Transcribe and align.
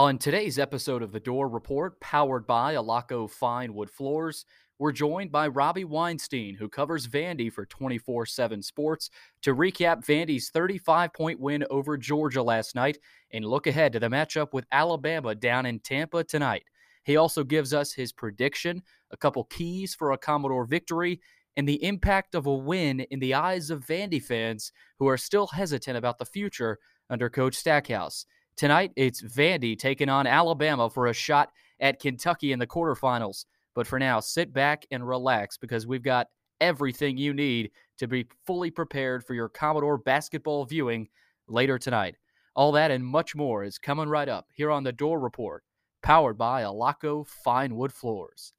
On 0.00 0.16
today's 0.16 0.58
episode 0.58 1.02
of 1.02 1.12
The 1.12 1.20
Dore 1.20 1.46
Report, 1.46 2.00
powered 2.00 2.46
by 2.46 2.72
Alaco 2.72 3.28
Fine 3.28 3.74
Wood 3.74 3.90
Floors, 3.90 4.46
we're 4.78 4.92
joined 4.92 5.30
by 5.30 5.46
Robbie 5.46 5.84
Weinstein, 5.84 6.54
who 6.54 6.70
covers 6.70 7.06
Vandy 7.06 7.52
for 7.52 7.66
24 7.66 8.24
7 8.24 8.62
Sports, 8.62 9.10
to 9.42 9.54
recap 9.54 10.02
Vandy's 10.02 10.48
35 10.48 11.12
point 11.12 11.38
win 11.38 11.66
over 11.68 11.98
Georgia 11.98 12.42
last 12.42 12.74
night 12.74 12.96
and 13.32 13.44
look 13.44 13.66
ahead 13.66 13.92
to 13.92 14.00
the 14.00 14.08
matchup 14.08 14.54
with 14.54 14.64
Alabama 14.72 15.34
down 15.34 15.66
in 15.66 15.78
Tampa 15.80 16.24
tonight. 16.24 16.64
He 17.04 17.16
also 17.18 17.44
gives 17.44 17.74
us 17.74 17.92
his 17.92 18.10
prediction, 18.10 18.82
a 19.10 19.18
couple 19.18 19.44
keys 19.50 19.94
for 19.94 20.12
a 20.12 20.18
Commodore 20.18 20.64
victory, 20.64 21.20
and 21.58 21.68
the 21.68 21.84
impact 21.84 22.34
of 22.34 22.46
a 22.46 22.54
win 22.54 23.00
in 23.00 23.20
the 23.20 23.34
eyes 23.34 23.68
of 23.68 23.84
Vandy 23.84 24.22
fans 24.22 24.72
who 24.98 25.06
are 25.08 25.18
still 25.18 25.48
hesitant 25.48 25.98
about 25.98 26.16
the 26.16 26.24
future 26.24 26.78
under 27.10 27.28
Coach 27.28 27.56
Stackhouse. 27.56 28.24
Tonight, 28.60 28.92
it's 28.94 29.22
Vandy 29.22 29.74
taking 29.74 30.10
on 30.10 30.26
Alabama 30.26 30.90
for 30.90 31.06
a 31.06 31.14
shot 31.14 31.48
at 31.80 31.98
Kentucky 31.98 32.52
in 32.52 32.58
the 32.58 32.66
quarterfinals. 32.66 33.46
But 33.74 33.86
for 33.86 33.98
now, 33.98 34.20
sit 34.20 34.52
back 34.52 34.84
and 34.90 35.08
relax 35.08 35.56
because 35.56 35.86
we've 35.86 36.02
got 36.02 36.26
everything 36.60 37.16
you 37.16 37.32
need 37.32 37.70
to 37.96 38.06
be 38.06 38.26
fully 38.44 38.70
prepared 38.70 39.24
for 39.24 39.32
your 39.32 39.48
Commodore 39.48 39.96
basketball 39.96 40.66
viewing 40.66 41.08
later 41.48 41.78
tonight. 41.78 42.16
All 42.54 42.72
that 42.72 42.90
and 42.90 43.02
much 43.02 43.34
more 43.34 43.64
is 43.64 43.78
coming 43.78 44.10
right 44.10 44.28
up 44.28 44.48
here 44.52 44.70
on 44.70 44.84
the 44.84 44.92
Dore 44.92 45.20
Report, 45.20 45.64
powered 46.02 46.36
by 46.36 46.60
Alaco 46.60 47.26
Fine 47.26 47.76
Wood 47.76 47.94
Floors. 47.94 48.52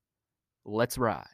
Let's 0.66 0.98
ride. 0.98 1.27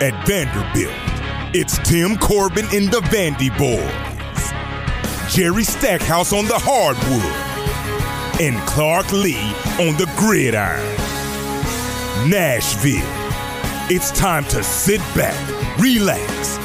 At 0.00 0.26
Vanderbilt, 0.26 1.17
it's 1.54 1.78
Tim 1.78 2.16
Corbin 2.18 2.66
in 2.74 2.86
the 2.86 3.00
Vandy 3.08 3.48
Boys, 3.56 5.32
Jerry 5.34 5.64
Stackhouse 5.64 6.32
on 6.32 6.44
the 6.46 6.58
hardwood 6.58 7.22
and 8.40 8.56
Clark 8.68 9.10
Lea 9.12 9.34
on 9.80 9.96
the 9.96 10.10
gridiron. 10.16 10.84
Nashville. 12.28 13.00
It's 13.90 14.10
time 14.10 14.44
to 14.46 14.62
sit 14.62 15.00
back, 15.16 15.34
relax, 15.80 16.58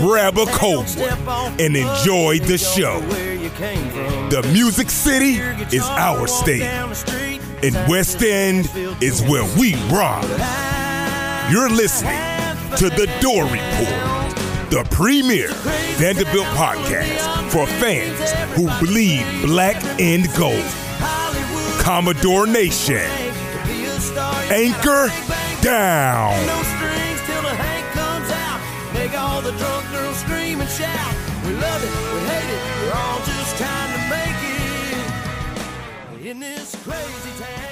grab 0.00 0.38
a 0.38 0.46
cold 0.46 0.88
one, 0.96 1.60
and 1.60 1.76
enjoy 1.76 2.38
the 2.38 2.56
show. 2.56 3.00
The 4.30 4.48
Music 4.52 4.88
City 4.88 5.34
is 5.76 5.84
our 5.84 6.26
state, 6.26 6.62
and 6.62 7.74
West 7.88 8.22
End 8.22 8.70
is 9.02 9.20
where 9.22 9.44
we 9.58 9.74
rock. 9.90 10.24
You're 11.50 11.68
listening 11.68 12.18
to 12.76 12.88
The 12.88 13.06
Dore 13.20 13.44
Report, 13.44 14.21
the 14.72 14.84
premier 14.84 15.48
Vanderbilt 16.00 16.46
podcast 16.56 17.50
for 17.50 17.66
fans 17.76 18.32
who 18.56 18.64
bleed 18.80 19.22
black 19.42 19.76
and 20.00 20.26
gold. 20.34 20.64
Commodore 21.78 22.46
Nation. 22.46 23.04
Anchor 24.48 25.12
down. 25.60 26.32
No 26.46 26.62
strings 26.62 27.20
till 27.28 27.42
the 27.42 27.52
Hank 27.52 27.84
comes 27.92 28.30
out. 28.30 28.60
Make 28.94 29.12
all 29.12 29.42
the 29.42 29.52
drunk 29.60 29.90
girls 29.90 30.16
scream 30.16 30.62
and 30.62 30.70
shout. 30.70 31.14
We 31.44 31.52
love 31.52 31.84
it, 31.84 31.92
we 32.14 32.20
hate 32.32 32.48
it, 32.48 32.62
we're 32.80 32.96
all 32.96 33.18
just 33.26 33.58
trying 33.58 33.92
to 33.92 34.00
make 34.08 34.40
it 36.16 36.30
in 36.30 36.40
this 36.40 36.74
crazy 36.82 37.44
town. 37.44 37.71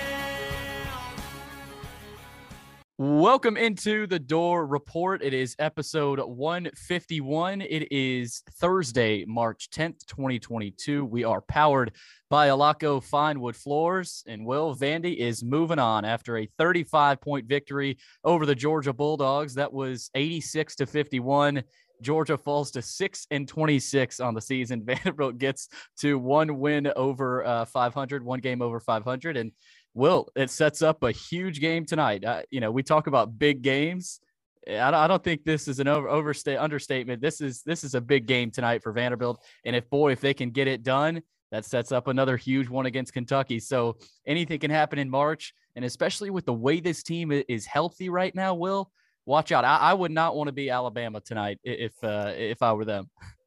Welcome 3.03 3.57
into 3.57 4.07
the 4.07 4.19
Dore 4.19 4.67
Report. 4.67 5.23
It 5.23 5.33
is 5.33 5.57
episode 5.59 6.21
151. 6.21 7.63
It 7.63 7.91
is 7.91 8.43
Thursday, 8.59 9.25
March 9.25 9.71
10th, 9.71 10.05
2022. 10.05 11.07
We 11.07 11.25
are 11.25 11.41
powered 11.41 11.93
by 12.29 12.49
Alaco 12.49 13.03
Fine 13.03 13.41
Wood 13.41 13.57
Floors. 13.57 14.23
And 14.27 14.45
Will 14.45 14.77
Vandy 14.77 15.17
is 15.17 15.43
moving 15.43 15.79
on 15.79 16.05
after 16.05 16.37
a 16.37 16.51
35 16.59 17.23
point 17.23 17.47
victory 17.47 17.97
over 18.23 18.45
the 18.45 18.55
Georgia 18.55 18.93
Bulldogs. 18.93 19.55
That 19.55 19.73
was 19.73 20.11
86 20.15 20.77
to 20.77 20.87
51. 20.87 21.65
Georgia 22.03 22.37
falls 22.37 22.71
to 22.73 22.83
6 22.83 23.27
and 23.31 23.49
26 23.49 24.21
on 24.21 24.35
the 24.35 24.41
season. 24.41 24.83
Vanderbilt 24.85 25.39
gets 25.39 25.69
to 26.01 26.19
one 26.19 26.59
win 26.59 26.93
over 26.97 27.45
uh, 27.47 27.65
500, 27.65 28.25
one 28.25 28.41
game 28.41 28.63
over 28.63 28.81
500. 28.81 29.37
And 29.37 29.53
Will, 29.95 30.29
it 30.37 30.51
sets 30.51 30.83
up 30.83 31.03
a 31.03 31.11
huge 31.11 31.61
game 31.61 31.85
tonight. 31.85 32.25
Uh, 32.25 32.43
you 32.51 32.61
know, 32.61 32.71
we 32.71 32.83
talk 32.83 33.07
about 33.07 33.39
big 33.39 33.63
games. 33.63 34.21
I 34.69 35.07
don't 35.07 35.25
think 35.25 35.45
this 35.45 35.69
is 35.69 35.81
an 35.81 35.89
over 35.89 36.35
understatement. 36.59 37.23
This 37.23 37.41
is 37.41 37.63
this 37.63 37.83
is 37.83 37.95
a 37.95 38.01
big 38.01 38.27
game 38.27 38.51
tonight 38.51 38.83
for 38.83 38.93
Vanderbilt, 38.93 39.43
and 39.65 39.75
if 39.75 39.89
boy, 39.89 40.13
if 40.13 40.21
they 40.21 40.35
can 40.35 40.51
get 40.51 40.69
it 40.69 40.83
done, 40.83 41.23
that 41.51 41.65
sets 41.65 41.93
up 41.93 42.07
another 42.07 42.37
huge 42.37 42.69
one 42.69 42.87
against 42.87 43.13
Kentucky. 43.13 43.59
So 43.59 43.97
anything 44.27 44.61
can 44.61 44.71
happen 44.71 44.99
in 44.99 45.11
March. 45.11 45.55
And 45.77 45.85
especially 45.85 46.31
with 46.31 46.47
the 46.47 46.53
way 46.53 46.81
this 46.81 47.03
team 47.03 47.33
is 47.33 47.67
healthy 47.67 48.09
right 48.09 48.35
now, 48.35 48.55
Will, 48.55 48.91
watch 49.27 49.53
out. 49.53 49.65
I, 49.65 49.77
I 49.77 49.95
would 49.95 50.11
not 50.11 50.37
want 50.37 50.49
to 50.49 50.53
be 50.53 50.71
Alabama 50.71 51.21
tonight 51.21 51.59
if 51.65 51.93
uh, 52.03 52.33
if 52.37 52.63
I 52.63 52.73
were 52.73 52.85
them. 52.85 53.11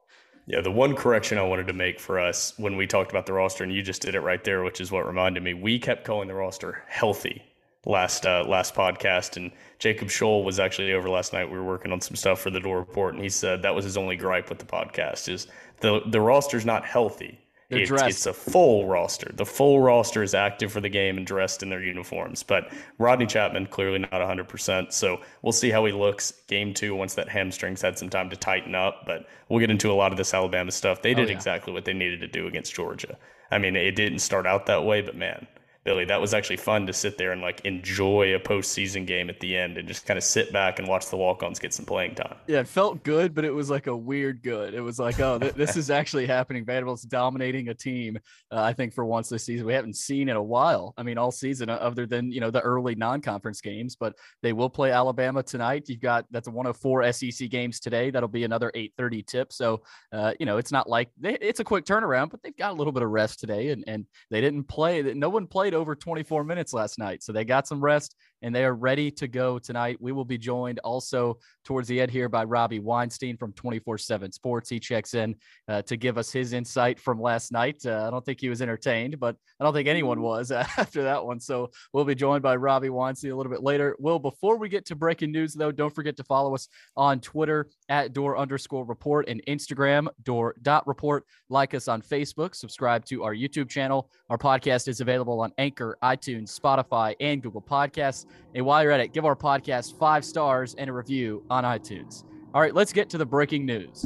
Yeah, 0.45 0.61
the 0.61 0.71
one 0.71 0.95
correction 0.95 1.37
I 1.37 1.43
wanted 1.43 1.67
to 1.67 1.73
make 1.73 1.99
for 1.99 2.19
us 2.19 2.53
when 2.57 2.75
we 2.75 2.85
talked 2.85 3.11
about 3.11 3.25
the 3.25 3.33
roster, 3.33 3.63
and 3.63 3.73
you 3.73 3.81
just 3.81 4.01
did 4.01 4.13
it 4.13 4.19
right 4.19 4.43
there, 4.43 4.63
which 4.63 4.81
is 4.81 4.91
what 4.91 5.07
reminded 5.07 5.41
me. 5.41 5.53
We 5.53 5.79
kept 5.79 6.03
calling 6.03 6.27
the 6.27 6.33
roster 6.33 6.83
healthy 6.87 7.41
last 7.85 8.25
uh, 8.25 8.43
last 8.47 8.75
podcast, 8.75 9.37
and 9.37 9.51
Jacob 9.79 10.09
Scholl 10.09 10.43
was 10.43 10.59
actually 10.59 10.93
over 10.93 11.09
last 11.09 11.33
night. 11.33 11.49
We 11.49 11.57
were 11.57 11.63
working 11.63 11.91
on 11.91 12.01
some 12.01 12.15
stuff 12.15 12.41
for 12.41 12.49
the 12.49 12.59
Dore 12.59 12.79
Report, 12.79 13.13
and 13.13 13.23
he 13.23 13.29
said 13.29 13.61
that 13.61 13.75
was 13.75 13.85
his 13.85 13.97
only 13.97 14.17
gripe 14.17 14.49
with 14.49 14.59
the 14.59 14.65
podcast 14.65 15.29
is 15.29 15.47
the 15.79 16.01
the 16.07 16.21
roster's 16.21 16.65
not 16.65 16.85
healthy. 16.85 17.39
They're 17.69 17.79
it's, 17.79 17.89
dressed. 17.89 18.09
it's 18.09 18.25
a 18.25 18.33
full 18.33 18.87
roster. 18.87 19.31
The 19.33 19.45
full 19.45 19.81
roster 19.81 20.21
is 20.21 20.33
active 20.33 20.71
for 20.71 20.81
the 20.81 20.89
game 20.89 21.17
and 21.17 21.25
dressed 21.25 21.63
in 21.63 21.69
their 21.69 21.81
uniforms. 21.81 22.43
But 22.43 22.71
Rodney 22.97 23.25
Chatman 23.25 23.69
clearly 23.69 23.99
not 23.99 24.11
100%. 24.11 24.91
So 24.91 25.21
we'll 25.41 25.53
see 25.53 25.69
how 25.69 25.85
he 25.85 25.91
looks 25.91 26.31
game 26.47 26.73
two 26.73 26.95
once 26.95 27.15
that 27.15 27.29
hamstring's 27.29 27.81
had 27.81 27.97
some 27.97 28.09
time 28.09 28.29
to 28.29 28.35
tighten 28.35 28.75
up. 28.75 29.03
But 29.05 29.25
we'll 29.49 29.59
get 29.59 29.71
into 29.71 29.91
a 29.91 29.93
lot 29.93 30.11
of 30.11 30.17
this 30.17 30.33
Alabama 30.33 30.71
stuff. 30.71 31.01
They 31.01 31.13
oh, 31.13 31.15
did 31.15 31.27
oh, 31.27 31.31
yeah. 31.31 31.35
exactly 31.35 31.73
what 31.73 31.85
they 31.85 31.93
needed 31.93 32.21
to 32.21 32.27
do 32.27 32.47
against 32.47 32.73
Georgia. 32.73 33.17
I 33.51 33.57
mean, 33.57 33.75
it 33.75 33.95
didn't 33.95 34.19
start 34.19 34.47
out 34.47 34.65
that 34.65 34.83
way, 34.83 35.01
but 35.01 35.15
man, 35.15 35.47
Billy, 35.83 36.05
that 36.05 36.21
was 36.21 36.33
actually 36.33 36.57
fun 36.57 36.87
to 36.87 36.93
sit 36.93 37.17
there 37.17 37.33
and 37.33 37.41
like 37.41 37.61
enjoy 37.65 38.35
a 38.35 38.39
postseason 38.39 39.05
game 39.05 39.29
at 39.29 39.39
the 39.41 39.57
end 39.57 39.77
and 39.77 39.87
just 39.87 40.05
kind 40.05 40.17
of 40.17 40.23
sit 40.23 40.53
back 40.53 40.79
and 40.79 40.87
watch 40.87 41.09
the 41.09 41.17
walk-ons 41.17 41.59
get 41.59 41.73
some 41.73 41.85
playing 41.85 42.15
time. 42.15 42.35
Yeah, 42.47 42.59
it 42.59 42.67
felt 42.69 43.03
good, 43.03 43.33
but 43.33 43.43
it 43.43 43.53
was 43.53 43.69
like 43.69 43.87
a 43.87 43.95
weird 43.95 44.41
good. 44.43 44.73
It 44.73 44.81
was 44.81 44.97
like, 44.97 45.19
oh, 45.19 45.39
th- 45.39 45.55
this 45.55 45.75
is 45.75 45.89
actually 45.89 46.25
happening. 46.25 46.63
Vanderbilt's 46.63 47.03
dominating 47.03 47.67
a 47.67 47.73
team. 47.73 48.17
Uh, 48.49 48.61
I 48.61 48.71
think 48.71 48.93
for 48.93 49.03
once 49.03 49.27
this 49.27 49.43
season 49.43 49.65
we 49.65 49.73
haven't 49.73 49.97
seen 49.97 50.29
in 50.29 50.37
a 50.37 50.43
while. 50.43 50.93
I 50.97 51.03
mean, 51.03 51.17
all 51.17 51.31
season, 51.31 51.69
uh, 51.69 51.75
other 51.75 52.05
than 52.05 52.31
you 52.31 52.39
know 52.39 52.49
the 52.49 52.61
early 52.61 52.95
non-conference 52.95 53.59
games, 53.59 53.97
but 53.97 54.15
they 54.41 54.53
will 54.53 54.69
play 54.69 54.91
Alabama 54.91 55.43
tonight. 55.43 55.89
You've 55.89 55.99
got 55.99 56.25
that's 56.31 56.47
one 56.47 56.65
of 56.65 56.77
four 56.77 57.11
SEC 57.11 57.49
games 57.49 57.81
today. 57.81 58.09
That'll 58.09 58.29
be 58.29 58.45
another 58.45 58.71
8:30 58.73 59.25
tip. 59.25 59.51
So 59.51 59.81
uh, 60.13 60.33
you 60.39 60.45
know, 60.45 60.57
it's 60.57 60.71
not 60.71 60.89
like 60.89 61.09
they, 61.19 61.37
it's 61.41 61.59
a 61.59 61.65
quick 61.65 61.85
turnaround, 61.85 62.29
but 62.29 62.41
they've 62.41 62.55
got 62.55 62.71
a 62.71 62.75
little 62.75 62.93
bit 62.93 63.03
of 63.03 63.09
rest 63.09 63.41
today, 63.41 63.69
and 63.69 63.83
and 63.87 64.05
they 64.31 64.39
didn't 64.39 64.63
play. 64.63 65.01
No 65.01 65.29
one 65.29 65.47
played 65.47 65.72
played 65.73 65.81
over 65.81 65.95
24 65.95 66.43
minutes 66.43 66.73
last 66.73 66.99
night. 66.99 67.23
So 67.23 67.31
they 67.33 67.45
got 67.45 67.67
some 67.67 67.81
rest 67.81 68.15
and 68.43 68.53
they 68.53 68.65
are 68.65 68.75
ready 68.75 69.09
to 69.09 69.27
go 69.27 69.57
tonight. 69.57 69.97
We 69.99 70.11
will 70.11 70.25
be 70.25 70.37
joined 70.37 70.79
also 70.79 71.39
towards 71.63 71.87
the 71.87 71.99
end 71.99 72.11
here 72.11 72.29
by 72.29 72.43
Robbie 72.43 72.79
Weinstein 72.79 73.37
from 73.37 73.53
24 73.53 73.97
7 73.97 74.31
Sports. 74.31 74.69
He 74.69 74.79
checks 74.79 75.13
in 75.13 75.35
uh, 75.67 75.81
to 75.83 75.97
give 75.97 76.17
us 76.17 76.31
his 76.31 76.53
insight 76.53 76.99
from 76.99 77.19
last 77.19 77.51
night. 77.51 77.85
Uh, 77.85 78.05
I 78.05 78.11
don't 78.11 78.23
think 78.23 78.41
he 78.41 78.49
was 78.49 78.61
entertained, 78.61 79.19
but 79.19 79.37
I 79.59 79.63
don't 79.63 79.73
think 79.73 79.87
anyone 79.87 80.21
was 80.21 80.51
after 80.77 81.03
that 81.03 81.25
one. 81.25 81.39
So 81.39 81.71
we'll 81.93 82.05
be 82.05 82.15
joined 82.15 82.43
by 82.43 82.55
Robbie 82.57 82.89
Weinstein 82.89 83.31
a 83.31 83.35
little 83.35 83.51
bit 83.51 83.63
later. 83.63 83.95
Will, 83.99 84.19
before 84.19 84.57
we 84.57 84.69
get 84.69 84.85
to 84.87 84.95
breaking 84.95 85.31
news, 85.31 85.53
though, 85.53 85.71
don't 85.71 85.93
forget 85.93 86.17
to 86.17 86.23
follow 86.23 86.53
us 86.53 86.67
on 86.97 87.21
Twitter 87.21 87.69
at 87.89 88.13
door 88.13 88.37
underscore 88.37 88.85
report 88.85 89.29
and 89.29 89.41
Instagram 89.47 90.07
door 90.23 90.55
dot 90.61 90.85
report. 90.85 91.25
Like 91.49 91.73
us 91.73 91.87
on 91.87 92.01
Facebook, 92.01 92.55
subscribe 92.55 93.05
to 93.05 93.23
our 93.23 93.33
YouTube 93.33 93.69
channel. 93.69 94.09
Our 94.29 94.37
podcast 94.37 94.87
is 94.87 94.99
available 94.99 95.39
on 95.39 95.53
Anchor, 95.57 95.97
iTunes, 96.03 96.59
Spotify, 96.59 97.15
and 97.19 97.41
Google 97.41 97.61
Podcasts. 97.61 98.25
And 98.55 98.65
while 98.65 98.83
you're 98.83 98.91
at 98.91 98.99
it, 98.99 99.13
give 99.13 99.25
our 99.25 99.35
podcast 99.35 99.97
five 99.97 100.23
stars 100.23 100.75
and 100.77 100.89
a 100.89 100.93
review 100.93 101.43
on 101.49 101.63
iTunes. 101.63 102.23
All 102.53 102.61
right, 102.61 102.73
let's 102.73 102.93
get 102.93 103.09
to 103.11 103.17
the 103.17 103.25
breaking 103.25 103.65
news. 103.65 104.05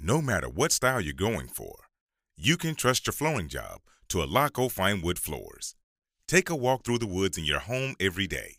No 0.00 0.20
matter 0.20 0.48
what 0.48 0.72
style 0.72 1.00
you're 1.00 1.12
going 1.12 1.48
for, 1.48 1.74
you 2.36 2.56
can 2.56 2.74
trust 2.74 3.06
your 3.06 3.12
flooring 3.12 3.48
job 3.48 3.80
to 4.08 4.18
Alaco 4.18 4.70
Fine 4.70 5.02
Wood 5.02 5.18
Floors. 5.18 5.74
Take 6.26 6.50
a 6.50 6.56
walk 6.56 6.84
through 6.84 6.98
the 6.98 7.06
woods 7.06 7.38
in 7.38 7.44
your 7.44 7.60
home 7.60 7.94
every 7.98 8.26
day. 8.26 8.56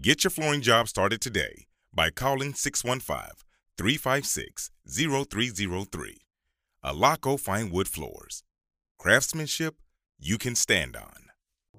Get 0.00 0.24
your 0.24 0.30
flooring 0.30 0.62
job 0.62 0.88
started 0.88 1.20
today 1.20 1.66
by 1.92 2.10
calling 2.10 2.54
615 2.54 3.36
356 3.76 4.70
0303. 4.86 6.16
Alaco 6.84 7.38
Fine 7.38 7.70
Wood 7.70 7.88
Floors. 7.88 8.42
Craftsmanship 8.98 9.74
you 10.18 10.38
can 10.38 10.54
stand 10.54 10.96
on. 10.96 11.25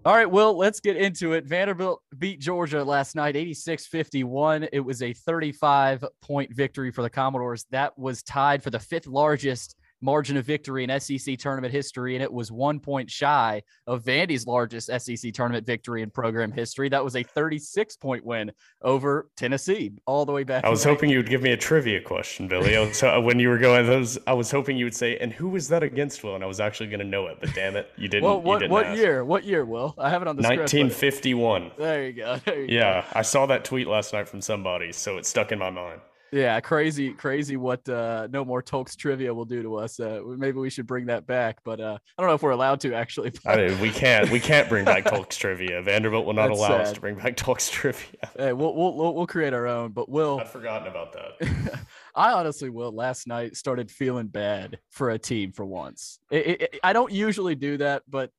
All 0.06 0.16
right, 0.16 0.30
Will, 0.30 0.58
let's 0.58 0.80
get 0.80 0.96
into 0.96 1.34
it. 1.34 1.46
Vanderbilt 1.46 2.02
beat 2.18 2.40
Georgia 2.40 2.82
last 2.84 3.16
night, 3.16 3.36
86 3.36 3.88
51. 3.88 4.70
It 4.72 4.80
was 4.80 5.02
a 5.02 5.12
35 5.12 6.06
point 6.22 6.54
victory 6.56 6.92
for 6.92 7.02
the 7.02 7.10
Commodores. 7.10 7.66
That 7.72 7.98
was 7.98 8.24
tied 8.24 8.64
for 8.64 8.70
the 8.70 8.80
fifth 8.80 9.08
largest 9.08 9.76
margin 10.02 10.38
of 10.38 10.46
victory 10.46 10.84
in 10.84 11.00
SEC 11.00 11.38
tournament 11.38 11.74
history, 11.74 12.16
and 12.16 12.24
it 12.24 12.32
was 12.32 12.52
one 12.52 12.80
point 12.80 13.10
shy 13.10 13.62
of 13.86 14.04
Vandy's 14.04 14.46
largest 14.46 14.90
SEC 15.00 15.34
tournament 15.34 15.66
victory 15.66 16.02
in 16.02 16.10
program 16.10 16.52
history. 16.52 16.90
That 16.90 17.04
was 17.04 17.16
a 17.16 17.24
36 17.24 17.98
point 17.98 18.26
win 18.26 18.52
over 18.82 19.30
Tennessee, 19.36 19.92
all 20.06 20.26
the 20.26 20.32
way 20.32 20.44
back. 20.44 20.64
I 20.66 20.70
was 20.70 20.84
hoping 20.84 21.10
you 21.10 21.18
would 21.18 21.30
give 21.30 21.42
me 21.42 21.52
a 21.52 21.58
trivia 21.58 22.02
question, 22.02 22.48
Billy. 22.48 22.78
I 22.78 22.82
was, 22.82 23.04
uh, 23.04 23.20
when 23.20 23.40
you 23.40 23.50
were 23.50 23.58
going 23.58 23.86
those, 23.86 24.18
I 24.28 24.34
was 24.34 24.52
hoping 24.52 24.78
you 24.78 24.86
would 24.86 24.96
say, 24.96 25.18
"And 25.18 25.32
who 25.32 25.50
was 25.50 25.68
that 25.70 25.84
against?" 25.84 26.24
Will, 26.24 26.36
and 26.36 26.44
I 26.44 26.48
was 26.48 26.60
actually 26.60 26.88
going 26.88 27.00
to 27.00 27.06
know 27.06 27.28
it, 27.28 27.38
but 27.40 27.54
damn 27.54 27.76
it, 27.76 27.90
you 27.98 28.08
didn't. 28.08 28.24
Well, 28.24 28.42
what 28.42 28.60
didn't 28.60 28.72
what 28.72 28.96
year? 28.96 29.24
What 29.24 29.44
year? 29.44 29.66
Will 29.66 29.96
I 29.98 30.10
have 30.10 30.22
it 30.22 30.28
on 30.28 30.36
the 30.36 30.44
1951. 30.44 31.62
Script, 31.62 31.78
there 31.78 32.06
you 32.06 32.14
go. 32.14 32.40
There 32.48 32.62
you 32.62 32.78
yeah, 32.78 33.02
go. 33.02 33.08
I 33.14 33.22
saw 33.24 33.46
that 33.48 33.66
tweet 33.66 33.88
last 33.88 34.14
night 34.14 34.30
from 34.30 34.42
somebody, 34.42 34.92
so 34.92 35.18
it 35.18 35.26
stuck 35.26 35.52
in 35.52 35.60
my 35.60 35.70
mind. 35.70 36.00
Yeah, 36.32 36.60
crazy, 36.60 37.14
crazy 37.14 37.56
what 37.58 37.88
uh, 37.88 38.28
no 38.32 38.44
more 38.44 38.62
Tolks 38.62 38.96
trivia 38.98 39.34
will 39.34 39.46
do 39.46 39.62
to 39.64 39.76
us. 39.78 40.00
Uh, 40.00 40.22
maybe 40.26 40.60
we 40.60 40.70
should 40.70 40.86
bring 40.88 41.06
that 41.06 41.26
back, 41.26 41.60
but 41.64 41.80
uh, 41.80 41.98
I 42.18 42.22
don't 42.22 42.30
know 42.30 42.36
if 42.36 42.42
we're 42.42 42.52
allowed 42.52 42.82
to 42.82 42.94
actually. 42.94 43.32
I 43.46 43.56
mean, 43.56 43.80
we 43.80 43.90
can't 43.92 44.30
we 44.30 44.40
can't 44.40 44.68
bring 44.68 44.84
back 44.84 45.04
Tolks 45.06 45.38
trivia. 45.38 45.82
Vanderbilt 45.82 46.26
will 46.26 46.34
not 46.34 46.48
That's 46.50 46.60
allow 46.60 46.78
us 46.78 46.92
to 46.94 47.00
bring 47.02 47.16
back 47.16 47.38
Tolks 47.38 47.72
trivia. 47.72 48.04
Hey, 48.38 48.54
we'll, 48.54 48.76
we'll 48.76 49.14
we'll 49.14 49.28
create 49.28 49.54
our 49.54 49.68
own, 49.68 49.92
but 49.92 50.10
we'll. 50.10 50.40
I'd 50.40 50.50
forgotten 50.50 50.88
about 50.88 51.14
that. 51.14 51.80
I 52.16 52.34
honestly 52.34 52.70
will. 52.70 52.92
Last 52.92 53.28
night 53.28 53.56
started 53.56 53.90
feeling 53.90 54.28
bad 54.28 54.80
for 54.90 55.12
a 55.12 55.20
team 55.20 55.52
for 55.52 55.66
once. 55.66 56.20
It, 56.32 56.48
it, 56.48 56.62
it- 56.62 56.80
I 56.84 56.94
don't 56.94 57.12
usually 57.12 57.56
do 57.56 57.78
that, 57.78 58.04
but 58.10 58.32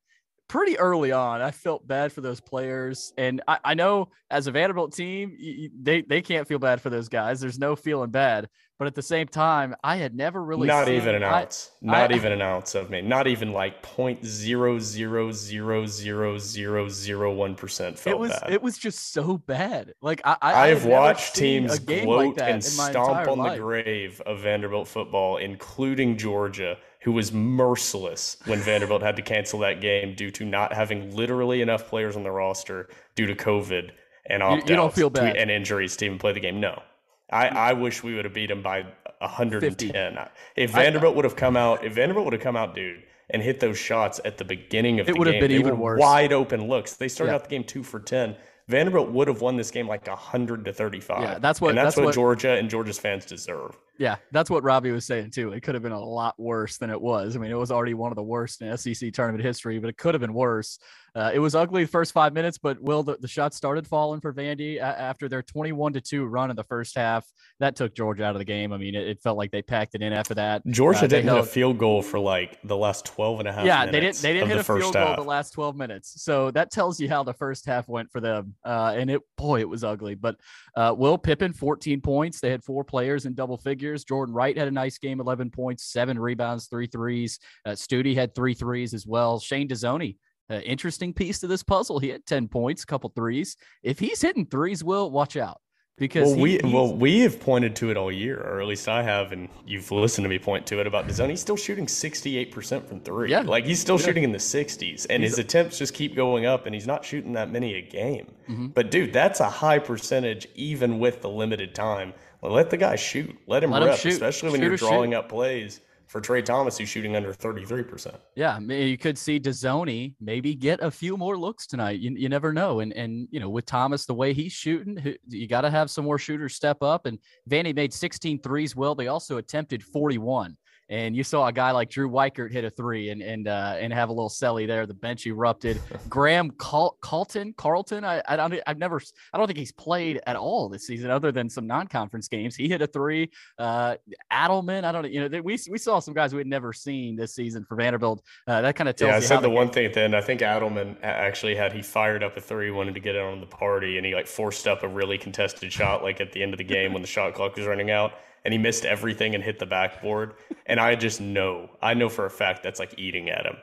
pretty 0.48 0.78
early 0.78 1.12
on, 1.12 1.40
I 1.40 1.50
felt 1.50 1.86
bad 1.86 2.12
for 2.12 2.20
those 2.22 2.40
players. 2.40 3.12
And 3.18 3.40
I, 3.46 3.58
I 3.64 3.74
know 3.74 4.08
as 4.30 4.46
a 4.46 4.50
Vanderbilt 4.50 4.92
team, 4.94 5.36
they 5.80 6.02
they 6.02 6.22
can't 6.22 6.48
feel 6.48 6.58
bad 6.58 6.80
for 6.80 6.90
those 6.90 7.08
guys. 7.08 7.40
There's 7.40 7.58
no 7.58 7.76
feeling 7.76 8.10
bad. 8.10 8.48
But 8.78 8.86
at 8.86 8.94
the 8.94 9.02
same 9.02 9.26
time, 9.26 9.74
I 9.82 9.96
had 9.96 10.14
never 10.14 10.40
really 10.44 10.68
not 10.68 10.86
seen- 10.86 10.94
even 10.94 11.16
an 11.16 11.24
I- 11.24 11.42
ounce. 11.42 11.72
not 11.82 12.12
I- 12.12 12.14
even 12.16 12.30
an 12.30 12.40
ounce 12.40 12.76
of 12.76 12.90
me. 12.90 13.00
Not 13.02 13.26
even 13.26 13.52
like 13.52 13.82
point 13.82 14.24
zero 14.24 14.78
zero 14.78 15.32
zero 15.32 15.84
zero 15.86 16.38
zero 16.38 16.88
zero 16.88 17.32
one 17.34 17.56
percent 17.56 17.98
felt 17.98 18.14
it 18.14 18.18
was 18.20 18.30
bad. 18.30 18.52
it 18.52 18.62
was 18.62 18.78
just 18.78 19.12
so 19.12 19.36
bad. 19.36 19.94
Like 20.00 20.20
I, 20.24 20.36
I, 20.40 20.52
I 20.52 20.64
I 20.64 20.68
have 20.68 20.84
watched 20.84 21.34
teams 21.34 21.78
gloat 21.80 22.36
like 22.38 22.48
and 22.48 22.62
stomp 22.62 23.26
on 23.28 23.38
life. 23.38 23.56
the 23.56 23.62
grave 23.64 24.20
of 24.24 24.40
Vanderbilt 24.42 24.86
football, 24.86 25.38
including 25.38 26.16
Georgia, 26.16 26.76
who 27.08 27.12
was 27.12 27.32
merciless 27.32 28.36
when 28.44 28.58
Vanderbilt 28.58 29.00
had 29.00 29.16
to 29.16 29.22
cancel 29.22 29.60
that 29.60 29.80
game 29.80 30.14
due 30.14 30.30
to 30.30 30.44
not 30.44 30.74
having 30.74 31.16
literally 31.16 31.62
enough 31.62 31.86
players 31.88 32.16
on 32.16 32.22
the 32.22 32.30
roster 32.30 32.86
due 33.14 33.24
to 33.26 33.34
COVID 33.34 33.92
and 34.28 34.42
You- 34.42 34.48
you 34.50 34.56
opt 34.56 34.66
don't 34.66 34.92
feel 34.94 35.08
bad? 35.08 35.34
and 35.38 35.50
injuries 35.50 35.96
to 35.96 36.04
even 36.04 36.18
play 36.18 36.32
the 36.34 36.40
game. 36.40 36.60
No. 36.60 36.82
I, 37.30 37.48
I 37.48 37.72
wish 37.72 38.02
we 38.02 38.14
would 38.14 38.26
have 38.26 38.34
beat 38.34 38.48
them 38.48 38.62
by 38.62 38.84
110. 39.22 40.18
If 40.54 40.76
I- 40.76 40.82
Vanderbilt 40.82 41.16
would 41.16 41.24
have 41.24 41.34
come 41.36 41.56
out, 41.56 41.82
if 41.82 41.94
Vanderbilt 41.94 42.26
would 42.26 42.34
have 42.34 42.42
come 42.42 42.56
out, 42.56 42.74
dude, 42.74 43.02
and 43.30 43.40
hit 43.40 43.58
those 43.60 43.78
shots 43.78 44.20
at 44.26 44.36
the 44.36 44.44
beginning 44.44 45.00
of 45.00 45.08
It 45.08 45.12
the 45.14 45.18
would 45.18 45.28
have 45.28 45.40
been 45.40 45.50
even 45.50 45.78
worse. 45.78 45.98
wide 45.98 46.34
open 46.34 46.68
looks. 46.68 46.92
They 46.96 47.08
started 47.08 47.30
Yeah. 47.32 47.36
out 47.36 47.44
the 47.44 47.48
game 47.50 47.64
two 47.64 47.82
for 47.82 48.00
10. 48.00 48.36
Vanderbilt 48.68 49.10
would 49.10 49.28
have 49.28 49.40
won 49.40 49.56
this 49.56 49.70
game 49.70 49.88
like 49.88 50.06
100 50.06 50.64
to 50.66 50.72
35. 50.72 51.22
Yeah, 51.22 51.38
that's 51.38 51.60
what- 51.60 51.70
and 51.70 51.78
that's, 51.78 51.86
that's 51.86 51.96
what, 51.96 52.04
what- 52.06 52.14
Georgia 52.14 52.50
and 52.52 52.68
Georgia's 52.68 52.98
fans 52.98 53.24
deserve. 53.24 53.76
Yeah, 53.96 54.16
that's 54.30 54.48
what 54.50 54.62
Robbie 54.62 54.92
was 54.92 55.04
saying 55.06 55.30
too. 55.30 55.52
It 55.52 55.62
could 55.62 55.74
have 55.74 55.82
been 55.82 55.90
a 55.92 56.00
lot 56.00 56.38
worse 56.38 56.76
than 56.76 56.90
it 56.90 57.00
was. 57.00 57.34
I 57.34 57.40
mean, 57.40 57.50
it 57.50 57.54
was 57.58 57.72
already 57.72 57.94
one 57.94 58.12
of 58.12 58.16
the 58.16 58.22
worst 58.22 58.60
in 58.62 58.76
SEC 58.76 59.12
tournament 59.12 59.42
history, 59.42 59.78
but 59.80 59.88
it 59.88 59.96
could 59.96 60.14
have 60.14 60.20
been 60.20 60.34
worse. 60.34 60.78
Uh, 61.18 61.32
it 61.34 61.40
was 61.40 61.56
ugly 61.56 61.82
the 61.82 61.90
first 61.90 62.12
five 62.12 62.32
minutes, 62.32 62.58
but 62.58 62.80
Will 62.80 63.02
the, 63.02 63.16
the 63.16 63.26
shots 63.26 63.56
started 63.56 63.88
falling 63.88 64.20
for 64.20 64.32
Vandy 64.32 64.78
after 64.78 65.28
their 65.28 65.42
twenty-one 65.42 65.92
to 65.94 66.00
two 66.00 66.24
run 66.26 66.48
in 66.48 66.54
the 66.54 66.62
first 66.62 66.94
half. 66.96 67.26
That 67.58 67.74
took 67.74 67.92
Georgia 67.92 68.24
out 68.24 68.36
of 68.36 68.38
the 68.38 68.44
game. 68.44 68.72
I 68.72 68.76
mean, 68.76 68.94
it, 68.94 69.08
it 69.08 69.20
felt 69.20 69.36
like 69.36 69.50
they 69.50 69.60
packed 69.60 69.96
it 69.96 70.02
in 70.02 70.12
after 70.12 70.34
that. 70.34 70.64
Georgia 70.68 71.06
Uh, 71.06 71.08
didn't 71.08 71.34
hit 71.34 71.38
a 71.38 71.42
field 71.42 71.76
goal 71.76 72.02
for 72.02 72.20
like 72.20 72.60
the 72.62 72.76
last 72.76 73.04
12 73.04 73.40
and 73.40 73.48
a 73.48 73.52
half 73.52 73.66
yeah, 73.66 73.84
they 73.84 73.98
didn't. 73.98 74.18
They 74.22 74.32
didn't 74.32 74.48
hit 74.48 74.64
the 74.64 74.72
a 74.72 74.78
field 74.78 74.94
goal 74.94 75.16
the 75.16 75.22
last 75.22 75.50
twelve 75.50 75.74
minutes, 75.74 76.22
so 76.22 76.52
that 76.52 76.70
tells 76.70 77.00
you 77.00 77.08
how 77.08 77.24
the 77.24 77.34
first 77.34 77.66
half 77.66 77.88
went 77.88 78.12
for 78.12 78.20
them. 78.20 78.54
Uh, 78.64 78.94
and 78.96 79.10
it, 79.10 79.20
boy, 79.36 79.58
it 79.58 79.68
was 79.68 79.82
ugly. 79.82 80.14
But 80.14 80.36
uh, 80.76 80.94
Will 80.96 81.18
Pippen, 81.18 81.52
fourteen 81.52 82.00
points. 82.00 82.38
They 82.38 82.50
had 82.50 82.62
four 82.62 82.84
players 82.84 83.26
in 83.26 83.34
double 83.34 83.58
figures. 83.58 84.04
Jordan 84.04 84.32
Wright 84.34 84.56
had 84.56 84.68
a 84.68 84.72
nice 84.72 84.98
game, 84.98 85.18
eleven 85.18 85.50
points, 85.50 85.84
seven 85.84 86.16
rebounds, 86.16 86.66
three 86.68 86.86
threes. 86.86 87.40
Uh, 87.66 87.74
Stute 87.74 88.14
had 88.14 88.36
three 88.36 88.54
threes 88.54 88.94
as 88.94 89.04
well. 89.04 89.40
Shane 89.40 89.66
Dezonie, 89.68 90.16
uh, 90.50 90.60
interesting 90.60 91.12
piece 91.12 91.38
to 91.40 91.46
this 91.46 91.62
puzzle. 91.62 91.98
He 91.98 92.08
had 92.08 92.24
ten 92.26 92.48
points, 92.48 92.82
a 92.82 92.86
couple 92.86 93.10
threes. 93.14 93.56
If 93.82 93.98
he's 93.98 94.20
hitting 94.22 94.46
threes, 94.46 94.82
Will 94.84 95.10
watch 95.10 95.36
out 95.36 95.60
because 95.98 96.28
Well, 96.28 96.44
he- 96.44 96.60
we 96.64 96.72
well 96.72 96.94
we 96.94 97.20
have 97.20 97.38
pointed 97.40 97.74
to 97.76 97.90
it 97.90 97.96
all 97.96 98.10
year, 98.12 98.40
or 98.40 98.60
at 98.60 98.66
least 98.66 98.88
I 98.88 99.02
have, 99.02 99.32
and 99.32 99.48
you've 99.66 99.90
listened 99.90 100.24
to 100.24 100.28
me 100.28 100.38
point 100.38 100.66
to 100.68 100.80
it 100.80 100.86
about 100.86 101.06
Design. 101.06 101.28
He's 101.30 101.40
still 101.40 101.56
shooting 101.56 101.86
sixty 101.88 102.38
eight 102.38 102.50
percent 102.52 102.88
from 102.88 103.00
three. 103.00 103.30
Yeah. 103.30 103.40
like 103.40 103.66
he's 103.66 103.80
still 103.80 103.98
Yeah. 103.98 104.06
shooting 104.06 104.24
in 104.24 104.32
the 104.32 104.38
sixties, 104.38 105.06
and 105.06 105.22
He's- 105.22 105.32
his 105.36 105.38
attempts 105.44 105.78
just 105.78 105.92
keep 105.94 106.14
going 106.14 106.46
up, 106.46 106.66
and 106.66 106.74
he's 106.74 106.86
not 106.86 107.04
shooting 107.04 107.32
that 107.34 107.50
many 107.50 107.74
a 107.74 107.82
game. 107.82 108.32
Mhm. 108.48 108.72
But 108.74 108.90
dude, 108.90 109.12
that's 109.12 109.40
a 109.40 109.50
high 109.50 109.78
percentage 109.78 110.46
even 110.54 110.98
with 110.98 111.20
the 111.20 111.28
limited 111.28 111.74
time. 111.74 112.14
Well, 112.40 112.52
let 112.52 112.70
the 112.70 112.76
guy 112.76 112.94
shoot. 112.94 113.36
Let 113.48 113.64
him 113.64 113.72
Let 113.72 113.82
him 113.82 113.88
rep, 113.88 113.98
shoot. 113.98 114.12
especially 114.12 114.50
when 114.50 114.60
Shoot 114.60 114.64
you're 114.66 114.74
or 114.74 114.78
shoot. 114.78 114.86
drawing 114.88 115.14
up 115.14 115.28
plays 115.28 115.80
for 116.08 116.20
Trey 116.20 116.42
Thomas, 116.42 116.78
who's 116.78 116.88
shooting 116.88 117.14
under 117.16 117.32
thirty 117.32 117.64
three 117.64 117.82
percent. 117.82 118.16
Yeah, 118.34 118.54
I 118.54 118.58
mean, 118.58 118.88
you 118.88 118.98
could 118.98 119.16
see 119.18 119.38
Dezonie 119.38 120.14
maybe 120.20 120.54
get 120.54 120.80
a 120.82 120.90
few 120.90 121.16
more 121.16 121.36
looks 121.36 121.66
tonight. 121.66 122.00
You, 122.00 122.12
you 122.16 122.28
never 122.28 122.52
know. 122.52 122.80
And 122.80 122.92
and 122.94 123.28
you 123.30 123.40
know, 123.40 123.50
with 123.50 123.66
Thomas 123.66 124.06
the 124.06 124.14
way 124.14 124.32
he's 124.32 124.52
shooting, 124.52 125.16
you 125.28 125.46
got 125.46 125.62
to 125.62 125.70
have 125.70 125.90
some 125.90 126.04
more 126.04 126.18
shooters 126.18 126.54
step 126.54 126.82
up. 126.82 127.06
And 127.06 127.18
Vandy 127.48 127.74
made 127.74 127.92
16 127.92 128.40
threes. 128.40 128.74
Well, 128.74 128.94
they 128.94 129.08
also 129.08 129.36
attempted 129.36 129.82
41. 129.82 130.56
And 130.90 131.16
you 131.16 131.24
saw 131.24 131.46
a 131.46 131.52
guy 131.52 131.72
like 131.72 131.90
Drew 131.90 132.08
Weikert 132.08 132.52
hit 132.52 132.64
a 132.64 132.70
three 132.70 133.10
and 133.10 133.20
and 133.20 133.48
uh, 133.48 133.76
and 133.78 133.92
have 133.92 134.08
a 134.08 134.12
little 134.12 134.30
celly 134.30 134.66
there. 134.66 134.86
The 134.86 134.94
bench 134.94 135.26
erupted. 135.26 135.80
Graham 136.08 136.50
Cal- 136.52 136.96
Carlton, 137.02 137.54
Carlton. 137.56 138.04
I, 138.04 138.22
I 138.26 138.36
don't. 138.36 138.54
I've 138.66 138.78
never. 138.78 139.00
I 139.32 139.38
don't 139.38 139.46
think 139.46 139.58
he's 139.58 139.72
played 139.72 140.20
at 140.26 140.36
all 140.36 140.68
this 140.68 140.86
season, 140.86 141.10
other 141.10 141.32
than 141.32 141.50
some 141.50 141.66
non-conference 141.66 142.28
games. 142.28 142.56
He 142.56 142.68
hit 142.68 142.80
a 142.80 142.86
three. 142.86 143.30
Uh, 143.58 143.96
Adelman. 144.32 144.84
I 144.84 144.92
don't 144.92 145.02
know. 145.02 145.08
You 145.08 145.28
know, 145.28 145.42
we 145.42 145.58
we 145.70 145.78
saw 145.78 145.98
some 145.98 146.14
guys 146.14 146.32
we 146.32 146.38
had 146.38 146.46
never 146.46 146.72
seen 146.72 147.16
this 147.16 147.34
season 147.34 147.64
for 147.68 147.76
Vanderbilt. 147.76 148.22
Uh, 148.46 148.62
that 148.62 148.76
kind 148.76 148.88
of 148.88 148.96
tells 148.96 149.10
Yeah, 149.10 149.16
I 149.16 149.20
said 149.20 149.38
the 149.38 149.48
the 149.48 149.50
one 149.50 149.70
thing 149.70 149.86
at 149.86 149.94
the 149.94 150.02
end. 150.02 150.14
I 150.14 150.20
think 150.20 150.40
Adelman 150.40 150.96
actually 151.02 151.54
had 151.54 151.72
he 151.72 151.82
fired 151.82 152.22
up 152.22 152.36
a 152.36 152.40
three, 152.40 152.70
wanted 152.70 152.94
to 152.94 153.00
get 153.00 153.16
it 153.16 153.22
on 153.22 153.40
the 153.40 153.46
party, 153.46 153.96
and 153.96 154.06
he 154.06 154.14
like 154.14 154.26
forced 154.26 154.66
up 154.66 154.82
a 154.82 154.88
really 154.88 155.18
contested 155.18 155.72
shot 155.72 156.02
like 156.02 156.20
at 156.20 156.32
the 156.32 156.42
end 156.42 156.54
of 156.54 156.58
the 156.58 156.64
game 156.64 156.92
when 156.92 157.02
the 157.02 157.08
shot 157.08 157.34
clock 157.34 157.56
was 157.56 157.66
running 157.66 157.90
out, 157.90 158.12
and 158.44 158.52
he 158.52 158.58
missed 158.58 158.84
everything 158.84 159.34
and 159.34 159.42
hit 159.42 159.58
the 159.58 159.66
backboard. 159.66 160.34
And 160.66 160.78
I 160.80 160.94
just 160.94 161.20
know, 161.20 161.70
I 161.82 161.94
know 161.94 162.08
for 162.08 162.26
a 162.26 162.30
fact 162.30 162.62
that's 162.62 162.78
like 162.78 162.98
eating 162.98 163.30
at 163.30 163.46
him. 163.46 163.56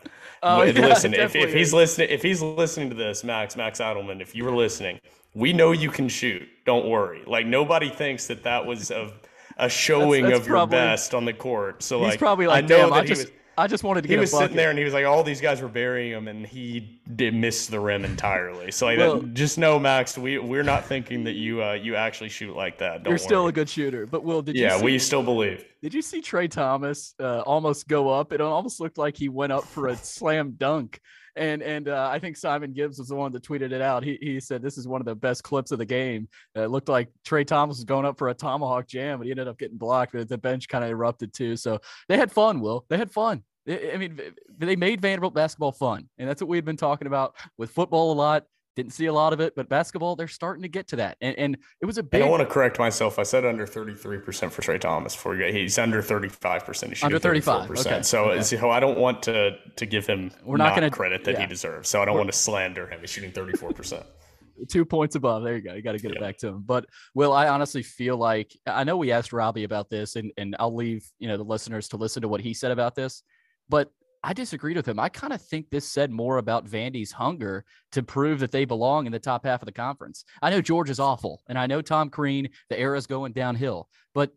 Oh, 0.43 0.63
yeah, 0.63 0.87
listen, 0.87 1.13
if, 1.13 1.35
if 1.35 1.53
he's 1.53 1.73
listening, 1.73 2.09
if 2.09 2.21
he's 2.21 2.41
listening 2.41 2.89
to 2.89 2.95
this, 2.95 3.23
Max, 3.23 3.55
Max 3.55 3.79
Adelman, 3.79 4.21
if 4.21 4.35
you 4.35 4.43
were 4.43 4.55
listening, 4.55 4.99
we 5.33 5.53
know 5.53 5.71
you 5.71 5.89
can 5.89 6.07
shoot. 6.07 6.47
Don't 6.65 6.87
worry. 6.87 7.23
Like 7.25 7.45
nobody 7.45 7.89
thinks 7.89 8.27
that 8.27 8.43
that 8.43 8.65
was 8.65 8.91
a 8.91 9.11
a 9.57 9.69
showing 9.69 10.23
that's 10.23 10.39
of 10.39 10.47
your 10.47 10.55
probably- 10.55 10.77
best 10.77 11.13
on 11.13 11.25
the 11.25 11.33
court. 11.33 11.81
So 11.81 12.01
like, 12.01 12.19
probably 12.19 12.47
like, 12.47 12.63
I 12.63 12.67
know 12.67 12.89
that 12.89 12.93
I 12.93 13.01
he 13.01 13.07
just 13.07 13.25
was 13.25 13.31
I 13.57 13.67
just 13.67 13.83
wanted 13.83 14.01
to 14.01 14.07
get. 14.07 14.15
he 14.15 14.19
was 14.19 14.31
sitting 14.31 14.57
there 14.57 14.69
and 14.69 14.77
he 14.77 14.83
was 14.83 14.93
like, 14.93 15.05
all 15.05 15.23
these 15.23 15.39
guys 15.41 15.61
were 15.61 15.67
burying 15.69 16.11
him, 16.11 16.27
and 16.27 16.45
he 16.45 16.99
did 17.15 17.33
miss 17.33 17.67
the 17.67 17.79
rim 17.79 18.03
entirely. 18.03 18.71
So 18.71 18.85
like, 18.85 18.97
Well- 18.97 19.21
that, 19.21 19.33
just 19.33 19.57
know, 19.57 19.79
Max, 19.79 20.17
we 20.17 20.37
we're 20.37 20.63
not 20.63 20.85
thinking 20.85 21.23
that 21.25 21.33
you 21.33 21.63
uh, 21.63 21.73
you 21.73 21.95
actually 21.95 22.29
shoot 22.29 22.55
like 22.55 22.79
that. 22.79 23.03
Don't 23.03 23.11
You're 23.11 23.17
still 23.17 23.47
a 23.47 23.51
good 23.51 23.69
shooter. 23.69 24.05
But 24.05 24.23
Will, 24.23 24.41
did 24.41 24.55
you 24.55 24.63
yeah, 24.63 24.77
see, 24.77 24.83
we 24.83 24.99
still 24.99 25.23
believe. 25.23 25.65
did 25.81 25.93
you 25.93 26.01
see 26.01 26.21
Trey 26.21 26.47
Thomas 26.47 27.13
uh, 27.19 27.41
almost 27.41 27.87
go 27.87 28.09
up? 28.09 28.31
It 28.33 28.41
almost 28.41 28.79
looked 28.79 28.97
like 28.97 29.15
he 29.15 29.29
went 29.29 29.53
up 29.53 29.63
for 29.63 29.87
a 29.87 29.95
slam 29.95 30.55
dunk. 30.57 30.99
And 31.35 31.61
and 31.61 31.89
uh, 31.89 32.09
I 32.11 32.19
think 32.19 32.37
Simon 32.37 32.71
Gibbs 32.71 32.97
was 32.97 33.09
the 33.09 33.15
one 33.15 33.31
that 33.33 33.43
tweeted 33.43 33.71
it 33.71 33.81
out. 33.81 34.03
He, 34.03 34.17
he 34.21 34.39
said 34.39 34.61
this 34.61 34.77
is 34.77 34.87
one 34.87 35.01
of 35.01 35.05
the 35.05 35.15
best 35.15 35.43
clips 35.43 35.71
of 35.71 35.79
the 35.79 35.85
game. 35.85 36.29
Uh, 36.55 36.61
it 36.61 36.69
looked 36.69 36.89
like 36.89 37.09
Trey 37.25 37.43
Thomas 37.43 37.77
was 37.77 37.83
going 37.83 38.05
up 38.05 38.17
for 38.17 38.29
a 38.29 38.33
tomahawk 38.33 38.87
jam, 38.87 39.17
but 39.17 39.25
he 39.25 39.31
ended 39.31 39.47
up 39.47 39.57
getting 39.57 39.77
blocked. 39.77 40.13
But 40.13 40.29
the 40.29 40.37
bench 40.37 40.69
kind 40.69 40.83
of 40.83 40.89
erupted 40.89 41.33
too. 41.33 41.57
So 41.57 41.79
they 42.07 42.17
had 42.17 42.31
fun. 42.31 42.61
Will 42.61 42.85
they 42.89 42.97
had 42.97 43.11
fun? 43.11 43.43
I 43.67 43.97
mean, 43.97 44.21
they 44.59 44.75
made 44.75 45.01
Vanderbilt 45.01 45.33
basketball 45.33 45.71
fun, 45.71 46.07
and 46.17 46.29
that's 46.29 46.41
what 46.41 46.49
we've 46.49 46.63
been 46.63 46.77
talking 46.77 47.07
about 47.07 47.35
with 47.57 47.71
football 47.71 48.13
a 48.13 48.15
lot. 48.15 48.45
Didn't 48.75 48.91
see 48.91 49.05
a 49.05 49.13
lot 49.13 49.31
of 49.31 49.39
it, 49.39 49.53
but 49.55 49.69
basketball 49.69 50.15
they're 50.17 50.27
starting 50.27 50.61
to 50.63 50.67
get 50.67 50.87
to 50.89 50.97
that, 50.97 51.15
and, 51.21 51.37
and 51.37 51.57
it 51.81 51.85
was 51.85 51.97
a 51.97 52.03
big 52.03 52.21
I 52.21 52.27
want 52.27 52.41
to 52.41 52.45
correct 52.45 52.77
myself. 52.77 53.17
I 53.17 53.23
said 53.23 53.45
under 53.45 53.65
33% 53.65 54.51
for 54.51 54.61
Trey 54.61 54.77
Thomas 54.77 55.15
for 55.15 55.33
you. 55.35 55.51
He's 55.53 55.77
under 55.77 56.01
35%. 56.01 56.89
He's 56.89 57.03
Under 57.03 57.17
35, 57.19 57.69
34%. 57.69 57.79
okay, 57.85 58.01
So, 58.01 58.25
okay. 58.31 58.41
so 58.43 58.69
I 58.69 58.79
don't 58.81 58.97
want 58.97 59.23
to 59.23 59.51
to 59.77 59.85
give 59.85 60.05
him 60.05 60.29
We're 60.43 60.57
not 60.57 60.75
gonna- 60.75 60.91
credit 60.91 61.23
that 61.23 61.35
yeah. 61.35 61.41
he 61.41 61.47
deserves. 61.47 61.87
So 61.87 62.01
I 62.01 62.05
don't 62.05 62.15
We're- 62.15 62.23
want 62.25 62.33
to 62.33 62.37
slander 62.37 62.87
him. 62.87 62.99
He's 62.99 63.09
shooting 63.11 63.31
34%. 63.31 64.03
two 64.69 64.83
points 64.85 65.15
above. 65.15 65.43
There 65.43 65.55
you 65.55 65.61
go. 65.61 65.73
You 65.73 65.81
got 65.81 65.93
to 65.93 65.99
get 65.99 66.11
it 66.11 66.19
back 66.19 66.37
to 66.39 66.47
him. 66.47 66.63
But 66.65 66.85
Will, 67.13 67.31
I 67.33 67.47
honestly 67.49 67.83
feel 67.83 68.17
like 68.17 68.51
I 68.67 68.83
know 68.83 68.97
we 68.97 69.11
asked 69.11 69.31
Robbie 69.33 69.63
about 69.63 69.89
this, 69.89 70.15
and 70.17 70.31
and 70.37 70.55
I'll 70.59 70.75
leave 70.75 71.09
you 71.19 71.27
know 71.29 71.37
the 71.37 71.43
listeners 71.43 71.87
to 71.89 71.97
listen 71.97 72.21
to 72.23 72.27
what 72.27 72.41
he 72.41 72.53
said 72.53 72.71
about 72.71 72.95
this, 72.95 73.23
but 73.69 73.89
I 74.25 74.33
disagreed 74.33 74.75
with 74.75 74.87
him. 74.87 74.99
I 74.99 75.07
kind 75.07 75.33
of 75.33 75.39
think 75.39 75.69
this 75.69 75.87
said 75.87 76.09
more 76.09 76.39
about 76.39 76.65
Vandy's 76.65 77.11
hunger 77.11 77.63
to 77.91 78.01
prove 78.01 78.39
that 78.39 78.51
they 78.51 78.65
belong 78.65 79.05
in 79.05 79.11
the 79.11 79.19
top 79.19 79.45
half 79.45 79.61
of 79.61 79.67
the 79.67 79.71
conference. 79.71 80.25
I 80.41 80.49
know 80.49 80.61
Georgia's 80.61 80.99
awful, 80.99 81.43
and 81.47 81.59
I 81.59 81.67
know 81.67 81.79
Tom 81.79 82.09
Crean, 82.09 82.49
the 82.69 82.79
era's 82.79 83.05
going 83.05 83.33
downhill, 83.33 83.87
but 84.15 84.31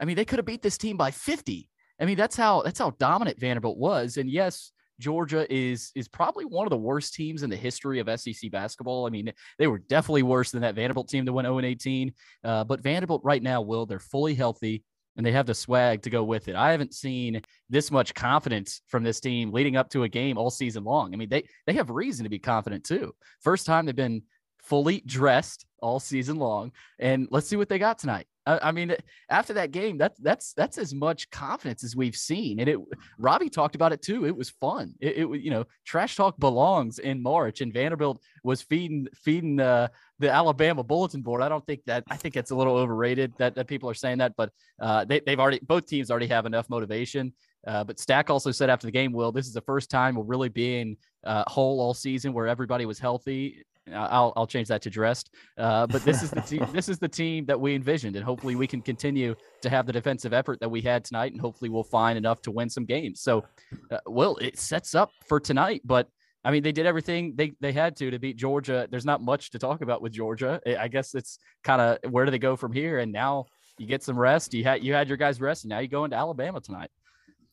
I 0.00 0.06
mean 0.06 0.16
they 0.16 0.24
could 0.24 0.40
have 0.40 0.46
beat 0.46 0.62
this 0.62 0.76
team 0.76 0.96
by 0.96 1.12
50. 1.12 1.70
I 2.00 2.04
mean, 2.04 2.16
that's 2.16 2.36
how 2.36 2.62
that's 2.62 2.80
how 2.80 2.90
dominant 2.98 3.38
Vanderbilt 3.38 3.78
was. 3.78 4.16
And 4.16 4.28
yes, 4.28 4.72
Georgia 4.98 5.46
is 5.48 5.92
is 5.94 6.08
probably 6.08 6.44
one 6.44 6.66
of 6.66 6.70
the 6.70 6.76
worst 6.76 7.14
teams 7.14 7.44
in 7.44 7.50
the 7.50 7.56
history 7.56 8.00
of 8.00 8.20
SEC 8.20 8.50
basketball. 8.50 9.06
I 9.06 9.10
mean, 9.10 9.32
they 9.56 9.68
were 9.68 9.78
definitely 9.78 10.24
worse 10.24 10.50
than 10.50 10.62
that 10.62 10.74
Vanderbilt 10.74 11.08
team 11.08 11.24
that 11.24 11.32
went 11.32 11.46
0 11.46 11.60
18. 11.60 12.12
Uh, 12.42 12.64
but 12.64 12.82
Vanderbilt 12.82 13.22
right 13.22 13.42
now, 13.42 13.62
will 13.62 13.86
they're 13.86 14.00
fully 14.00 14.34
healthy 14.34 14.82
and 15.18 15.26
they 15.26 15.32
have 15.32 15.46
the 15.46 15.54
swag 15.54 16.00
to 16.02 16.10
go 16.10 16.22
with 16.22 16.48
it. 16.48 16.54
I 16.54 16.70
haven't 16.70 16.94
seen 16.94 17.42
this 17.68 17.90
much 17.90 18.14
confidence 18.14 18.80
from 18.86 19.02
this 19.02 19.20
team 19.20 19.52
leading 19.52 19.76
up 19.76 19.90
to 19.90 20.04
a 20.04 20.08
game 20.08 20.38
all 20.38 20.48
season 20.48 20.84
long. 20.84 21.12
I 21.12 21.16
mean, 21.16 21.28
they 21.28 21.42
they 21.66 21.74
have 21.74 21.90
reason 21.90 22.24
to 22.24 22.30
be 22.30 22.38
confident 22.38 22.84
too. 22.84 23.14
First 23.40 23.66
time 23.66 23.84
they've 23.84 23.94
been 23.94 24.22
fully 24.62 25.02
dressed 25.04 25.66
all 25.82 26.00
season 26.00 26.36
long, 26.36 26.72
and 26.98 27.26
let's 27.30 27.48
see 27.48 27.56
what 27.56 27.68
they 27.68 27.78
got 27.78 27.98
tonight. 27.98 28.26
I, 28.48 28.72
mean, 28.72 28.94
after 29.28 29.52
that 29.54 29.72
game, 29.72 29.98
that's 29.98 30.18
that's 30.20 30.52
that's 30.54 30.78
as 30.78 30.94
much 30.94 31.28
confidence 31.30 31.84
as 31.84 31.94
we've 31.94 32.16
seen. 32.16 32.60
And 32.60 32.68
it, 32.68 32.78
Robbie 33.18 33.50
talked 33.50 33.74
about 33.74 33.92
it 33.92 34.00
too. 34.00 34.26
It 34.26 34.36
was 34.36 34.50
fun. 34.50 34.94
It, 35.00 35.18
it 35.18 35.40
you 35.40 35.50
know, 35.50 35.64
trash 35.84 36.16
talk 36.16 36.38
belongs 36.38 36.98
in 36.98 37.22
March, 37.22 37.60
and 37.60 37.72
Vanderbilt 37.72 38.22
was 38.42 38.62
feeding 38.62 39.06
feeding 39.14 39.56
the 39.56 39.90
the 40.18 40.30
Alabama 40.30 40.82
bulletin 40.82 41.22
board. 41.22 41.42
I 41.42 41.48
don't 41.48 41.64
think 41.66 41.84
that 41.86 42.04
I 42.08 42.16
think 42.16 42.36
it's 42.36 42.50
a 42.50 42.56
little 42.56 42.76
overrated 42.76 43.34
that, 43.38 43.54
that 43.54 43.66
people 43.66 43.90
are 43.90 43.94
saying 43.94 44.18
that, 44.18 44.34
but 44.36 44.50
uh, 44.80 45.04
they, 45.04 45.20
they've 45.20 45.38
already 45.38 45.60
both 45.62 45.86
teams 45.86 46.10
already 46.10 46.28
have 46.28 46.46
enough 46.46 46.68
motivation. 46.70 47.32
Uh, 47.66 47.84
but 47.84 47.98
Stack 47.98 48.30
also 48.30 48.50
said 48.50 48.70
after 48.70 48.86
the 48.86 48.92
game, 48.92 49.12
Will, 49.12 49.32
this 49.32 49.46
is 49.46 49.52
the 49.52 49.60
first 49.60 49.90
time 49.90 50.14
we're 50.14 50.24
really 50.24 50.48
being 50.48 50.96
uh, 51.24 51.44
whole 51.46 51.80
all 51.80 51.92
season 51.92 52.32
where 52.32 52.46
everybody 52.46 52.86
was 52.86 52.98
healthy 52.98 53.64
I'll 53.94 54.32
I'll 54.36 54.46
change 54.46 54.68
that 54.68 54.82
to 54.82 54.90
dressed. 54.90 55.34
Uh, 55.56 55.86
but 55.86 56.04
this 56.04 56.22
is 56.22 56.30
the 56.30 56.40
team. 56.40 56.66
This 56.72 56.88
is 56.88 56.98
the 56.98 57.08
team 57.08 57.46
that 57.46 57.60
we 57.60 57.74
envisioned, 57.74 58.16
and 58.16 58.24
hopefully 58.24 58.56
we 58.56 58.66
can 58.66 58.80
continue 58.80 59.34
to 59.62 59.70
have 59.70 59.86
the 59.86 59.92
defensive 59.92 60.32
effort 60.32 60.60
that 60.60 60.68
we 60.68 60.80
had 60.80 61.04
tonight, 61.04 61.32
and 61.32 61.40
hopefully 61.40 61.68
we'll 61.68 61.84
find 61.84 62.16
enough 62.18 62.42
to 62.42 62.50
win 62.50 62.68
some 62.68 62.84
games. 62.84 63.20
So, 63.20 63.44
uh, 63.90 63.98
well, 64.06 64.36
it 64.36 64.58
sets 64.58 64.94
up 64.94 65.10
for 65.26 65.40
tonight. 65.40 65.82
But 65.84 66.08
I 66.44 66.50
mean, 66.50 66.62
they 66.62 66.72
did 66.72 66.86
everything 66.86 67.34
they 67.36 67.52
they 67.60 67.72
had 67.72 67.96
to 67.96 68.10
to 68.10 68.18
beat 68.18 68.36
Georgia. 68.36 68.86
There's 68.90 69.04
not 69.04 69.22
much 69.22 69.50
to 69.50 69.58
talk 69.58 69.82
about 69.82 70.02
with 70.02 70.12
Georgia. 70.12 70.60
I 70.78 70.88
guess 70.88 71.14
it's 71.14 71.38
kind 71.64 71.80
of 71.80 72.10
where 72.10 72.24
do 72.24 72.30
they 72.30 72.38
go 72.38 72.56
from 72.56 72.72
here? 72.72 72.98
And 73.00 73.12
now 73.12 73.46
you 73.78 73.86
get 73.86 74.02
some 74.02 74.18
rest. 74.18 74.54
You 74.54 74.64
had 74.64 74.82
you 74.82 74.94
had 74.94 75.08
your 75.08 75.16
guys 75.16 75.40
rest, 75.40 75.64
and 75.64 75.70
now 75.70 75.78
you 75.78 75.88
go 75.88 76.04
into 76.04 76.16
Alabama 76.16 76.60
tonight. 76.60 76.90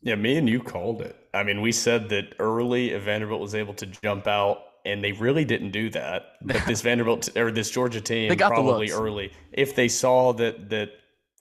Yeah, 0.02 0.16
me 0.16 0.38
and 0.38 0.48
you 0.48 0.62
called 0.62 1.02
it. 1.02 1.16
I 1.34 1.44
mean, 1.44 1.62
we 1.62 1.72
said 1.72 2.10
that 2.10 2.36
early 2.38 2.92
if 2.92 3.04
Vanderbilt 3.04 3.42
was 3.42 3.56
able 3.56 3.74
to 3.76 3.88
jump 3.88 4.28
out 4.28 4.60
and 4.86 5.04
they 5.04 5.12
really 5.12 5.46
didn't 5.46 5.72
do 5.72 5.90
that. 5.92 6.38
But 6.42 6.66
this 6.66 6.82
Vanderbilt 6.84 7.36
or 7.36 7.52
this 7.52 7.70
Georgia 7.70 8.02
team 8.02 8.36
probably 8.38 8.92
early, 8.92 9.32
if 9.52 9.76
they 9.76 9.88
saw 9.88 10.34
that 10.34 10.70
that 10.70 10.92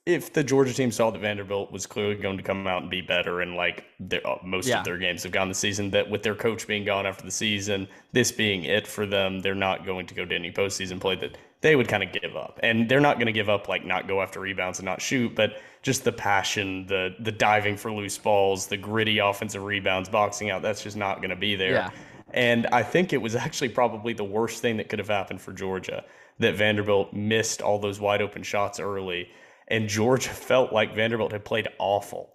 if 0.07 0.35
the 0.35 0.45
Georgia 0.45 0.75
team 0.75 0.91
saw 0.91 1.11
that 1.11 1.19
Vanderbilt 1.19 1.73
was 1.73 1.87
clearly 1.87 2.17
going 2.17 2.37
to 2.37 2.43
come 2.43 2.67
out 2.67 2.83
and 2.83 2.91
be 2.91 3.01
better, 3.01 3.41
and 3.41 3.55
like 3.55 3.85
uh, 4.13 4.37
most 4.45 4.67
yeah. 4.67 4.79
of 4.79 4.85
their 4.85 4.99
games 4.99 5.23
have 5.23 5.33
gone 5.33 5.49
this 5.49 5.59
season, 5.59 5.91
that 5.91 6.11
with 6.11 6.23
their 6.23 6.35
coach 6.35 6.67
being 6.67 6.85
gone 6.85 7.07
after 7.07 7.25
the 7.25 7.31
season, 7.31 7.89
this 8.13 8.31
being 8.31 8.65
it 8.65 8.87
for 8.87 9.07
them, 9.07 9.41
they're 9.41 9.55
not 9.55 9.87
going 9.87 10.07
to 10.07 10.15
go 10.15 10.25
to 10.27 10.35
any 10.35 10.53
postseason 10.53 11.01
play. 11.01 11.17
That 11.17 11.39
they 11.63 11.75
would 11.75 11.89
kind 11.89 12.03
of 12.03 12.13
give 12.13 12.37
up, 12.37 12.61
and 12.63 12.87
they're 12.87 13.01
not 13.01 13.17
going 13.17 13.27
to 13.27 13.33
give 13.33 13.49
up 13.49 13.69
like 13.69 13.87
not 13.87 14.07
go 14.07 14.21
after 14.21 14.41
rebounds 14.41 14.79
and 14.79 14.85
not 14.85 15.01
shoot, 15.01 15.35
but 15.35 15.55
just 15.81 16.05
the 16.05 16.13
passion, 16.13 16.87
the 16.87 17.17
the 17.21 17.33
diving 17.33 17.77
for 17.77 17.91
loose 17.91 18.19
balls, 18.19 18.67
the 18.67 18.77
gritty 18.77 19.19
offensive 19.19 19.63
rebounds, 19.63 20.11
boxing 20.11 20.51
out. 20.51 20.61
That's 20.61 20.83
just 20.83 20.99
not 20.99 21.19
going 21.19 21.31
to 21.31 21.37
be 21.37 21.57
there. 21.57 21.73
Yeah. 21.73 21.91
And 22.35 22.67
I 22.67 22.83
think 22.83 23.12
it 23.12 23.23
was 23.23 23.35
actually 23.47 23.71
probably 23.71 24.12
the 24.12 24.25
worst 24.25 24.61
thing 24.61 24.76
that 24.76 24.91
could 24.91 24.99
have 24.99 25.09
happened 25.09 25.41
for 25.41 25.53
Georgia 25.53 26.05
that 26.41 26.57
Vanderbilt 26.57 27.12
missed 27.14 27.62
all 27.62 27.79
those 27.79 28.00
wide 28.00 28.21
open 28.21 28.43
shots 28.43 28.79
early. 28.81 29.31
And 29.69 29.88
Georgia 29.88 30.29
felt 30.50 30.73
like 30.73 30.95
Vanderbilt 30.95 31.33
had 31.33 31.45
played 31.45 31.69
awful. 31.79 32.31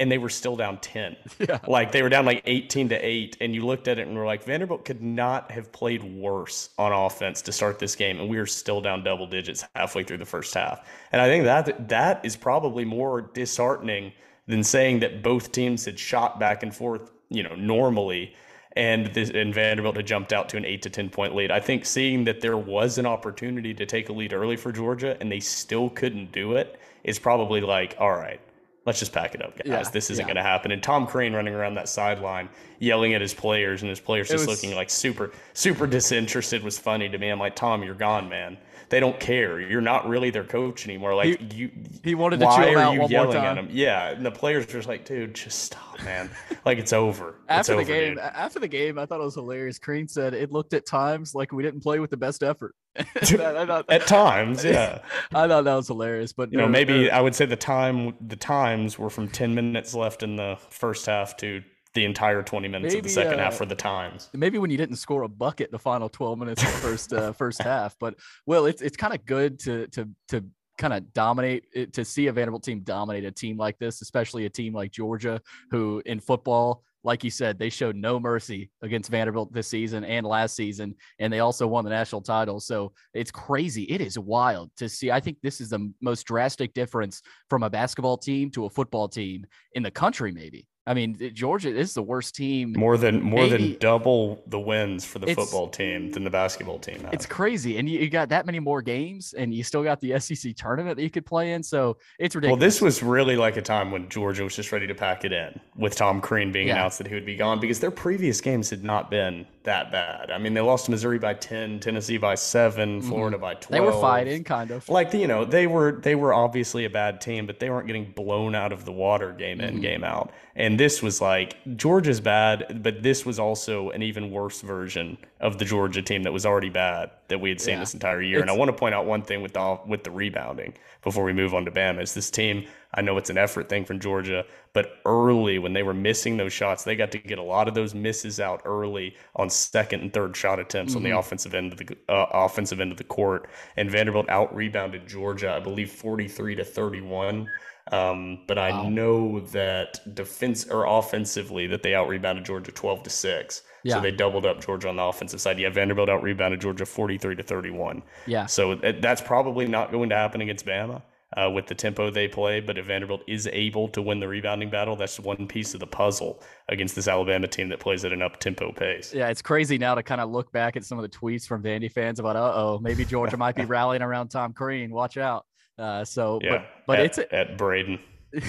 And 0.00 0.10
they 0.10 0.18
were 0.18 0.30
still 0.30 0.56
down 0.56 0.78
10. 0.78 1.16
Yeah. 1.38 1.58
Like 1.68 1.92
they 1.92 2.02
were 2.02 2.08
down 2.08 2.24
like 2.24 2.42
18 2.46 2.88
to 2.88 2.96
8. 2.96 3.36
And 3.40 3.54
you 3.54 3.64
looked 3.64 3.86
at 3.86 3.98
it 3.98 4.08
and 4.08 4.16
were 4.16 4.24
like, 4.24 4.42
Vanderbilt 4.42 4.84
could 4.84 5.02
not 5.02 5.52
have 5.52 5.70
played 5.70 6.02
worse 6.02 6.70
on 6.78 6.92
offense 6.92 7.42
to 7.42 7.52
start 7.52 7.78
this 7.78 7.94
game. 7.94 8.18
And 8.18 8.28
we 8.28 8.38
were 8.38 8.46
still 8.46 8.80
down 8.80 9.04
double 9.04 9.26
digits 9.26 9.64
halfway 9.76 10.02
through 10.02 10.18
the 10.18 10.24
first 10.24 10.52
half. 10.54 10.88
And 11.12 11.20
I 11.20 11.28
think 11.28 11.44
that 11.44 11.88
that 11.88 12.24
is 12.24 12.34
probably 12.34 12.84
more 12.84 13.20
disheartening 13.20 14.12
than 14.48 14.64
saying 14.64 15.00
that 15.00 15.22
both 15.22 15.52
teams 15.52 15.84
had 15.84 15.98
shot 15.98 16.40
back 16.40 16.62
and 16.62 16.74
forth, 16.74 17.12
you 17.28 17.42
know, 17.42 17.54
normally 17.54 18.34
and 18.76 19.06
this, 19.14 19.30
and 19.30 19.54
Vanderbilt 19.54 19.96
had 19.96 20.06
jumped 20.06 20.32
out 20.32 20.48
to 20.50 20.56
an 20.56 20.64
eight 20.64 20.82
to 20.82 20.90
ten 20.90 21.08
point 21.08 21.34
lead. 21.34 21.50
I 21.50 21.60
think 21.60 21.84
seeing 21.84 22.24
that 22.24 22.40
there 22.40 22.56
was 22.56 22.98
an 22.98 23.06
opportunity 23.06 23.72
to 23.74 23.86
take 23.86 24.08
a 24.08 24.12
lead 24.12 24.32
early 24.32 24.56
for 24.56 24.72
Georgia 24.72 25.16
and 25.20 25.30
they 25.30 25.40
still 25.40 25.90
couldn't 25.90 26.32
do 26.32 26.54
it 26.56 26.78
is 27.04 27.18
probably 27.18 27.60
like, 27.60 27.96
all 28.00 28.12
right, 28.12 28.40
let's 28.84 28.98
just 28.98 29.12
pack 29.12 29.34
it 29.34 29.42
up, 29.42 29.56
guys. 29.56 29.66
Yeah, 29.66 29.82
this 29.90 30.10
isn't 30.10 30.22
yeah. 30.22 30.26
going 30.26 30.36
to 30.36 30.42
happen. 30.42 30.72
And 30.72 30.82
Tom 30.82 31.06
Crean 31.06 31.32
running 31.32 31.54
around 31.54 31.74
that 31.74 31.88
sideline 31.88 32.48
yelling 32.80 33.14
at 33.14 33.20
his 33.20 33.32
players 33.32 33.82
and 33.82 33.88
his 33.88 34.00
players 34.00 34.28
just 34.28 34.46
was, 34.46 34.62
looking 34.62 34.76
like 34.76 34.90
super 34.90 35.32
super 35.52 35.86
disinterested 35.86 36.62
was 36.62 36.78
funny 36.78 37.08
to 37.08 37.18
me. 37.18 37.28
I'm 37.28 37.38
like, 37.38 37.56
Tom, 37.56 37.82
you're 37.82 37.94
gone, 37.94 38.28
man 38.28 38.58
they 38.94 39.00
don't 39.00 39.18
care. 39.18 39.58
You're 39.58 39.80
not 39.80 40.08
really 40.08 40.30
their 40.30 40.44
coach 40.44 40.86
anymore. 40.86 41.16
Like 41.16 41.40
he, 41.40 41.56
you, 41.56 41.70
he 42.04 42.14
wanted 42.14 42.38
to 42.38 42.46
chill 42.46 42.78
out 42.78 42.96
one 42.96 43.10
more 43.10 43.32
time. 43.32 43.44
At 43.44 43.58
him? 43.58 43.68
Yeah, 43.72 44.10
and 44.10 44.24
the 44.24 44.30
players 44.30 44.68
were 44.68 44.72
just 44.72 44.86
like, 44.86 45.04
dude, 45.04 45.34
just 45.34 45.64
stop, 45.64 46.00
man. 46.04 46.30
like 46.64 46.78
it's 46.78 46.92
over. 46.92 47.40
after 47.48 47.58
it's 47.58 47.66
the 47.66 47.74
over, 47.74 47.84
game, 47.84 48.14
dude. 48.14 48.18
after 48.20 48.60
the 48.60 48.68
game, 48.68 48.96
I 48.96 49.04
thought 49.04 49.20
it 49.20 49.24
was 49.24 49.34
hilarious. 49.34 49.80
Crean 49.80 50.06
said 50.06 50.32
it 50.32 50.52
looked 50.52 50.74
at 50.74 50.86
times 50.86 51.34
like 51.34 51.50
we 51.50 51.64
didn't 51.64 51.80
play 51.80 51.98
with 51.98 52.10
the 52.10 52.16
best 52.16 52.44
effort. 52.44 52.76
I, 52.96 53.02
I 53.20 53.66
thought, 53.66 53.86
at 53.88 54.06
times, 54.06 54.64
yeah. 54.64 55.00
I 55.34 55.48
thought 55.48 55.64
that 55.64 55.74
was 55.74 55.88
hilarious. 55.88 56.32
But 56.32 56.52
you 56.52 56.58
know, 56.58 56.68
maybe 56.68 57.10
I 57.10 57.20
would 57.20 57.34
say 57.34 57.46
the 57.46 57.56
time 57.56 58.14
the 58.24 58.36
times 58.36 58.96
were 58.96 59.10
from 59.10 59.26
ten 59.26 59.56
minutes 59.56 59.92
left 59.92 60.22
in 60.22 60.36
the 60.36 60.56
first 60.70 61.06
half 61.06 61.36
to 61.38 61.64
the 61.94 62.04
entire 62.04 62.42
20 62.42 62.68
minutes 62.68 62.92
maybe, 62.92 62.98
of 62.98 63.04
the 63.04 63.10
second 63.10 63.40
uh, 63.40 63.44
half 63.44 63.54
for 63.54 63.66
the 63.66 63.74
times. 63.74 64.28
Maybe 64.34 64.58
when 64.58 64.70
you 64.70 64.76
didn't 64.76 64.96
score 64.96 65.22
a 65.22 65.28
bucket 65.28 65.70
the 65.70 65.78
final 65.78 66.08
12 66.08 66.38
minutes 66.38 66.62
of 66.62 66.68
the 66.72 66.78
first 66.78 67.12
uh, 67.12 67.32
first 67.44 67.62
half, 67.62 67.96
but 67.98 68.14
well, 68.46 68.66
it's 68.66 68.82
it's 68.82 68.96
kind 68.96 69.14
of 69.14 69.24
good 69.24 69.58
to 69.60 69.86
to 69.88 70.08
to 70.28 70.44
kind 70.76 70.92
of 70.92 71.12
dominate 71.12 71.66
it, 71.72 71.92
to 71.92 72.04
see 72.04 72.26
a 72.26 72.32
Vanderbilt 72.32 72.64
team 72.64 72.80
dominate 72.80 73.24
a 73.24 73.30
team 73.30 73.56
like 73.56 73.78
this, 73.78 74.02
especially 74.02 74.44
a 74.44 74.50
team 74.50 74.74
like 74.74 74.90
Georgia, 74.90 75.40
who 75.70 76.02
in 76.04 76.18
football, 76.18 76.82
like 77.04 77.22
you 77.22 77.30
said, 77.30 77.58
they 77.58 77.68
showed 77.68 77.94
no 77.94 78.18
mercy 78.18 78.70
against 78.82 79.10
Vanderbilt 79.10 79.52
this 79.52 79.68
season 79.68 80.04
and 80.04 80.26
last 80.26 80.56
season, 80.56 80.96
and 81.20 81.32
they 81.32 81.40
also 81.40 81.66
won 81.66 81.84
the 81.84 81.90
national 81.90 82.22
title. 82.22 82.58
So 82.58 82.92
it's 83.12 83.30
crazy. 83.30 83.82
It 83.84 84.00
is 84.00 84.18
wild 84.18 84.70
to 84.78 84.88
see. 84.88 85.10
I 85.12 85.20
think 85.20 85.36
this 85.42 85.60
is 85.60 85.68
the 85.68 85.92
most 86.00 86.24
drastic 86.24 86.74
difference 86.74 87.22
from 87.48 87.62
a 87.62 87.70
basketball 87.70 88.16
team 88.16 88.50
to 88.52 88.64
a 88.64 88.70
football 88.70 89.06
team 89.06 89.46
in 89.74 89.82
the 89.82 89.90
country, 89.90 90.32
maybe. 90.32 90.66
I 90.86 90.92
mean, 90.92 91.16
Georgia 91.32 91.74
is 91.74 91.94
the 91.94 92.02
worst 92.02 92.34
team. 92.34 92.74
More 92.76 92.98
than 92.98 93.22
more 93.22 93.44
Maybe. 93.44 93.70
than 93.70 93.78
double 93.78 94.42
the 94.48 94.60
wins 94.60 95.04
for 95.04 95.18
the 95.18 95.34
football 95.34 95.68
team 95.68 96.10
than 96.10 96.24
the 96.24 96.30
basketball 96.30 96.78
team. 96.78 97.00
Had. 97.00 97.14
It's 97.14 97.24
crazy, 97.24 97.78
and 97.78 97.88
you, 97.88 98.00
you, 98.00 98.10
got 98.10 98.28
that 98.28 98.44
many 98.44 98.60
more 98.60 98.82
games, 98.82 99.32
and 99.32 99.54
you 99.54 99.64
still 99.64 99.82
got 99.82 100.00
the 100.00 100.18
SEC 100.20 100.54
tournament 100.56 100.96
that 100.96 101.02
you 101.02 101.10
could 101.10 101.24
play 101.24 101.52
in. 101.52 101.62
So 101.62 101.96
it's 102.18 102.34
ridiculous. 102.34 102.60
Well, 102.60 102.66
this 102.66 102.82
was 102.82 103.02
really 103.02 103.36
like 103.36 103.56
a 103.56 103.62
time 103.62 103.90
when 103.92 104.10
Georgia 104.10 104.44
was 104.44 104.54
just 104.54 104.72
ready 104.72 104.86
to 104.86 104.94
pack 104.94 105.24
it 105.24 105.32
in, 105.32 105.58
with 105.74 105.96
Tom 105.96 106.20
Crean 106.20 106.52
being 106.52 106.68
yeah. 106.68 106.74
announced 106.74 106.98
that 106.98 107.06
he 107.06 107.14
would 107.14 107.26
be 107.26 107.36
gone 107.36 107.60
because 107.60 107.80
their 107.80 107.90
previous 107.90 108.42
games 108.42 108.68
had 108.68 108.84
not 108.84 109.10
been 109.10 109.46
that 109.62 109.90
bad. 109.90 110.30
I 110.30 110.36
mean, 110.36 110.52
they 110.52 110.60
lost 110.60 110.84
to 110.86 110.90
Missouri 110.90 111.18
by 111.18 111.32
ten, 111.32 111.80
Tennessee 111.80 112.18
by 112.18 112.34
7 112.34 113.00
mm-hmm. 113.00 113.08
Florida 113.08 113.38
by 113.38 113.54
twelve. 113.54 113.70
They 113.70 113.80
were 113.80 113.98
fighting, 114.02 114.44
kind 114.44 114.70
of. 114.70 114.86
Like 114.90 115.14
you 115.14 115.26
know, 115.26 115.46
they 115.46 115.66
were 115.66 115.92
they 115.92 116.14
were 116.14 116.34
obviously 116.34 116.84
a 116.84 116.90
bad 116.90 117.22
team, 117.22 117.46
but 117.46 117.58
they 117.58 117.70
weren't 117.70 117.86
getting 117.86 118.12
blown 118.12 118.54
out 118.54 118.70
of 118.70 118.84
the 118.84 118.92
water 118.92 119.32
game 119.32 119.62
in, 119.62 119.74
mm-hmm. 119.74 119.80
game 119.80 120.04
out. 120.04 120.30
And 120.56 120.73
this 120.78 121.02
was 121.02 121.20
like 121.20 121.56
Georgia's 121.76 122.20
bad, 122.20 122.82
but 122.82 123.02
this 123.02 123.26
was 123.26 123.38
also 123.38 123.90
an 123.90 124.02
even 124.02 124.30
worse 124.30 124.60
version 124.60 125.18
of 125.40 125.58
the 125.58 125.64
Georgia 125.64 126.02
team 126.02 126.22
that 126.22 126.32
was 126.32 126.46
already 126.46 126.70
bad 126.70 127.10
that 127.28 127.40
we 127.40 127.48
had 127.48 127.60
seen 127.60 127.74
yeah. 127.74 127.80
this 127.80 127.94
entire 127.94 128.22
year. 128.22 128.38
It's, 128.38 128.42
and 128.42 128.50
I 128.50 128.56
want 128.56 128.70
to 128.70 128.76
point 128.76 128.94
out 128.94 129.06
one 129.06 129.22
thing 129.22 129.42
with 129.42 129.52
the 129.52 129.78
with 129.86 130.04
the 130.04 130.10
rebounding 130.10 130.74
before 131.02 131.24
we 131.24 131.32
move 131.32 131.54
on 131.54 131.64
to 131.64 131.70
Bama 131.70 132.02
is 132.02 132.14
this 132.14 132.30
team. 132.30 132.66
I 132.94 133.02
know 133.02 133.18
it's 133.18 133.30
an 133.30 133.38
effort 133.38 133.68
thing 133.68 133.84
from 133.84 133.98
Georgia, 133.98 134.44
but 134.72 135.00
early 135.04 135.58
when 135.58 135.72
they 135.72 135.82
were 135.82 135.94
missing 135.94 136.36
those 136.36 136.52
shots, 136.52 136.84
they 136.84 136.94
got 136.94 137.10
to 137.12 137.18
get 137.18 137.38
a 137.38 137.42
lot 137.42 137.66
of 137.66 137.74
those 137.74 137.92
misses 137.94 138.38
out 138.38 138.62
early 138.64 139.16
on 139.34 139.50
second 139.50 140.00
and 140.02 140.12
third 140.12 140.36
shot 140.36 140.60
attempts 140.60 140.92
mm-hmm. 140.92 140.98
on 140.98 141.02
the 141.02 141.10
mm-hmm. 141.10 141.18
offensive 141.18 141.54
end 141.54 141.72
of 141.72 141.78
the 141.78 141.96
uh, 142.08 142.26
offensive 142.32 142.80
end 142.80 142.92
of 142.92 142.98
the 142.98 143.04
court. 143.04 143.48
And 143.76 143.90
Vanderbilt 143.90 144.28
out 144.28 144.54
rebounded 144.54 145.08
Georgia, 145.08 145.52
I 145.52 145.60
believe, 145.60 145.90
forty 145.90 146.28
three 146.28 146.54
to 146.54 146.64
thirty 146.64 147.00
one. 147.00 147.48
Um, 147.92 148.40
but 148.46 148.58
I 148.58 148.70
wow. 148.70 148.88
know 148.88 149.40
that 149.40 150.14
defense 150.14 150.66
or 150.68 150.86
offensively 150.86 151.66
that 151.66 151.82
they 151.82 151.94
out 151.94 152.08
rebounded 152.08 152.44
Georgia 152.44 152.72
12 152.72 153.02
to 153.02 153.10
6. 153.10 153.62
Yeah. 153.82 153.94
So 153.94 154.00
they 154.00 154.10
doubled 154.10 154.46
up 154.46 154.64
Georgia 154.64 154.88
on 154.88 154.96
the 154.96 155.02
offensive 155.02 155.40
side. 155.40 155.58
Yeah, 155.58 155.68
Vanderbilt 155.68 156.08
out 156.08 156.22
rebounded 156.22 156.60
Georgia 156.60 156.86
43 156.86 157.36
to 157.36 157.42
31. 157.42 158.02
Yeah. 158.26 158.46
So 158.46 158.76
that's 158.76 159.20
probably 159.20 159.66
not 159.66 159.92
going 159.92 160.08
to 160.08 160.16
happen 160.16 160.40
against 160.40 160.64
Bama. 160.64 161.02
Uh, 161.36 161.50
with 161.50 161.66
the 161.66 161.74
tempo 161.74 162.12
they 162.12 162.28
play, 162.28 162.60
but 162.60 162.78
if 162.78 162.86
Vanderbilt 162.86 163.20
is 163.26 163.48
able 163.48 163.88
to 163.88 164.00
win 164.00 164.20
the 164.20 164.28
rebounding 164.28 164.70
battle, 164.70 164.94
that's 164.94 165.18
one 165.18 165.48
piece 165.48 165.74
of 165.74 165.80
the 165.80 165.86
puzzle 165.86 166.40
against 166.68 166.94
this 166.94 167.08
Alabama 167.08 167.48
team 167.48 167.68
that 167.70 167.80
plays 167.80 168.04
at 168.04 168.12
an 168.12 168.22
up 168.22 168.38
tempo 168.38 168.70
pace. 168.70 169.12
Yeah, 169.12 169.30
it's 169.30 169.42
crazy 169.42 169.76
now 169.76 169.96
to 169.96 170.02
kind 170.04 170.20
of 170.20 170.30
look 170.30 170.52
back 170.52 170.76
at 170.76 170.84
some 170.84 170.96
of 170.96 171.02
the 171.02 171.08
tweets 171.08 171.44
from 171.44 171.60
Vandy 171.60 171.90
fans 171.90 172.20
about, 172.20 172.36
uh 172.36 172.52
oh, 172.54 172.78
maybe 172.80 173.04
Georgia 173.04 173.36
might 173.36 173.56
be 173.56 173.64
rallying 173.64 174.00
around 174.00 174.28
Tom 174.28 174.52
Crean. 174.52 174.92
Watch 174.92 175.16
out. 175.16 175.44
Uh, 175.78 176.04
so, 176.04 176.38
yeah, 176.42 176.58
but, 176.58 176.66
but 176.86 176.98
at, 177.00 177.06
it's 177.06 177.18
at 177.32 177.58
Braden. 177.58 177.98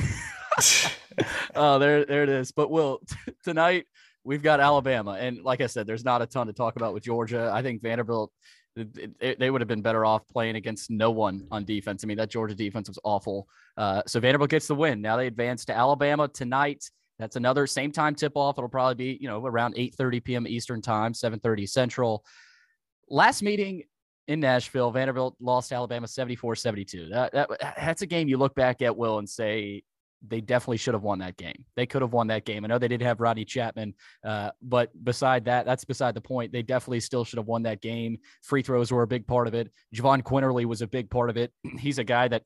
oh, 1.55 1.79
there, 1.79 2.05
there 2.05 2.23
it 2.23 2.29
is. 2.29 2.51
But 2.51 2.69
Will, 2.69 2.99
t- 3.07 3.33
tonight 3.43 3.85
we've 4.23 4.43
got 4.43 4.59
Alabama, 4.59 5.13
and 5.19 5.43
like 5.43 5.61
I 5.61 5.67
said, 5.67 5.87
there's 5.87 6.05
not 6.05 6.21
a 6.21 6.25
ton 6.25 6.47
to 6.47 6.53
talk 6.53 6.75
about 6.75 6.93
with 6.93 7.03
Georgia. 7.03 7.51
I 7.53 7.61
think 7.61 7.81
Vanderbilt. 7.81 8.31
they 8.75 9.49
would 9.49 9.61
have 9.61 9.67
been 9.67 9.81
better 9.81 10.05
off 10.05 10.27
playing 10.27 10.55
against 10.55 10.89
no 10.91 11.11
one 11.11 11.47
on 11.51 11.65
defense. 11.65 12.03
I 12.03 12.07
mean, 12.07 12.17
that 12.17 12.29
Georgia 12.29 12.55
defense 12.55 12.89
was 12.89 12.99
awful. 13.03 13.47
Uh, 13.77 14.01
so 14.05 14.19
Vanderbilt 14.19 14.49
gets 14.49 14.67
the 14.67 14.75
win. 14.75 15.01
Now 15.01 15.17
they 15.17 15.27
advance 15.27 15.65
to 15.65 15.75
Alabama 15.75 16.27
tonight. 16.27 16.83
That's 17.17 17.37
another 17.37 17.65
same 17.65 17.91
time 17.91 18.15
tip 18.15 18.33
off. 18.35 18.57
It'll 18.57 18.69
probably 18.69 18.95
be 18.95 19.17
you 19.21 19.27
know 19.27 19.45
around 19.45 19.75
8:30 19.75 20.23
p.m. 20.23 20.47
Eastern 20.47 20.81
time, 20.81 21.13
7:30 21.13 21.69
Central. 21.69 22.25
Last 23.09 23.41
meeting 23.41 23.83
in 24.27 24.39
Nashville, 24.39 24.91
Vanderbilt 24.91 25.35
lost 25.39 25.71
Alabama 25.71 26.07
74-72. 26.07 27.09
That, 27.11 27.33
that 27.33 27.49
that's 27.77 28.01
a 28.01 28.07
game 28.07 28.27
you 28.27 28.37
look 28.37 28.55
back 28.55 28.81
at 28.81 28.95
Will 28.95 29.19
and 29.19 29.29
say 29.29 29.83
they 30.27 30.41
definitely 30.41 30.77
should 30.77 30.93
have 30.93 31.03
won 31.03 31.19
that 31.19 31.37
game. 31.37 31.65
They 31.75 31.85
could 31.85 32.01
have 32.01 32.13
won 32.13 32.27
that 32.27 32.45
game. 32.45 32.63
I 32.63 32.67
know 32.67 32.79
they 32.79 32.87
did 32.87 33.01
have 33.01 33.19
Rodney 33.19 33.45
Chatman, 33.45 33.93
uh, 34.23 34.51
but 34.61 34.91
beside 35.03 35.45
that, 35.45 35.65
that's 35.65 35.85
beside 35.85 36.15
the 36.15 36.21
point. 36.21 36.51
They 36.51 36.63
definitely 36.63 36.99
still 36.99 37.23
should 37.23 37.37
have 37.37 37.47
won 37.47 37.63
that 37.63 37.81
game. 37.81 38.17
Free 38.41 38.63
throws 38.63 38.91
were 38.91 39.03
a 39.03 39.07
big 39.07 39.27
part 39.27 39.47
of 39.47 39.53
it. 39.53 39.71
Jahvon 39.93 40.23
Quinerly 40.23 40.65
was 40.65 40.81
a 40.81 40.87
big 40.87 41.09
part 41.09 41.29
of 41.29 41.37
it. 41.37 41.51
He's 41.79 41.99
a 41.99 42.03
guy 42.03 42.27
that 42.27 42.43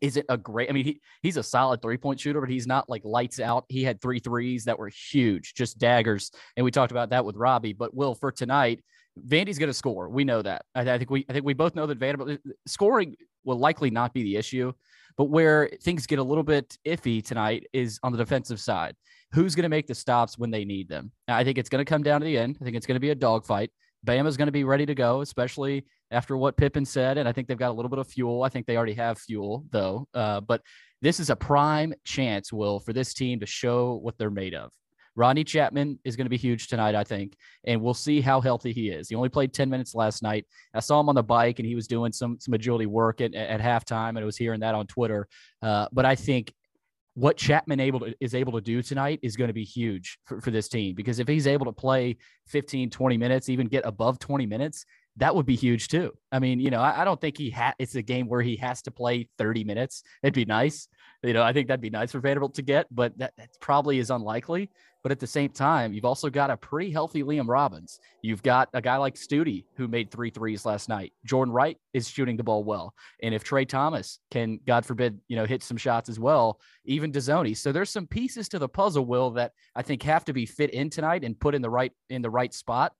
isn't 0.00 0.26
a 0.28 0.36
great. 0.36 0.68
I 0.68 0.72
mean, 0.72 0.84
he 0.84 1.00
he's 1.22 1.36
a 1.36 1.42
solid 1.42 1.82
three 1.82 1.96
point 1.96 2.20
shooter, 2.20 2.40
but 2.40 2.50
he's 2.50 2.68
not 2.68 2.88
like 2.88 3.04
lights 3.04 3.40
out. 3.40 3.64
He 3.68 3.82
had 3.82 4.00
three 4.00 4.20
threes 4.20 4.64
that 4.64 4.78
were 4.78 4.90
huge, 5.10 5.54
just 5.54 5.78
daggers, 5.78 6.30
and 6.56 6.64
we 6.64 6.70
talked 6.70 6.92
about 6.92 7.10
that 7.10 7.24
with 7.24 7.34
Robbie. 7.34 7.72
But 7.72 7.94
Will 7.94 8.14
for 8.14 8.30
tonight, 8.30 8.84
Vandy's 9.26 9.58
going 9.58 9.68
to 9.68 9.74
score. 9.74 10.08
We 10.08 10.24
know 10.24 10.42
that. 10.42 10.64
I, 10.74 10.82
I, 10.82 10.98
think 10.98 11.10
we 11.10 11.24
I 11.28 11.32
think 11.32 11.44
we 11.44 11.54
both 11.54 11.74
know 11.74 11.86
that 11.86 11.98
Vanderbilt 11.98 12.40
scoring 12.66 13.16
will 13.44 13.58
likely 13.58 13.90
not 13.90 14.12
be 14.12 14.22
the 14.22 14.36
issue. 14.36 14.72
But 15.16 15.26
where 15.26 15.68
things 15.82 16.06
get 16.06 16.20
a 16.20 16.22
little 16.22 16.44
bit 16.44 16.78
iffy 16.86 17.24
tonight 17.24 17.66
is 17.72 17.98
on 18.04 18.12
the 18.12 18.18
defensive 18.18 18.60
side. 18.60 18.94
Who's 19.32 19.56
going 19.56 19.64
to 19.64 19.68
make 19.68 19.88
the 19.88 19.94
stops 19.94 20.38
when 20.38 20.50
they 20.52 20.64
need 20.64 20.88
them? 20.88 21.10
I 21.26 21.42
think 21.42 21.58
it's 21.58 21.68
going 21.68 21.84
to 21.84 21.88
come 21.88 22.04
down 22.04 22.20
to 22.20 22.24
the 22.24 22.38
end. 22.38 22.56
I 22.60 22.64
think 22.64 22.76
it's 22.76 22.86
going 22.86 22.94
to 22.94 23.00
be 23.00 23.10
a 23.10 23.16
dogfight. 23.16 23.70
Bama's 24.06 24.36
going 24.36 24.46
to 24.46 24.52
be 24.52 24.62
ready 24.62 24.86
to 24.86 24.94
go, 24.94 25.20
especially 25.20 25.84
after 26.12 26.36
what 26.36 26.56
Pippen 26.56 26.84
said. 26.84 27.18
And 27.18 27.28
I 27.28 27.32
think 27.32 27.48
they've 27.48 27.58
got 27.58 27.70
a 27.70 27.72
little 27.72 27.88
bit 27.88 27.98
of 27.98 28.06
fuel. 28.06 28.44
I 28.44 28.48
think 28.48 28.66
they 28.66 28.76
already 28.76 28.94
have 28.94 29.18
fuel, 29.18 29.64
though. 29.70 30.06
Uh, 30.14 30.40
but 30.40 30.62
this 31.02 31.18
is 31.18 31.30
a 31.30 31.36
prime 31.36 31.94
chance, 32.04 32.52
Will, 32.52 32.78
for 32.78 32.92
this 32.92 33.12
team 33.12 33.40
to 33.40 33.46
show 33.46 33.94
what 33.94 34.16
they're 34.18 34.30
made 34.30 34.54
of. 34.54 34.70
Rodney 35.18 35.42
Chatman 35.42 35.98
is 36.04 36.14
going 36.14 36.26
to 36.26 36.30
be 36.30 36.36
huge 36.36 36.68
tonight, 36.68 36.94
I 36.94 37.02
think, 37.02 37.36
and 37.64 37.82
we'll 37.82 37.92
see 37.92 38.20
how 38.20 38.40
healthy 38.40 38.72
he 38.72 38.90
is. 38.90 39.08
He 39.08 39.16
only 39.16 39.28
played 39.28 39.52
10 39.52 39.68
minutes 39.68 39.92
last 39.92 40.22
night. 40.22 40.46
I 40.72 40.78
saw 40.78 41.00
him 41.00 41.08
on 41.08 41.16
the 41.16 41.24
bike 41.24 41.58
and 41.58 41.66
he 41.66 41.74
was 41.74 41.88
doing 41.88 42.12
some 42.12 42.38
some 42.38 42.54
agility 42.54 42.86
work 42.86 43.20
at, 43.20 43.34
at 43.34 43.60
halftime, 43.60 44.10
and 44.10 44.20
I 44.20 44.24
was 44.24 44.36
hearing 44.36 44.60
that 44.60 44.76
on 44.76 44.86
Twitter. 44.86 45.26
Uh, 45.60 45.88
but 45.90 46.04
I 46.04 46.14
think 46.14 46.54
what 47.14 47.36
Chatman 47.36 47.80
able 47.80 47.98
to, 47.98 48.14
is 48.20 48.32
able 48.32 48.52
to 48.52 48.60
do 48.60 48.80
tonight 48.80 49.18
is 49.20 49.34
going 49.34 49.48
to 49.48 49.54
be 49.54 49.64
huge 49.64 50.20
for, 50.24 50.40
for 50.40 50.52
this 50.52 50.68
team 50.68 50.94
because 50.94 51.18
if 51.18 51.26
he's 51.26 51.48
able 51.48 51.66
to 51.66 51.72
play 51.72 52.16
15, 52.46 52.88
20 52.88 53.16
minutes, 53.16 53.48
even 53.48 53.66
get 53.66 53.84
above 53.84 54.20
20 54.20 54.46
minutes, 54.46 54.84
that 55.16 55.34
would 55.34 55.46
be 55.46 55.56
huge 55.56 55.88
too. 55.88 56.12
I 56.30 56.38
mean, 56.38 56.60
you 56.60 56.70
know, 56.70 56.80
I, 56.80 57.02
I 57.02 57.04
don't 57.04 57.20
think 57.20 57.36
he 57.36 57.50
had 57.50 57.74
it's 57.80 57.96
a 57.96 58.02
game 58.02 58.28
where 58.28 58.40
he 58.40 58.54
has 58.58 58.82
to 58.82 58.92
play 58.92 59.28
30 59.36 59.64
minutes. 59.64 60.04
It'd 60.22 60.32
be 60.32 60.44
nice. 60.44 60.86
You 61.22 61.32
know, 61.32 61.42
I 61.42 61.52
think 61.52 61.66
that'd 61.66 61.80
be 61.80 61.90
nice 61.90 62.12
for 62.12 62.20
Vanderbilt 62.20 62.54
to 62.54 62.62
get, 62.62 62.86
but 62.92 63.16
that, 63.18 63.32
that 63.36 63.50
probably 63.60 63.98
is 63.98 64.10
unlikely. 64.10 64.70
But 65.02 65.12
at 65.12 65.20
the 65.20 65.26
same 65.26 65.50
time, 65.50 65.92
you've 65.92 66.04
also 66.04 66.28
got 66.28 66.50
a 66.50 66.56
pretty 66.56 66.90
healthy 66.90 67.22
Liam 67.22 67.48
Robbins. 67.48 68.00
You've 68.22 68.42
got 68.42 68.68
a 68.72 68.80
guy 68.80 68.96
like 68.96 69.16
Stute 69.16 69.64
who 69.74 69.88
made 69.88 70.10
three 70.10 70.30
threes 70.30 70.66
last 70.66 70.88
night. 70.88 71.12
Jordan 71.24 71.54
Wright 71.54 71.78
is 71.92 72.08
shooting 72.08 72.36
the 72.36 72.42
ball 72.44 72.64
well. 72.64 72.94
And 73.22 73.34
if 73.34 73.44
Trey 73.44 73.64
Thomas 73.64 74.18
can, 74.30 74.60
God 74.66 74.84
forbid, 74.84 75.18
you 75.28 75.36
know, 75.36 75.44
hit 75.44 75.62
some 75.62 75.76
shots 75.76 76.08
as 76.08 76.18
well, 76.18 76.60
even 76.84 77.12
Dezonie. 77.12 77.56
So 77.56 77.72
there's 77.72 77.90
some 77.90 78.06
pieces 78.06 78.48
to 78.50 78.58
the 78.58 78.68
puzzle, 78.68 79.06
Will, 79.06 79.30
that 79.32 79.52
I 79.74 79.82
think 79.82 80.02
have 80.02 80.24
to 80.26 80.32
be 80.32 80.46
fit 80.46 80.70
in 80.70 80.90
tonight 80.90 81.24
and 81.24 81.38
put 81.38 81.54
in 81.54 81.62
the 81.62 81.70
right 81.70 81.92
in 82.10 82.22
the 82.22 82.30
right 82.30 82.52
spot. 82.52 82.92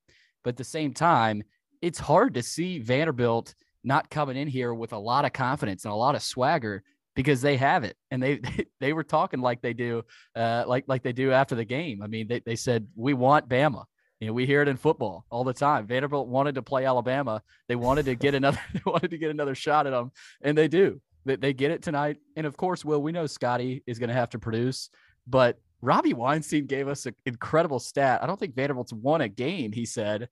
But 0.44 0.50
at 0.50 0.56
the 0.56 0.64
same 0.64 0.94
time, 0.94 1.42
it's 1.82 1.98
hard 1.98 2.34
to 2.34 2.42
see 2.42 2.78
Vanderbilt 2.78 3.54
not 3.84 4.10
coming 4.10 4.36
in 4.36 4.48
here 4.48 4.72
with 4.72 4.92
a 4.92 4.98
lot 4.98 5.24
of 5.24 5.32
confidence 5.32 5.84
and 5.84 5.92
a 5.92 5.96
lot 5.96 6.14
of 6.14 6.22
swagger 6.22 6.82
because 7.18 7.42
they 7.42 7.56
have 7.56 7.82
it 7.82 7.96
and 8.12 8.22
they 8.22 8.40
they 8.78 8.92
were 8.92 9.02
talking 9.02 9.40
like 9.40 9.60
they 9.60 9.72
do 9.72 10.04
uh, 10.36 10.62
like 10.68 10.84
like 10.86 11.02
they 11.02 11.12
do 11.12 11.32
after 11.32 11.56
the 11.56 11.64
game. 11.64 12.00
I 12.00 12.06
mean, 12.06 12.28
they, 12.28 12.38
they 12.38 12.54
said 12.54 12.86
we 12.94 13.12
want 13.12 13.48
Bama. 13.48 13.84
You 14.20 14.28
know, 14.28 14.32
we 14.32 14.46
hear 14.46 14.62
it 14.62 14.68
in 14.68 14.76
football 14.76 15.24
all 15.28 15.42
the 15.42 15.52
time. 15.52 15.86
Vanderbilt 15.88 16.28
wanted 16.28 16.54
to 16.54 16.62
play 16.62 16.84
Alabama. 16.84 17.42
They 17.66 17.74
wanted 17.74 18.04
to 18.06 18.14
get 18.14 18.36
another 18.36 18.60
they 18.72 18.82
wanted 18.86 19.10
to 19.10 19.18
get 19.18 19.32
another 19.32 19.56
shot 19.56 19.88
at 19.88 19.90
them, 19.90 20.12
and 20.42 20.56
they 20.56 20.68
do. 20.68 21.00
They, 21.24 21.34
they 21.34 21.52
get 21.52 21.72
it 21.72 21.82
tonight. 21.82 22.18
And 22.36 22.46
of 22.46 22.56
course, 22.56 22.84
Will, 22.84 23.02
we 23.02 23.10
know 23.10 23.26
Scotty 23.26 23.82
is 23.88 23.98
going 23.98 24.10
to 24.10 24.14
have 24.14 24.30
to 24.30 24.38
produce, 24.38 24.88
but 25.26 25.58
Robbie 25.82 26.14
Weinstein 26.14 26.66
gave 26.66 26.86
us 26.86 27.06
an 27.06 27.16
incredible 27.26 27.80
stat. 27.80 28.22
I 28.22 28.26
don't 28.26 28.38
think 28.38 28.54
Vanderbilt's 28.54 28.92
won 28.92 29.22
a 29.22 29.28
game, 29.28 29.72
he 29.72 29.86
said, 29.86 30.28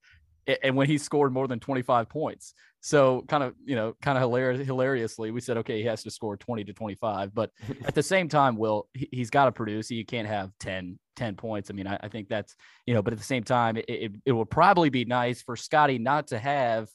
and 0.63 0.77
when 0.77 0.87
he 0.87 0.99
scored 0.99 1.33
more 1.33 1.49
than 1.49 1.61
25 1.61 2.09
points. 2.09 2.55
So 2.81 3.25
kind 3.27 3.43
of, 3.43 3.55
you 3.65 3.75
know, 3.75 3.97
kind 4.01 4.17
of 4.17 4.23
hilarious, 4.23 4.65
hilariously, 4.65 5.31
we 5.33 5.41
said, 5.41 5.57
okay, 5.59 5.79
he 5.79 5.87
has 5.87 6.03
to 6.05 6.11
score 6.11 6.37
20 6.37 6.65
to 6.65 6.73
25. 6.73 7.35
But 7.35 7.51
at 7.85 7.95
the 7.95 8.03
same 8.03 8.29
time, 8.29 8.57
Will, 8.57 8.89
he, 8.95 9.09
has 9.19 9.31
got 9.31 9.47
to 9.47 9.53
produce. 9.53 9.91
You 9.91 10.05
can't 10.05 10.29
have 10.29 10.53
10, 10.61 10.99
10 11.17 11.35
points. 11.35 11.71
I 11.71 11.75
mean, 11.75 11.87
I, 11.87 11.99
I 12.01 12.09
think 12.09 12.29
that's, 12.29 12.55
you 12.87 12.95
know, 12.95 13.03
but 13.03 13.13
at 13.13 13.19
the 13.19 13.25
same 13.25 13.43
time, 13.43 13.77
it, 13.77 13.85
it, 13.89 14.13
it 14.27 14.33
will 14.33 14.45
probably 14.45 14.89
be 14.89 15.05
nice 15.05 15.43
for 15.43 15.57
Scotty 15.57 15.99
not 15.99 16.29
to 16.29 16.39
have 16.39 16.89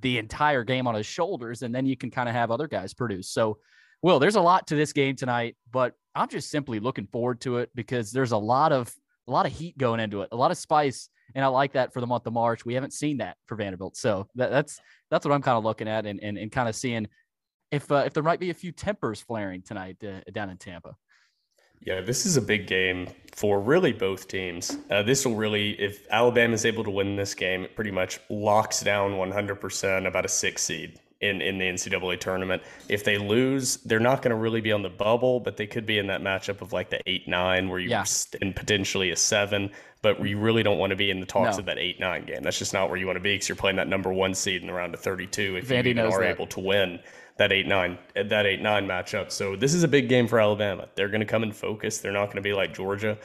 the 0.00 0.18
entire 0.18 0.64
game 0.64 0.86
on 0.86 0.94
his 0.94 1.06
shoulders. 1.06 1.62
And 1.62 1.74
then 1.74 1.86
you 1.86 1.96
can 1.96 2.10
kind 2.10 2.28
of 2.28 2.34
have 2.34 2.50
other 2.50 2.68
guys 2.68 2.92
produce. 2.94 3.30
So, 3.30 3.58
Will, 4.02 4.18
there's 4.18 4.34
a 4.34 4.40
lot 4.40 4.66
to 4.66 4.74
this 4.74 4.92
game 4.92 5.14
tonight, 5.14 5.56
but 5.70 5.94
I'm 6.12 6.28
just 6.28 6.50
simply 6.50 6.80
looking 6.80 7.06
forward 7.06 7.40
to 7.42 7.58
it 7.58 7.70
because 7.72 8.10
there's 8.10 8.32
a 8.32 8.36
lot 8.36 8.72
of, 8.72 8.92
a 9.28 9.30
lot 9.30 9.46
of 9.46 9.52
heat 9.52 9.78
going 9.78 10.00
into 10.00 10.22
it, 10.22 10.30
a 10.32 10.36
lot 10.36 10.50
of 10.50 10.58
spice 10.58 11.08
and 11.34 11.44
I 11.44 11.48
like 11.48 11.72
that 11.72 11.92
for 11.92 12.00
the 12.00 12.06
month 12.06 12.26
of 12.26 12.32
March. 12.32 12.64
We 12.64 12.74
haven't 12.74 12.92
seen 12.92 13.18
that 13.18 13.36
for 13.46 13.56
Vanderbilt, 13.56 13.96
so 13.96 14.28
that, 14.34 14.50
that's 14.50 14.80
that's 15.10 15.24
what 15.24 15.34
I'm 15.34 15.42
kind 15.42 15.58
of 15.58 15.64
looking 15.64 15.88
at 15.88 16.06
and 16.06 16.20
and, 16.22 16.38
and 16.38 16.50
kind 16.50 16.68
of 16.68 16.74
seeing 16.74 17.08
if 17.70 17.90
uh, 17.90 18.04
if 18.06 18.12
there 18.12 18.22
might 18.22 18.40
be 18.40 18.50
a 18.50 18.54
few 18.54 18.72
tempers 18.72 19.20
flaring 19.20 19.62
tonight 19.62 19.96
uh, 20.04 20.20
down 20.32 20.50
in 20.50 20.58
Tampa. 20.58 20.94
Yeah, 21.84 22.00
this 22.00 22.26
is 22.26 22.36
a 22.36 22.42
big 22.42 22.68
game 22.68 23.08
for 23.34 23.60
really 23.60 23.92
both 23.92 24.28
teams. 24.28 24.76
Uh, 24.88 25.02
this 25.02 25.26
will 25.26 25.34
really, 25.34 25.70
if 25.80 26.06
Alabama 26.12 26.54
is 26.54 26.64
able 26.64 26.84
to 26.84 26.90
win 26.90 27.16
this 27.16 27.34
game, 27.34 27.64
it 27.64 27.74
pretty 27.74 27.90
much 27.90 28.20
locks 28.30 28.82
down 28.82 29.12
100% 29.12 30.06
about 30.06 30.24
a 30.24 30.28
six 30.28 30.62
seed 30.62 31.00
in, 31.22 31.40
in 31.40 31.56
the 31.56 31.64
NCAA 31.64 32.18
tournament. 32.20 32.62
If 32.88 33.04
they 33.04 33.16
lose, 33.16 33.76
they're 33.78 34.00
not 34.00 34.20
going 34.22 34.30
to 34.30 34.36
really 34.36 34.60
be 34.60 34.72
on 34.72 34.82
the 34.82 34.90
bubble, 34.90 35.40
but 35.40 35.56
they 35.56 35.66
could 35.66 35.86
be 35.86 35.98
in 35.98 36.08
that 36.08 36.20
matchup 36.20 36.60
of 36.60 36.72
like 36.72 36.90
the 36.90 37.00
eight 37.08 37.26
nine, 37.28 37.68
where 37.68 37.78
you 37.78 37.88
yeah. 37.88 38.04
in 38.40 38.52
potentially 38.52 39.10
a 39.10 39.16
seven. 39.16 39.70
But 40.02 40.24
you 40.26 40.36
really 40.36 40.64
don't 40.64 40.78
want 40.78 40.90
to 40.90 40.96
be 40.96 41.10
in 41.10 41.20
the 41.20 41.26
talks 41.26 41.56
no. 41.56 41.60
of 41.60 41.66
that 41.66 41.78
eight 41.78 42.00
nine 42.00 42.24
game. 42.24 42.42
That's 42.42 42.58
just 42.58 42.72
not 42.74 42.90
where 42.90 42.98
you 42.98 43.06
want 43.06 43.16
to 43.16 43.22
be 43.22 43.34
because 43.34 43.48
you're 43.48 43.56
playing 43.56 43.76
that 43.76 43.88
number 43.88 44.12
one 44.12 44.34
seed 44.34 44.60
in 44.60 44.66
the 44.66 44.72
round 44.72 44.94
of 44.94 45.00
thirty 45.00 45.28
two. 45.28 45.56
If 45.56 45.68
Vandy 45.68 45.94
you 45.94 46.02
are 46.02 46.20
that. 46.20 46.30
able 46.30 46.48
to 46.48 46.60
win 46.60 46.98
that 47.36 47.52
eight 47.52 47.68
nine 47.68 47.96
that 48.14 48.44
eight 48.44 48.60
nine 48.60 48.86
matchup, 48.86 49.30
so 49.30 49.54
this 49.54 49.72
is 49.72 49.84
a 49.84 49.88
big 49.88 50.08
game 50.08 50.26
for 50.26 50.40
Alabama. 50.40 50.88
They're 50.96 51.08
going 51.08 51.20
to 51.20 51.26
come 51.26 51.44
in 51.44 51.52
focus. 51.52 51.98
They're 51.98 52.12
not 52.12 52.26
going 52.26 52.36
to 52.36 52.42
be 52.42 52.52
like 52.52 52.74
Georgia, 52.74 53.16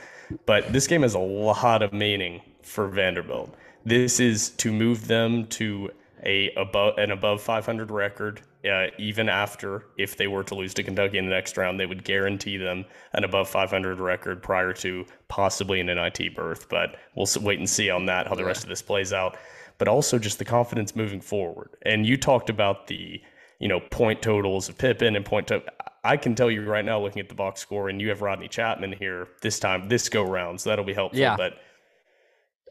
but 0.45 0.71
this 0.71 0.85
game 0.85 1.01
has 1.01 1.15
a 1.15 1.19
lot 1.19 1.81
of 1.81 1.93
meaning 1.93 2.41
for 2.61 2.87
Vanderbilt. 2.87 3.55
This 3.83 4.19
is 4.19 4.49
to 4.51 4.71
move 4.71 5.07
them 5.07 5.47
to 5.47 5.89
a 6.23 6.51
above 6.55 6.97
an 6.97 7.11
above 7.11 7.41
500 7.41 7.91
record. 7.91 8.41
Uh, 8.69 8.87
even 8.97 9.29
after 9.29 9.85
if 9.97 10.17
they 10.17 10.27
were 10.27 10.43
to 10.43 10.55
lose 10.55 10.73
to 10.73 10.83
Kentucky 10.83 11.17
in 11.17 11.25
the 11.25 11.31
next 11.31 11.55
round, 11.55 11.79
they 11.79 11.85
would 11.85 12.03
guarantee 12.03 12.57
them 12.57 12.85
an 13.13 13.23
above 13.23 13.47
500 13.49 13.99
record 13.99 14.43
prior 14.43 14.73
to 14.73 15.05
possibly 15.27 15.79
an 15.79 15.87
NIT 15.87 16.35
berth. 16.35 16.67
But 16.67 16.97
we'll 17.15 17.27
wait 17.41 17.59
and 17.59 17.69
see 17.69 17.89
on 17.89 18.05
that 18.07 18.27
how 18.27 18.35
the 18.35 18.43
rest 18.45 18.63
of 18.63 18.69
this 18.69 18.81
plays 18.81 19.13
out. 19.13 19.37
But 19.77 19.87
also 19.87 20.17
just 20.17 20.39
the 20.39 20.45
confidence 20.45 20.95
moving 20.95 21.21
forward. 21.21 21.69
And 21.83 22.05
you 22.05 22.17
talked 22.17 22.49
about 22.49 22.87
the 22.87 23.21
you 23.59 23.67
know 23.67 23.79
point 23.79 24.21
totals 24.21 24.69
of 24.69 24.77
Pippen 24.77 25.15
and 25.15 25.25
point 25.25 25.47
to. 25.47 25.63
I 26.03 26.15
can 26.15 26.35
tell 26.35 26.49
you 26.49 26.63
right 26.63 26.85
now, 26.85 27.01
looking 27.01 27.19
at 27.19 27.27
the 27.27 27.35
box 27.35 27.59
score, 27.59 27.89
and 27.89 28.01
you 28.01 28.09
have 28.09 28.21
Rodney 28.21 28.47
Chatman 28.47 28.97
here 28.97 29.27
this 29.41 29.59
time, 29.59 29.89
this 29.89 30.07
go 30.07 30.23
round, 30.23 30.61
so 30.61 30.69
that'll 30.69 30.85
be 30.85 30.93
helpful. 30.93 31.19
Yeah. 31.19 31.35
But 31.35 31.59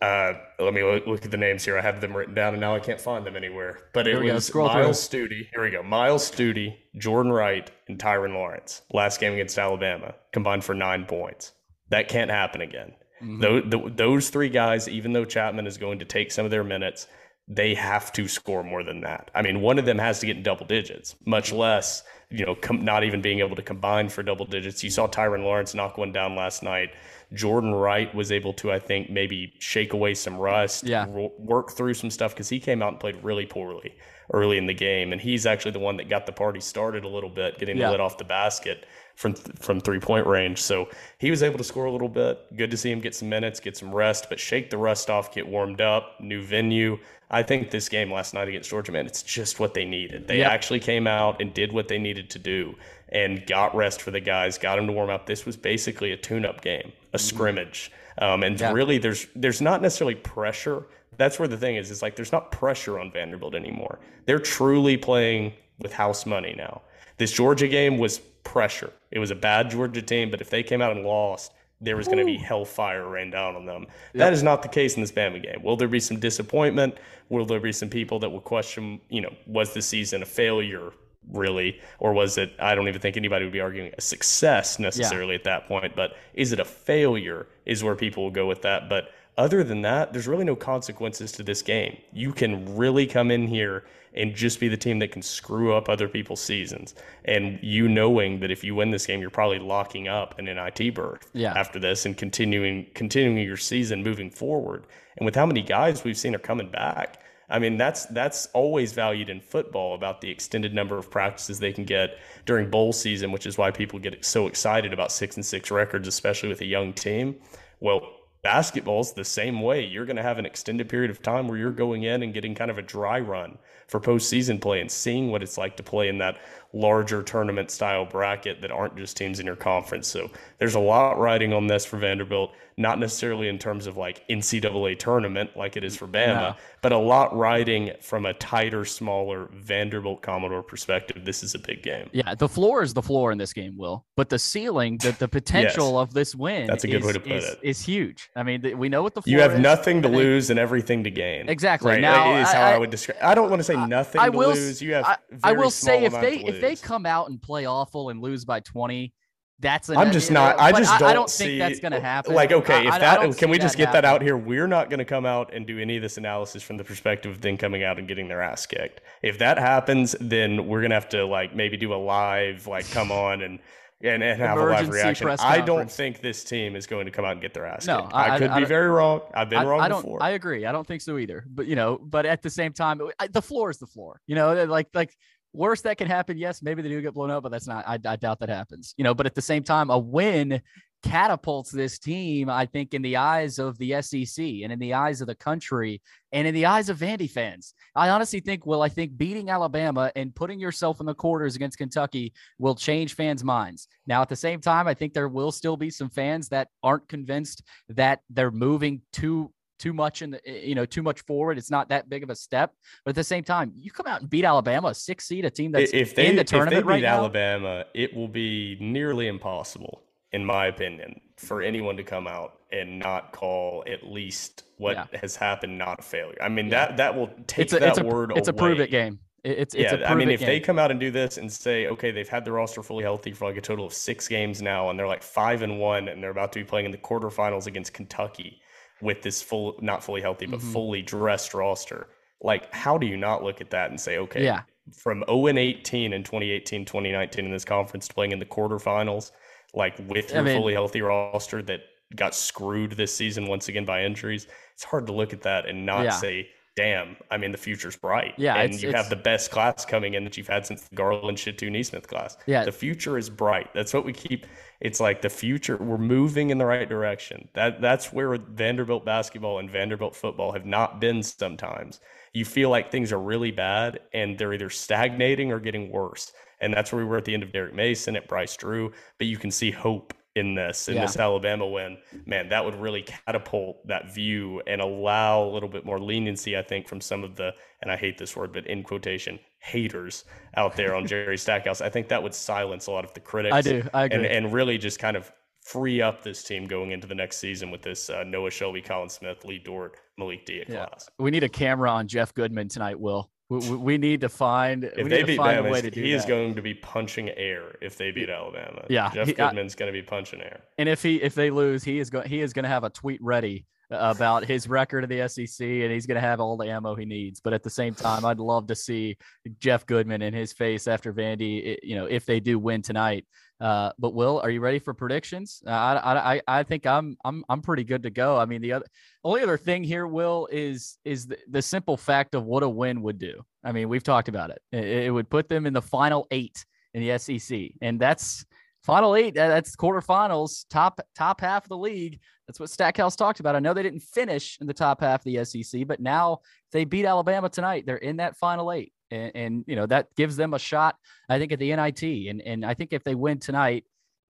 uh, 0.03 0.35
let 0.59 0.75
me 0.75 0.83
look, 0.83 1.25
at 1.25 1.31
the 1.31 1.37
names 1.37 1.65
here. 1.65 1.79
I 1.79 1.81
have 1.81 2.01
them 2.01 2.15
written 2.15 2.35
down, 2.35 2.53
and 2.53 2.61
now 2.61 2.75
I 2.75 2.81
can't 2.81 3.01
find 3.01 3.25
them 3.25 3.37
anywhere. 3.37 3.89
But 3.95 4.07
it 4.07 4.21
was 4.21 4.55
Myles 4.55 5.01
Stute. 5.01 5.49
Here 5.53 5.63
we 5.63 5.71
go. 5.71 5.83
Myles 5.83 6.31
Stute, 6.31 6.75
Jordan 6.97 7.33
Wright, 7.33 7.71
and 7.89 7.99
Tyrin 7.99 8.35
Lawrence. 8.35 8.83
Last 8.93 9.21
game 9.21 9.33
against 9.33 9.59
Alabama 9.59 10.15
combined 10.33 10.65
for 10.65 10.75
nine 10.75 11.07
points. 11.07 11.53
That 11.89 12.09
can't 12.09 12.31
happen 12.31 12.61
again. 12.61 12.93
Mm-hmm. 13.23 13.41
Those, 13.41 13.63
the, 13.69 13.93
those 13.95 14.29
three 14.29 14.51
guys, 14.51 14.89
even 14.89 15.13
though 15.13 15.25
Chatman 15.25 15.67
is 15.67 15.79
going 15.79 15.99
to 16.01 16.05
take 16.05 16.31
some 16.31 16.45
of 16.45 16.51
their 16.51 16.65
minutes, 16.65 17.07
they 17.49 17.75
have 17.75 18.13
to 18.13 18.29
score 18.29 18.63
more 18.63 18.83
than 18.83 19.01
that. 19.03 19.31
I 19.35 19.41
mean, 19.41 19.63
one 19.63 19.79
of 19.79 19.87
them 19.87 19.99
has 19.99 20.21
to 20.21 20.27
get 20.27 20.37
in 20.37 20.43
double 20.43 20.67
digits, 20.67 21.15
much 21.25 21.53
less 21.53 22.03
you 22.31 22.45
know, 22.45 22.55
com- 22.55 22.85
not 22.85 23.05
even 23.05 23.23
being 23.23 23.39
able 23.41 23.57
to 23.57 23.63
combine 23.63 24.09
for 24.09 24.23
double 24.23 24.47
digits. 24.47 24.83
You 24.83 24.91
saw 24.91 25.07
Tyrin 25.07 25.45
Lawrence 25.45 25.75
knock 25.75 25.97
one 25.97 26.13
down 26.13 26.35
last 26.35 26.63
night. 26.63 26.91
Jordan 27.33 27.75
Wright 27.75 28.15
was 28.15 28.31
able 28.31 28.53
to, 28.55 28.71
I 28.71 28.79
think, 28.79 29.11
maybe 29.11 29.53
shake 29.59 29.93
away 29.93 30.15
some 30.15 30.37
rust, 30.37 30.85
yeah. 30.85 31.07
work 31.07 31.73
through 31.73 31.95
some 31.95 32.11
stuff 32.11 32.35
because 32.35 32.49
he 32.49 32.61
came 32.61 32.83
out 32.83 32.93
and 32.93 33.01
played 33.01 33.23
really 33.23 33.47
poorly 33.47 33.95
early 34.33 34.59
in 34.59 34.67
the 34.67 34.75
game, 34.75 35.13
and 35.13 35.21
he's 35.21 35.47
actually 35.47 35.71
the 35.71 35.79
one 35.79 35.97
that 35.97 36.09
got 36.09 36.27
the 36.27 36.33
party 36.33 36.61
started 36.61 37.05
a 37.05 37.09
little 37.09 37.31
bit, 37.31 37.59
getting 37.59 37.77
yeah. 37.77 37.87
the 37.87 37.93
lid 37.93 38.01
off 38.01 38.19
the 38.19 38.25
basket 38.25 38.87
from 39.15 39.35
from 39.35 39.81
three 39.81 40.01
point 40.01 40.27
range. 40.27 40.61
So 40.61 40.89
he 41.19 41.31
was 41.31 41.43
able 41.43 41.59
to 41.59 41.65
score 41.65 41.87
a 41.87 41.93
little 41.93 42.09
bit. 42.09 42.57
Good 42.57 42.71
to 42.71 42.77
see 42.77 42.91
him 42.91 43.01
get 43.01 43.15
some 43.15 43.29
minutes, 43.29 43.61
get 43.61 43.77
some 43.77 43.95
rest, 43.95 44.27
but 44.29 44.39
shake 44.39 44.71
the 44.71 44.79
rust 44.79 45.11
off, 45.11 45.35
get 45.35 45.47
warmed 45.47 45.81
up, 45.81 46.21
new 46.21 46.43
venue. 46.43 46.99
I 47.31 47.43
think 47.43 47.71
this 47.73 47.89
game 47.89 48.13
last 48.13 48.35
night 48.35 48.47
against 48.47 48.71
Georgia, 48.71 48.93
man, 48.93 49.07
it's 49.07 49.23
just 49.23 49.59
what 49.59 49.75
they 49.75 49.85
needed. 49.85 50.29
They 50.29 50.39
yep. 50.39 50.53
actually 50.53 50.79
came 50.79 51.09
out 51.09 51.41
and 51.41 51.53
did 51.53 51.73
what 51.73 51.89
they 51.89 51.99
needed 51.99 52.31
to 52.31 52.39
do 52.39 52.77
and 53.09 53.45
got 53.47 53.75
rest 53.75 54.01
for 54.01 54.13
the 54.13 54.21
guys, 54.21 54.59
got 54.59 54.77
them 54.77 54.87
to 54.87 54.93
warm 54.93 55.11
up. 55.11 55.27
This 55.27 55.45
was 55.45 55.57
basically 55.57 56.13
a 56.13 56.17
tune-up 56.17 56.61
game, 56.61 56.93
a 57.17 57.19
mm-hmm. 57.19 57.37
scrimmage. 57.37 57.93
Um, 58.19 58.43
and 58.43 58.59
yeah. 58.59 58.73
really, 58.73 58.99
there's 58.99 59.27
there's 59.35 59.61
not 59.61 59.83
necessarily 59.83 60.15
pressure. 60.15 60.87
That's 61.17 61.39
where 61.39 61.49
the 61.49 61.57
thing 61.57 61.77
is. 61.77 61.91
It's 61.91 62.03
like 62.03 62.17
there's 62.17 62.33
not 62.33 62.51
pressure 62.51 62.99
on 62.99 63.11
Vanderbilt 63.11 63.55
anymore. 63.55 63.99
They're 64.27 64.39
truly 64.39 64.97
playing 64.97 65.53
with 65.81 65.93
house 65.93 66.27
money 66.27 66.55
now. 66.57 66.83
This 67.19 67.33
Georgia 67.33 67.69
game 67.69 67.99
was 67.99 68.19
pressure. 68.45 68.93
It 69.11 69.19
was 69.19 69.31
a 69.31 69.35
bad 69.35 69.71
Georgia 69.71 70.03
team, 70.03 70.31
but 70.31 70.41
if 70.41 70.51
they 70.51 70.63
came 70.63 70.83
out 70.83 70.93
and 70.97 71.05
lost, 71.05 71.53
there 71.81 71.97
was 71.97 72.07
going 72.07 72.19
to 72.19 72.25
be 72.25 72.37
hellfire 72.37 73.09
rain 73.09 73.31
down 73.31 73.55
on 73.57 73.67
them. 73.67 73.83
Yep. 73.83 73.91
That 74.15 74.33
is 74.33 74.43
not 74.43 74.63
the 74.63 74.69
case 74.69 74.95
in 74.95 75.03
this 75.03 75.13
Bama 75.13 75.43
game. 75.43 75.63
Will 75.63 75.77
there 75.77 75.89
be 75.89 76.01
some 76.01 76.19
disappointment? 76.19 76.97
Will 77.29 77.45
there 77.45 77.61
be 77.61 77.73
some 77.73 77.91
people 77.91 78.19
that 78.21 78.31
will 78.31 78.41
question, 78.41 79.01
you 79.11 79.21
know, 79.21 79.35
was 79.47 79.75
the 79.75 79.83
season 79.83 80.23
a 80.23 80.27
failure 80.27 80.93
really? 81.31 81.81
Or 81.99 82.13
was 82.13 82.39
it, 82.39 82.53
I 82.59 82.75
don't 82.75 82.89
even 82.89 83.01
think 83.01 83.17
anybody 83.17 83.45
would 83.45 83.53
be 83.53 83.61
arguing 83.61 83.93
a 83.97 84.01
success 84.01 84.79
necessarily 84.79 85.33
yeah. 85.33 85.39
at 85.39 85.45
that 85.45 85.67
point, 85.69 85.95
but 85.97 86.17
is 86.35 86.53
it 86.53 86.61
a 86.61 86.65
failure 86.65 87.47
is 87.65 87.83
where 87.83 87.95
people 87.95 88.23
will 88.25 88.31
go 88.31 88.47
with 88.47 88.63
that. 88.63 88.89
But 88.89 89.11
other 89.37 89.63
than 89.63 89.83
that, 89.83 90.13
there's 90.13 90.27
really 90.27 90.45
no 90.45 90.57
consequences 90.57 91.33
to 91.33 91.43
this 91.43 91.61
game. 91.63 91.99
You 92.13 92.33
can 92.33 92.77
really 92.77 93.07
come 93.07 93.31
in 93.31 93.47
here 93.47 93.85
and 94.15 94.35
just 94.35 94.61
be 94.61 94.69
the 94.69 94.77
team 94.77 94.99
that 95.01 95.13
can 95.13 95.21
screw 95.21 95.75
up 95.75 95.91
other 95.91 96.09
people's 96.09 96.41
seasons. 96.41 96.95
And 97.27 97.59
you 97.63 97.87
knowing 97.87 98.41
that 98.41 98.51
if 98.51 98.65
you 98.65 98.75
win 98.75 98.91
this 98.91 99.07
game, 99.07 99.21
you're 99.21 99.29
probably 99.29 99.59
locking 99.59 100.09
up 100.09 100.39
an 100.39 100.47
NIT 100.47 100.95
berth 100.95 101.29
yeah. 101.35 101.53
after 101.53 101.79
this 101.79 102.07
and 102.07 102.17
continuing 102.17 102.87
continuing 102.95 103.47
your 103.47 103.59
season 103.59 104.03
moving 104.03 104.31
forward. 104.31 104.87
And 105.19 105.27
with 105.27 105.35
how 105.35 105.45
many 105.45 105.61
guys 105.61 106.03
we've 106.03 106.17
seen 106.17 106.35
are 106.35 106.39
coming 106.39 106.71
back, 106.71 107.21
I 107.49 107.59
mean 107.59 107.77
that's 107.77 108.07
that's 108.07 108.47
always 108.47 108.93
valued 108.93 109.31
in 109.31 109.41
football 109.41 109.95
about 109.95 110.21
the 110.21 110.31
extended 110.31 110.75
number 110.75 110.99
of 110.99 111.11
practices 111.11 111.59
they 111.59 111.73
can 111.73 111.85
get 111.85 112.19
during 112.45 112.71
bowl 112.71 112.93
season, 112.93 113.33
which 113.33 113.47
is 113.47 113.57
why 113.57 113.71
people 113.71 113.99
get 113.99 114.25
so 114.25 114.47
excited 114.47 114.93
about 114.93 115.13
six 115.13 115.37
and 115.37 115.47
six 115.47 115.71
records, 115.71 116.09
especially 116.09 116.49
with 116.49 116.61
a 116.61 116.67
young 116.67 116.93
team. 116.93 117.37
Well, 117.81 118.17
basketball's 118.43 119.13
the 119.13 119.25
same 119.25 119.61
way. 119.61 119.85
You're 119.85 120.07
going 120.07 120.17
to 120.17 120.23
have 120.23 120.39
an 120.39 120.47
extended 120.47 120.89
period 120.89 121.11
of 121.11 121.21
time 121.21 121.49
where 121.49 121.59
you're 121.59 121.73
going 121.73 122.05
in 122.05 122.23
and 122.23 122.33
getting 122.33 122.55
kind 122.55 122.71
of 122.71 122.79
a 122.79 122.83
dry 122.83 123.19
run 123.19 123.59
for 123.89 124.01
postseason 124.01 124.61
play 124.61 124.81
and 124.81 124.91
seeing 124.91 125.31
what 125.31 125.43
it's 125.43 125.59
like 125.59 125.77
to 125.77 125.83
play 125.83 126.09
in 126.09 126.19
that 126.19 126.39
larger 126.77 127.23
tournament 127.23 127.71
style 127.71 128.05
bracket 128.05 128.61
that 128.61 128.71
aren't 128.71 128.97
just 128.97 129.17
teams 129.17 129.41
in 129.41 129.47
your 129.47 129.57
conference. 129.57 130.07
So 130.07 130.31
there's 130.59 130.75
a 130.75 130.81
lot 130.81 131.19
riding 131.19 131.53
on 131.53 131.67
this 131.67 131.87
for 131.87 131.97
Vanderbilt, 131.97 132.53
not 132.77 132.99
necessarily 132.99 133.49
in 133.49 133.59
terms 133.59 133.87
of 133.87 133.97
like 133.97 134.27
NCAA 134.29 134.99
tournament 134.99 135.57
like 135.57 135.79
it 135.79 135.85
is 135.85 135.97
for 135.97 136.07
Bama, 136.07 136.27
yeah. 136.27 136.55
but 136.83 136.93
a 136.93 136.99
lot 136.99 137.35
riding 137.35 137.93
from 138.03 138.27
a 138.27 138.35
tighter, 138.35 138.85
smaller 138.85 139.49
Vanderbilt 139.55 140.21
Commodore 140.21 140.63
perspective. 140.63 141.25
This 141.25 141.43
is 141.43 141.55
a 141.55 141.59
big 141.59 141.83
game. 141.83 142.11
Yeah, 142.13 142.35
the 142.35 142.49
floor 142.49 142.83
is 142.83 142.93
the 142.93 143.03
floor 143.03 143.33
in 143.33 143.39
this 143.39 143.55
game, 143.55 143.79
Will, 143.79 144.05
but 144.15 144.29
the 144.29 144.39
ceiling, 144.39 144.99
the, 144.99 145.13
the 145.13 145.29
potential 145.29 145.93
yes. 145.93 146.03
of 146.03 146.13
this 146.13 146.35
win, 146.35 146.67
that's 146.67 146.85
a 146.85 146.89
good 146.89 147.01
is, 147.01 147.07
way 147.07 147.13
to 147.15 147.21
put 147.21 147.33
is, 147.33 147.45
it, 147.45 147.59
is 147.63 147.81
huge. 147.81 148.29
I 148.37 148.43
mean, 148.43 148.77
we 148.77 148.91
know 148.91 149.03
what 149.03 149.15
the 149.15 149.23
you 149.25 149.41
have 149.41 149.55
is, 149.55 149.61
nothing 149.61 150.03
to 150.03 150.09
lose 150.09 150.51
and 150.51 150.59
everything 150.59 151.03
to 151.05 151.11
gain. 151.11 151.49
Exactly. 151.49 151.93
Right? 151.93 152.01
Now 152.03 152.37
is 152.37 152.53
how 152.53 152.61
I, 152.61 152.73
I, 152.73 152.79
would 152.79 152.91
describe. 152.91 153.19
I 153.23 153.35
don't 153.35 153.49
want 153.49 153.61
to 153.61 153.65
say 153.65 153.77
nothing 153.87 154.21
I, 154.21 154.29
to 154.29 154.37
will, 154.37 154.51
lose. 154.51 154.83
You 154.83 154.95
have. 154.95 155.05
I, 155.07 155.17
I 155.45 155.53
will 155.53 155.71
say 155.71 156.05
if 156.05 156.13
they 156.13 156.41
if 156.41 156.61
they 156.69 156.77
come 156.77 157.07
out 157.07 157.29
and 157.29 157.41
play 157.41 157.67
awful 157.67 158.11
and 158.11 158.21
lose 158.21 158.45
by 158.45 158.61
20, 158.61 159.13
that's 159.59 159.89
an, 159.89 159.97
I'm 159.97 160.13
just 160.13 160.31
not. 160.31 160.61
I 160.61 160.71
just 160.71 160.99
don't, 160.99 161.09
I 161.09 161.13
don't 161.15 161.31
see, 161.31 161.45
think 161.45 161.59
that's 161.61 161.81
going 161.81 161.93
to 161.93 162.01
happen. 162.01 162.35
Like, 162.35 162.53
okay, 162.53 162.87
if 162.87 162.93
I, 162.93 162.99
that 162.99 163.21
I 163.21 163.33
can 163.33 163.49
we 163.49 163.59
just 163.59 163.77
get 163.77 163.87
happen. 163.87 164.03
that 164.03 164.05
out 164.05 164.21
here? 164.21 164.37
We're 164.37 164.67
not 164.67 164.91
going 164.91 164.99
to 164.99 165.05
come 165.05 165.25
out 165.25 165.55
and 165.55 165.67
do 165.67 165.79
any 165.79 165.97
of 165.97 166.03
this 166.03 166.19
analysis 166.19 166.63
from 166.63 166.77
the 166.77 166.85
perspective 166.85 167.33
of 167.33 167.41
them 167.41 167.57
coming 167.57 167.83
out 167.83 167.99
and 167.99 168.07
getting 168.07 168.29
their 168.29 168.43
ass 168.43 168.67
kicked. 168.67 169.01
If 169.23 169.39
that 169.39 169.59
happens, 169.59 170.15
then 170.21 170.67
we're 170.67 170.81
going 170.81 170.91
to 170.91 170.97
have 170.97 171.09
to 171.11 171.25
like 171.25 171.55
maybe 171.55 171.79
do 171.79 171.95
a 171.95 171.97
live, 171.97 172.67
like 172.67 172.91
come 172.91 173.11
on 173.11 173.41
and 173.41 173.59
and, 174.03 174.23
and 174.23 174.39
have 174.41 174.59
Emergency 174.59 174.85
a 174.85 174.87
live 174.87 174.95
reaction. 174.95 175.37
I 175.41 175.61
don't 175.61 175.91
think 175.91 176.21
this 176.21 176.45
team 176.45 176.77
is 176.77 176.87
going 176.87 177.07
to 177.07 177.11
come 177.11 177.25
out 177.25 177.33
and 177.33 177.41
get 177.41 177.55
their 177.55 177.65
ass 177.65 177.87
no, 177.87 178.03
kicked. 178.03 178.15
I, 178.15 178.35
I 178.35 178.39
could 178.39 178.55
be 178.55 178.65
very 178.65 178.89
wrong. 178.89 179.23
I've 179.33 179.49
been 179.49 179.67
wrong 179.67 179.81
I 179.81 179.89
don't, 179.89 180.03
before. 180.03 180.23
I 180.23 180.31
agree. 180.31 180.67
I 180.67 180.73
don't 180.73 180.87
think 180.87 181.01
so 181.01 181.17
either. 181.17 181.45
But 181.49 181.67
you 181.67 181.77
know, 181.77 181.99
but 182.03 182.27
at 182.27 182.43
the 182.43 182.51
same 182.51 182.73
time, 182.73 183.01
the 183.31 183.43
floor 183.43 183.71
is 183.71 183.79
the 183.79 183.87
floor. 183.87 184.21
You 184.27 184.35
know, 184.35 184.65
like 184.65 184.89
like 184.93 185.17
worst 185.57 185.85
that 185.85 185.99
can 185.99 186.07
happen. 186.07 186.37
Yes, 186.37 186.63
maybe 186.63 186.83
they 186.83 186.89
do 186.89 187.01
get 187.01 187.15
blown 187.15 187.31
up, 187.31 187.43
but 187.43 187.51
that's 187.51 187.67
not. 187.67 187.87
I, 187.87 187.99
I 188.05 188.17
doubt 188.17 188.41
that 188.41 188.49
happens. 188.49 188.95
You 188.97 189.05
know, 189.05 189.15
but 189.15 189.27
at 189.27 189.35
the 189.35 189.43
same 189.43 189.63
time, 189.63 189.91
a 189.91 189.99
win 189.99 190.61
catapults 191.03 191.71
this 191.71 191.99
team, 191.99 192.51
I 192.51 192.67
think, 192.67 192.95
in 192.95 193.03
the 193.03 193.17
eyes 193.17 193.59
of 193.59 193.79
the 193.79 194.01
SEC 194.03 194.45
and 194.45 194.73
in 194.73 194.79
the 194.79 194.95
eyes 194.95 195.21
of 195.21 195.27
the 195.27 195.35
country 195.35 196.01
and 196.33 196.47
in 196.47 196.55
the 196.55 196.67
eyes 196.67 196.89
of 196.89 196.99
Vandy 196.99 197.31
fans. 197.31 197.75
I 197.95 198.09
honestly 198.09 198.41
think, 198.41 198.67
well, 198.67 198.83
I 198.83 198.89
think 198.89 199.17
beating 199.17 199.51
Alabama 199.51 200.11
and 200.17 200.35
putting 200.35 200.59
yourself 200.59 201.01
in 201.01 201.07
the 201.07 201.15
quarters 201.15 201.55
against 201.55 201.79
Kentucky 201.79 202.33
will 202.59 202.75
change 202.75 203.15
fans' 203.15 203.45
minds. 203.45 203.89
Now, 204.07 204.23
at 204.23 204.29
the 204.29 204.37
same 204.37 204.61
time, 204.61 204.89
I 204.89 204.95
think 204.95 205.15
there 205.15 205.29
will 205.29 205.53
still 205.53 205.77
be 205.77 205.91
some 205.91 206.11
fans 206.11 206.49
that 206.49 206.69
aren't 206.83 207.09
convinced 207.09 207.63
that 207.91 208.21
they're 208.31 208.51
moving 208.51 209.03
too 209.13 209.53
too 209.79 209.93
much 209.93 210.23
in 210.23 210.31
the 210.31 210.49
eh, 210.49 210.63
you 210.65 210.75
know 210.75 210.87
too 210.87 211.03
much 211.03 211.21
forward. 211.23 211.59
It's 211.59 211.71
not 211.71 211.89
that 211.89 212.09
big 212.09 212.23
of 212.23 212.31
a 212.31 212.35
step, 212.35 212.73
but 213.05 213.11
at 213.11 213.15
the 213.15 213.25
same 213.25 213.45
time, 213.45 213.73
you 213.77 213.91
come 213.91 214.07
out 214.07 214.21
and 214.21 214.31
beat 214.31 214.45
Alabama, 214.45 214.89
a 214.89 214.95
six 214.95 215.27
seed, 215.27 215.45
a 215.45 215.51
team 215.51 215.73
that's 215.73 215.93
if 215.93 216.15
they, 216.15 216.29
in 216.29 216.37
the 216.37 216.45
tournament 216.45 216.79
if 216.79 216.85
they 216.85 216.97
beat 216.97 217.05
right 217.05 217.05
Alabama, 217.05 217.85
it 217.95 218.15
will 218.15 218.29
be 218.29 218.77
nearly 218.81 219.29
impossible, 219.29 220.03
in 220.33 220.45
my 220.45 220.67
opinion, 220.67 221.21
for 221.37 221.63
anyone 221.63 221.97
to 221.97 222.05
come 222.05 222.27
out 222.27 222.61
and 222.73 222.99
not 222.99 223.33
call 223.33 223.85
at 223.87 224.05
least 224.07 224.65
what 224.79 224.97
yeah. 224.97 225.21
has 225.21 225.37
happened 225.37 225.79
not 225.79 226.01
a 226.01 226.03
failure. 226.03 226.39
I 226.43 226.49
mean 226.49 226.67
yeah. 226.67 226.87
that 226.87 226.97
that 226.97 227.15
will 227.15 227.31
take 227.47 227.65
it's 227.65 227.73
a, 227.73 227.79
that 227.79 227.91
it's 227.91 227.99
a, 227.99 228.05
word. 228.05 228.33
It's 228.37 228.49
away. 228.49 228.57
a 228.57 228.59
prove 228.59 228.81
it 228.81 228.91
game. 228.91 229.21
It's, 229.47 229.77
it's 229.77 229.93
yeah, 229.93 230.11
I 230.11 230.17
mean, 230.17 230.29
if 230.29 230.41
game. 230.41 230.49
they 230.49 230.61
come 230.61 230.77
out 230.77 230.91
and 230.91 230.99
do 230.99 231.13
this 231.13 231.39
and 231.39 231.51
say, 231.53 231.87
okay, 231.87 232.11
they've 232.11 232.29
had 232.29 232.45
the 232.45 232.51
roster 232.51 232.83
fully 232.83 233.05
healthy 233.05 233.31
for 233.31 233.47
like 233.47 233.57
a 233.57 233.61
total 233.61 233.87
of 233.87 233.93
six 233.93 234.27
games 234.27 234.61
now, 234.61 234.91
and 234.91 234.99
they're 234.99 235.07
like 235.07 235.23
five 235.23 235.63
and 235.63 235.79
one, 235.79 236.09
and 236.09 236.21
they're 236.21 236.33
about 236.33 236.53
to 236.55 236.59
be 236.59 236.65
playing 236.65 236.87
in 236.87 236.91
the 236.91 236.99
quarterfinals 236.99 237.69
against 237.69 237.93
Kentucky, 237.93 238.61
with 239.01 239.23
this 239.23 239.43
full, 239.43 239.79
not 239.81 240.03
fully 240.03 240.21
healthy, 240.21 240.47
but 240.47 240.61
mm-hmm. 240.61 240.73
fully 240.73 241.03
dressed 241.03 241.55
roster. 241.55 242.09
Like, 242.41 242.73
how 242.73 242.99
do 242.99 243.07
you 243.07 243.17
not 243.17 243.43
look 243.43 243.61
at 243.61 243.71
that 243.71 243.91
and 243.91 244.01
say, 244.01 244.19
okay, 244.19 244.45
yeah. 244.45 244.63
from 244.93 245.25
0 245.29 245.47
and 245.47 245.59
18 245.59 246.13
in 246.13 246.23
2018, 246.23 246.85
2019 246.85 247.45
in 247.45 247.51
this 247.51 247.65
conference, 247.65 248.09
playing 248.09 248.33
in 248.33 248.39
the 248.39 248.47
quarterfinals, 248.47 249.33
like 249.75 249.99
with 250.09 250.31
your 250.31 250.41
I 250.41 250.45
mean, 250.45 250.59
fully 250.59 250.75
healthy 250.75 251.03
roster 251.03 251.63
that 251.63 251.81
got 252.15 252.35
screwed 252.35 252.93
this 252.93 253.15
season 253.15 253.47
once 253.47 253.69
again 253.69 253.85
by 253.85 254.05
injuries, 254.05 254.47
it's 254.75 254.85
hard 254.85 255.07
to 255.07 255.13
look 255.13 255.33
at 255.33 255.43
that 255.43 255.67
and 255.67 255.85
not 255.85 256.05
yeah. 256.05 256.11
say, 256.11 256.49
damn, 256.77 257.17
I 257.31 257.39
mean, 257.39 257.53
the 257.53 257.59
future's 257.59 257.97
bright. 257.97 258.35
Yeah. 258.37 258.57
And 258.57 258.73
it's, 258.73 258.83
you 258.83 258.91
it's, 258.91 258.97
have 258.97 259.09
the 259.09 259.17
best 259.17 259.51
class 259.51 259.85
coming 259.85 260.15
in 260.15 260.25
that 260.25 260.37
you've 260.37 260.47
had 260.47 260.67
since 260.67 260.83
the 260.83 260.95
Garland 260.95 261.39
Shittu 261.39 261.73
Nesmith 261.73 262.07
class. 262.07 262.37
Yeah. 262.47 262.65
The 262.65 262.73
future 262.73 263.17
is 263.19 263.31
bright. 263.31 263.73
That's 263.75 263.95
what 263.95 264.05
we 264.05 264.13
keep. 264.13 264.47
It's 264.81 265.01
like 265.01 265.23
the 265.23 265.31
future, 265.31 265.79
we're 265.79 265.97
moving 265.97 266.51
in 266.51 266.59
the 266.59 266.67
right 266.67 266.89
direction. 266.89 267.49
That 267.55 267.81
That's 267.81 268.13
where 268.13 268.37
Vanderbilt 268.37 269.07
basketball 269.07 269.59
and 269.59 269.71
Vanderbilt 269.71 270.15
football 270.15 270.53
have 270.53 270.67
not 270.67 271.01
been 271.01 271.23
sometimes. 271.23 272.01
You 272.35 272.45
feel 272.45 272.69
like 272.69 272.93
things 272.93 273.11
are 273.11 273.21
really 273.21 273.51
bad 273.51 274.01
and 274.13 274.39
they're 274.39 274.53
either 274.53 274.71
stagnating 274.71 275.51
or 275.51 275.59
getting 275.59 275.91
worse. 275.91 276.33
And 276.61 276.73
that's 276.73 276.93
where 276.93 277.03
we 277.03 277.09
were 277.09 277.17
at 277.17 277.25
the 277.25 277.33
end 277.33 277.43
of 277.43 277.53
Derek 277.53 277.75
Mason, 277.75 278.17
at 278.17 278.29
Bryce 278.29 278.57
Drew. 278.57 278.93
But 279.19 279.27
you 279.29 279.39
can 279.39 279.51
see 279.51 279.71
hope 279.71 280.13
in 280.37 280.55
this 280.55 280.89
in 280.89 280.95
yeah. 280.95 281.01
this 281.01 281.17
Alabama 281.17 281.67
win, 281.67 281.97
man, 282.27 282.49
that 282.51 282.65
would 282.65 282.75
really 282.75 283.03
catapult 283.03 283.85
that 283.89 284.15
view 284.15 284.63
and 284.67 284.81
allow 284.81 285.43
a 285.43 285.51
little 285.51 285.69
bit 285.69 285.85
more 285.85 285.99
leniency, 285.99 286.57
I 286.57 286.63
think, 286.63 286.87
from 286.87 287.01
some 287.01 287.25
of 287.25 287.35
the 287.35 287.53
and 287.83 287.91
I 287.91 287.97
hate 287.97 288.19
this 288.19 288.37
word, 288.37 288.53
but 288.53 288.67
in 288.67 288.83
quotation, 288.83 289.39
haters 289.59 290.25
out 290.57 290.77
there 290.77 290.95
on 290.95 291.07
Jerry 291.09 291.39
Stackhouse. 291.39 291.81
I 291.81 291.89
think 291.89 292.09
that 292.09 292.23
would 292.23 292.35
silence 292.35 292.87
a 292.87 292.93
lot 292.93 293.05
of 293.05 293.15
the 293.15 293.21
critics. 293.21 293.55
I 293.55 293.63
do, 293.63 293.83
I 293.95 294.05
agree, 294.05 294.19
and, 294.19 294.27
and 294.27 294.53
really 294.53 294.77
just 294.77 294.99
kind 294.99 295.17
of 295.17 295.33
free 295.63 296.01
up 296.01 296.23
this 296.23 296.45
team 296.45 296.67
going 296.67 296.93
into 296.93 297.09
the 297.09 297.15
next 297.15 297.39
season 297.39 297.71
with 297.71 297.83
this 297.83 298.11
uh, 298.11 298.23
Noah 298.23 298.51
Shelby, 298.51 298.83
Colin 298.83 299.09
Smith, 299.09 299.45
Lee 299.45 299.59
Dort, 299.59 299.97
Malik 300.19 300.45
Dia 300.45 300.65
yeah. 300.69 300.87
class. 300.87 301.09
We 301.19 301.31
need 301.31 301.45
a 301.45 301.49
camera 301.49 301.91
on 301.91 302.07
Jeff 302.07 302.33
Goodman 302.35 302.69
tonight, 302.69 303.01
Will. 303.01 303.31
We, 303.49 303.77
we 303.77 303.99
need 303.99 304.23
to 304.23 304.29
find. 304.29 304.85
If 304.85 305.09
they 305.09 305.23
beat 305.23 305.39
Bama, 305.39 305.95
he 305.95 306.13
is 306.13 306.25
going 306.25 306.55
to 306.57 306.63
be 306.63 306.75
punching 306.75 307.31
air. 307.31 307.77
If 307.81 307.97
they 307.97 308.11
beat 308.11 308.29
Alabama, 308.29 308.85
yeah, 308.89 309.11
Jeff 309.11 309.29
he, 309.29 309.35
Goodman's 309.35 309.75
going 309.75 309.93
to 309.93 309.99
be 309.99 310.03
punching 310.03 310.41
air. 310.41 310.63
And 310.79 310.89
if 310.89 311.03
he 311.03 311.17
if 311.23 311.35
they 311.35 311.51
lose, 311.51 311.85
he 311.85 311.99
is 311.99 312.11
going 312.11 312.29
he 312.29 312.41
is 312.41 312.53
going 312.53 312.65
to 312.65 312.69
have 312.69 312.85
a 312.85 312.91
tweet 312.91 313.23
ready 313.23 313.65
about 313.91 314.45
his 314.45 314.69
record 314.69 315.05
of 315.05 315.11
the 315.11 315.29
SEC, 315.29 315.65
and 315.65 315.93
he's 315.93 316.07
going 316.07 316.17
to 316.17 316.21
have 316.21 316.41
all 316.41 316.57
the 316.57 316.69
ammo 316.69 316.95
he 316.95 317.05
needs. 317.05 317.41
But 317.41 317.53
at 317.53 317.63
the 317.63 317.71
same 317.71 317.95
time, 317.95 318.25
I'd 318.25 318.41
love 318.41 318.67
to 318.69 318.75
see 318.75 319.17
Jeff 319.61 319.87
Goodman 319.87 320.23
in 320.23 320.35
his 320.35 320.53
face 320.53 320.89
after 320.89 321.13
Vandy, 321.13 321.77
you 321.83 321.95
know, 321.95 322.07
if 322.07 322.27
they 322.27 322.41
do 322.41 322.59
win 322.59 322.83
tonight. 322.83 323.27
Uh, 323.61 323.91
but 323.99 324.13
Will, 324.15 324.41
are 324.41 324.51
you 324.51 324.61
ready 324.61 324.79
for 324.79 324.93
predictions? 324.93 325.63
Uh, 325.67 325.71
I, 325.71 326.35
I, 326.35 326.43
I 326.47 326.63
think 326.63 326.87
I'm, 326.87 327.17
I'm, 327.25 327.45
I'm 327.49 327.63
pretty 327.63 327.85
good 327.85 328.03
to 328.03 328.11
go. 328.11 328.37
I 328.37 328.45
mean, 328.45 328.61
the 328.61 328.73
other, 328.73 328.87
only 329.25 329.43
other 329.43 329.57
thing 329.57 329.83
here, 329.83 330.07
Will, 330.07 330.47
is, 330.53 330.99
is 331.05 331.27
the, 331.27 331.39
the 331.49 331.63
simple 331.63 331.97
fact 331.97 332.35
of 332.35 332.45
what 332.45 332.63
a 332.63 332.69
win 332.69 333.01
would 333.03 333.19
do. 333.19 333.43
I 333.65 333.73
mean, 333.73 333.89
we've 333.89 334.03
talked 334.03 334.29
about 334.29 334.51
it. 334.51 334.61
It, 334.73 334.85
it 334.85 335.11
would 335.11 335.31
put 335.31 335.49
them 335.49 335.67
in 335.67 335.73
the 335.73 335.83
final 335.83 336.27
eight 336.31 336.65
in 336.93 337.07
the 337.07 337.19
SEC, 337.19 337.73
and 337.81 337.99
that's 337.99 338.45
final 338.83 339.17
eight. 339.17 339.35
That's 339.35 339.75
quarterfinals, 339.75 340.67
top, 340.69 341.01
top 341.17 341.41
half 341.41 341.65
of 341.65 341.69
the 341.71 341.79
league. 341.79 342.21
That's 342.47 342.61
what 342.61 342.71
Stackhouse 342.71 343.17
talked 343.17 343.41
about. 343.41 343.57
I 343.57 343.59
know 343.59 343.75
they 343.75 343.83
didn't 343.83 344.03
finish 344.03 344.59
in 344.61 344.67
the 344.67 344.75
top 344.75 345.01
half 345.01 345.21
of 345.21 345.33
the 345.33 345.45
SEC, 345.45 345.87
but 345.87 345.99
now 345.99 346.41
they 346.73 346.85
beat 346.85 347.07
Alabama 347.07 347.49
tonight. 347.49 347.85
They're 347.87 347.97
in 347.97 348.19
that 348.19 348.37
final 348.37 348.71
eight 348.71 348.93
and, 349.11 349.33
and, 349.35 349.65
you 349.67 349.77
know 349.77 349.87
that 349.87 350.15
gives 350.17 350.37
them 350.37 350.55
a 350.55 350.59
shot. 350.59 350.97
I 351.29 351.39
think 351.39 351.53
at 351.53 351.59
the 351.59 351.75
NIT, 351.75 352.03
and 352.03 352.41
and 352.43 352.65
I 352.65 352.75
think 352.75 352.93
if 352.93 353.05
they 353.05 353.15
win 353.15 353.39
tonight, 353.39 353.85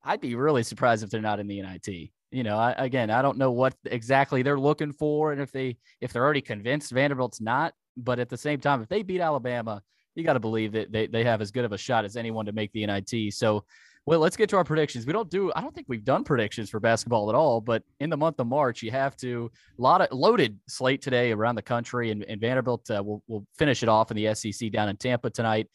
I'd 0.03 0.21
be 0.21 0.35
really 0.35 0.63
surprised 0.63 1.05
if 1.05 1.11
they're 1.11 1.21
not 1.21 1.41
in 1.41 1.47
the 1.47 1.63
NIT. 1.63 2.11
You 2.31 2.43
know, 2.43 2.57
I, 2.57 2.73
again, 2.73 3.11
I 3.11 3.23
don't 3.23 3.39
know 3.39 3.53
what 3.53 3.75
exactly 3.85 4.43
they're 4.43 4.59
looking 4.59 4.93
for, 4.93 5.33
and 5.33 5.41
if 5.41 5.53
they 5.53 5.77
if 6.01 6.13
they're 6.13 6.25
already 6.25 6.43
convinced 6.43 6.93
Vanderbilt's 6.93 7.41
not. 7.41 7.75
But 7.97 8.19
at 8.19 8.29
the 8.29 8.37
same 8.37 8.61
time, 8.61 8.83
if 8.83 8.89
they 8.89 9.03
beat 9.03 9.21
Alabama, 9.21 9.81
you 10.15 10.25
got 10.25 10.33
to 10.35 10.41
believe 10.41 10.73
that 10.73 10.93
they, 10.93 11.07
they 11.07 11.25
have 11.25 11.41
as 11.41 11.51
good 11.51 11.65
of 11.65 11.73
a 11.73 11.79
shot 11.79 12.05
as 12.05 12.17
anyone 12.17 12.47
to 12.47 12.53
make 12.53 12.73
the 12.73 12.87
NIT. 12.87 13.33
So 13.35 13.65
well, 14.07 14.21
let's 14.21 14.37
get 14.37 14.51
to 14.51 14.57
our 14.57 14.65
predictions. 14.65 15.07
We 15.07 15.13
don't 15.13 15.31
do, 15.31 15.51
I 15.57 15.63
don't 15.63 15.75
think 15.75 15.87
we've 15.89 16.05
done 16.05 16.25
predictions 16.25 16.69
for 16.69 16.79
basketball 16.79 17.31
at 17.31 17.35
all, 17.35 17.61
but 17.61 17.83
in 18.01 18.11
the 18.11 18.17
month 18.17 18.39
of 18.39 18.47
March, 18.47 18.83
you 18.83 18.91
have 18.91 19.17
to, 19.19 19.51
a 19.79 19.83
lot 19.83 20.03
of 20.03 20.09
loaded 20.13 20.59
slate 20.69 21.01
today 21.01 21.33
around 21.33 21.55
the 21.55 21.63
country, 21.63 22.11
and, 22.11 22.23
and 22.25 22.41
Vanderbilt 22.41 22.91
uh, 22.91 23.03
will, 23.03 23.23
will 23.27 23.47
finish 23.57 23.83
it 23.83 23.89
off 23.89 24.11
in 24.11 24.17
the 24.17 24.35
SEC 24.35 24.71
down 24.71 24.91
in 24.91 24.97
Tampa 24.97 25.31
tonight. 25.31 25.69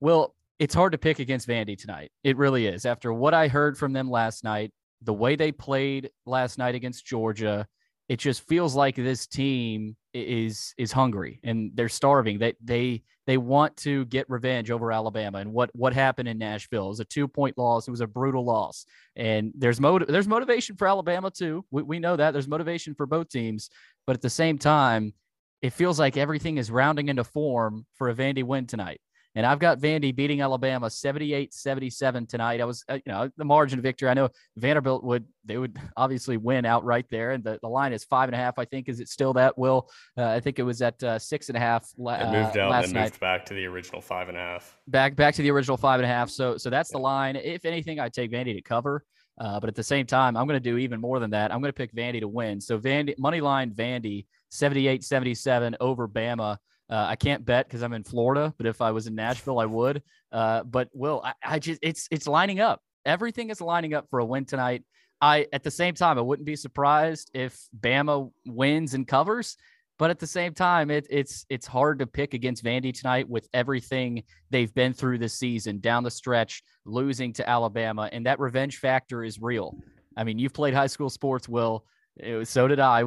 Well, 0.00 0.34
it's 0.58 0.74
hard 0.74 0.92
to 0.92 0.98
pick 0.98 1.20
against 1.20 1.46
Vandy 1.46 1.78
tonight. 1.78 2.10
It 2.24 2.36
really 2.36 2.66
is. 2.66 2.84
After 2.84 3.12
what 3.12 3.34
I 3.34 3.46
heard 3.46 3.78
from 3.78 3.92
them 3.92 4.10
last 4.10 4.42
night, 4.42 4.72
the 5.02 5.12
way 5.12 5.36
they 5.36 5.52
played 5.52 6.10
last 6.24 6.58
night 6.58 6.74
against 6.74 7.06
Georgia, 7.06 7.68
it 8.08 8.18
just 8.18 8.46
feels 8.46 8.74
like 8.74 8.94
this 8.94 9.26
team 9.26 9.96
is 10.14 10.74
is 10.78 10.92
hungry 10.92 11.40
and 11.42 11.72
they're 11.74 11.88
starving. 11.88 12.38
They 12.38 12.54
they 12.62 13.02
they 13.26 13.36
want 13.36 13.76
to 13.78 14.04
get 14.06 14.30
revenge 14.30 14.70
over 14.70 14.92
Alabama 14.92 15.38
and 15.38 15.52
what 15.52 15.70
what 15.74 15.92
happened 15.92 16.28
in 16.28 16.38
Nashville. 16.38 16.88
Was 16.88 17.00
a 17.00 17.04
two 17.04 17.26
point 17.26 17.58
loss. 17.58 17.88
It 17.88 17.90
was 17.90 18.00
a 18.00 18.06
brutal 18.06 18.44
loss. 18.44 18.86
And 19.16 19.52
there's 19.56 19.80
motive 19.80 20.08
there's 20.08 20.28
motivation 20.28 20.76
for 20.76 20.86
Alabama 20.86 21.30
too. 21.30 21.64
We, 21.70 21.82
we 21.82 21.98
know 21.98 22.16
that 22.16 22.30
there's 22.30 22.48
motivation 22.48 22.94
for 22.94 23.06
both 23.06 23.28
teams, 23.28 23.70
but 24.06 24.14
at 24.14 24.22
the 24.22 24.30
same 24.30 24.58
time, 24.58 25.12
it 25.60 25.72
feels 25.72 25.98
like 25.98 26.16
everything 26.16 26.58
is 26.58 26.70
rounding 26.70 27.08
into 27.08 27.24
form 27.24 27.86
for 27.94 28.08
a 28.08 28.14
Vandy 28.14 28.44
win 28.44 28.66
tonight. 28.66 29.00
And 29.36 29.44
I've 29.44 29.58
got 29.58 29.78
Vandy 29.78 30.16
beating 30.16 30.40
Alabama 30.40 30.88
78 30.88 31.52
77 31.52 32.26
tonight. 32.26 32.62
I 32.62 32.64
was, 32.64 32.82
uh, 32.88 32.94
you 32.94 33.12
know, 33.12 33.30
the 33.36 33.44
margin 33.44 33.78
of 33.78 33.82
victory. 33.82 34.08
I 34.08 34.14
know 34.14 34.30
Vanderbilt 34.56 35.04
would, 35.04 35.26
they 35.44 35.58
would 35.58 35.78
obviously 35.94 36.38
win 36.38 36.64
outright 36.64 37.04
there. 37.10 37.32
And 37.32 37.44
the, 37.44 37.58
the 37.60 37.68
line 37.68 37.92
is 37.92 38.02
five 38.02 38.30
and 38.30 38.34
a 38.34 38.38
half, 38.38 38.58
I 38.58 38.64
think. 38.64 38.88
Is 38.88 38.98
it 38.98 39.08
still 39.08 39.34
that? 39.34 39.58
Will, 39.58 39.90
uh, 40.16 40.24
I 40.24 40.40
think 40.40 40.58
it 40.58 40.62
was 40.62 40.80
at 40.80 41.00
uh, 41.02 41.18
six 41.18 41.48
and 41.48 41.56
a 41.56 41.60
half 41.60 41.86
la- 41.98 42.14
it 42.14 42.32
moved 42.32 42.56
out 42.56 42.84
and 42.84 42.94
moved 42.94 43.20
back 43.20 43.44
to 43.46 43.54
the 43.54 43.66
original 43.66 44.00
five 44.00 44.30
and 44.30 44.38
a 44.38 44.40
half. 44.40 44.74
Back, 44.88 45.16
back 45.16 45.34
to 45.34 45.42
the 45.42 45.50
original 45.50 45.76
five 45.76 46.00
and 46.00 46.06
a 46.06 46.12
half. 46.12 46.30
So, 46.30 46.56
so 46.56 46.70
that's 46.70 46.90
yeah. 46.90 46.96
the 46.96 47.02
line. 47.02 47.36
If 47.36 47.66
anything, 47.66 48.00
I'd 48.00 48.14
take 48.14 48.32
Vandy 48.32 48.54
to 48.54 48.62
cover. 48.62 49.04
Uh, 49.38 49.60
but 49.60 49.68
at 49.68 49.74
the 49.74 49.82
same 49.82 50.06
time, 50.06 50.34
I'm 50.34 50.46
going 50.46 50.58
to 50.58 50.70
do 50.70 50.78
even 50.78 50.98
more 50.98 51.20
than 51.20 51.30
that. 51.32 51.52
I'm 51.52 51.60
going 51.60 51.68
to 51.68 51.76
pick 51.76 51.94
Vandy 51.94 52.20
to 52.20 52.28
win. 52.28 52.58
So 52.58 52.78
Vandy 52.78 53.18
money 53.18 53.42
line 53.42 53.70
Vandy 53.70 54.24
78 54.50 55.04
77 55.04 55.76
over 55.78 56.08
Bama. 56.08 56.56
Uh, 56.88 57.06
I 57.08 57.16
can't 57.16 57.44
bet 57.44 57.66
because 57.66 57.82
I'm 57.82 57.92
in 57.92 58.04
Florida, 58.04 58.54
but 58.56 58.66
if 58.66 58.80
I 58.80 58.92
was 58.92 59.06
in 59.06 59.14
Nashville, 59.14 59.58
I 59.58 59.66
would. 59.66 60.02
Uh, 60.30 60.62
but 60.62 60.88
Will, 60.92 61.20
I, 61.24 61.32
I, 61.42 61.58
just 61.58 61.80
it's 61.82 62.06
it's 62.10 62.28
lining 62.28 62.60
up. 62.60 62.80
Everything 63.04 63.50
is 63.50 63.60
lining 63.60 63.94
up 63.94 64.06
for 64.08 64.20
a 64.20 64.24
win 64.24 64.44
tonight. 64.44 64.84
I 65.20 65.46
at 65.52 65.64
the 65.64 65.70
same 65.70 65.94
time, 65.94 66.18
I 66.18 66.20
wouldn't 66.20 66.46
be 66.46 66.56
surprised 66.56 67.30
if 67.34 67.58
Bama 67.78 68.30
wins 68.46 68.94
and 68.94 69.06
covers. 69.06 69.56
But 69.98 70.10
at 70.10 70.18
the 70.18 70.26
same 70.26 70.52
time, 70.52 70.90
it, 70.90 71.06
it's 71.08 71.46
it's 71.48 71.66
hard 71.66 71.98
to 72.00 72.06
pick 72.06 72.34
against 72.34 72.62
Vandy 72.62 72.92
tonight 72.92 73.28
with 73.28 73.48
everything 73.54 74.22
they've 74.50 74.72
been 74.74 74.92
through 74.92 75.18
this 75.18 75.34
season 75.34 75.80
down 75.80 76.04
the 76.04 76.10
stretch, 76.10 76.62
losing 76.84 77.32
to 77.34 77.48
Alabama, 77.48 78.08
and 78.12 78.26
that 78.26 78.38
revenge 78.38 78.76
factor 78.76 79.24
is 79.24 79.40
real. 79.40 79.74
I 80.16 80.24
mean, 80.24 80.38
you've 80.38 80.52
played 80.52 80.74
high 80.74 80.86
school 80.86 81.10
sports, 81.10 81.48
Will. 81.48 81.84
Was, 82.22 82.48
so 82.48 82.66
did 82.66 82.80
I. 82.80 83.04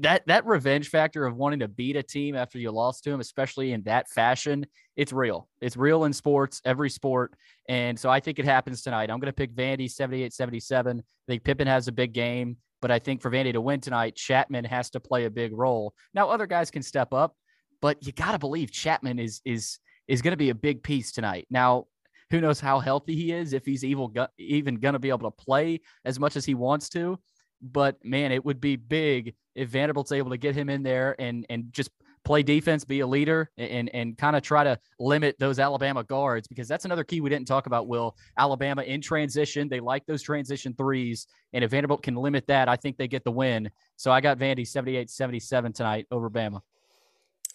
That 0.00 0.26
that 0.26 0.46
revenge 0.46 0.88
factor 0.88 1.26
of 1.26 1.36
wanting 1.36 1.60
to 1.60 1.68
beat 1.68 1.96
a 1.96 2.02
team 2.02 2.34
after 2.34 2.58
you 2.58 2.70
lost 2.70 3.04
to 3.04 3.10
them, 3.10 3.20
especially 3.20 3.72
in 3.72 3.82
that 3.82 4.08
fashion, 4.08 4.66
it's 4.96 5.12
real. 5.12 5.48
It's 5.60 5.76
real 5.76 6.04
in 6.04 6.12
sports, 6.12 6.60
every 6.64 6.90
sport. 6.90 7.34
And 7.68 7.98
so 7.98 8.08
I 8.08 8.20
think 8.20 8.38
it 8.38 8.44
happens 8.44 8.82
tonight. 8.82 9.10
I'm 9.10 9.20
going 9.20 9.26
to 9.26 9.32
pick 9.32 9.54
Vandy 9.54 9.90
78 9.90 10.32
77. 10.32 10.98
I 10.98 11.02
think 11.26 11.44
Pippen 11.44 11.66
has 11.66 11.88
a 11.88 11.92
big 11.92 12.12
game, 12.12 12.56
but 12.80 12.90
I 12.90 12.98
think 12.98 13.20
for 13.20 13.30
Vandy 13.30 13.52
to 13.52 13.60
win 13.60 13.80
tonight, 13.80 14.16
Chatman 14.16 14.66
has 14.66 14.90
to 14.90 15.00
play 15.00 15.26
a 15.26 15.30
big 15.30 15.52
role. 15.52 15.94
Now, 16.14 16.30
other 16.30 16.46
guys 16.46 16.70
can 16.70 16.82
step 16.82 17.12
up, 17.12 17.34
but 17.82 18.04
you 18.06 18.12
got 18.12 18.32
to 18.32 18.38
believe 18.38 18.70
Chatman 18.70 19.20
is 19.20 19.40
is 19.44 19.78
is 20.08 20.22
going 20.22 20.32
to 20.32 20.38
be 20.38 20.50
a 20.50 20.54
big 20.54 20.82
piece 20.82 21.12
tonight. 21.12 21.46
Now, 21.50 21.86
who 22.30 22.40
knows 22.40 22.60
how 22.60 22.78
healthy 22.78 23.14
he 23.14 23.32
is, 23.32 23.52
if 23.52 23.66
he's 23.66 23.84
evil, 23.84 24.12
even 24.38 24.76
going 24.76 24.94
to 24.94 24.98
be 24.98 25.08
able 25.08 25.30
to 25.30 25.36
play 25.44 25.80
as 26.04 26.18
much 26.18 26.36
as 26.36 26.44
he 26.44 26.54
wants 26.54 26.88
to. 26.90 27.18
But 27.62 28.04
man, 28.04 28.32
it 28.32 28.44
would 28.44 28.60
be 28.60 28.76
big 28.76 29.34
if 29.54 29.68
Vanderbilt's 29.68 30.12
able 30.12 30.30
to 30.30 30.36
get 30.38 30.54
him 30.54 30.68
in 30.68 30.82
there 30.82 31.16
and 31.18 31.46
and 31.50 31.72
just 31.72 31.90
play 32.24 32.42
defense, 32.42 32.84
be 32.84 33.00
a 33.00 33.06
leader, 33.06 33.50
and 33.56 33.88
and 33.94 34.16
kind 34.16 34.36
of 34.36 34.42
try 34.42 34.64
to 34.64 34.78
limit 34.98 35.36
those 35.38 35.58
Alabama 35.58 36.04
guards 36.04 36.48
because 36.48 36.68
that's 36.68 36.84
another 36.84 37.04
key 37.04 37.20
we 37.20 37.30
didn't 37.30 37.48
talk 37.48 37.66
about. 37.66 37.88
Will 37.88 38.16
Alabama 38.38 38.82
in 38.82 39.00
transition? 39.00 39.68
They 39.68 39.80
like 39.80 40.06
those 40.06 40.22
transition 40.22 40.74
threes, 40.74 41.26
and 41.52 41.64
if 41.64 41.70
Vanderbilt 41.70 42.02
can 42.02 42.16
limit 42.16 42.46
that, 42.48 42.68
I 42.68 42.76
think 42.76 42.96
they 42.96 43.08
get 43.08 43.24
the 43.24 43.32
win. 43.32 43.70
So 43.96 44.10
I 44.10 44.20
got 44.20 44.38
Vandy 44.38 44.60
78-77 44.60 45.74
tonight 45.74 46.06
over 46.10 46.30
Bama. 46.30 46.60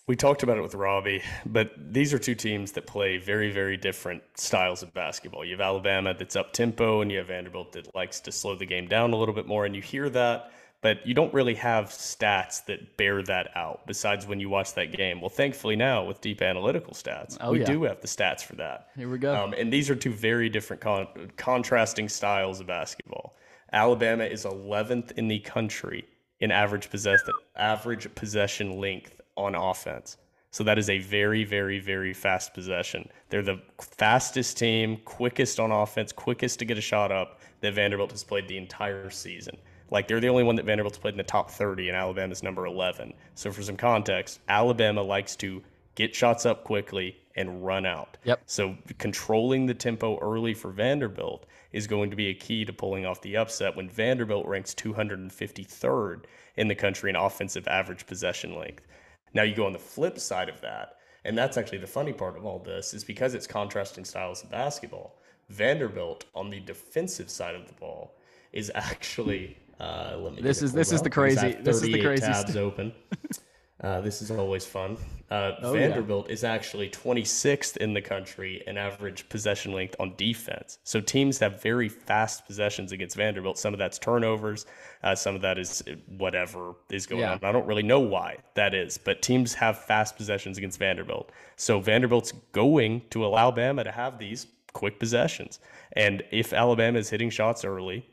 We 0.07 0.15
talked 0.15 0.43
about 0.43 0.59
it 0.59 0.61
with 0.61 0.75
Robbie, 0.75 1.23
but 1.47 1.71
these 1.77 2.13
are 2.13 2.19
two 2.19 2.35
teams 2.35 2.73
that 2.73 2.85
play 2.85 3.17
very, 3.17 3.51
very 3.51 3.75
different 3.75 4.21
styles 4.35 4.83
of 4.83 4.93
basketball. 4.93 5.43
You 5.43 5.53
have 5.53 5.61
Alabama 5.61 6.13
that's 6.13 6.35
up 6.35 6.53
tempo, 6.53 7.01
and 7.01 7.11
you 7.11 7.17
have 7.17 7.27
Vanderbilt 7.27 7.71
that 7.71 7.93
likes 7.95 8.19
to 8.19 8.31
slow 8.31 8.55
the 8.55 8.67
game 8.67 8.87
down 8.87 9.13
a 9.13 9.15
little 9.15 9.33
bit 9.33 9.47
more. 9.47 9.65
And 9.65 9.75
you 9.75 9.81
hear 9.81 10.07
that, 10.11 10.51
but 10.81 11.03
you 11.07 11.15
don't 11.15 11.33
really 11.33 11.55
have 11.55 11.87
stats 11.87 12.63
that 12.65 12.97
bear 12.97 13.23
that 13.23 13.49
out 13.55 13.87
besides 13.87 14.27
when 14.27 14.39
you 14.39 14.47
watch 14.47 14.75
that 14.75 14.95
game. 14.95 15.21
Well, 15.21 15.31
thankfully 15.31 15.75
now 15.75 16.05
with 16.05 16.21
deep 16.21 16.43
analytical 16.43 16.93
stats, 16.93 17.35
oh, 17.41 17.53
we 17.53 17.61
yeah. 17.61 17.65
do 17.65 17.81
have 17.85 18.01
the 18.01 18.07
stats 18.07 18.43
for 18.43 18.55
that. 18.57 18.89
Here 18.95 19.09
we 19.09 19.17
go. 19.17 19.35
Um, 19.35 19.53
and 19.53 19.73
these 19.73 19.89
are 19.89 19.95
two 19.95 20.13
very 20.13 20.49
different, 20.49 20.83
con- 20.83 21.31
contrasting 21.35 22.09
styles 22.09 22.59
of 22.59 22.67
basketball. 22.67 23.37
Alabama 23.73 24.25
is 24.25 24.45
11th 24.45 25.13
in 25.13 25.27
the 25.27 25.39
country 25.39 26.05
in 26.41 26.51
average 26.51 26.89
possession 26.89 27.33
average 27.55 28.13
possession 28.13 28.79
length 28.79 29.14
on 29.37 29.55
offense. 29.55 30.17
So 30.51 30.63
that 30.63 30.77
is 30.77 30.89
a 30.89 30.99
very, 30.99 31.43
very, 31.43 31.79
very 31.79 32.13
fast 32.13 32.53
possession. 32.53 33.09
They're 33.29 33.41
the 33.41 33.61
fastest 33.81 34.57
team, 34.57 34.97
quickest 35.03 35.59
on 35.59 35.71
offense, 35.71 36.13
quickest 36.13 36.59
to 36.59 36.65
get 36.65 36.77
a 36.77 36.81
shot 36.81 37.11
up 37.11 37.41
that 37.59 37.73
Vanderbilt 37.73 38.11
has 38.11 38.23
played 38.23 38.47
the 38.47 38.57
entire 38.57 39.09
season. 39.09 39.57
Like 39.91 40.07
they're 40.07 40.21
the 40.21 40.29
only 40.29 40.43
one 40.43 40.55
that 40.55 40.65
Vanderbilt's 40.65 40.97
played 40.97 41.13
in 41.13 41.17
the 41.17 41.23
top 41.23 41.51
30, 41.51 41.89
and 41.89 41.97
Alabama's 41.97 42.41
number 42.41 42.65
11. 42.65 43.13
So 43.33 43.51
for 43.51 43.61
some 43.61 43.75
context, 43.75 44.39
Alabama 44.47 45.01
likes 45.01 45.35
to 45.37 45.61
get 45.95 46.15
shots 46.15 46.45
up 46.45 46.63
quickly 46.63 47.17
and 47.35 47.65
run 47.65 47.85
out. 47.85 48.17
Yep. 48.23 48.41
So 48.45 48.77
controlling 48.97 49.65
the 49.65 49.73
tempo 49.73 50.17
early 50.19 50.53
for 50.53 50.71
Vanderbilt 50.71 51.45
is 51.73 51.87
going 51.87 52.09
to 52.09 52.15
be 52.15 52.27
a 52.27 52.33
key 52.33 52.63
to 52.63 52.71
pulling 52.71 53.05
off 53.05 53.21
the 53.21 53.35
upset 53.35 53.75
when 53.75 53.89
Vanderbilt 53.89 54.47
ranks 54.47 54.73
253rd 54.73 56.23
in 56.55 56.67
the 56.67 56.75
country 56.75 57.09
in 57.09 57.15
offensive 57.17 57.67
average 57.67 58.05
possession 58.07 58.55
length. 58.55 58.87
Now 59.35 59.43
you 59.43 59.53
go 59.53 59.67
on 59.67 59.73
the 59.73 59.79
flip 59.79 60.17
side 60.17 60.49
of 60.49 60.59
that, 60.61 60.95
and 61.25 61.37
that's 61.37 61.57
actually 61.57 61.79
the 61.79 61.87
funny 61.87 62.13
part 62.13 62.37
of 62.37 62.45
all 62.45 62.57
this 62.57 62.93
is 62.93 63.03
because 63.03 63.35
it's 63.35 63.45
contrasting 63.45 64.05
styles 64.05 64.43
of 64.43 64.49
basketball. 64.49 65.19
Vanderbilt 65.49 66.25
on 66.33 66.49
the 66.49 66.61
defensive 66.61 67.29
side 67.29 67.53
of 67.53 67.67
the 67.67 67.73
ball 67.73 68.15
is 68.53 68.71
actually 68.73 69.57
uh, 69.79 70.15
let 70.17 70.33
me. 70.33 70.41
This 70.41 70.61
is 70.61 70.71
this 70.71 70.91
is 70.91 71.01
the 71.01 71.09
crazy. 71.09 71.51
This 71.61 71.75
is 71.75 71.81
the 71.83 72.01
crazy 72.01 72.25
tabs 72.25 72.55
open. 72.55 72.93
Uh, 73.85 74.01
this 74.01 74.19
is 74.23 74.31
always 74.31 74.65
fun. 74.65 74.97
Uh, 75.29 75.51
oh, 75.61 75.73
Vanderbilt 75.73 76.25
yeah. 76.27 76.33
is 76.33 76.43
actually 76.43 76.89
26th 76.89 77.77
in 77.77 77.93
the 77.93 78.01
country 78.01 78.63
in 78.65 78.79
average 78.79 79.29
possession 79.29 79.73
length 79.73 79.95
on 79.99 80.15
defense. 80.17 80.79
So 80.83 80.99
teams 80.99 81.37
have 81.37 81.61
very 81.61 81.87
fast 81.87 82.47
possessions 82.47 82.91
against 82.91 83.15
Vanderbilt. 83.15 83.59
Some 83.59 83.75
of 83.75 83.77
that's 83.77 83.99
turnovers. 83.99 84.65
Uh, 85.03 85.13
some 85.13 85.35
of 85.35 85.41
that 85.43 85.59
is 85.59 85.83
whatever 86.17 86.73
is 86.89 87.05
going 87.05 87.21
yeah. 87.21 87.33
on. 87.33 87.39
I 87.43 87.51
don't 87.51 87.67
really 87.67 87.83
know 87.83 87.99
why 87.99 88.37
that 88.55 88.73
is, 88.73 88.97
but 88.97 89.21
teams 89.21 89.53
have 89.53 89.77
fast 89.77 90.17
possessions 90.17 90.57
against 90.57 90.79
Vanderbilt. 90.79 91.31
So 91.55 91.79
Vanderbilt's 91.79 92.31
going 92.53 93.03
to 93.11 93.23
allow 93.23 93.51
Bama 93.51 93.83
to 93.83 93.91
have 93.91 94.17
these 94.17 94.47
quick 94.73 94.99
possessions. 94.99 95.59
And 95.91 96.23
if 96.31 96.53
Alabama 96.53 96.97
is 96.97 97.11
hitting 97.11 97.29
shots 97.29 97.63
early, 97.63 98.03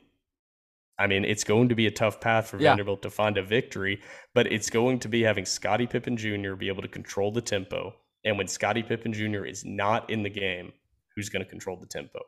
I 0.99 1.07
mean, 1.07 1.25
it's 1.25 1.43
going 1.43 1.69
to 1.69 1.75
be 1.75 1.87
a 1.87 1.91
tough 1.91 2.21
path 2.21 2.47
for 2.47 2.59
yeah. 2.59 2.71
Vanderbilt 2.71 3.01
to 3.01 3.09
find 3.09 3.37
a 3.37 3.43
victory, 3.43 4.01
but 4.33 4.51
it's 4.51 4.69
going 4.69 4.99
to 4.99 5.09
be 5.09 5.23
having 5.23 5.45
Scotty 5.45 5.87
Pippen 5.87 6.17
Jr. 6.17 6.53
be 6.53 6.67
able 6.67 6.83
to 6.83 6.87
control 6.87 7.31
the 7.31 7.41
tempo. 7.41 7.95
And 8.23 8.37
when 8.37 8.47
Scotty 8.47 8.83
Pippen 8.83 9.11
Jr. 9.11 9.45
is 9.45 9.65
not 9.65 10.09
in 10.09 10.23
the 10.23 10.29
game, 10.29 10.71
who's 11.15 11.29
going 11.29 11.43
to 11.43 11.49
control 11.49 11.77
the 11.77 11.87
tempo? 11.87 12.19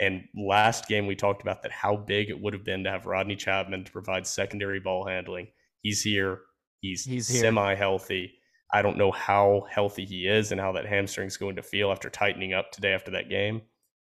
And 0.00 0.24
last 0.34 0.88
game, 0.88 1.06
we 1.06 1.14
talked 1.14 1.42
about 1.42 1.62
that 1.62 1.72
how 1.72 1.96
big 1.96 2.30
it 2.30 2.40
would 2.40 2.52
have 2.52 2.64
been 2.64 2.84
to 2.84 2.90
have 2.90 3.06
Rodney 3.06 3.36
Chatman 3.36 3.84
to 3.84 3.92
provide 3.92 4.26
secondary 4.26 4.80
ball 4.80 5.06
handling. 5.06 5.48
He's 5.82 6.02
here. 6.02 6.40
He's, 6.80 7.04
He's 7.04 7.26
semi 7.26 7.74
healthy. 7.74 8.32
I 8.72 8.82
don't 8.82 8.98
know 8.98 9.12
how 9.12 9.66
healthy 9.70 10.04
he 10.04 10.26
is 10.26 10.50
and 10.50 10.60
how 10.60 10.72
that 10.72 10.86
hamstring's 10.86 11.36
going 11.36 11.56
to 11.56 11.62
feel 11.62 11.92
after 11.92 12.10
tightening 12.10 12.54
up 12.54 12.72
today 12.72 12.92
after 12.92 13.12
that 13.12 13.30
game, 13.30 13.62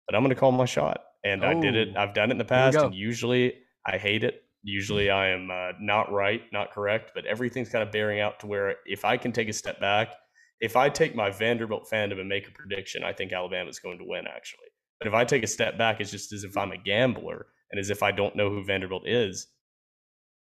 but 0.07 0.15
I'm 0.15 0.23
going 0.23 0.35
to 0.35 0.39
call 0.39 0.53
my 0.53 0.67
shot. 0.67 1.01
And 1.25 1.43
oh, 1.43 1.49
I 1.49 1.55
did 1.55 1.75
it. 1.75 1.89
Oh. 1.97 2.01
I've 2.01 2.15
done 2.15 2.31
it 2.31 2.33
in 2.33 2.39
the 2.39 2.45
past, 2.45 2.77
and 2.77 2.95
usually 2.95 3.55
I 3.87 3.99
hate 3.99 4.25
it. 4.25 4.43
Usually 4.63 5.11
I 5.11 5.29
am 5.29 5.51
uh, 5.51 5.73
not 5.81 6.13
right, 6.13 6.43
not 6.53 6.73
correct, 6.73 7.13
but 7.15 7.25
everything's 7.27 7.71
kind 7.71 7.83
of 7.83 7.93
bearing 7.93 8.21
out 8.21 8.41
to 8.41 8.47
where 8.47 8.77
if 8.85 9.05
I 9.05 9.17
can 9.17 9.33
take 9.33 9.49
a 9.49 9.55
step 9.55 9.81
back, 9.81 10.15
if 10.61 10.77
I 10.77 10.91
take 10.91 11.15
my 11.15 11.31
Vanderbilt 11.31 11.89
fandom 11.91 12.21
and 12.21 12.29
make 12.29 12.47
a 12.47 12.53
prediction, 12.53 13.03
I 13.03 13.15
think 13.15 13.33
Alabama 13.33 13.71
is 13.71 13.79
going 13.79 13.99
to 13.99 14.05
win 14.07 14.27
actually. 14.27 14.69
But 14.99 15.09
if 15.09 15.15
I 15.15 15.25
take 15.25 15.43
a 15.43 15.47
step 15.47 15.79
back, 15.79 16.01
it's 16.01 16.11
just 16.11 16.33
as 16.33 16.45
if 16.45 16.57
I'm 16.59 16.73
a 16.73 16.77
gambler 16.77 17.47
and 17.71 17.81
as 17.81 17.89
if 17.89 18.03
I 18.03 18.13
don't 18.13 18.37
know 18.37 18.51
who 18.51 18.63
Vanderbilt 18.63 19.09
is. 19.09 19.47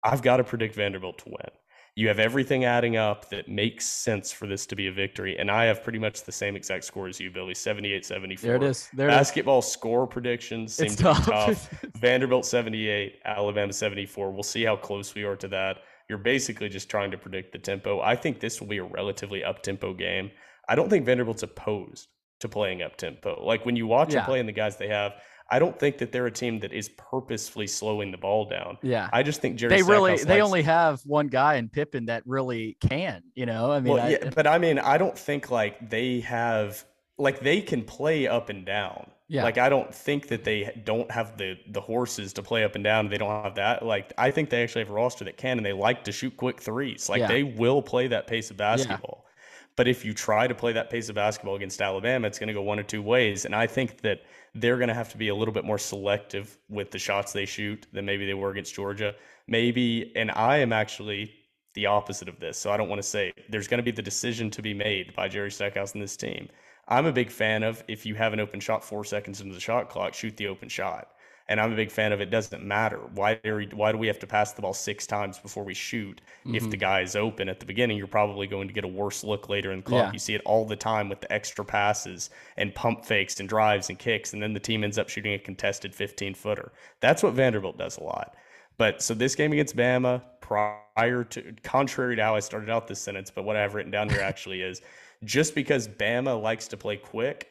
I've 0.02 0.22
got 0.22 0.38
to 0.38 0.44
predict 0.44 0.74
Vanderbilt 0.74 1.18
to 1.18 1.28
win 1.28 1.50
you 1.94 2.08
have 2.08 2.18
everything 2.18 2.64
adding 2.64 2.96
up 2.96 3.28
that 3.28 3.48
makes 3.48 3.86
sense 3.86 4.32
for 4.32 4.46
this 4.46 4.64
to 4.66 4.74
be 4.76 4.86
a 4.86 4.92
victory. 4.92 5.38
And 5.38 5.50
I 5.50 5.64
have 5.64 5.82
pretty 5.82 5.98
much 5.98 6.24
the 6.24 6.32
same 6.32 6.56
exact 6.56 6.84
score 6.84 7.06
as 7.06 7.20
you, 7.20 7.30
Billy 7.30 7.54
78 7.54 8.06
74. 8.06 8.46
There 8.46 8.56
it 8.56 8.62
is. 8.62 8.88
There 8.94 9.08
Basketball 9.08 9.58
is. 9.58 9.66
score 9.66 10.06
predictions 10.06 10.74
seem 10.74 10.86
it's 10.86 10.96
to 10.96 11.02
tough. 11.02 11.26
be 11.26 11.32
tough. 11.32 11.84
Vanderbilt 11.96 12.46
78, 12.46 13.20
Alabama 13.24 13.72
74. 13.72 14.30
We'll 14.30 14.42
see 14.42 14.64
how 14.64 14.76
close 14.76 15.14
we 15.14 15.24
are 15.24 15.36
to 15.36 15.48
that. 15.48 15.78
You're 16.08 16.18
basically 16.18 16.70
just 16.70 16.88
trying 16.88 17.10
to 17.10 17.18
predict 17.18 17.52
the 17.52 17.58
tempo. 17.58 18.00
I 18.00 18.16
think 18.16 18.40
this 18.40 18.60
will 18.60 18.68
be 18.68 18.78
a 18.78 18.84
relatively 18.84 19.44
up 19.44 19.62
tempo 19.62 19.92
game. 19.92 20.30
I 20.68 20.74
don't 20.74 20.88
think 20.88 21.04
Vanderbilt's 21.04 21.42
opposed 21.42 22.08
to 22.42 22.48
playing 22.48 22.82
up 22.82 22.96
tempo. 22.96 23.42
Like 23.44 23.64
when 23.66 23.74
you 23.74 23.86
watch 23.86 24.12
yeah. 24.12 24.20
them 24.20 24.26
play 24.26 24.40
and 24.40 24.48
the 24.48 24.52
guys 24.52 24.76
they 24.76 24.88
have, 24.88 25.14
I 25.50 25.58
don't 25.58 25.78
think 25.78 25.98
that 25.98 26.12
they're 26.12 26.26
a 26.26 26.32
team 26.32 26.60
that 26.60 26.72
is 26.72 26.88
purposefully 26.90 27.66
slowing 27.66 28.10
the 28.10 28.18
ball 28.18 28.48
down. 28.48 28.78
Yeah, 28.82 29.10
I 29.12 29.22
just 29.22 29.40
think 29.40 29.56
Jerry. 29.56 29.74
They 29.74 29.82
really, 29.82 30.12
likes, 30.12 30.24
they 30.24 30.40
only 30.40 30.62
have 30.62 31.00
one 31.04 31.26
guy 31.26 31.56
in 31.56 31.68
Pippen 31.68 32.06
that 32.06 32.22
really 32.26 32.76
can. 32.80 33.22
You 33.34 33.46
know, 33.46 33.70
I 33.72 33.80
mean, 33.80 33.94
well, 33.94 34.10
yeah, 34.10 34.30
but 34.34 34.46
I 34.46 34.58
mean, 34.58 34.78
I 34.78 34.98
don't 34.98 35.18
think 35.18 35.50
like 35.50 35.90
they 35.90 36.20
have 36.20 36.84
like 37.18 37.40
they 37.40 37.60
can 37.60 37.82
play 37.84 38.26
up 38.26 38.48
and 38.48 38.64
down. 38.64 39.10
Yeah. 39.28 39.44
Like 39.44 39.56
I 39.56 39.68
don't 39.68 39.94
think 39.94 40.28
that 40.28 40.44
they 40.44 40.82
don't 40.84 41.10
have 41.10 41.38
the 41.38 41.56
the 41.70 41.80
horses 41.80 42.32
to 42.34 42.42
play 42.42 42.64
up 42.64 42.74
and 42.74 42.84
down. 42.84 43.08
They 43.08 43.18
don't 43.18 43.42
have 43.44 43.54
that. 43.54 43.84
Like 43.84 44.12
I 44.18 44.30
think 44.30 44.50
they 44.50 44.62
actually 44.62 44.82
have 44.82 44.90
a 44.90 44.94
roster 44.94 45.24
that 45.24 45.36
can, 45.36 45.58
and 45.58 45.64
they 45.64 45.72
like 45.72 46.04
to 46.04 46.12
shoot 46.12 46.36
quick 46.36 46.60
threes. 46.60 47.08
Like 47.08 47.20
yeah. 47.20 47.28
they 47.28 47.42
will 47.42 47.82
play 47.82 48.08
that 48.08 48.26
pace 48.26 48.50
of 48.50 48.56
basketball. 48.56 49.24
Yeah. 49.24 49.31
But 49.76 49.88
if 49.88 50.04
you 50.04 50.12
try 50.12 50.46
to 50.46 50.54
play 50.54 50.72
that 50.72 50.90
pace 50.90 51.08
of 51.08 51.14
basketball 51.14 51.56
against 51.56 51.80
Alabama, 51.80 52.26
it's 52.26 52.38
going 52.38 52.48
to 52.48 52.54
go 52.54 52.62
one 52.62 52.78
or 52.78 52.82
two 52.82 53.02
ways. 53.02 53.44
And 53.44 53.54
I 53.54 53.66
think 53.66 54.02
that 54.02 54.22
they're 54.54 54.76
going 54.76 54.88
to 54.88 54.94
have 54.94 55.10
to 55.12 55.16
be 55.16 55.28
a 55.28 55.34
little 55.34 55.54
bit 55.54 55.64
more 55.64 55.78
selective 55.78 56.58
with 56.68 56.90
the 56.90 56.98
shots 56.98 57.32
they 57.32 57.46
shoot 57.46 57.86
than 57.92 58.04
maybe 58.04 58.26
they 58.26 58.34
were 58.34 58.50
against 58.50 58.74
Georgia. 58.74 59.14
Maybe, 59.46 60.12
and 60.14 60.30
I 60.30 60.58
am 60.58 60.72
actually 60.72 61.32
the 61.74 61.86
opposite 61.86 62.28
of 62.28 62.38
this. 62.38 62.58
So 62.58 62.70
I 62.70 62.76
don't 62.76 62.88
want 62.88 63.00
to 63.00 63.08
say 63.08 63.32
there's 63.48 63.68
going 63.68 63.78
to 63.78 63.84
be 63.84 63.90
the 63.90 64.02
decision 64.02 64.50
to 64.50 64.62
be 64.62 64.74
made 64.74 65.14
by 65.14 65.28
Jerry 65.28 65.50
Stackhouse 65.50 65.94
and 65.94 66.02
this 66.02 66.16
team. 66.16 66.48
I'm 66.88 67.06
a 67.06 67.12
big 67.12 67.30
fan 67.30 67.62
of 67.62 67.82
if 67.88 68.04
you 68.04 68.14
have 68.16 68.32
an 68.32 68.40
open 68.40 68.60
shot 68.60 68.84
four 68.84 69.04
seconds 69.04 69.40
into 69.40 69.54
the 69.54 69.60
shot 69.60 69.88
clock, 69.88 70.12
shoot 70.12 70.36
the 70.36 70.48
open 70.48 70.68
shot. 70.68 71.12
And 71.52 71.60
I'm 71.60 71.70
a 71.70 71.76
big 71.76 71.90
fan 71.90 72.12
of 72.12 72.22
it 72.22 72.30
doesn't 72.30 72.64
matter. 72.64 72.98
Why 73.14 73.34
do 73.34 73.56
we, 73.56 73.68
why 73.74 73.92
do 73.92 73.98
we 73.98 74.06
have 74.06 74.18
to 74.20 74.26
pass 74.26 74.52
the 74.52 74.62
ball 74.62 74.72
six 74.72 75.06
times 75.06 75.38
before 75.38 75.64
we 75.64 75.74
shoot? 75.74 76.22
Mm-hmm. 76.46 76.54
If 76.54 76.62
the 76.62 76.68
mm-hmm. 76.70 76.80
guy 76.80 77.00
is 77.02 77.14
open 77.14 77.50
at 77.50 77.60
the 77.60 77.66
beginning, 77.66 77.98
you're 77.98 78.06
probably 78.06 78.46
going 78.46 78.68
to 78.68 78.72
get 78.72 78.84
a 78.84 78.88
worse 78.88 79.22
look 79.22 79.50
later 79.50 79.70
in 79.70 79.80
the 79.80 79.84
clock. 79.84 80.06
Yeah. 80.06 80.12
You 80.14 80.18
see 80.18 80.34
it 80.34 80.40
all 80.46 80.64
the 80.64 80.76
time 80.76 81.10
with 81.10 81.20
the 81.20 81.30
extra 81.30 81.62
passes 81.62 82.30
and 82.56 82.74
pump 82.74 83.04
fakes 83.04 83.38
and 83.38 83.46
drives 83.46 83.90
and 83.90 83.98
kicks, 83.98 84.32
and 84.32 84.42
then 84.42 84.54
the 84.54 84.60
team 84.60 84.82
ends 84.82 84.96
up 84.96 85.10
shooting 85.10 85.34
a 85.34 85.38
contested 85.38 85.94
15 85.94 86.32
footer. 86.32 86.72
That's 87.00 87.22
what 87.22 87.34
Vanderbilt 87.34 87.76
does 87.76 87.98
a 87.98 88.02
lot. 88.02 88.34
But 88.78 89.02
so 89.02 89.12
this 89.12 89.34
game 89.34 89.52
against 89.52 89.76
Bama, 89.76 90.22
prior 90.40 91.22
to 91.24 91.54
contrary 91.62 92.16
to 92.16 92.22
how 92.22 92.34
I 92.34 92.40
started 92.40 92.70
out 92.70 92.88
this 92.88 93.02
sentence, 93.02 93.30
but 93.30 93.44
what 93.44 93.56
I've 93.56 93.74
written 93.74 93.92
down 93.92 94.08
here 94.08 94.20
actually 94.22 94.62
is 94.62 94.80
just 95.24 95.54
because 95.54 95.86
Bama 95.86 96.40
likes 96.40 96.66
to 96.68 96.78
play 96.78 96.96
quick, 96.96 97.50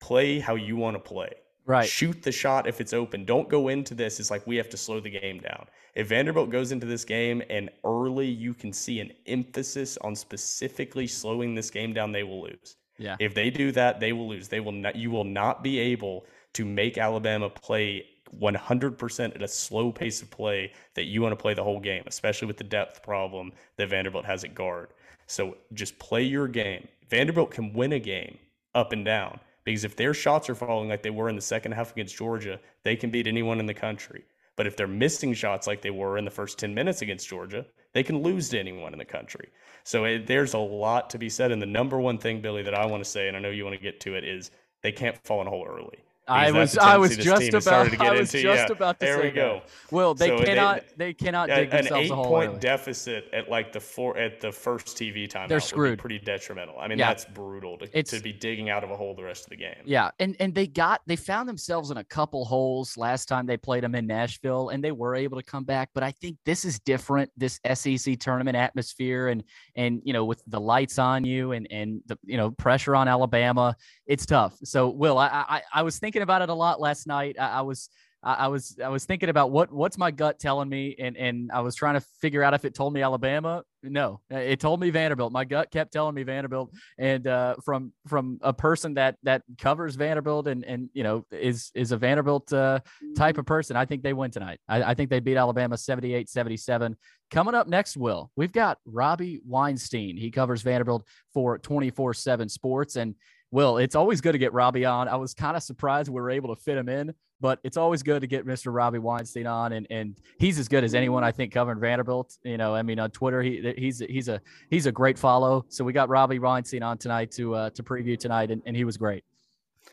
play 0.00 0.38
how 0.38 0.54
you 0.54 0.76
want 0.76 0.96
to 0.96 1.00
play. 1.00 1.34
Right. 1.66 1.88
Shoot 1.88 2.22
the 2.22 2.32
shot 2.32 2.68
if 2.68 2.80
it's 2.80 2.92
open. 2.92 3.24
Don't 3.24 3.48
go 3.48 3.68
into 3.68 3.94
this 3.94 4.20
It's 4.20 4.30
like 4.30 4.46
we 4.46 4.56
have 4.56 4.68
to 4.70 4.76
slow 4.76 5.00
the 5.00 5.10
game 5.10 5.40
down. 5.40 5.66
If 5.94 6.08
Vanderbilt 6.08 6.50
goes 6.50 6.70
into 6.70 6.86
this 6.86 7.04
game 7.04 7.42
and 7.50 7.70
early 7.84 8.28
you 8.28 8.54
can 8.54 8.72
see 8.72 9.00
an 9.00 9.12
emphasis 9.26 9.98
on 9.98 10.14
specifically 10.14 11.06
slowing 11.06 11.54
this 11.54 11.70
game 11.70 11.92
down, 11.92 12.12
they 12.12 12.22
will 12.22 12.42
lose. 12.42 12.76
Yeah. 12.98 13.16
If 13.18 13.34
they 13.34 13.50
do 13.50 13.72
that, 13.72 13.98
they 14.00 14.12
will 14.12 14.28
lose. 14.28 14.48
They 14.48 14.60
will 14.60 14.72
not 14.72 14.96
you 14.96 15.10
will 15.10 15.24
not 15.24 15.62
be 15.62 15.78
able 15.78 16.24
to 16.54 16.64
make 16.64 16.98
Alabama 16.98 17.50
play 17.50 18.06
100% 18.40 19.34
at 19.34 19.42
a 19.42 19.48
slow 19.48 19.92
pace 19.92 20.22
of 20.22 20.30
play 20.30 20.72
that 20.94 21.04
you 21.04 21.22
want 21.22 21.32
to 21.32 21.36
play 21.36 21.54
the 21.54 21.62
whole 21.62 21.80
game, 21.80 22.02
especially 22.06 22.46
with 22.46 22.56
the 22.56 22.64
depth 22.64 23.02
problem 23.02 23.52
that 23.76 23.88
Vanderbilt 23.88 24.24
has 24.24 24.44
at 24.44 24.54
guard. 24.54 24.88
So 25.26 25.56
just 25.74 25.98
play 25.98 26.22
your 26.22 26.48
game. 26.48 26.86
Vanderbilt 27.08 27.50
can 27.50 27.72
win 27.72 27.92
a 27.92 27.98
game 27.98 28.38
up 28.74 28.92
and 28.92 29.04
down 29.04 29.40
because 29.66 29.84
if 29.84 29.96
their 29.96 30.14
shots 30.14 30.48
are 30.48 30.54
falling 30.54 30.88
like 30.88 31.02
they 31.02 31.10
were 31.10 31.28
in 31.28 31.34
the 31.34 31.42
second 31.42 31.72
half 31.72 31.90
against 31.90 32.16
Georgia, 32.16 32.60
they 32.84 32.94
can 32.94 33.10
beat 33.10 33.26
anyone 33.26 33.58
in 33.58 33.66
the 33.66 33.74
country. 33.74 34.24
But 34.54 34.68
if 34.68 34.76
they're 34.76 34.86
missing 34.86 35.34
shots 35.34 35.66
like 35.66 35.82
they 35.82 35.90
were 35.90 36.16
in 36.16 36.24
the 36.24 36.30
first 36.30 36.56
10 36.58 36.72
minutes 36.72 37.02
against 37.02 37.28
Georgia, 37.28 37.66
they 37.92 38.04
can 38.04 38.22
lose 38.22 38.48
to 38.50 38.60
anyone 38.60 38.92
in 38.92 38.98
the 38.98 39.04
country. 39.04 39.48
So 39.82 40.04
it, 40.04 40.28
there's 40.28 40.54
a 40.54 40.58
lot 40.58 41.10
to 41.10 41.18
be 41.18 41.28
said. 41.28 41.50
And 41.50 41.60
the 41.60 41.66
number 41.66 41.98
one 41.98 42.16
thing, 42.16 42.40
Billy, 42.40 42.62
that 42.62 42.74
I 42.74 42.86
want 42.86 43.02
to 43.02 43.10
say, 43.10 43.26
and 43.26 43.36
I 43.36 43.40
know 43.40 43.50
you 43.50 43.64
want 43.64 43.76
to 43.76 43.82
get 43.82 43.98
to 44.02 44.14
it, 44.14 44.22
is 44.22 44.52
they 44.82 44.92
can't 44.92 45.18
fall 45.24 45.40
in 45.40 45.48
a 45.48 45.50
hole 45.50 45.66
early. 45.68 45.98
I 46.28 46.50
was 46.50 46.76
I 46.76 46.96
was 46.96 47.16
just 47.16 47.54
about 47.54 48.00
I 48.00 48.10
was 48.10 48.34
into. 48.34 48.42
just 48.42 48.68
yeah, 48.68 48.72
about 48.72 48.98
to 49.00 49.06
there 49.06 49.16
say 49.18 49.22
we 49.22 49.30
go. 49.30 49.60
That. 49.64 49.92
Well, 49.92 50.14
they 50.14 50.28
so 50.28 50.44
cannot 50.44 50.82
they, 50.96 51.06
they 51.06 51.14
cannot 51.14 51.48
dig 51.48 51.72
an 51.72 51.92
eight 51.94 52.10
point 52.10 52.50
early. 52.50 52.58
deficit 52.58 53.28
at 53.32 53.48
like 53.48 53.72
the 53.72 53.80
four 53.80 54.16
at 54.16 54.40
the 54.40 54.50
first 54.50 54.96
TV 54.96 55.28
time. 55.28 55.48
They're 55.48 55.60
screwed. 55.60 55.98
pretty 55.98 56.18
detrimental. 56.18 56.78
I 56.78 56.88
mean, 56.88 56.98
yeah. 56.98 57.08
that's 57.08 57.24
brutal 57.26 57.78
to, 57.78 58.02
to 58.02 58.20
be 58.20 58.32
digging 58.32 58.70
out 58.70 58.82
of 58.82 58.90
a 58.90 58.96
hole 58.96 59.14
the 59.14 59.22
rest 59.22 59.44
of 59.44 59.50
the 59.50 59.56
game. 59.56 59.76
Yeah, 59.84 60.10
and 60.18 60.36
and 60.40 60.54
they 60.54 60.66
got 60.66 61.02
they 61.06 61.16
found 61.16 61.48
themselves 61.48 61.90
in 61.90 61.98
a 61.98 62.04
couple 62.04 62.44
holes 62.44 62.96
last 62.96 63.26
time 63.26 63.46
they 63.46 63.56
played 63.56 63.84
them 63.84 63.94
in 63.94 64.06
Nashville, 64.06 64.70
and 64.70 64.82
they 64.82 64.92
were 64.92 65.14
able 65.14 65.38
to 65.38 65.44
come 65.44 65.64
back. 65.64 65.90
But 65.94 66.02
I 66.02 66.10
think 66.10 66.38
this 66.44 66.64
is 66.64 66.80
different. 66.80 67.30
This 67.36 67.60
SEC 67.74 68.18
tournament 68.18 68.56
atmosphere, 68.56 69.28
and 69.28 69.44
and 69.76 70.00
you 70.04 70.12
know 70.12 70.24
with 70.24 70.42
the 70.48 70.60
lights 70.60 70.98
on 70.98 71.24
you, 71.24 71.52
and 71.52 71.68
and 71.70 72.00
the 72.06 72.18
you 72.24 72.36
know 72.36 72.50
pressure 72.50 72.96
on 72.96 73.06
Alabama, 73.06 73.76
it's 74.06 74.26
tough. 74.26 74.56
So 74.64 74.88
Will, 74.88 75.18
I 75.18 75.28
I, 75.28 75.62
I 75.72 75.82
was 75.82 75.98
thinking 75.98 76.15
about 76.22 76.42
it 76.42 76.48
a 76.48 76.54
lot 76.54 76.80
last 76.80 76.96
last 76.96 77.06
night. 77.06 77.36
I, 77.38 77.58
I 77.58 77.60
was 77.62 77.88
I 78.22 78.48
was 78.48 78.76
I 78.82 78.88
was 78.88 79.04
thinking 79.04 79.28
about 79.28 79.52
what 79.52 79.70
what's 79.70 79.98
my 79.98 80.10
gut 80.10 80.40
telling 80.40 80.68
me, 80.68 80.96
and 80.98 81.16
and 81.16 81.52
I 81.52 81.60
was 81.60 81.76
trying 81.76 81.94
to 81.94 82.00
figure 82.20 82.42
out 82.42 82.54
if 82.54 82.64
it 82.64 82.74
told 82.74 82.92
me 82.92 83.02
Alabama. 83.02 83.62
No, 83.84 84.20
it 84.30 84.58
told 84.58 84.80
me 84.80 84.90
Vanderbilt. 84.90 85.32
My 85.32 85.44
gut 85.44 85.70
kept 85.70 85.92
telling 85.92 86.14
me 86.14 86.24
Vanderbilt, 86.24 86.72
and 86.98 87.24
uh, 87.26 87.54
from 87.64 87.92
from 88.08 88.38
a 88.40 88.52
person 88.52 88.94
that 88.94 89.16
that 89.22 89.42
covers 89.58 89.94
Vanderbilt 89.94 90.48
and 90.48 90.64
and 90.64 90.88
you 90.92 91.04
know 91.04 91.24
is 91.30 91.70
is 91.74 91.92
a 91.92 91.96
Vanderbilt 91.96 92.52
uh, 92.52 92.80
type 93.16 93.38
of 93.38 93.46
person, 93.46 93.76
I 93.76 93.84
think 93.84 94.02
they 94.02 94.12
win 94.12 94.32
tonight. 94.32 94.58
I, 94.68 94.82
I 94.82 94.94
think 94.94 95.10
they 95.10 95.20
beat 95.20 95.36
Alabama 95.36 95.76
78-77. 95.76 96.96
Coming 97.30 97.54
up 97.54 97.68
next, 97.68 97.96
Will 97.96 98.32
we've 98.34 98.52
got 98.52 98.78
Robbie 98.86 99.40
Weinstein. 99.46 100.16
He 100.16 100.32
covers 100.32 100.62
Vanderbilt 100.62 101.04
for 101.32 101.58
twenty 101.58 101.90
four 101.90 102.12
seven 102.12 102.48
Sports, 102.48 102.96
and 102.96 103.14
Will, 103.50 103.78
it's 103.78 103.94
always 103.94 104.20
good 104.20 104.32
to 104.32 104.38
get 104.38 104.52
Robbie 104.52 104.84
on. 104.84 105.08
I 105.08 105.16
was 105.16 105.34
kind 105.34 105.56
of 105.56 105.62
surprised 105.62 106.10
we 106.10 106.20
were 106.20 106.30
able 106.30 106.54
to 106.54 106.60
fit 106.60 106.76
him 106.76 106.88
in, 106.88 107.14
but 107.40 107.60
it's 107.62 107.76
always 107.76 108.02
good 108.02 108.20
to 108.20 108.26
get 108.26 108.46
Mr. 108.46 108.74
Robbie 108.74 108.98
Weinstein 108.98 109.46
on, 109.46 109.72
and 109.72 109.86
and 109.90 110.16
he's 110.38 110.58
as 110.58 110.68
good 110.68 110.84
as 110.84 110.94
anyone 110.94 111.22
I 111.22 111.32
think 111.32 111.52
covering 111.52 111.78
Vanderbilt. 111.78 112.36
You 112.42 112.56
know, 112.56 112.74
I 112.74 112.82
mean 112.82 112.98
on 112.98 113.10
Twitter, 113.10 113.42
he 113.42 113.72
he's 113.76 114.00
he's 114.00 114.28
a 114.28 114.40
he's 114.70 114.86
a 114.86 114.92
great 114.92 115.18
follow. 115.18 115.64
So 115.68 115.84
we 115.84 115.92
got 115.92 116.08
Robbie 116.08 116.38
Weinstein 116.38 116.82
on 116.82 116.98
tonight 116.98 117.30
to 117.32 117.54
uh, 117.54 117.70
to 117.70 117.82
preview 117.82 118.18
tonight, 118.18 118.50
and, 118.50 118.62
and 118.66 118.76
he 118.76 118.84
was 118.84 118.96
great. 118.96 119.24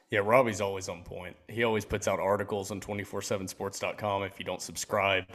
Yeah, 0.10 0.22
Robbie's 0.24 0.62
always 0.62 0.90
on 0.90 1.04
point. 1.04 1.36
He 1.48 1.64
always 1.64 1.86
puts 1.86 2.08
out 2.08 2.20
articles 2.20 2.72
on 2.72 2.80
247sports.com. 2.80 4.24
If 4.24 4.38
you 4.38 4.46
don't 4.46 4.62
subscribe, 4.62 5.26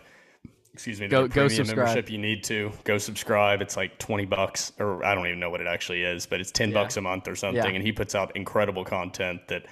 excuse 0.79 1.01
me, 1.01 1.09
go 1.09 1.27
subscribe. 1.27 1.77
membership 1.77 2.09
you 2.09 2.19
need 2.19 2.45
to 2.45 2.71
go 2.85 2.99
subscribe. 2.99 3.61
It's 3.61 3.77
like 3.77 3.99
twenty 3.99 4.27
bucks, 4.27 4.73
or 4.79 5.05
I 5.05 5.13
don't 5.13 5.27
even 5.27 5.41
know 5.41 5.51
what 5.51 5.61
it 5.61 5.67
actually 5.67 6.05
is, 6.05 6.25
but 6.25 6.41
it's 6.41 6.53
ten 6.53 6.69
yeah. 6.69 6.75
bucks 6.75 6.97
a 6.97 7.01
month 7.01 7.27
or 7.27 7.35
something. 7.35 7.65
Yeah. 7.65 7.71
And 7.71 7.83
he 7.83 7.91
puts 7.91 8.15
out 8.15 8.37
incredible 8.37 8.85
content 8.85 9.41
that 9.49 9.67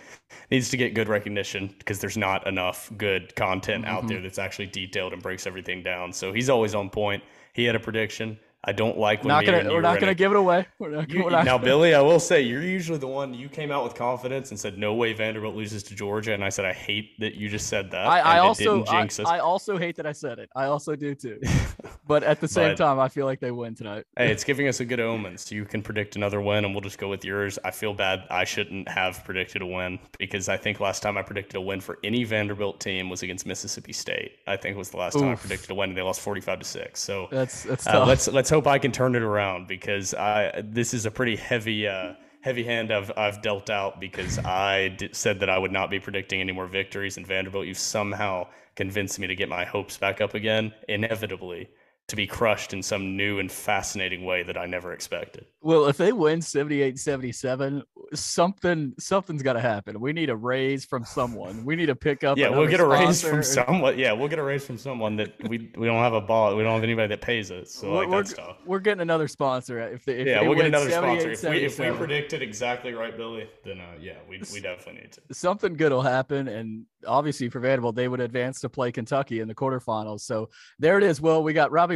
needs 0.50 0.68
to 0.70 0.76
get 0.76 0.94
good 0.94 1.06
recognition 1.08 1.72
because 1.78 2.00
there's 2.00 2.16
not 2.16 2.44
enough 2.48 2.90
good 2.96 3.36
content 3.36 3.84
mm-hmm. 3.84 3.94
out 3.94 4.08
there 4.08 4.20
that's 4.20 4.40
actually 4.40 4.66
detailed 4.66 5.12
and 5.12 5.22
breaks 5.22 5.46
everything 5.46 5.80
down. 5.80 6.12
So 6.12 6.32
he's 6.32 6.50
always 6.50 6.74
on 6.74 6.90
point. 6.90 7.22
He 7.52 7.64
had 7.64 7.76
a 7.76 7.80
prediction. 7.80 8.36
I 8.66 8.72
don't 8.72 8.98
like 8.98 9.22
when 9.22 9.28
not 9.28 9.44
gonna, 9.46 9.72
we're 9.72 9.80
not 9.80 10.00
going 10.00 10.10
to 10.10 10.14
give 10.14 10.32
it 10.32 10.36
away. 10.36 10.66
Not, 10.80 11.08
you, 11.08 11.30
not 11.30 11.44
now, 11.44 11.56
Billy, 11.56 11.94
I 11.94 12.00
will 12.00 12.18
say 12.18 12.42
you're 12.42 12.62
usually 12.62 12.98
the 12.98 13.06
one. 13.06 13.32
You 13.32 13.48
came 13.48 13.70
out 13.70 13.84
with 13.84 13.94
confidence 13.94 14.50
and 14.50 14.58
said, 14.58 14.76
"No 14.76 14.94
way, 14.94 15.12
Vanderbilt 15.12 15.54
loses 15.54 15.82
to 15.84 15.94
Georgia," 15.94 16.34
and 16.34 16.44
I 16.44 16.48
said, 16.48 16.64
"I 16.64 16.72
hate 16.72 17.18
that 17.20 17.36
you 17.36 17.48
just 17.48 17.68
said 17.68 17.90
that." 17.92 18.06
I, 18.06 18.18
I 18.20 18.38
also, 18.40 18.84
I, 18.86 19.08
I, 19.24 19.38
also 19.38 19.78
hate 19.78 19.96
that 19.96 20.06
I 20.06 20.12
said 20.12 20.40
it. 20.40 20.50
I 20.56 20.64
also 20.64 20.96
do 20.96 21.14
too. 21.14 21.40
but 22.06 22.22
at 22.22 22.40
the 22.40 22.48
same 22.48 22.70
but, 22.70 22.78
time, 22.78 23.00
I 23.00 23.08
feel 23.08 23.26
like 23.26 23.40
they 23.40 23.50
win 23.50 23.74
tonight. 23.74 24.04
hey, 24.16 24.30
it's 24.30 24.44
giving 24.50 24.68
us 24.68 24.80
a 24.80 24.84
good 24.84 25.00
omen. 25.00 25.36
So 25.38 25.54
you 25.54 25.64
can 25.64 25.82
predict 25.82 26.16
another 26.16 26.40
win, 26.40 26.64
and 26.64 26.74
we'll 26.74 26.82
just 26.82 26.98
go 26.98 27.08
with 27.08 27.24
yours. 27.24 27.58
I 27.64 27.70
feel 27.70 27.94
bad. 27.94 28.24
I 28.30 28.44
shouldn't 28.44 28.88
have 28.88 29.24
predicted 29.24 29.62
a 29.62 29.66
win 29.66 29.98
because 30.18 30.48
I 30.48 30.56
think 30.56 30.80
last 30.80 31.02
time 31.02 31.16
I 31.16 31.22
predicted 31.22 31.56
a 31.56 31.60
win 31.60 31.80
for 31.80 31.98
any 32.04 32.24
Vanderbilt 32.24 32.80
team 32.80 33.10
was 33.10 33.22
against 33.22 33.46
Mississippi 33.46 33.92
State. 33.92 34.32
I 34.46 34.56
think 34.56 34.76
it 34.76 34.78
was 34.78 34.90
the 34.90 34.98
last 34.98 35.16
Oof. 35.16 35.22
time 35.22 35.32
I 35.32 35.36
predicted 35.36 35.70
a 35.70 35.74
win, 35.74 35.90
and 35.90 35.98
they 35.98 36.02
lost 36.02 36.20
forty-five 36.20 36.60
to 36.60 36.64
six. 36.64 37.00
So 37.00 37.28
that's 37.30 37.64
that's 37.64 37.86
uh, 37.86 38.06
let's 38.06 38.28
let's 38.28 38.50
hope 38.50 38.66
I 38.66 38.78
can 38.78 38.92
turn 38.92 39.14
it 39.14 39.22
around 39.22 39.66
because 39.66 40.14
I 40.14 40.62
this 40.64 40.94
is 40.94 41.06
a 41.06 41.10
pretty 41.10 41.36
heavy 41.36 41.88
uh, 41.88 42.14
heavy 42.40 42.62
hand 42.62 42.92
I've 42.92 43.10
I've 43.16 43.42
dealt 43.42 43.70
out 43.70 44.00
because 44.00 44.38
I 44.38 44.88
d- 44.88 45.08
said 45.12 45.40
that 45.40 45.50
I 45.50 45.58
would 45.58 45.72
not 45.72 45.90
be 45.90 45.98
predicting 45.98 46.40
any 46.40 46.52
more 46.52 46.66
victories 46.66 47.16
in 47.16 47.24
Vanderbilt. 47.24 47.66
You've 47.66 47.78
somehow 47.78 48.46
convinced 48.76 49.18
me 49.18 49.26
to 49.26 49.34
get 49.34 49.48
my 49.48 49.64
hopes 49.64 49.96
back 49.96 50.20
up 50.20 50.34
again, 50.34 50.72
inevitably 50.88 51.68
to 52.08 52.16
be 52.16 52.26
crushed 52.26 52.72
in 52.72 52.82
some 52.82 53.16
new 53.16 53.40
and 53.40 53.50
fascinating 53.50 54.24
way 54.24 54.44
that 54.44 54.56
I 54.56 54.66
never 54.66 54.92
expected. 54.92 55.46
Well, 55.60 55.86
if 55.86 55.96
they 55.96 56.12
win 56.12 56.40
78 56.40 56.98
77, 56.98 57.82
something 58.14 58.94
something's 58.98 59.42
got 59.42 59.54
to 59.54 59.60
happen. 59.60 60.00
We 60.00 60.12
need 60.12 60.30
a 60.30 60.36
raise 60.36 60.84
from 60.84 61.04
someone. 61.04 61.64
We 61.64 61.74
need 61.74 61.86
to 61.86 61.96
pick 61.96 62.22
up. 62.22 62.36
Yeah, 62.46 62.50
we'll 62.50 62.68
get 62.68 62.80
a 62.80 62.86
raise 62.86 63.22
from 63.22 63.42
someone. 63.42 63.98
Yeah, 63.98 64.12
we'll 64.12 64.28
get 64.28 64.38
a 64.38 64.42
raise 64.42 64.64
from 64.64 64.76
someone 64.76 65.16
that 65.16 65.32
we 65.48 65.70
we 65.74 65.86
don't 65.86 66.02
have 66.02 66.12
a 66.12 66.20
ball. 66.20 66.54
We 66.54 66.62
don't 66.62 66.74
have 66.74 66.82
anybody 66.82 67.08
that 67.08 67.22
pays 67.22 67.50
us. 67.50 67.70
So 67.72 67.90
we're, 67.90 68.00
like 68.00 68.08
we're, 68.08 68.24
stuff. 68.24 68.58
We're 68.66 68.78
getting 68.78 69.00
another 69.00 69.26
sponsor. 69.26 69.80
If, 69.80 70.04
they, 70.04 70.18
if 70.18 70.26
yeah, 70.26 70.40
they 70.40 70.48
we'll 70.48 70.56
get 70.56 70.66
another 70.66 70.90
sponsor. 70.90 71.30
If 71.30 71.42
we, 71.42 71.64
if 71.64 71.78
we 71.78 71.90
predicted 71.92 72.42
exactly 72.42 72.92
right, 72.92 73.16
Billy, 73.16 73.48
then 73.64 73.80
uh, 73.80 73.94
yeah, 73.98 74.18
we 74.28 74.42
we 74.52 74.60
definitely 74.60 75.00
need 75.00 75.12
to. 75.12 75.22
Something 75.32 75.74
good 75.74 75.92
will 75.92 76.02
happen, 76.02 76.46
and 76.46 76.84
obviously 77.06 77.48
for 77.48 77.60
Vanderbilt, 77.60 77.96
they 77.96 78.08
would 78.08 78.20
advance 78.20 78.60
to 78.60 78.68
play 78.68 78.92
Kentucky 78.92 79.40
in 79.40 79.48
the 79.48 79.54
quarterfinals. 79.54 80.20
So 80.20 80.50
there 80.78 80.98
it 80.98 81.04
is. 81.04 81.20
Well, 81.20 81.42
we 81.42 81.54
got 81.54 81.72
Robbie 81.72 81.95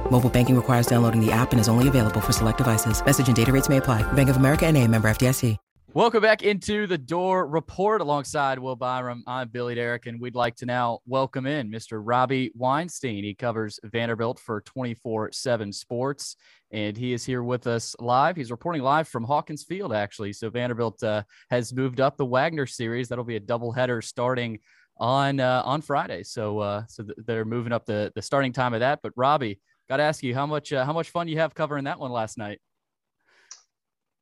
Mobile 0.11 0.29
banking 0.29 0.57
requires 0.57 0.87
downloading 0.87 1.25
the 1.25 1.31
app 1.31 1.53
and 1.53 1.59
is 1.61 1.69
only 1.69 1.87
available 1.87 2.19
for 2.19 2.33
select 2.33 2.57
devices. 2.57 3.03
Message 3.03 3.27
and 3.27 3.35
data 3.35 3.51
rates 3.51 3.69
may 3.69 3.77
apply. 3.77 4.03
Bank 4.11 4.29
of 4.29 4.35
America 4.35 4.65
and 4.65 4.77
a 4.77 4.85
member 4.85 5.09
FDIC. 5.09 5.57
Welcome 5.93 6.21
back 6.21 6.43
into 6.43 6.87
the 6.87 6.97
Dore 6.97 7.45
Report 7.45 7.99
alongside 7.99 8.59
Will 8.59 8.77
Byram. 8.77 9.23
I'm 9.27 9.49
Billy 9.49 9.75
Derrick, 9.75 10.05
and 10.05 10.21
we'd 10.21 10.35
like 10.35 10.55
to 10.57 10.65
now 10.65 10.99
welcome 11.05 11.45
in 11.45 11.69
Mr. 11.69 12.01
Robbie 12.01 12.51
Weinstein. 12.55 13.25
He 13.25 13.33
covers 13.33 13.77
Vanderbilt 13.83 14.39
for 14.39 14.61
24 14.61 15.33
7 15.33 15.73
Sports, 15.73 16.37
and 16.71 16.95
he 16.95 17.11
is 17.11 17.25
here 17.25 17.43
with 17.43 17.67
us 17.67 17.93
live. 17.99 18.37
He's 18.37 18.51
reporting 18.51 18.83
live 18.83 19.09
from 19.09 19.25
Hawkins 19.25 19.65
Field, 19.65 19.93
actually. 19.93 20.31
So 20.31 20.49
Vanderbilt 20.49 21.03
uh, 21.03 21.23
has 21.49 21.73
moved 21.73 21.99
up 21.99 22.15
the 22.15 22.25
Wagner 22.25 22.65
series. 22.65 23.09
That'll 23.09 23.25
be 23.25 23.35
a 23.35 23.41
doubleheader 23.41 24.01
starting 24.01 24.59
on 24.97 25.41
uh, 25.41 25.61
on 25.65 25.81
Friday. 25.81 26.23
So 26.23 26.59
uh, 26.59 26.83
so 26.87 27.03
th- 27.03 27.17
they're 27.25 27.43
moving 27.43 27.73
up 27.73 27.85
the 27.85 28.13
the 28.15 28.21
starting 28.21 28.53
time 28.53 28.73
of 28.73 28.79
that. 28.79 28.99
But 29.03 29.11
Robbie, 29.17 29.59
got 29.91 29.97
to 29.97 30.03
ask 30.03 30.23
you 30.23 30.33
how 30.33 30.45
much 30.45 30.71
uh, 30.71 30.85
how 30.85 30.93
much 30.93 31.09
fun 31.09 31.27
you 31.27 31.37
have 31.37 31.53
covering 31.53 31.83
that 31.83 31.99
one 31.99 32.11
last 32.11 32.37
night. 32.37 32.59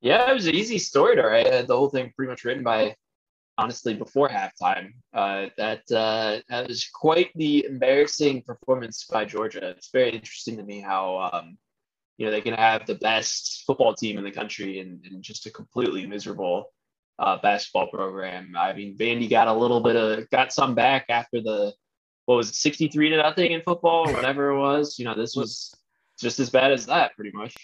Yeah, 0.02 0.32
it 0.32 0.34
was 0.34 0.48
an 0.48 0.56
easy 0.56 0.80
story 0.80 1.16
to 1.16 1.22
write. 1.22 1.46
I 1.46 1.58
had 1.58 1.68
the 1.68 1.78
whole 1.78 1.90
thing 1.90 2.12
pretty 2.16 2.32
much 2.32 2.44
written 2.44 2.64
by 2.64 2.96
honestly 3.56 3.94
before 3.94 4.30
halftime. 4.30 4.94
Uh, 5.14 5.48
that 5.58 5.84
uh, 5.92 6.40
that 6.50 6.68
was 6.68 6.90
quite 6.92 7.30
the 7.36 7.66
embarrassing 7.66 8.42
performance 8.42 9.06
by 9.06 9.26
Georgia. 9.26 9.70
It's 9.70 9.92
very 9.92 10.10
interesting 10.10 10.58
to 10.58 10.64
me 10.64 10.80
how 10.80 11.30
um, 11.32 11.56
you 12.18 12.26
know 12.26 12.32
they 12.32 12.42
can 12.42 12.56
have 12.56 12.88
the 12.88 12.96
best 12.96 13.64
football 13.68 13.94
team 13.94 14.18
in 14.18 14.24
the 14.24 14.32
country 14.32 14.80
and, 14.80 15.06
and 15.06 15.22
just 15.22 15.46
a 15.46 15.52
completely 15.52 16.08
miserable 16.08 16.74
uh, 17.20 17.38
basketball 17.44 17.90
program. 17.92 18.56
I 18.58 18.74
mean, 18.74 18.98
Vandy 18.98 19.30
got 19.30 19.48
a 19.48 19.54
little 19.54 19.82
bit 19.82 19.96
of 19.96 20.28
got 20.32 20.52
some 20.52 20.74
back 20.74 21.06
after 21.10 21.42
the 21.42 21.74
what 22.30 22.36
was 22.36 22.50
it, 22.50 22.56
63 22.56 23.10
to 23.10 23.18
nothing 23.18 23.54
in 23.54 23.62
football 23.64 24.08
or 24.08 24.14
whatever 24.14 24.50
it 24.50 24.60
was. 24.60 25.00
You 25.00 25.06
know, 25.06 25.16
this 25.16 25.36
was 25.36 25.74
just 26.20 26.40
as 26.40 26.52
bad 26.52 26.72
as 26.72 26.86
that, 26.86 27.16
pretty 27.16 27.32
much. 27.36 27.56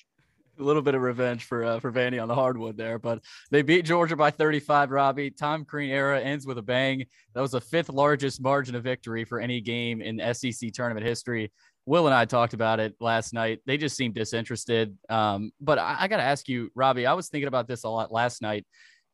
A 0.60 0.64
little 0.64 0.82
bit 0.82 0.96
of 0.96 1.04
revenge 1.04 1.44
for 1.44 1.64
uh, 1.64 1.80
for 1.80 1.92
Vandy 1.92 2.20
on 2.20 2.28
the 2.28 2.34
hardwood 2.34 2.76
there, 2.76 2.98
but 2.98 3.22
they 3.52 3.62
beat 3.62 3.86
Georgia 3.86 4.16
by 4.16 4.32
35. 4.32 4.90
Robbie, 4.90 5.30
Tom 5.30 5.66
Crean 5.66 5.92
era 5.92 6.20
ends 6.20 6.48
with 6.48 6.58
a 6.58 6.64
bang. 6.64 7.06
That 7.36 7.42
was 7.42 7.52
the 7.52 7.62
fifth 7.62 7.90
largest 7.90 8.42
margin 8.42 8.74
of 8.74 8.82
victory 8.82 9.24
for 9.24 9.40
any 9.40 9.62
game 9.62 10.02
in 10.02 10.20
SEC 10.34 10.72
tournament 10.74 11.06
history. 11.06 11.52
Will 11.86 12.08
and 12.08 12.16
I 12.16 12.26
talked 12.26 12.56
about 12.56 12.80
it 12.80 12.96
last 13.00 13.36
night. 13.36 13.60
They 13.68 13.78
just 13.78 13.96
seemed 13.96 14.16
disinterested. 14.16 14.98
Um, 15.10 15.52
but 15.62 15.78
I, 15.78 15.98
I 16.00 16.08
got 16.08 16.18
to 16.18 16.24
ask 16.24 16.48
you, 16.48 16.72
Robbie. 16.74 17.06
I 17.06 17.14
was 17.14 17.30
thinking 17.30 17.50
about 17.50 17.68
this 17.68 17.84
a 17.84 17.90
lot 17.90 18.12
last 18.12 18.42
night 18.42 18.66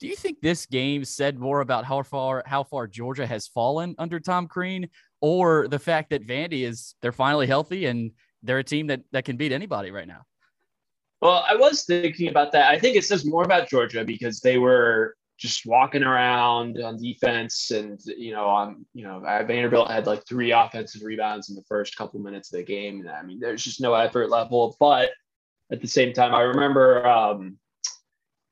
do 0.01 0.07
you 0.07 0.15
think 0.15 0.41
this 0.41 0.65
game 0.65 1.05
said 1.05 1.37
more 1.37 1.61
about 1.61 1.85
how 1.85 2.01
far 2.01 2.41
how 2.47 2.63
far 2.63 2.87
Georgia 2.87 3.27
has 3.27 3.47
fallen 3.47 3.93
under 3.99 4.19
Tom 4.19 4.47
Crean, 4.47 4.89
or 5.21 5.67
the 5.67 5.79
fact 5.79 6.09
that 6.09 6.25
Vandy 6.25 6.67
is 6.67 6.95
they're 7.01 7.11
finally 7.11 7.47
healthy 7.47 7.85
and 7.85 8.11
they're 8.43 8.59
a 8.59 8.63
team 8.63 8.87
that 8.87 9.01
that 9.11 9.25
can 9.25 9.37
beat 9.37 9.51
anybody 9.51 9.91
right 9.91 10.07
now? 10.07 10.25
Well, 11.21 11.45
I 11.47 11.55
was 11.55 11.83
thinking 11.83 12.29
about 12.29 12.51
that. 12.53 12.71
I 12.71 12.79
think 12.79 12.95
it 12.95 13.05
says 13.05 13.25
more 13.25 13.43
about 13.43 13.69
Georgia 13.69 14.03
because 14.03 14.39
they 14.39 14.57
were 14.57 15.15
just 15.37 15.65
walking 15.65 16.03
around 16.03 16.81
on 16.81 16.97
defense, 16.97 17.71
and 17.71 17.99
you 18.05 18.31
know, 18.31 18.45
on 18.45 18.85
you 18.93 19.03
know, 19.03 19.19
Vanderbilt 19.19 19.89
had 19.89 20.07
like 20.07 20.25
three 20.27 20.51
offensive 20.51 21.03
rebounds 21.03 21.49
in 21.49 21.55
the 21.55 21.63
first 21.63 21.95
couple 21.95 22.19
minutes 22.19 22.51
of 22.51 22.57
the 22.57 22.63
game. 22.63 23.07
I 23.07 23.23
mean, 23.23 23.39
there's 23.39 23.63
just 23.63 23.81
no 23.81 23.93
effort 23.93 24.29
level, 24.29 24.75
but 24.79 25.11
at 25.71 25.81
the 25.81 25.87
same 25.87 26.11
time, 26.13 26.33
I 26.33 26.41
remember 26.41 27.07
um, 27.07 27.57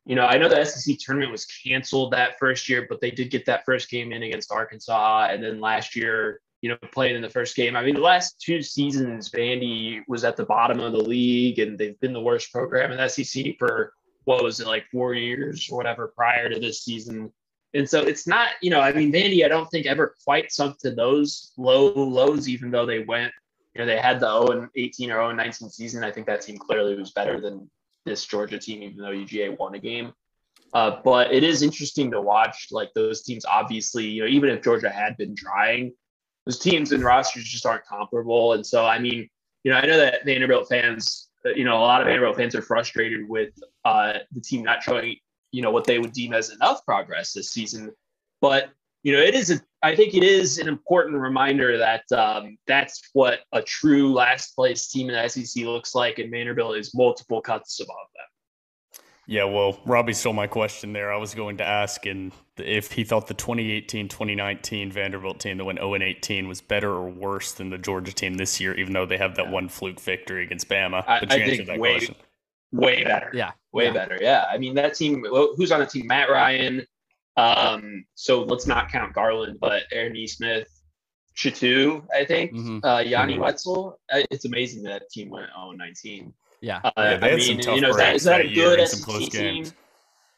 you 0.09 0.15
know, 0.15 0.25
I 0.25 0.39
know 0.39 0.49
the 0.49 0.65
SEC 0.65 0.97
tournament 0.97 1.31
was 1.31 1.45
canceled 1.45 2.13
that 2.13 2.39
first 2.39 2.67
year, 2.67 2.87
but 2.89 2.99
they 2.99 3.11
did 3.11 3.29
get 3.29 3.45
that 3.45 3.63
first 3.63 3.91
game 3.91 4.11
in 4.11 4.23
against 4.23 4.51
Arkansas. 4.51 5.27
And 5.29 5.43
then 5.43 5.59
last 5.61 5.95
year, 5.95 6.41
you 6.61 6.69
know, 6.69 6.77
playing 6.91 7.15
in 7.15 7.21
the 7.21 7.29
first 7.29 7.55
game. 7.55 7.75
I 7.75 7.83
mean, 7.83 7.95
the 7.95 8.01
last 8.01 8.41
two 8.41 8.61
seasons, 8.61 9.29
Vandy 9.29 10.01
was 10.07 10.23
at 10.23 10.35
the 10.35 10.45
bottom 10.45 10.79
of 10.79 10.91
the 10.91 11.03
league 11.03 11.59
and 11.59 11.77
they've 11.77 11.99
been 11.99 12.13
the 12.13 12.21
worst 12.21 12.51
program 12.51 12.91
in 12.91 12.97
the 12.97 13.07
SEC 13.07 13.57
for 13.57 13.93
what 14.25 14.43
was 14.43 14.59
it, 14.59 14.67
like 14.67 14.85
four 14.91 15.13
years 15.13 15.69
or 15.71 15.77
whatever 15.77 16.13
prior 16.15 16.49
to 16.49 16.59
this 16.59 16.83
season. 16.83 17.31
And 17.73 17.87
so 17.87 18.01
it's 18.01 18.27
not, 18.27 18.49
you 18.61 18.71
know, 18.71 18.81
I 18.81 18.91
mean, 18.91 19.11
Vandy, 19.11 19.45
I 19.45 19.47
don't 19.47 19.69
think 19.69 19.85
ever 19.85 20.15
quite 20.25 20.51
sunk 20.51 20.79
to 20.79 20.91
those 20.91 21.53
low 21.57 21.93
lows, 21.93 22.49
even 22.49 22.71
though 22.71 22.85
they 22.85 22.99
went, 22.99 23.31
you 23.73 23.79
know, 23.79 23.85
they 23.85 23.99
had 23.99 24.19
the 24.19 24.47
0 24.47 24.69
18 24.75 25.11
or 25.11 25.15
0 25.15 25.31
19 25.31 25.69
season. 25.69 26.03
I 26.03 26.11
think 26.11 26.27
that 26.27 26.41
team 26.41 26.57
clearly 26.57 26.95
was 26.95 27.11
better 27.11 27.39
than 27.39 27.69
this 28.05 28.25
Georgia 28.25 28.57
team, 28.57 28.83
even 28.83 28.97
though 28.97 29.11
UGA 29.11 29.57
won 29.57 29.75
a 29.75 29.79
game. 29.79 30.13
Uh, 30.73 30.99
but 31.03 31.31
it 31.31 31.43
is 31.43 31.61
interesting 31.61 32.11
to 32.11 32.21
watch 32.21 32.67
like 32.71 32.89
those 32.93 33.23
teams. 33.23 33.45
Obviously, 33.45 34.05
you 34.05 34.23
know, 34.23 34.27
even 34.27 34.49
if 34.49 34.63
Georgia 34.63 34.89
had 34.89 35.17
been 35.17 35.35
trying, 35.35 35.93
those 36.49 36.57
teams 36.57 36.91
and 36.91 37.03
rosters 37.03 37.43
just 37.43 37.63
aren't 37.63 37.85
comparable. 37.85 38.53
And 38.53 38.65
so, 38.65 38.83
I 38.83 38.97
mean, 38.97 39.29
you 39.63 39.69
know, 39.69 39.77
I 39.77 39.85
know 39.85 39.97
that 39.99 40.25
Vanderbilt 40.25 40.67
fans, 40.67 41.29
uh, 41.45 41.49
you 41.49 41.63
know, 41.63 41.77
a 41.77 41.85
lot 41.85 42.01
of 42.01 42.07
Vanderbilt 42.07 42.37
fans 42.37 42.55
are 42.55 42.63
frustrated 42.63 43.29
with 43.29 43.53
uh, 43.85 44.13
the 44.31 44.41
team 44.41 44.63
not 44.63 44.81
showing, 44.81 45.17
you 45.51 45.61
know, 45.61 45.69
what 45.69 45.83
they 45.83 45.99
would 45.99 46.11
deem 46.11 46.33
as 46.33 46.49
enough 46.49 46.83
progress 46.85 47.33
this 47.33 47.51
season. 47.51 47.91
But 48.41 48.71
you 49.03 49.13
know, 49.13 49.19
it 49.19 49.35
is. 49.35 49.51
A, 49.51 49.61
I 49.83 49.95
think 49.95 50.15
it 50.15 50.23
is 50.23 50.57
an 50.57 50.67
important 50.67 51.17
reminder 51.17 51.77
that 51.77 52.11
um, 52.11 52.57
that's 52.65 52.99
what 53.13 53.41
a 53.53 53.61
true 53.61 54.11
last 54.11 54.55
place 54.55 54.89
team 54.89 55.09
in 55.09 55.15
the 55.15 55.29
SEC 55.29 55.63
looks 55.65 55.93
like, 55.93 56.17
and 56.17 56.31
Vanderbilt 56.31 56.77
is 56.77 56.95
multiple 56.95 57.41
cuts 57.41 57.79
above 57.79 57.95
them. 58.15 59.03
Yeah, 59.27 59.43
well, 59.43 59.79
Robbie 59.85 60.13
stole 60.13 60.33
my 60.33 60.47
question 60.47 60.93
there. 60.93 61.13
I 61.13 61.17
was 61.17 61.35
going 61.35 61.57
to 61.57 61.63
ask 61.63 62.07
and 62.07 62.33
if 62.59 62.91
he 62.93 63.03
thought 63.03 63.27
the 63.27 63.33
2018-2019 63.33 64.91
Vanderbilt 64.91 65.39
team 65.39 65.57
that 65.57 65.65
went 65.65 65.79
0 65.79 65.95
18 65.95 66.47
was 66.47 66.61
better 66.61 66.91
or 66.91 67.09
worse 67.09 67.51
than 67.53 67.69
the 67.69 67.77
Georgia 67.77 68.13
team 68.13 68.35
this 68.35 68.59
year, 68.59 68.73
even 68.75 68.93
though 68.93 69.05
they 69.05 69.17
have 69.17 69.35
that 69.35 69.45
yeah. 69.45 69.51
one 69.51 69.69
fluke 69.69 69.99
victory 69.99 70.43
against 70.43 70.69
Bama. 70.69 71.03
I, 71.07 71.17
I 71.17 71.25
think 71.25 71.67
way, 71.67 71.77
question. 71.77 72.15
way 72.71 73.03
better. 73.03 73.31
Yeah, 73.33 73.51
way 73.71 73.85
yeah. 73.85 73.93
better. 73.93 74.17
Yeah, 74.19 74.45
I 74.49 74.57
mean 74.57 74.75
that 74.75 74.93
team. 74.93 75.25
Who's 75.55 75.71
on 75.71 75.79
the 75.79 75.85
team? 75.85 76.07
Matt 76.07 76.29
Ryan, 76.29 76.85
um, 77.37 78.05
so 78.15 78.43
let's 78.43 78.67
not 78.67 78.91
count 78.91 79.13
Garland, 79.13 79.59
but 79.59 79.83
Aaron 79.91 80.15
E. 80.15 80.27
Smith, 80.27 80.67
Shittu, 81.35 82.03
I 82.13 82.25
think, 82.25 82.51
mm-hmm. 82.51 82.85
uh, 82.85 82.99
Yanni 82.99 83.35
mm-hmm. 83.35 83.43
Wetzell. 83.43 83.93
Uh, 84.11 84.21
it's 84.29 84.45
amazing 84.45 84.83
that 84.83 85.09
team 85.09 85.29
went 85.29 85.47
0 85.55 85.71
19. 85.71 86.33
Yeah. 86.61 86.81
Uh, 86.83 86.91
yeah, 86.97 87.17
they 87.17 87.29
had 87.29 87.33
I 87.33 87.35
mean, 87.37 87.45
some 87.45 87.57
tough 87.59 87.75
you 87.75 87.81
know, 87.81 87.89
is 87.89 87.97
that, 87.97 88.15
is 88.15 88.23
that, 88.25 88.41
a 88.41 88.53
good 88.53 88.87
SEC 88.87 89.29
team? 89.29 89.65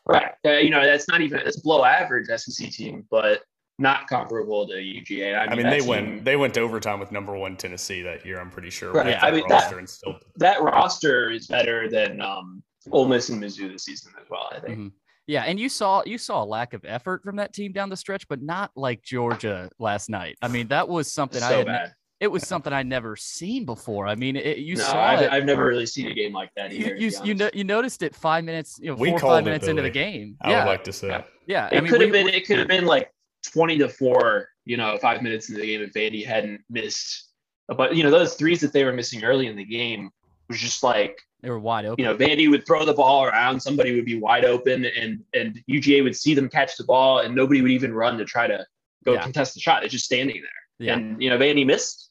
Right. 0.06 0.32
Uh, 0.46 0.52
you 0.54 0.70
know, 0.70 0.84
that's 0.84 1.08
not 1.08 1.22
even 1.22 1.40
it's 1.40 1.60
below 1.60 1.84
average 1.84 2.28
SEC 2.28 2.70
team, 2.72 3.06
but 3.12 3.42
not 3.78 4.08
comparable 4.08 4.68
to 4.68 4.74
UGA. 4.74 5.38
I 5.38 5.42
mean, 5.42 5.52
I 5.52 5.56
mean 5.56 5.70
they 5.70 5.80
team, 5.80 5.88
went 5.88 6.26
they 6.26 6.36
went 6.36 6.54
to 6.56 6.62
overtime 6.62 7.00
with 7.00 7.12
number 7.12 7.36
one 7.36 7.56
Tennessee 7.58 8.02
that 8.04 8.26
year. 8.26 8.40
I'm 8.40 8.50
pretty 8.50 8.70
sure. 8.70 8.94
Right. 8.94 9.22
I 9.22 9.32
mean, 9.32 9.44
that, 9.50 9.90
still... 9.90 10.18
that 10.38 10.62
roster 10.62 11.30
is 11.30 11.48
better 11.48 11.90
than 11.90 12.22
um, 12.22 12.64
Ole 12.92 13.08
Miss 13.08 13.30
and 13.30 13.42
Mizzou 13.42 13.72
this 13.72 13.86
season 13.86 14.14
as 14.22 14.30
well. 14.30 14.50
I 14.52 14.60
think. 14.60 14.78
Mm-hmm. 14.78 14.88
Yeah, 15.28 15.44
and 15.44 15.60
you 15.60 15.70
saw 15.70 16.04
you 16.06 16.18
saw 16.18 16.44
a 16.44 16.46
lack 16.46 16.74
of 16.74 16.84
effort 16.84 17.24
from 17.24 17.36
that 17.38 17.54
team 17.54 17.72
down 17.72 17.90
the 17.90 17.98
stretch, 17.98 18.28
but 18.28 18.42
not 18.42 18.72
like 18.76 19.04
Georgia 19.04 19.70
last 19.80 20.10
night. 20.10 20.38
I 20.42 20.48
mean, 20.48 20.68
that 20.70 20.90
was 20.90 21.12
something 21.12 21.42
so 21.42 21.48
I 21.48 21.52
had. 21.54 21.66
Bad. 21.68 21.94
It 22.22 22.32
was 22.32 22.48
something 22.48 22.72
I'd 22.72 22.86
never 22.86 23.16
seen 23.16 23.66
before. 23.66 24.08
I 24.08 24.14
mean, 24.14 24.36
it, 24.36 24.60
you 24.60 24.76
no, 24.76 24.84
saw 24.84 25.04
I've, 25.04 25.22
it. 25.22 25.32
I've 25.32 25.44
never 25.44 25.66
really 25.66 25.88
seen 25.88 26.08
a 26.08 26.14
game 26.14 26.32
like 26.32 26.52
that. 26.56 26.72
Either, 26.72 26.96
you 26.96 27.10
you 27.10 27.24
you, 27.24 27.34
no, 27.34 27.50
you, 27.52 27.64
noticed 27.64 28.04
it 28.04 28.16
five 28.16 28.44
minutes, 28.44 28.80
you 28.80 28.92
know, 28.92 28.96
four 28.96 29.18
five 29.18 29.44
minutes 29.44 29.66
it, 29.66 29.72
into 29.72 29.82
the 29.82 29.90
game. 29.90 30.38
I 30.40 30.52
yeah. 30.52 30.64
would 30.64 30.70
like 30.70 30.84
to 30.84 30.94
say. 30.94 31.08
Yeah, 31.08 31.24
yeah. 31.48 31.70
it 31.72 31.90
could 31.90 32.00
have 32.00 32.12
been. 32.12 32.30
It 32.30 32.46
could 32.46 32.60
have 32.60 32.68
been 32.68 32.86
like 32.86 33.12
twenty 33.52 33.80
to 33.80 33.90
four. 33.90 34.50
You 34.66 34.78
know, 34.78 34.96
five 35.02 35.24
minutes 35.24 35.50
into 35.50 35.62
the 35.62 35.66
game 35.68 35.82
if 35.82 35.94
Vandy 35.94 36.24
hadn't 36.24 36.62
missed. 36.70 37.30
But 37.68 37.96
you 37.96 38.04
know, 38.04 38.12
those 38.12 38.36
threes 38.36 38.62
that 38.62 38.72
they 38.72 38.84
were 38.84 38.94
missing 38.94 39.24
early 39.24 39.48
in 39.48 39.56
the 39.56 39.66
game 39.66 40.12
was 40.48 40.60
just 40.60 40.84
like 40.84 41.20
they 41.42 41.50
were 41.50 41.60
wide 41.60 41.86
open. 41.86 42.04
You 42.04 42.08
know, 42.08 42.16
Vandy 42.16 42.52
would 42.52 42.68
throw 42.68 42.86
the 42.86 42.94
ball 42.94 43.24
around, 43.26 43.60
somebody 43.60 43.96
would 43.96 44.06
be 44.06 44.20
wide 44.20 44.46
open, 44.46 44.86
and 44.86 45.24
and 45.34 45.60
UGA 45.68 46.04
would 46.04 46.16
see 46.16 46.36
them 46.36 46.50
catch 46.50 46.78
the 46.78 46.84
ball, 46.84 47.20
and 47.20 47.34
nobody 47.34 47.64
would 47.64 47.72
even 47.72 47.96
run 47.96 48.20
to 48.20 48.26
try 48.26 48.46
to 48.46 48.64
go 49.06 49.14
yeah. 49.14 49.24
contest 49.24 49.56
the 49.56 49.60
shot. 49.60 49.82
They're 49.82 49.90
just 49.90 50.06
standing 50.06 50.36
there. 50.36 50.88
Yeah. 50.88 50.98
And 50.98 51.20
you 51.20 51.32
know, 51.32 51.40
Vandy 51.40 51.66
missed 51.66 52.11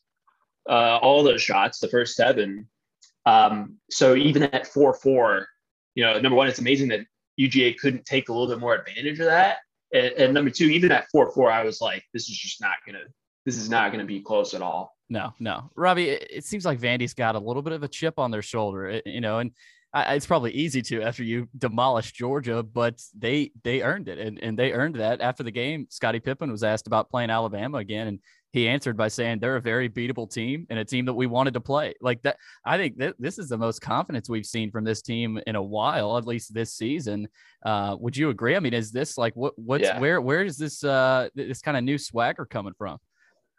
uh, 0.70 0.98
all 1.02 1.22
those 1.22 1.42
shots, 1.42 1.80
the 1.80 1.88
first 1.88 2.14
seven. 2.14 2.68
Um, 3.26 3.76
so 3.90 4.14
even 4.14 4.44
at 4.44 4.66
four 4.66 4.94
four, 4.94 5.46
you 5.94 6.04
know, 6.04 6.18
number 6.20 6.36
one, 6.36 6.46
it's 6.46 6.60
amazing 6.60 6.88
that 6.88 7.00
UGA 7.38 7.76
couldn't 7.78 8.06
take 8.06 8.28
a 8.28 8.32
little 8.32 8.48
bit 8.48 8.60
more 8.60 8.74
advantage 8.74 9.18
of 9.18 9.26
that. 9.26 9.58
And, 9.92 10.12
and 10.12 10.34
number 10.34 10.50
two, 10.50 10.66
even 10.66 10.92
at 10.92 11.06
four 11.10 11.30
four, 11.32 11.50
I 11.50 11.64
was 11.64 11.80
like, 11.80 12.04
this 12.14 12.28
is 12.30 12.38
just 12.38 12.60
not 12.60 12.76
gonna, 12.86 13.04
this 13.44 13.56
is 13.56 13.68
not 13.68 13.90
gonna 13.90 14.04
be 14.04 14.20
close 14.20 14.54
at 14.54 14.62
all. 14.62 14.96
No, 15.08 15.34
no, 15.40 15.70
Robbie. 15.74 16.10
It, 16.10 16.28
it, 16.30 16.44
seems 16.44 16.64
like 16.64 16.78
Vandy's 16.78 17.14
got 17.14 17.34
a 17.34 17.40
little 17.40 17.62
bit 17.62 17.72
of 17.72 17.82
a 17.82 17.88
chip 17.88 18.18
on 18.18 18.30
their 18.30 18.42
shoulder, 18.42 18.86
it, 18.86 19.06
you 19.06 19.20
know, 19.20 19.40
and 19.40 19.50
I, 19.92 20.14
it's 20.14 20.26
probably 20.26 20.52
easy 20.52 20.82
to 20.82 21.02
after 21.02 21.24
you 21.24 21.48
demolish 21.58 22.12
Georgia, 22.12 22.62
but 22.62 23.02
they 23.18 23.50
they 23.64 23.82
earned 23.82 24.08
it, 24.08 24.18
and, 24.18 24.38
and 24.40 24.56
they 24.56 24.72
earned 24.72 24.96
that 24.96 25.20
after 25.20 25.42
the 25.42 25.50
game. 25.50 25.88
Scotty 25.90 26.20
Pippen 26.20 26.50
was 26.50 26.62
asked 26.62 26.86
about 26.86 27.10
playing 27.10 27.30
Alabama 27.30 27.78
again, 27.78 28.06
and 28.06 28.20
he 28.52 28.68
answered 28.68 28.96
by 28.96 29.08
saying 29.08 29.38
they're 29.38 29.56
a 29.56 29.60
very 29.60 29.88
beatable 29.88 30.30
team 30.30 30.66
and 30.70 30.78
a 30.78 30.84
team 30.84 31.04
that 31.04 31.14
we 31.14 31.26
wanted 31.26 31.54
to 31.54 31.60
play. 31.60 31.94
Like 32.00 32.22
that, 32.22 32.36
I 32.64 32.76
think 32.76 32.98
that 32.98 33.14
this 33.18 33.38
is 33.38 33.48
the 33.48 33.58
most 33.58 33.80
confidence 33.80 34.28
we've 34.28 34.46
seen 34.46 34.70
from 34.70 34.84
this 34.84 35.02
team 35.02 35.40
in 35.46 35.56
a 35.56 35.62
while, 35.62 36.18
at 36.18 36.26
least 36.26 36.52
this 36.52 36.74
season. 36.74 37.28
Uh, 37.64 37.96
would 37.98 38.16
you 38.16 38.30
agree? 38.30 38.56
I 38.56 38.60
mean, 38.60 38.74
is 38.74 38.90
this 38.90 39.16
like 39.16 39.34
what 39.36 39.58
what's 39.58 39.84
yeah. 39.84 40.00
where 40.00 40.20
where 40.20 40.42
is 40.42 40.56
this 40.56 40.82
uh 40.82 41.28
this 41.34 41.62
kind 41.62 41.76
of 41.76 41.84
new 41.84 41.98
swagger 41.98 42.44
coming 42.44 42.74
from? 42.76 42.98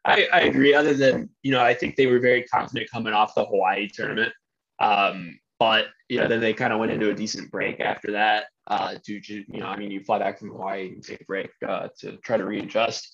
I, 0.03 0.27
I 0.33 0.41
agree. 0.41 0.73
Other 0.73 0.93
than 0.93 1.29
you 1.43 1.51
know, 1.51 1.61
I 1.61 1.73
think 1.73 1.95
they 1.95 2.07
were 2.07 2.19
very 2.19 2.43
confident 2.43 2.89
coming 2.91 3.13
off 3.13 3.35
the 3.35 3.45
Hawaii 3.45 3.87
tournament. 3.87 4.33
Um, 4.79 5.39
but 5.59 5.85
you 6.09 6.19
know, 6.19 6.27
then 6.27 6.41
they 6.41 6.53
kind 6.53 6.73
of 6.73 6.79
went 6.79 6.91
into 6.91 7.11
a 7.11 7.13
decent 7.13 7.51
break 7.51 7.79
after 7.79 8.11
that. 8.13 8.45
Uh, 8.67 8.95
to 9.05 9.13
you 9.13 9.45
know, 9.47 9.67
I 9.67 9.77
mean, 9.77 9.91
you 9.91 10.03
fly 10.03 10.17
back 10.17 10.39
from 10.39 10.49
Hawaii 10.49 10.87
and 10.87 11.03
take 11.03 11.21
a 11.21 11.25
break 11.25 11.51
uh, 11.67 11.89
to 11.99 12.17
try 12.17 12.37
to 12.37 12.45
readjust. 12.45 13.13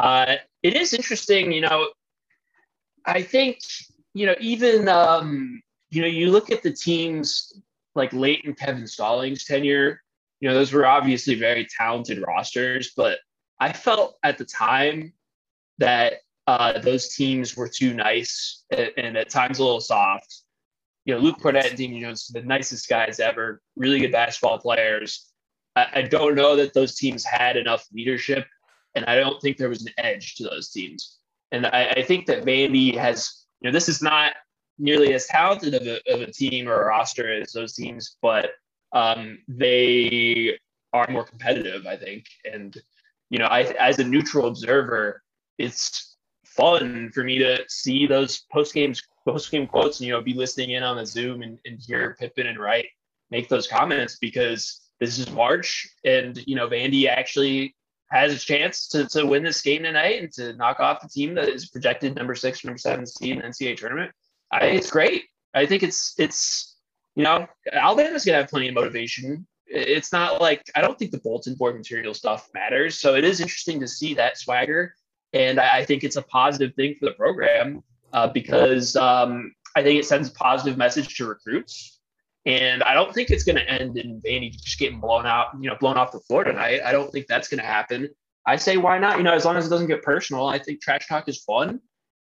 Uh, 0.00 0.36
it 0.62 0.74
is 0.74 0.94
interesting, 0.94 1.52
you 1.52 1.60
know. 1.60 1.88
I 3.04 3.22
think 3.22 3.58
you 4.14 4.26
know, 4.26 4.34
even 4.40 4.88
um, 4.88 5.60
you 5.90 6.00
know, 6.00 6.08
you 6.08 6.30
look 6.30 6.50
at 6.50 6.62
the 6.62 6.72
teams 6.72 7.52
like 7.94 8.12
late 8.14 8.44
in 8.44 8.54
Kevin 8.54 8.86
Stallings' 8.86 9.44
tenure. 9.44 10.00
You 10.40 10.48
know, 10.48 10.54
those 10.54 10.72
were 10.72 10.86
obviously 10.86 11.34
very 11.34 11.66
talented 11.78 12.24
rosters, 12.26 12.92
but 12.96 13.18
I 13.60 13.74
felt 13.74 14.16
at 14.22 14.38
the 14.38 14.46
time 14.46 15.12
that 15.78 16.14
uh, 16.46 16.78
those 16.78 17.14
teams 17.14 17.54
were 17.54 17.68
too 17.68 17.92
nice 17.92 18.64
and, 18.70 18.90
and, 18.96 19.16
at 19.18 19.28
times 19.28 19.58
a 19.58 19.64
little 19.64 19.80
soft. 19.80 20.42
You 21.04 21.14
know, 21.14 21.20
Luke 21.20 21.38
Kornet 21.40 21.68
and 21.68 21.76
Damian 21.76 22.02
Jones, 22.02 22.28
the 22.28 22.40
nicest 22.40 22.88
guys 22.88 23.20
ever, 23.20 23.60
really 23.76 24.00
good 24.00 24.12
basketball 24.12 24.58
players. 24.58 25.30
I, 25.76 25.86
I 25.96 26.02
don't 26.02 26.34
know 26.34 26.56
that 26.56 26.72
those 26.72 26.96
teams 26.96 27.22
had 27.22 27.58
enough 27.58 27.86
leadership, 27.92 28.46
and 28.94 29.04
I 29.06 29.16
don't 29.16 29.40
think 29.40 29.56
there 29.56 29.68
was 29.68 29.84
an 29.86 29.92
edge 29.98 30.36
to 30.36 30.44
those 30.44 30.70
teams. 30.70 31.18
And 31.52 31.66
I, 31.66 31.90
I 31.96 32.02
think 32.02 32.26
that 32.26 32.44
Vandy 32.44 32.96
has, 32.96 33.44
you 33.60 33.68
know, 33.68 33.72
this 33.72 33.88
is 33.88 34.02
not 34.02 34.32
nearly 34.78 35.12
as 35.14 35.26
talented 35.26 35.74
of 35.74 35.86
a, 35.86 36.00
of 36.12 36.20
a 36.22 36.32
team 36.32 36.68
or 36.68 36.82
a 36.82 36.86
roster 36.86 37.40
as 37.40 37.52
those 37.52 37.74
teams, 37.74 38.16
but 38.22 38.50
um, 38.92 39.38
they 39.48 40.58
are 40.92 41.08
more 41.10 41.24
competitive, 41.24 41.86
I 41.86 41.96
think. 41.96 42.26
And, 42.50 42.76
you 43.28 43.38
know, 43.38 43.46
I, 43.46 43.62
as 43.78 43.98
a 43.98 44.04
neutral 44.04 44.46
observer, 44.46 45.22
it's 45.58 46.16
fun 46.44 47.10
for 47.14 47.22
me 47.22 47.38
to 47.38 47.62
see 47.68 48.06
those 48.06 48.44
post 48.52 48.74
games 48.74 49.02
post 49.26 49.50
game 49.50 49.66
quotes 49.66 50.00
and 50.00 50.06
you 50.06 50.12
know 50.12 50.20
be 50.20 50.34
listening 50.34 50.70
in 50.70 50.82
on 50.82 50.96
the 50.96 51.06
Zoom 51.06 51.42
and, 51.42 51.58
and 51.64 51.78
hear 51.80 52.16
Pippen 52.18 52.46
and 52.46 52.58
Wright 52.58 52.86
make 53.30 53.48
those 53.48 53.68
comments 53.68 54.16
because 54.20 54.80
this 54.98 55.18
is 55.18 55.30
March 55.30 55.88
and 56.04 56.42
you 56.46 56.56
know 56.56 56.68
Vandy 56.68 57.06
actually 57.06 57.74
has 58.10 58.34
a 58.34 58.38
chance 58.38 58.88
to, 58.88 59.06
to 59.08 59.24
win 59.24 59.42
this 59.42 59.62
game 59.62 59.84
tonight 59.84 60.22
and 60.22 60.32
to 60.32 60.52
knock 60.54 60.80
off 60.80 61.00
the 61.00 61.08
team 61.08 61.34
that 61.34 61.48
is 61.48 61.68
projected 61.68 62.14
number 62.16 62.34
six, 62.34 62.64
number 62.64 62.78
seven 62.78 63.06
seed 63.06 63.36
in 63.36 63.38
the 63.38 63.44
NCAA 63.44 63.76
tournament. 63.76 64.12
I 64.52 64.66
it's 64.66 64.90
great. 64.90 65.24
I 65.54 65.66
think 65.66 65.82
it's 65.82 66.14
it's 66.18 66.76
you 67.14 67.24
know 67.24 67.46
Alabama's 67.72 68.24
gonna 68.24 68.38
have 68.38 68.48
plenty 68.48 68.68
of 68.68 68.74
motivation. 68.74 69.46
It's 69.66 70.12
not 70.12 70.40
like 70.40 70.68
I 70.74 70.80
don't 70.80 70.98
think 70.98 71.12
the 71.12 71.20
bulletin 71.20 71.54
board 71.54 71.76
material 71.76 72.14
stuff 72.14 72.48
matters. 72.52 72.98
So 72.98 73.14
it 73.14 73.24
is 73.24 73.40
interesting 73.40 73.78
to 73.80 73.88
see 73.88 74.14
that 74.14 74.36
swagger 74.36 74.94
and 75.32 75.60
I, 75.60 75.78
I 75.78 75.84
think 75.84 76.04
it's 76.04 76.16
a 76.16 76.22
positive 76.22 76.74
thing 76.74 76.94
for 76.98 77.06
the 77.06 77.12
program 77.12 77.82
uh, 78.12 78.28
because 78.28 78.96
um, 78.96 79.52
I 79.76 79.82
think 79.82 80.00
it 80.00 80.06
sends 80.06 80.28
a 80.28 80.32
positive 80.32 80.76
message 80.76 81.16
to 81.16 81.26
recruits. 81.26 81.99
And 82.46 82.82
I 82.82 82.94
don't 82.94 83.14
think 83.14 83.30
it's 83.30 83.44
going 83.44 83.56
to 83.56 83.68
end 83.68 83.98
in 83.98 84.20
Vandy 84.22 84.52
just 84.52 84.78
getting 84.78 84.98
blown 85.00 85.26
out, 85.26 85.48
you 85.60 85.68
know, 85.68 85.76
blown 85.78 85.96
off 85.96 86.12
the 86.12 86.20
floor 86.20 86.44
tonight. 86.44 86.80
I 86.84 86.92
don't 86.92 87.12
think 87.12 87.26
that's 87.26 87.48
going 87.48 87.60
to 87.60 87.66
happen. 87.66 88.08
I 88.46 88.56
say, 88.56 88.78
why 88.78 88.98
not? 88.98 89.18
You 89.18 89.24
know, 89.24 89.34
as 89.34 89.44
long 89.44 89.56
as 89.56 89.66
it 89.66 89.70
doesn't 89.70 89.88
get 89.88 90.02
personal, 90.02 90.46
I 90.46 90.58
think 90.58 90.80
trash 90.80 91.06
talk 91.06 91.28
is 91.28 91.42
fun. 91.44 91.80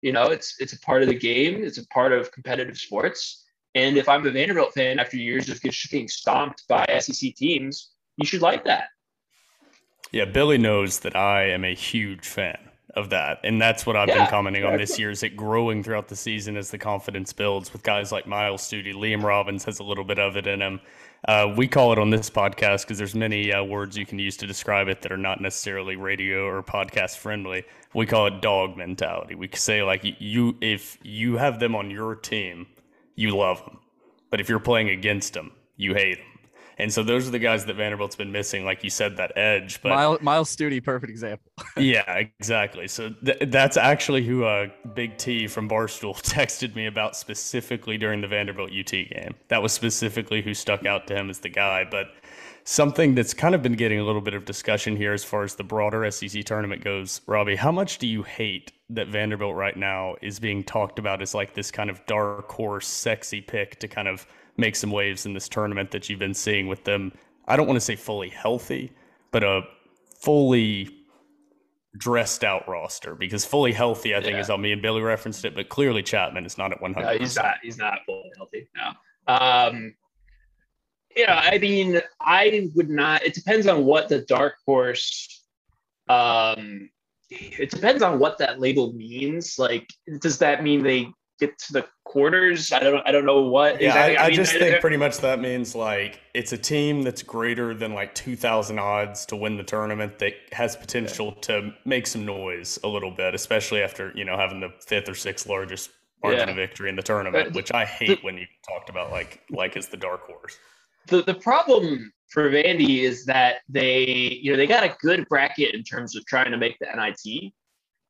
You 0.02 0.12
know, 0.12 0.24
it's 0.24 0.56
it's 0.58 0.74
a 0.74 0.80
part 0.80 1.02
of 1.02 1.08
the 1.08 1.14
game. 1.14 1.64
It's 1.64 1.78
a 1.78 1.86
part 1.88 2.12
of 2.12 2.30
competitive 2.32 2.76
sports. 2.76 3.44
And 3.74 3.96
if 3.96 4.08
I'm 4.08 4.26
a 4.26 4.30
Vanderbilt 4.30 4.74
fan 4.74 4.98
after 4.98 5.16
years 5.16 5.48
of 5.48 5.62
just 5.62 5.90
getting 5.90 6.08
stomped 6.08 6.64
by 6.68 6.84
SEC 7.00 7.34
teams, 7.34 7.92
you 8.18 8.26
should 8.26 8.42
like 8.42 8.64
that. 8.66 8.88
Yeah, 10.10 10.26
Billy 10.26 10.58
knows 10.58 11.00
that 11.00 11.16
I 11.16 11.44
am 11.44 11.64
a 11.64 11.74
huge 11.74 12.26
fan 12.26 12.71
of 12.94 13.10
that. 13.10 13.40
And 13.44 13.60
that's 13.60 13.86
what 13.86 13.96
I've 13.96 14.08
yeah, 14.08 14.18
been 14.18 14.26
commenting 14.26 14.62
exactly. 14.62 14.74
on 14.74 14.80
this 14.80 14.98
year 14.98 15.10
is 15.10 15.22
it 15.22 15.36
growing 15.36 15.82
throughout 15.82 16.08
the 16.08 16.16
season 16.16 16.56
as 16.56 16.70
the 16.70 16.78
confidence 16.78 17.32
builds 17.32 17.72
with 17.72 17.82
guys 17.82 18.12
like 18.12 18.26
Myles 18.26 18.62
Stute. 18.62 18.94
Liam 18.94 19.22
Robbins 19.22 19.64
has 19.64 19.78
a 19.78 19.84
little 19.84 20.04
bit 20.04 20.18
of 20.18 20.36
it 20.36 20.46
in 20.46 20.60
him. 20.60 20.80
Uh, 21.26 21.52
we 21.56 21.68
call 21.68 21.92
it 21.92 21.98
on 21.98 22.10
this 22.10 22.28
podcast 22.28 22.82
because 22.82 22.98
there's 22.98 23.14
many 23.14 23.52
uh, 23.52 23.62
words 23.62 23.96
you 23.96 24.04
can 24.04 24.18
use 24.18 24.36
to 24.36 24.46
describe 24.46 24.88
it 24.88 25.02
that 25.02 25.12
are 25.12 25.16
not 25.16 25.40
necessarily 25.40 25.96
radio 25.96 26.44
or 26.44 26.62
podcast 26.62 27.16
friendly. 27.16 27.64
We 27.94 28.06
call 28.06 28.26
it 28.26 28.42
dog 28.42 28.76
mentality. 28.76 29.36
We 29.36 29.48
say 29.54 29.82
like 29.82 30.02
you, 30.18 30.56
if 30.60 30.98
you 31.02 31.36
have 31.36 31.60
them 31.60 31.76
on 31.76 31.90
your 31.90 32.16
team, 32.16 32.66
you 33.14 33.36
love 33.36 33.64
them, 33.64 33.78
but 34.30 34.40
if 34.40 34.48
you're 34.48 34.58
playing 34.58 34.90
against 34.90 35.34
them, 35.34 35.52
you 35.76 35.94
hate 35.94 36.18
them. 36.18 36.31
And 36.78 36.92
so 36.92 37.02
those 37.02 37.28
are 37.28 37.30
the 37.30 37.38
guys 37.38 37.64
that 37.66 37.76
Vanderbilt's 37.76 38.16
been 38.16 38.32
missing, 38.32 38.64
like 38.64 38.82
you 38.82 38.90
said, 38.90 39.16
that 39.16 39.36
edge. 39.36 39.80
But 39.82 39.90
Myles, 39.90 40.20
Myles 40.20 40.50
Stute, 40.50 40.82
perfect 40.82 41.10
example. 41.10 41.52
yeah, 41.76 42.10
exactly. 42.14 42.88
So 42.88 43.10
th- 43.24 43.38
that's 43.48 43.76
actually 43.76 44.24
who 44.24 44.44
uh, 44.44 44.68
Big 44.94 45.16
T 45.18 45.46
from 45.46 45.68
Barstool 45.68 46.14
texted 46.22 46.74
me 46.74 46.86
about 46.86 47.16
specifically 47.16 47.98
during 47.98 48.20
the 48.20 48.28
Vanderbilt 48.28 48.70
UT 48.70 48.90
game. 48.90 49.34
That 49.48 49.62
was 49.62 49.72
specifically 49.72 50.42
who 50.42 50.54
stuck 50.54 50.86
out 50.86 51.06
to 51.08 51.16
him 51.16 51.30
as 51.30 51.40
the 51.40 51.50
guy. 51.50 51.84
But 51.88 52.06
something 52.64 53.14
that's 53.14 53.34
kind 53.34 53.54
of 53.54 53.62
been 53.62 53.74
getting 53.74 53.98
a 53.98 54.04
little 54.04 54.20
bit 54.20 54.34
of 54.34 54.44
discussion 54.44 54.96
here 54.96 55.12
as 55.12 55.24
far 55.24 55.42
as 55.42 55.54
the 55.54 55.64
broader 55.64 56.08
SEC 56.10 56.44
tournament 56.44 56.82
goes, 56.82 57.20
Robbie, 57.26 57.56
how 57.56 57.72
much 57.72 57.98
do 57.98 58.06
you 58.06 58.22
hate 58.22 58.72
that 58.90 59.08
Vanderbilt 59.08 59.54
right 59.54 59.76
now 59.76 60.16
is 60.22 60.38
being 60.38 60.62
talked 60.62 60.98
about 60.98 61.22
as 61.22 61.34
like 61.34 61.54
this 61.54 61.70
kind 61.70 61.90
of 61.90 62.04
dark 62.06 62.50
horse, 62.50 62.86
sexy 62.86 63.40
pick 63.40 63.78
to 63.80 63.88
kind 63.88 64.08
of– 64.08 64.26
make 64.56 64.76
some 64.76 64.90
waves 64.90 65.26
in 65.26 65.34
this 65.34 65.48
tournament 65.48 65.90
that 65.90 66.08
you've 66.08 66.18
been 66.18 66.34
seeing 66.34 66.66
with 66.66 66.84
them. 66.84 67.12
I 67.46 67.56
don't 67.56 67.66
want 67.66 67.76
to 67.76 67.80
say 67.80 67.96
fully 67.96 68.28
healthy, 68.28 68.92
but 69.30 69.42
a 69.42 69.62
fully 70.20 70.88
dressed 71.98 72.44
out 72.44 72.66
roster 72.68 73.14
because 73.14 73.44
fully 73.44 73.72
healthy, 73.72 74.14
I 74.14 74.20
think, 74.20 74.34
yeah. 74.34 74.40
is 74.40 74.48
how 74.48 74.56
me 74.56 74.72
and 74.72 74.80
Billy 74.80 75.02
referenced 75.02 75.44
it, 75.44 75.54
but 75.54 75.68
clearly 75.68 76.02
Chatman 76.02 76.46
is 76.46 76.56
not 76.56 76.72
at 76.72 76.80
100. 76.80 77.06
No, 77.06 77.18
he's 77.18 77.36
not. 77.36 77.56
He's 77.62 77.78
not 77.78 77.98
fully 78.06 78.30
healthy. 78.36 78.68
No. 78.76 79.34
Um, 79.34 79.94
yeah, 81.16 81.42
I 81.44 81.58
mean, 81.58 82.00
I 82.20 82.70
would 82.74 82.88
not. 82.88 83.22
It 83.22 83.34
depends 83.34 83.66
on 83.66 83.84
what 83.84 84.08
the 84.08 84.20
dark 84.22 84.54
horse 84.66 85.42
um, 86.08 86.90
it 87.30 87.70
depends 87.70 88.02
on 88.02 88.18
what 88.18 88.38
that 88.38 88.60
label 88.60 88.92
means. 88.92 89.58
Like, 89.58 89.88
does 90.20 90.38
that 90.38 90.62
mean 90.62 90.82
they 90.82 91.08
get 91.46 91.58
to 91.58 91.72
the 91.72 91.86
quarters? 92.04 92.72
I 92.72 92.80
don't 92.80 93.06
I 93.06 93.12
don't 93.12 93.26
know 93.26 93.42
what. 93.42 93.80
Yeah, 93.80 93.88
exactly. 93.88 94.16
I, 94.16 94.22
I, 94.22 94.24
I 94.24 94.28
mean, 94.28 94.36
just 94.36 94.52
think 94.52 94.80
pretty 94.80 94.96
much 94.96 95.18
that 95.18 95.40
means 95.40 95.74
like 95.74 96.20
it's 96.34 96.52
a 96.52 96.58
team 96.58 97.02
that's 97.02 97.22
greater 97.22 97.74
than 97.74 97.94
like 97.94 98.14
two 98.14 98.36
thousand 98.36 98.78
odds 98.78 99.26
to 99.26 99.36
win 99.36 99.56
the 99.56 99.64
tournament 99.64 100.18
that 100.20 100.34
has 100.52 100.76
potential 100.76 101.32
to 101.32 101.72
make 101.84 102.06
some 102.06 102.24
noise 102.24 102.78
a 102.84 102.88
little 102.88 103.10
bit, 103.10 103.34
especially 103.34 103.82
after 103.82 104.12
you 104.14 104.24
know 104.24 104.36
having 104.36 104.60
the 104.60 104.72
fifth 104.80 105.08
or 105.08 105.14
sixth 105.14 105.48
largest 105.48 105.90
margin 106.22 106.48
yeah. 106.48 106.50
of 106.50 106.56
victory 106.56 106.88
in 106.88 106.96
the 106.96 107.02
tournament, 107.02 107.54
which 107.54 107.72
I 107.72 107.84
hate 107.84 108.20
the, 108.20 108.26
when 108.26 108.36
you 108.36 108.46
talked 108.68 108.88
about 108.88 109.10
like 109.10 109.42
like 109.50 109.76
it's 109.76 109.88
the 109.88 109.96
dark 109.96 110.26
horse. 110.26 110.56
The 111.08 111.22
the 111.22 111.34
problem 111.34 112.12
for 112.28 112.50
Vandy 112.50 113.00
is 113.00 113.24
that 113.26 113.56
they 113.68 114.38
you 114.42 114.52
know 114.52 114.56
they 114.56 114.66
got 114.66 114.84
a 114.84 114.94
good 115.00 115.28
bracket 115.28 115.74
in 115.74 115.82
terms 115.82 116.16
of 116.16 116.24
trying 116.26 116.50
to 116.50 116.56
make 116.56 116.78
the 116.78 116.86
NIT. 116.94 117.52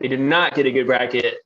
They 0.01 0.09
did 0.09 0.21
not 0.21 0.55
get 0.55 0.67
a 0.67 0.73
good 0.73 0.87
bracket 0.87 1.37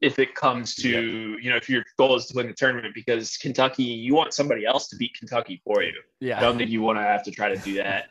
if 0.00 0.18
it 0.18 0.34
comes 0.34 0.74
to 0.76 0.88
yeah. 0.88 1.36
you 1.40 1.50
know 1.50 1.56
if 1.56 1.68
your 1.68 1.84
goal 1.98 2.16
is 2.16 2.26
to 2.26 2.36
win 2.36 2.46
the 2.46 2.52
tournament 2.52 2.94
because 2.94 3.36
Kentucky 3.36 3.82
you 3.82 4.14
want 4.14 4.32
somebody 4.32 4.64
else 4.64 4.88
to 4.88 4.96
beat 4.96 5.14
Kentucky 5.18 5.60
for 5.64 5.82
you. 5.82 5.92
Yeah, 6.20 6.38
I 6.38 6.40
don't 6.40 6.56
think 6.58 6.70
you 6.70 6.82
want 6.82 6.98
to 6.98 7.02
have 7.02 7.22
to 7.24 7.30
try 7.30 7.48
to 7.54 7.60
do 7.60 7.74
that, 7.74 8.06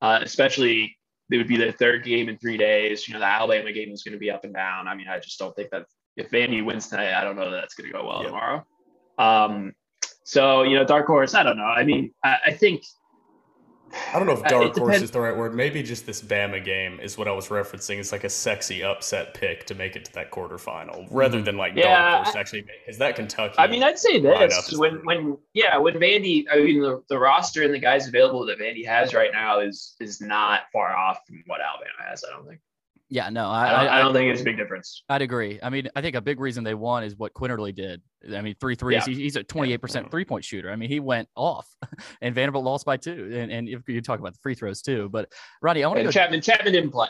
uh, 0.00 0.20
especially 0.22 0.96
it 1.30 1.36
would 1.38 1.48
be 1.48 1.56
their 1.56 1.72
third 1.72 2.04
game 2.04 2.28
in 2.28 2.38
three 2.38 2.56
days. 2.56 3.06
You 3.06 3.14
know 3.14 3.20
the 3.20 3.26
Alabama 3.26 3.72
game 3.72 3.90
is 3.90 4.02
going 4.02 4.12
to 4.12 4.18
be 4.18 4.30
up 4.30 4.44
and 4.44 4.54
down. 4.54 4.88
I 4.88 4.94
mean 4.94 5.08
I 5.08 5.18
just 5.18 5.38
don't 5.38 5.54
think 5.54 5.70
that 5.70 5.86
if 6.16 6.30
Vandy 6.30 6.64
wins 6.64 6.88
tonight, 6.88 7.12
I 7.14 7.24
don't 7.24 7.36
know 7.36 7.50
that 7.50 7.60
that's 7.60 7.74
going 7.74 7.90
to 7.90 7.92
go 7.92 8.06
well 8.06 8.22
yep. 8.22 8.26
tomorrow. 8.26 8.66
Um, 9.18 9.74
so 10.24 10.62
you 10.62 10.76
know, 10.76 10.84
dark 10.84 11.06
horse. 11.06 11.34
I 11.34 11.42
don't 11.42 11.56
know. 11.56 11.64
I 11.64 11.84
mean, 11.84 12.12
I, 12.24 12.38
I 12.46 12.52
think. 12.52 12.82
I 14.12 14.18
don't 14.18 14.26
know 14.26 14.34
if 14.34 14.44
uh, 14.44 14.48
dark 14.48 14.76
horse 14.76 15.02
is 15.02 15.10
the 15.10 15.20
right 15.20 15.36
word. 15.36 15.54
Maybe 15.54 15.82
just 15.82 16.06
this 16.06 16.22
Bama 16.22 16.64
game 16.64 17.00
is 17.00 17.18
what 17.18 17.28
I 17.28 17.32
was 17.32 17.48
referencing. 17.48 17.98
It's 17.98 18.12
like 18.12 18.24
a 18.24 18.28
sexy 18.28 18.82
upset 18.82 19.34
pick 19.34 19.66
to 19.66 19.74
make 19.74 19.96
it 19.96 20.04
to 20.06 20.12
that 20.14 20.30
quarterfinal, 20.30 21.08
rather 21.10 21.36
mm-hmm. 21.36 21.44
than 21.44 21.56
like 21.56 21.74
yeah, 21.74 22.10
dark 22.10 22.24
horse 22.24 22.36
actually. 22.36 22.66
Is 22.86 22.98
that 22.98 23.16
Kentucky? 23.16 23.54
I 23.58 23.66
mean, 23.66 23.82
I'd 23.82 23.98
say 23.98 24.20
this 24.20 24.76
when 24.76 25.04
when 25.04 25.38
yeah 25.52 25.76
when 25.76 25.94
Vandy. 25.94 26.44
I 26.50 26.56
mean, 26.56 26.80
the, 26.80 27.02
the 27.08 27.18
roster 27.18 27.62
and 27.62 27.74
the 27.74 27.78
guys 27.78 28.08
available 28.08 28.46
that 28.46 28.58
Vandy 28.58 28.86
has 28.86 29.14
right 29.14 29.32
now 29.32 29.60
is 29.60 29.96
is 30.00 30.20
not 30.20 30.62
far 30.72 30.96
off 30.96 31.20
from 31.26 31.42
what 31.46 31.60
Alabama 31.60 32.08
has. 32.08 32.24
I 32.24 32.36
don't 32.36 32.46
think. 32.46 32.60
Yeah, 33.10 33.28
no, 33.28 33.48
I, 33.48 33.64
I, 33.64 33.84
don't, 33.84 33.92
I, 33.92 33.98
don't, 34.00 34.12
think 34.14 34.32
it's 34.32 34.40
a 34.40 34.44
big 34.44 34.56
difference. 34.56 35.02
I'd 35.08 35.22
agree. 35.22 35.60
I 35.62 35.68
mean, 35.68 35.88
I 35.94 36.00
think 36.00 36.16
a 36.16 36.20
big 36.20 36.40
reason 36.40 36.64
they 36.64 36.74
won 36.74 37.04
is 37.04 37.16
what 37.16 37.34
Quinerly 37.34 37.74
did. 37.74 38.00
I 38.34 38.40
mean, 38.40 38.54
three 38.58 38.74
threes. 38.74 39.06
Yeah. 39.06 39.14
he's 39.14 39.36
a 39.36 39.44
28% 39.44 40.10
three 40.10 40.24
point 40.24 40.44
shooter. 40.44 40.70
I 40.70 40.76
mean, 40.76 40.88
he 40.88 41.00
went 41.00 41.28
off, 41.36 41.68
and 42.22 42.34
Vanderbilt 42.34 42.64
lost 42.64 42.86
by 42.86 42.96
two. 42.96 43.30
And, 43.34 43.52
and 43.52 43.68
if 43.68 43.88
you 43.88 44.00
talk 44.00 44.20
about 44.20 44.32
the 44.32 44.38
free 44.42 44.54
throws 44.54 44.80
too, 44.80 45.08
but 45.10 45.30
Ronnie, 45.60 45.84
I 45.84 45.88
want 45.88 46.00
to. 46.00 46.18
Chatman, 46.18 46.42
Chatman 46.42 46.72
didn't 46.72 46.90
play. 46.90 47.08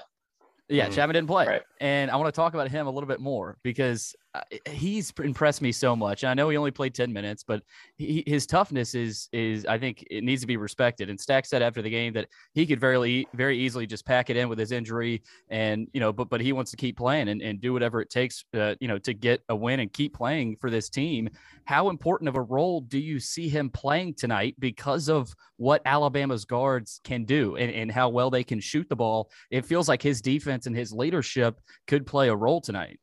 Yeah, 0.68 0.88
mm-hmm. 0.88 0.98
Chatman 0.98 1.12
didn't 1.12 1.26
play, 1.26 1.46
right. 1.46 1.62
and 1.80 2.10
I 2.10 2.16
want 2.16 2.34
to 2.34 2.40
talk 2.40 2.54
about 2.54 2.70
him 2.70 2.86
a 2.86 2.90
little 2.90 3.06
bit 3.06 3.20
more 3.20 3.58
because 3.62 4.14
uh, 4.34 4.40
he's 4.70 5.12
impressed 5.22 5.60
me 5.60 5.70
so 5.72 5.94
much. 5.94 6.22
And 6.22 6.30
I 6.30 6.34
know 6.34 6.48
he 6.48 6.56
only 6.56 6.70
played 6.70 6.94
ten 6.94 7.12
minutes, 7.12 7.44
but 7.46 7.62
he, 7.98 8.24
his 8.26 8.46
toughness 8.46 8.94
is 8.94 9.28
is 9.32 9.66
I 9.66 9.76
think 9.76 10.06
it 10.10 10.24
needs 10.24 10.40
to 10.40 10.46
be 10.46 10.56
respected. 10.56 11.10
And 11.10 11.20
Stack 11.20 11.44
said 11.44 11.60
after 11.60 11.82
the 11.82 11.90
game 11.90 12.14
that 12.14 12.28
he 12.54 12.64
could 12.64 12.80
very 12.80 13.28
very 13.34 13.58
easily 13.58 13.86
just 13.86 14.06
pack 14.06 14.30
it 14.30 14.38
in 14.38 14.48
with 14.48 14.58
his 14.58 14.72
injury, 14.72 15.22
and 15.50 15.86
you 15.92 16.00
know, 16.00 16.14
but 16.14 16.30
but 16.30 16.40
he 16.40 16.54
wants 16.54 16.70
to 16.70 16.78
keep 16.78 16.96
playing 16.96 17.28
and, 17.28 17.42
and 17.42 17.60
do 17.60 17.74
whatever 17.74 18.00
it 18.00 18.08
takes, 18.08 18.46
uh, 18.54 18.74
you 18.80 18.88
know, 18.88 18.98
to 19.00 19.12
get 19.12 19.42
a 19.50 19.54
win 19.56 19.80
and 19.80 19.92
keep 19.92 20.14
playing 20.14 20.56
for 20.62 20.70
this 20.70 20.88
team. 20.88 21.28
How 21.66 21.90
important 21.90 22.28
of 22.28 22.36
a 22.36 22.42
role 22.42 22.80
do 22.80 22.98
you 22.98 23.20
see 23.20 23.48
him 23.48 23.68
playing 23.70 24.14
tonight 24.14 24.54
because 24.58 25.08
of 25.08 25.34
what 25.56 25.80
Alabama's 25.86 26.44
guards 26.44 27.00
can 27.04 27.24
do 27.24 27.56
and, 27.56 27.70
and 27.70 27.90
how 27.90 28.08
well 28.08 28.30
they 28.30 28.44
can 28.44 28.60
shoot 28.60 28.88
the 28.88 28.96
ball? 28.96 29.30
It 29.50 29.64
feels 29.64 29.88
like 29.88 30.02
his 30.02 30.20
defense 30.20 30.53
and 30.66 30.76
his 30.76 30.92
leadership 30.92 31.58
could 31.86 32.06
play 32.06 32.28
a 32.28 32.36
role 32.36 32.60
tonight. 32.60 33.00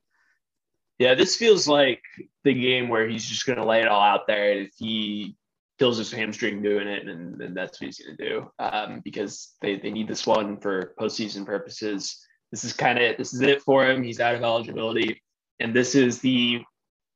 Yeah, 0.99 1.15
this 1.15 1.35
feels 1.35 1.67
like 1.67 2.01
the 2.43 2.53
game 2.53 2.87
where 2.87 3.07
he's 3.07 3.25
just 3.25 3.45
going 3.45 3.57
to 3.57 3.65
lay 3.65 3.81
it 3.81 3.87
all 3.87 4.01
out 4.01 4.27
there. 4.27 4.53
If 4.53 4.71
he 4.77 5.35
kills 5.79 5.97
his 5.97 6.11
hamstring 6.11 6.61
doing 6.61 6.87
it, 6.87 7.07
and 7.07 7.57
that's 7.57 7.81
what 7.81 7.87
he's 7.87 7.99
going 7.99 8.17
to 8.17 8.29
do 8.29 8.51
um, 8.59 9.01
because 9.03 9.55
they, 9.61 9.77
they 9.77 9.89
need 9.89 10.07
this 10.07 10.27
one 10.27 10.57
for 10.57 10.93
postseason 10.99 11.45
purposes. 11.45 12.23
This 12.51 12.63
is 12.63 12.73
kind 12.73 12.99
of 12.99 13.17
this 13.17 13.33
is 13.33 13.41
it 13.41 13.61
for 13.61 13.85
him. 13.85 14.03
He's 14.03 14.19
out 14.19 14.35
of 14.35 14.43
eligibility, 14.43 15.21
and 15.59 15.73
this 15.73 15.95
is 15.95 16.19
the 16.19 16.61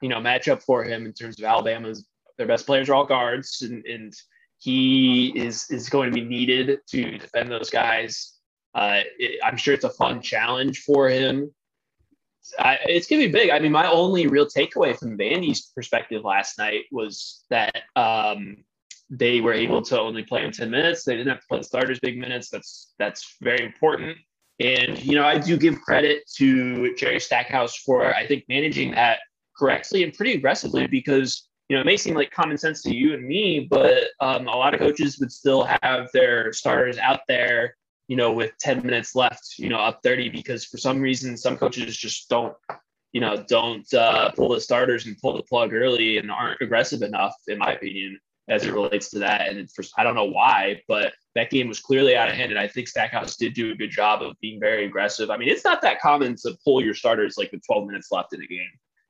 you 0.02 0.10
know 0.10 0.20
matchup 0.20 0.64
for 0.64 0.84
him 0.84 1.06
in 1.06 1.14
terms 1.14 1.38
of 1.38 1.46
Alabama's 1.46 2.08
their 2.38 2.48
best 2.48 2.66
players 2.66 2.90
are 2.90 2.96
all 2.96 3.06
guards, 3.06 3.62
and, 3.62 3.86
and 3.86 4.14
he 4.58 5.32
is 5.36 5.70
is 5.70 5.90
going 5.90 6.12
to 6.12 6.16
be 6.16 6.26
needed 6.26 6.80
to 6.88 7.18
defend 7.18 7.52
those 7.52 7.70
guys. 7.70 8.35
Uh, 8.76 9.02
it, 9.18 9.40
I'm 9.44 9.58
sure 9.58 9.74
it's 9.74 9.86
a 9.86 9.90
fun 9.90 10.22
challenge 10.22 10.80
for 10.80 11.10
him. 11.10 11.52
I, 12.60 12.78
it's 12.86 13.08
gonna 13.08 13.26
be 13.26 13.32
big. 13.32 13.50
I 13.50 13.58
mean, 13.58 13.72
my 13.72 13.90
only 13.90 14.28
real 14.28 14.46
takeaway 14.46 14.96
from 14.98 15.18
Vandy's 15.18 15.72
perspective 15.74 16.24
last 16.24 16.60
night 16.60 16.84
was 16.92 17.44
that 17.50 17.84
um, 17.96 18.58
they 19.10 19.42
were 19.42 19.54
able 19.54 19.82
to 19.84 20.00
only 20.00 20.24
play 20.24 20.44
in 20.44 20.52
10 20.52 20.70
minutes. 20.70 21.04
They 21.04 21.16
didn't 21.16 21.30
have 21.30 21.42
to 21.42 21.48
play 21.48 21.60
the 21.60 21.64
starters 21.64 22.00
big 22.00 22.20
minutes. 22.20 22.50
That's 22.50 22.94
that's 23.00 23.38
very 23.42 23.66
important. 23.66 24.18
And 24.60 25.02
you 25.04 25.16
know, 25.16 25.26
I 25.26 25.38
do 25.38 25.58
give 25.58 25.82
credit 25.82 26.30
to 26.38 26.96
Jerry 26.96 27.20
Stackhouse 27.20 27.78
for 27.78 28.14
I 28.14 28.28
think 28.28 28.44
managing 28.48 28.92
that 28.92 29.20
correctly 29.58 30.04
and 30.04 30.14
pretty 30.14 30.34
aggressively 30.34 30.88
because 30.88 31.48
you 31.70 31.76
know 31.76 31.82
it 31.82 31.86
may 31.86 31.98
seem 31.98 32.14
like 32.14 32.32
common 32.32 32.58
sense 32.58 32.82
to 32.84 32.96
you 32.96 33.14
and 33.14 33.26
me, 33.26 33.68
but 33.70 34.10
um, 34.20 34.48
a 34.48 34.56
lot 34.56 34.74
of 34.74 34.80
coaches 34.80 35.18
would 35.20 35.32
still 35.32 35.68
have 35.82 36.10
their 36.14 36.54
starters 36.54 36.98
out 36.98 37.22
there, 37.28 37.76
you 38.08 38.16
know, 38.16 38.32
with 38.32 38.52
10 38.60 38.86
minutes 38.86 39.16
left, 39.16 39.56
you 39.58 39.70
know, 39.70 39.80
up 39.80 40.02
30 40.04 40.30
because 40.30 40.66
for 40.66 40.78
some 40.78 41.00
reason 41.00 41.38
some 41.38 41.58
coaches 41.58 41.98
just 41.98 42.30
don't, 42.30 42.54
you 43.14 43.22
know, 43.22 43.44
don't 43.48 43.92
uh, 43.94 44.32
pull 44.32 44.50
the 44.50 44.62
starters 44.62 45.06
and 45.06 45.18
pull 45.20 45.36
the 45.36 45.44
plug 45.44 45.74
early 45.74 46.18
and 46.18 46.30
aren't 46.30 46.62
aggressive 46.62 47.02
enough, 47.02 47.36
in 47.48 47.58
my 47.58 47.74
opinion, 47.74 48.20
as 48.50 48.66
it 48.66 48.74
relates 48.74 49.10
to 49.10 49.20
that. 49.20 49.50
And 49.50 49.72
for, 49.72 49.84
I 49.98 50.04
don't 50.04 50.16
know 50.16 50.26
why, 50.26 50.82
but 50.88 51.14
that 51.34 51.50
game 51.50 51.68
was 51.68 51.80
clearly 51.80 52.16
out 52.16 52.30
of 52.30 52.36
hand. 52.36 52.52
And 52.52 52.60
I 52.60 52.68
think 52.68 52.88
Stackhouse 52.88 53.38
did 53.38 53.54
do 53.54 53.72
a 53.72 53.76
good 53.76 53.90
job 53.92 54.22
of 54.22 54.40
being 54.42 54.60
very 54.60 54.86
aggressive. 54.86 55.30
I 55.30 55.38
mean, 55.38 55.50
it's 55.50 55.64
not 55.64 55.82
that 55.82 56.02
common 56.02 56.36
to 56.38 56.56
pull 56.64 56.84
your 56.84 56.94
starters 56.94 57.38
like 57.38 57.52
with 57.52 57.66
12 57.66 57.88
minutes 57.88 58.12
left 58.12 58.34
in 58.34 58.42
a 58.42 58.48
game 58.48 58.70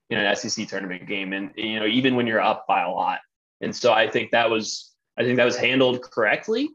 in 0.09 0.19
an 0.19 0.35
SEC 0.35 0.67
tournament 0.67 1.07
game, 1.07 1.33
and 1.33 1.51
you 1.55 1.79
know 1.79 1.85
even 1.85 2.15
when 2.15 2.27
you're 2.27 2.41
up 2.41 2.65
by 2.67 2.83
a 2.83 2.89
lot. 2.89 3.19
And 3.61 3.75
so 3.75 3.93
I 3.93 4.09
think 4.09 4.31
that 4.31 4.49
was 4.49 4.93
I 5.17 5.23
think 5.23 5.37
that 5.37 5.45
was 5.45 5.57
handled 5.57 6.01
correctly, 6.01 6.69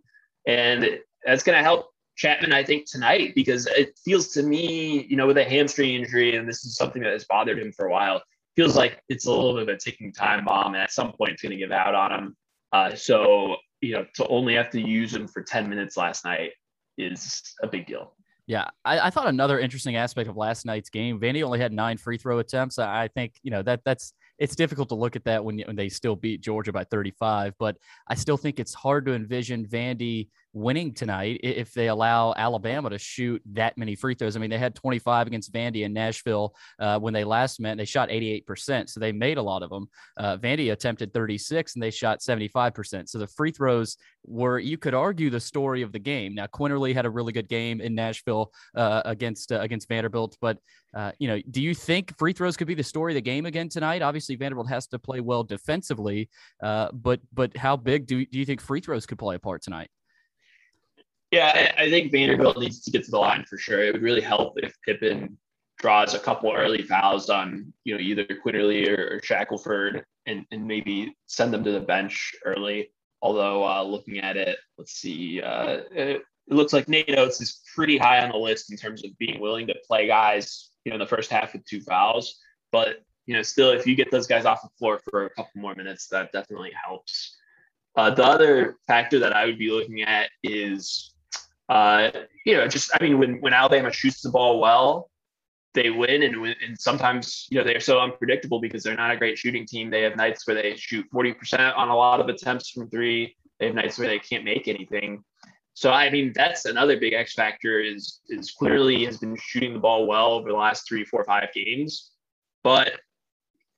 and 0.46 0.98
that's 1.24 1.42
going 1.42 1.56
to 1.56 1.62
help 1.62 1.89
Chatman 2.20 2.52
I 2.52 2.64
think 2.64 2.90
tonight 2.90 3.32
because 3.34 3.66
it 3.66 3.98
feels 4.04 4.28
to 4.28 4.42
me 4.42 5.06
you 5.08 5.16
know 5.16 5.26
with 5.26 5.38
a 5.38 5.44
hamstring 5.44 5.94
injury, 5.94 6.36
and 6.36 6.48
this 6.48 6.64
is 6.64 6.76
something 6.76 7.02
that 7.02 7.12
has 7.12 7.24
bothered 7.24 7.58
him 7.58 7.72
for 7.72 7.86
a 7.86 7.90
while. 7.90 8.22
Feels 8.56 8.76
like 8.76 9.00
it's 9.08 9.26
a 9.26 9.30
little 9.30 9.54
bit 9.54 9.62
of 9.62 9.68
a 9.68 9.76
ticking 9.76 10.12
time 10.12 10.44
bomb, 10.44 10.74
and 10.74 10.82
at 10.82 10.92
some 10.92 11.12
point 11.12 11.32
it's 11.32 11.42
going 11.42 11.52
to 11.52 11.56
give 11.56 11.72
out 11.72 11.94
on 11.94 12.12
him. 12.12 12.36
Uh, 12.72 12.94
so 12.94 13.56
you 13.80 13.94
know 13.94 14.06
to 14.14 14.26
only 14.28 14.54
have 14.54 14.70
to 14.70 14.80
use 14.80 15.14
him 15.14 15.26
for 15.26 15.42
10 15.42 15.68
minutes 15.68 15.96
last 15.96 16.24
night 16.24 16.52
is 16.98 17.42
a 17.62 17.66
big 17.66 17.86
deal. 17.86 18.14
Yeah, 18.46 18.68
I, 18.84 18.98
I, 18.98 19.10
thought 19.10 19.28
another 19.28 19.60
interesting 19.60 19.94
aspect 19.94 20.28
of 20.28 20.36
last 20.36 20.66
night's 20.66 20.90
game, 20.90 21.20
Vandy 21.20 21.44
only 21.44 21.60
had 21.60 21.72
nine 21.72 21.96
free 21.96 22.18
throw 22.18 22.40
attempts. 22.40 22.80
I 22.80 23.08
think 23.08 23.34
you 23.42 23.50
know 23.52 23.62
that 23.62 23.82
that's 23.84 24.12
it's 24.38 24.56
difficult 24.56 24.88
to 24.88 24.96
look 24.96 25.14
at 25.14 25.24
that 25.24 25.44
when, 25.44 25.60
when 25.60 25.76
they 25.76 25.88
still 25.88 26.16
beat 26.16 26.40
Georgia 26.40 26.72
by 26.72 26.82
35, 26.82 27.54
but 27.58 27.76
I 28.08 28.14
still 28.14 28.36
think 28.36 28.58
it's 28.58 28.74
hard 28.74 29.06
to 29.06 29.14
envision 29.14 29.66
Vandy 29.66 30.28
winning 30.52 30.92
tonight 30.92 31.40
if 31.42 31.72
they 31.72 31.88
allow 31.88 32.34
Alabama 32.36 32.90
to 32.90 32.98
shoot 32.98 33.42
that 33.52 33.78
many 33.78 33.94
free 33.94 34.14
throws. 34.14 34.36
I 34.36 34.40
mean, 34.40 34.50
they 34.50 34.58
had 34.58 34.74
25 34.74 35.26
against 35.26 35.52
Vandy 35.52 35.84
in 35.84 35.92
Nashville 35.92 36.54
uh, 36.78 36.98
when 36.98 37.14
they 37.14 37.24
last 37.24 37.60
met. 37.60 37.72
And 37.72 37.80
they 37.80 37.84
shot 37.84 38.08
88%, 38.08 38.88
so 38.88 39.00
they 39.00 39.12
made 39.12 39.38
a 39.38 39.42
lot 39.42 39.62
of 39.62 39.70
them. 39.70 39.88
Uh, 40.16 40.36
Vandy 40.36 40.72
attempted 40.72 41.12
36 41.12 41.74
and 41.74 41.82
they 41.82 41.90
shot 41.90 42.20
75%. 42.20 43.08
So 43.08 43.18
the 43.18 43.26
free 43.26 43.50
throws 43.52 43.96
were, 44.24 44.58
you 44.58 44.76
could 44.76 44.94
argue, 44.94 45.30
the 45.30 45.40
story 45.40 45.82
of 45.82 45.92
the 45.92 45.98
game. 45.98 46.34
Now, 46.34 46.46
Quinerly 46.46 46.94
had 46.94 47.06
a 47.06 47.10
really 47.10 47.32
good 47.32 47.48
game 47.48 47.80
in 47.80 47.94
Nashville 47.94 48.52
uh, 48.74 49.02
against 49.04 49.52
uh, 49.52 49.60
against 49.60 49.88
Vanderbilt, 49.88 50.36
but 50.40 50.58
uh, 50.94 51.12
you 51.18 51.28
know, 51.28 51.40
do 51.50 51.62
you 51.62 51.74
think 51.74 52.16
free 52.18 52.32
throws 52.32 52.56
could 52.56 52.66
be 52.66 52.74
the 52.74 52.82
story 52.82 53.12
of 53.12 53.14
the 53.14 53.20
game 53.20 53.46
again 53.46 53.68
tonight? 53.68 54.02
Obviously, 54.02 54.34
Vanderbilt 54.36 54.68
has 54.68 54.86
to 54.88 54.98
play 54.98 55.20
well 55.20 55.44
defensively, 55.44 56.28
uh, 56.62 56.88
but 56.92 57.20
but 57.32 57.56
how 57.56 57.76
big 57.76 58.06
do, 58.06 58.24
do 58.26 58.38
you 58.38 58.44
think 58.44 58.60
free 58.60 58.80
throws 58.80 59.06
could 59.06 59.18
play 59.18 59.36
a 59.36 59.38
part 59.38 59.62
tonight? 59.62 59.88
Yeah, 61.30 61.72
I, 61.78 61.88
think 61.88 62.10
Vanderbilt 62.10 62.58
needs 62.58 62.80
to 62.82 62.90
get 62.90 63.04
to 63.04 63.10
the 63.10 63.18
line 63.18 63.44
for 63.48 63.56
sure. 63.56 63.84
It 63.84 63.92
would 63.92 64.02
really 64.02 64.20
help 64.20 64.54
if 64.56 64.74
Pippen 64.84 65.38
draws 65.78 66.14
a 66.14 66.18
couple 66.18 66.52
early 66.52 66.82
fouls 66.82 67.30
on 67.30 67.72
you 67.84 67.94
know 67.94 68.00
either 68.00 68.24
Quinerly 68.24 68.88
or, 68.88 69.16
or 69.16 69.20
Shackelford 69.22 70.04
and, 70.26 70.44
and 70.50 70.66
maybe 70.66 71.16
send 71.26 71.54
them 71.54 71.62
to 71.64 71.72
the 71.72 71.80
bench 71.80 72.34
early. 72.44 72.90
Although 73.22 73.64
uh, 73.64 73.82
looking 73.82 74.18
at 74.18 74.36
it, 74.36 74.58
let's 74.76 74.94
see, 74.94 75.40
uh, 75.40 75.82
it, 75.92 76.22
it 76.48 76.54
looks 76.54 76.72
like 76.72 76.88
Nate 76.88 77.16
Oats 77.16 77.40
is 77.40 77.60
pretty 77.74 77.96
high 77.96 78.22
on 78.24 78.30
the 78.30 78.36
list 78.36 78.72
in 78.72 78.76
terms 78.76 79.04
of 79.04 79.16
being 79.18 79.40
willing 79.40 79.66
to 79.68 79.74
play 79.86 80.06
guys 80.06 80.70
you 80.84 80.90
know, 80.90 80.96
in 80.96 81.00
the 81.00 81.06
first 81.06 81.30
half 81.30 81.52
with 81.52 81.64
two 81.64 81.80
fouls. 81.80 82.38
But, 82.72 83.02
you 83.26 83.34
know, 83.34 83.42
still, 83.42 83.70
if 83.70 83.86
you 83.86 83.94
get 83.94 84.10
those 84.10 84.26
guys 84.26 84.44
off 84.44 84.62
the 84.62 84.68
floor 84.78 85.00
for 85.10 85.26
a 85.26 85.30
couple 85.30 85.52
more 85.60 85.74
minutes, 85.74 86.08
that 86.08 86.32
definitely 86.32 86.72
helps. 86.84 87.36
Uh, 87.96 88.10
the 88.10 88.24
other 88.24 88.76
factor 88.86 89.18
that 89.18 89.34
I 89.34 89.46
would 89.46 89.58
be 89.58 89.70
looking 89.70 90.02
at 90.02 90.30
is, 90.42 91.14
uh, 91.70 92.10
you 92.44 92.56
know, 92.56 92.66
just, 92.66 92.90
I 92.92 93.02
mean, 93.02 93.18
when, 93.18 93.40
when 93.40 93.52
Alabama 93.52 93.92
shoots 93.92 94.20
the 94.20 94.30
ball 94.30 94.60
well, 94.60 95.10
they 95.72 95.90
win 95.90 96.24
and 96.24 96.34
and 96.66 96.78
sometimes 96.78 97.46
you 97.48 97.58
know 97.58 97.64
they're 97.64 97.78
so 97.78 98.00
unpredictable 98.00 98.60
because 98.60 98.82
they're 98.82 98.96
not 98.96 99.12
a 99.12 99.16
great 99.16 99.38
shooting 99.38 99.64
team. 99.64 99.88
They 99.88 100.02
have 100.02 100.16
nights 100.16 100.46
where 100.46 100.60
they 100.60 100.74
shoot 100.74 101.06
40% 101.14 101.76
on 101.76 101.88
a 101.88 101.96
lot 101.96 102.20
of 102.20 102.28
attempts 102.28 102.70
from 102.70 102.90
three. 102.90 103.36
They 103.58 103.66
have 103.66 103.76
nights 103.76 103.96
where 103.98 104.08
they 104.08 104.18
can't 104.18 104.44
make 104.44 104.66
anything. 104.66 105.22
So 105.74 105.92
I 105.92 106.10
mean 106.10 106.32
that's 106.34 106.64
another 106.64 106.98
big 106.98 107.12
X 107.12 107.34
factor 107.34 107.78
is 107.78 108.20
is 108.28 108.50
clearly 108.50 109.04
has 109.04 109.18
been 109.18 109.36
shooting 109.40 109.72
the 109.72 109.78
ball 109.78 110.06
well 110.06 110.32
over 110.32 110.48
the 110.48 110.56
last 110.56 110.88
three, 110.88 111.04
four, 111.04 111.24
five 111.24 111.48
games. 111.54 112.10
But 112.64 112.92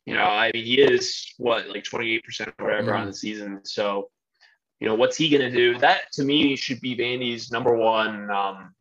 you 0.06 0.14
know, 0.14 0.22
I 0.22 0.50
mean 0.54 0.64
he 0.64 0.80
is 0.80 1.34
what 1.36 1.68
like 1.68 1.84
28% 1.84 2.54
or 2.58 2.64
whatever 2.64 2.92
mm. 2.92 3.00
on 3.00 3.06
the 3.06 3.14
season. 3.14 3.60
So, 3.64 4.08
you 4.82 4.88
know, 4.88 4.96
what's 4.96 5.16
he 5.16 5.28
gonna 5.28 5.48
do? 5.48 5.78
That 5.78 6.10
to 6.14 6.24
me 6.24 6.56
should 6.56 6.80
be 6.80 6.96
Vandy's 6.96 7.52
number 7.52 7.76
one 7.76 8.28
um, 8.32 8.74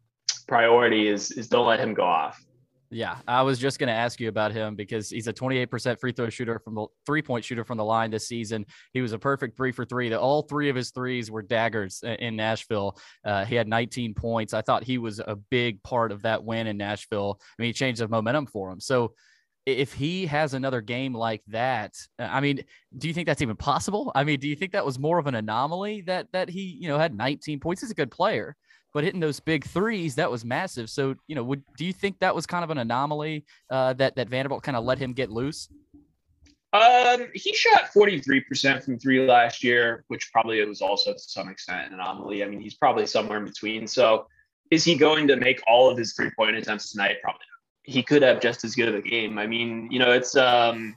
priority 0.48 1.08
is 1.08 1.30
is 1.30 1.48
don't 1.48 1.68
let 1.68 1.80
him 1.80 1.94
go 1.94 2.04
off. 2.04 2.44
Yeah, 2.90 3.18
I 3.28 3.44
was 3.44 3.60
just 3.60 3.80
going 3.80 3.88
to 3.88 3.94
ask 3.94 4.20
you 4.20 4.28
about 4.28 4.52
him 4.52 4.76
because 4.76 5.10
he's 5.10 5.28
a 5.28 5.32
28% 5.32 5.98
free 5.98 6.12
throw 6.12 6.28
shooter 6.28 6.60
from 6.60 6.76
the 6.76 6.88
three 7.06 7.22
point 7.22 7.46
shooter 7.46 7.64
from 7.64 7.78
the 7.78 7.86
line 7.86 8.12
this 8.12 8.28
season. 8.28 8.66
He 8.92 9.00
was 9.00 9.14
a 9.14 9.18
perfect 9.18 9.56
three 9.56 9.72
for 9.72 9.86
three. 9.86 10.14
All 10.14 10.42
three 10.42 10.68
of 10.68 10.76
his 10.76 10.92
threes 10.92 11.32
were 11.32 11.42
daggers 11.42 12.04
in 12.04 12.36
Nashville. 12.36 13.00
Uh, 13.24 13.46
he 13.46 13.56
had 13.56 13.70
19 13.70 14.14
points. 14.14 14.54
I 14.54 14.62
thought 14.62 14.84
he 14.84 14.98
was 14.98 15.20
a 15.20 15.38
big 15.38 15.82
part 15.84 16.12
of 16.12 16.24
that 16.24 16.44
win 16.44 16.68
in 16.68 16.76
Nashville. 16.76 17.40
I 17.42 17.62
mean, 17.62 17.68
he 17.68 17.74
changed 17.74 18.02
the 18.02 18.10
momentum 18.10 18.46
for 18.46 18.70
him. 18.70 18.82
So 18.82 19.14
if 19.66 19.94
he 19.94 20.26
has 20.26 20.54
another 20.54 20.82
game 20.82 21.14
like 21.14 21.44
that, 21.48 21.96
uh, 22.20 22.24
I 22.24 22.40
mean, 22.40 22.64
do 22.98 23.08
you 23.08 23.14
think 23.14 23.28
that's 23.28 23.42
even 23.42 23.56
possible? 23.56 24.12
I 24.16 24.24
mean, 24.24 24.40
do 24.40 24.48
you 24.48 24.56
think 24.56 24.72
that 24.72 24.86
was 24.86 24.98
more 24.98 25.20
of 25.20 25.28
an 25.28 25.36
anomaly 25.36 26.02
that 26.02 26.28
that 26.34 26.50
he, 26.50 26.62
you 26.62 26.88
know, 26.88 26.98
had 26.98 27.16
19 27.16 27.60
points? 27.60 27.82
He's 27.82 27.92
a 27.92 27.96
good 27.96 28.12
player 28.12 28.56
but 28.94 29.04
hitting 29.04 29.20
those 29.20 29.40
big 29.40 29.64
threes 29.66 30.16
that 30.16 30.30
was 30.30 30.44
massive. 30.44 30.90
So 30.90 31.16
you 31.28 31.36
know, 31.36 31.44
would 31.44 31.64
do 31.78 31.86
you 31.86 31.94
think 31.94 32.20
that 32.20 32.36
was 32.36 32.46
kind 32.46 32.64
of 32.64 32.70
an 32.70 32.78
anomaly 32.78 33.46
uh, 33.70 33.94
that 33.94 34.16
that 34.16 34.30
Vanderbilt 34.30 34.64
kind 34.64 34.78
of 34.78 34.84
let 34.84 34.98
him 34.98 35.14
get 35.14 35.32
loose? 35.32 35.70
Um, 36.74 37.28
he 37.34 37.54
shot 37.54 37.92
43% 37.94 38.82
from 38.84 38.98
three 38.98 39.28
last 39.28 39.62
year, 39.62 40.06
which 40.08 40.32
probably 40.32 40.64
was 40.66 40.82
also 40.82 41.12
to 41.12 41.20
some 41.20 41.50
extent 41.50 41.88
an 41.88 42.00
anomaly. 42.00 42.46
I 42.46 42.48
mean, 42.48 42.62
he's 42.62 42.76
probably 42.76 43.06
somewhere 43.06 43.40
in 43.40 43.46
between. 43.46 43.88
So, 43.88 44.28
is 44.72 44.86
he 44.86 44.96
going 44.96 45.28
to 45.28 45.36
make 45.36 45.62
all 45.68 45.90
of 45.90 45.98
his 45.98 46.14
three 46.14 46.32
point 46.38 46.56
attempts 46.56 46.92
tonight? 46.92 47.18
Probably. 47.22 47.46
He 47.84 48.04
could 48.04 48.22
have 48.22 48.40
just 48.40 48.64
as 48.64 48.76
good 48.76 48.90
of 48.90 48.96
a 48.96 49.02
game. 49.02 49.38
I 49.38 49.48
mean, 49.48 49.90
you 49.92 50.00
know, 50.00 50.12
it's 50.12 50.36
um, 50.36 50.96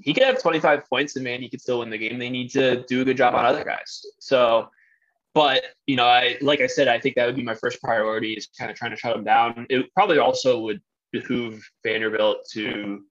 he 0.00 0.14
could 0.14 0.22
have 0.22 0.40
25 0.40 0.88
points 0.88 1.16
and 1.16 1.24
man, 1.24 1.40
he 1.40 1.48
could 1.48 1.60
still 1.60 1.80
win 1.80 1.90
the 1.90 1.98
game. 1.98 2.18
They 2.18 2.30
need 2.30 2.50
to 2.50 2.84
do 2.84 3.02
a 3.02 3.04
good 3.04 3.16
job 3.16 3.34
on 3.34 3.44
other 3.44 3.64
guys. 3.64 4.04
So, 4.18 4.68
but 5.34 5.62
you 5.86 5.96
know, 5.96 6.06
I 6.06 6.36
like 6.40 6.60
I 6.60 6.66
said, 6.66 6.88
I 6.88 6.98
think 6.98 7.16
that 7.16 7.26
would 7.26 7.36
be 7.36 7.42
my 7.42 7.54
first 7.54 7.80
priority 7.80 8.32
is 8.32 8.48
kind 8.58 8.70
of 8.70 8.76
trying 8.76 8.90
to 8.90 8.96
shut 8.96 9.16
him 9.16 9.24
down. 9.24 9.66
It 9.70 9.92
probably 9.94 10.18
also 10.18 10.60
would 10.60 10.80
behoove 11.12 11.62
Vanderbilt 11.84 12.46
to, 12.52 13.02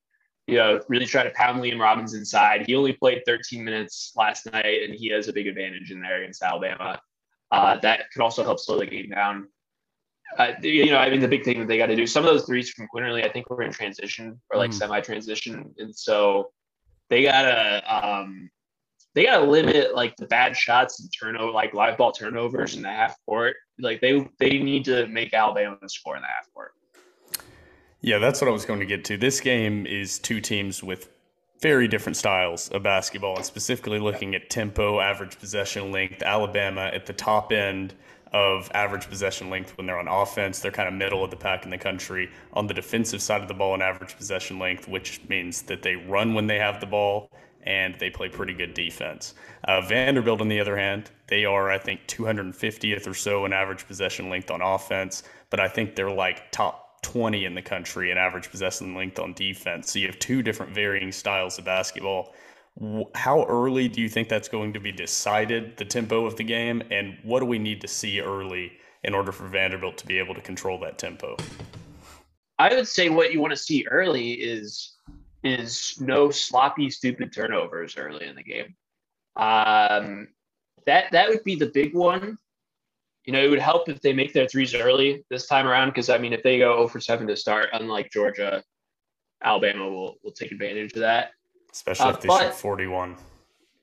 you 0.47 0.55
know, 0.55 0.81
really 0.87 1.05
try 1.05 1.23
to 1.23 1.31
pound 1.31 1.61
Liam 1.61 1.79
Robbins 1.79 2.13
inside. 2.13 2.65
He 2.67 2.75
only 2.75 2.93
played 2.93 3.23
13 3.25 3.63
minutes 3.63 4.13
last 4.15 4.51
night, 4.51 4.83
and 4.83 4.93
he 4.93 5.09
has 5.09 5.27
a 5.27 5.33
big 5.33 5.47
advantage 5.47 5.91
in 5.91 6.01
there 6.01 6.21
against 6.21 6.43
Alabama. 6.43 6.99
Uh, 7.51 7.77
that 7.77 8.11
could 8.11 8.21
also 8.21 8.43
help 8.43 8.59
slow 8.59 8.77
the 8.77 8.85
game 8.85 9.09
down. 9.09 9.47
Uh, 10.37 10.51
you 10.61 10.87
know, 10.87 10.97
I 10.97 11.09
mean, 11.09 11.19
the 11.19 11.27
big 11.27 11.43
thing 11.43 11.59
that 11.59 11.67
they 11.67 11.77
got 11.77 11.87
to 11.87 11.95
do. 11.95 12.05
Some 12.05 12.25
of 12.25 12.31
those 12.31 12.45
threes 12.45 12.69
from 12.69 12.87
Quinerly, 12.93 13.25
I 13.25 13.29
think, 13.29 13.49
were 13.49 13.61
in 13.61 13.71
transition 13.71 14.39
or 14.51 14.59
like 14.59 14.71
mm. 14.71 14.75
semi-transition, 14.75 15.73
and 15.77 15.95
so 15.95 16.51
they 17.09 17.23
gotta 17.23 17.81
um, 17.87 18.49
they 19.15 19.25
got 19.25 19.39
to 19.39 19.45
limit 19.45 19.95
like 19.95 20.15
the 20.17 20.27
bad 20.27 20.55
shots 20.55 20.99
and 20.99 21.09
turnover, 21.17 21.51
like 21.51 21.73
live 21.73 21.97
ball 21.97 22.11
turnovers 22.11 22.75
in 22.75 22.83
the 22.83 22.89
half 22.89 23.15
court. 23.25 23.55
Like 23.79 24.01
they 24.01 24.27
they 24.39 24.59
need 24.59 24.85
to 24.85 25.07
make 25.07 25.33
Alabama 25.33 25.77
score 25.87 26.15
in 26.15 26.21
the 26.21 26.27
half 26.27 26.53
court. 26.53 26.73
Yeah, 28.01 28.19
that's 28.19 28.41
what 28.41 28.47
I 28.47 28.51
was 28.51 28.63
going 28.63 28.79
to 28.79 28.85
get 28.85 29.05
to. 29.05 29.17
This 29.17 29.39
game 29.39 29.87
is 29.87 30.19
two 30.19 30.39
teams 30.39 30.83
with 30.83 31.09
very 31.61 31.87
different 31.87 32.15
styles 32.15 32.69
of 32.69 32.83
basketball, 32.83 33.37
and 33.37 33.45
specifically 33.45 33.99
looking 33.99 34.35
at 34.35 34.49
tempo, 34.51 34.99
average 34.99 35.39
possession 35.39 35.91
length. 35.91 36.21
Alabama 36.21 36.91
at 36.93 37.07
the 37.07 37.13
top 37.13 37.51
end 37.51 37.95
of 38.33 38.69
average 38.73 39.07
possession 39.09 39.49
length 39.49 39.77
when 39.77 39.87
they're 39.87 39.99
on 39.99 40.07
offense. 40.07 40.59
They're 40.59 40.71
kind 40.71 40.87
of 40.87 40.93
middle 40.93 41.23
of 41.23 41.29
the 41.29 41.37
pack 41.37 41.63
in 41.65 41.69
the 41.69 41.77
country. 41.77 42.29
On 42.53 42.67
the 42.67 42.73
defensive 42.73 43.21
side 43.21 43.41
of 43.41 43.47
the 43.47 43.53
ball, 43.53 43.75
an 43.75 43.81
average 43.81 44.15
possession 44.17 44.59
length, 44.59 44.87
which 44.87 45.21
means 45.29 45.61
that 45.63 45.81
they 45.81 45.95
run 45.95 46.33
when 46.33 46.47
they 46.47 46.57
have 46.57 46.79
the 46.79 46.85
ball 46.85 47.31
and 47.63 47.95
they 47.99 48.09
play 48.09 48.29
pretty 48.29 48.53
good 48.53 48.73
defense. 48.73 49.33
Uh, 49.65 49.81
Vanderbilt, 49.81 50.39
on 50.39 50.47
the 50.47 50.59
other 50.59 50.77
hand, 50.77 51.11
they 51.27 51.43
are, 51.43 51.69
I 51.69 51.77
think, 51.77 52.07
250th 52.07 53.07
or 53.07 53.13
so 53.13 53.45
in 53.45 53.51
average 53.51 53.85
possession 53.85 54.29
length 54.29 54.49
on 54.49 54.61
offense, 54.61 55.23
but 55.49 55.59
I 55.59 55.67
think 55.67 55.95
they're 55.95 56.09
like 56.09 56.49
top 56.51 57.01
20 57.01 57.45
in 57.45 57.55
the 57.55 57.61
country 57.61 58.11
in 58.11 58.17
average 58.17 58.49
possession 58.49 58.95
length 58.95 59.19
on 59.19 59.33
defense. 59.33 59.91
So 59.91 59.99
you 59.99 60.07
have 60.07 60.19
two 60.19 60.41
different 60.41 60.73
varying 60.73 61.11
styles 61.11 61.59
of 61.59 61.65
basketball. 61.65 62.33
How 63.15 63.43
early 63.45 63.87
do 63.87 64.01
you 64.01 64.09
think 64.09 64.29
that's 64.29 64.47
going 64.47 64.73
to 64.73 64.79
be 64.79 64.91
decided, 64.91 65.77
the 65.77 65.85
tempo 65.85 66.25
of 66.25 66.35
the 66.35 66.43
game, 66.43 66.83
and 66.91 67.17
what 67.23 67.39
do 67.39 67.45
we 67.45 67.57
need 67.57 67.81
to 67.81 67.87
see 67.87 68.19
early 68.21 68.73
in 69.03 69.13
order 69.13 69.31
for 69.31 69.47
Vanderbilt 69.47 69.97
to 69.97 70.05
be 70.05 70.19
able 70.19 70.35
to 70.35 70.41
control 70.41 70.79
that 70.81 70.97
tempo? 70.97 71.37
I 72.59 72.73
would 72.73 72.87
say 72.87 73.09
what 73.09 73.31
you 73.31 73.39
want 73.39 73.51
to 73.51 73.57
see 73.57 73.85
early 73.89 74.33
is 74.33 74.93
is 75.43 75.97
no 76.01 76.29
sloppy, 76.29 76.89
stupid 76.89 77.31
turnovers 77.31 77.95
early 77.97 78.25
in 78.25 78.35
the 78.35 78.43
game. 78.43 78.75
Um, 79.35 80.27
that 80.85 81.11
that 81.11 81.29
would 81.29 81.43
be 81.43 81.55
the 81.55 81.67
big 81.67 81.95
one. 81.95 82.37
You 83.25 83.33
know, 83.33 83.43
it 83.43 83.49
would 83.49 83.59
help 83.59 83.89
if 83.89 84.01
they 84.01 84.13
make 84.13 84.33
their 84.33 84.47
threes 84.47 84.73
early 84.73 85.25
this 85.29 85.47
time 85.47 85.67
around 85.67 85.89
because 85.89 86.09
I 86.09 86.17
mean, 86.17 86.33
if 86.33 86.43
they 86.43 86.59
go 86.59 86.77
0 86.77 86.87
for 86.87 86.99
7 86.99 87.27
to 87.27 87.35
start, 87.35 87.69
unlike 87.73 88.11
Georgia, 88.11 88.63
Alabama 89.43 89.87
will 89.89 90.17
will 90.23 90.31
take 90.31 90.51
advantage 90.51 90.93
of 90.93 90.99
that. 90.99 91.31
Especially 91.71 92.05
uh, 92.05 92.13
if 92.13 92.21
they 92.21 92.27
but, 92.27 92.43
shoot 92.43 92.55
41. 92.55 93.15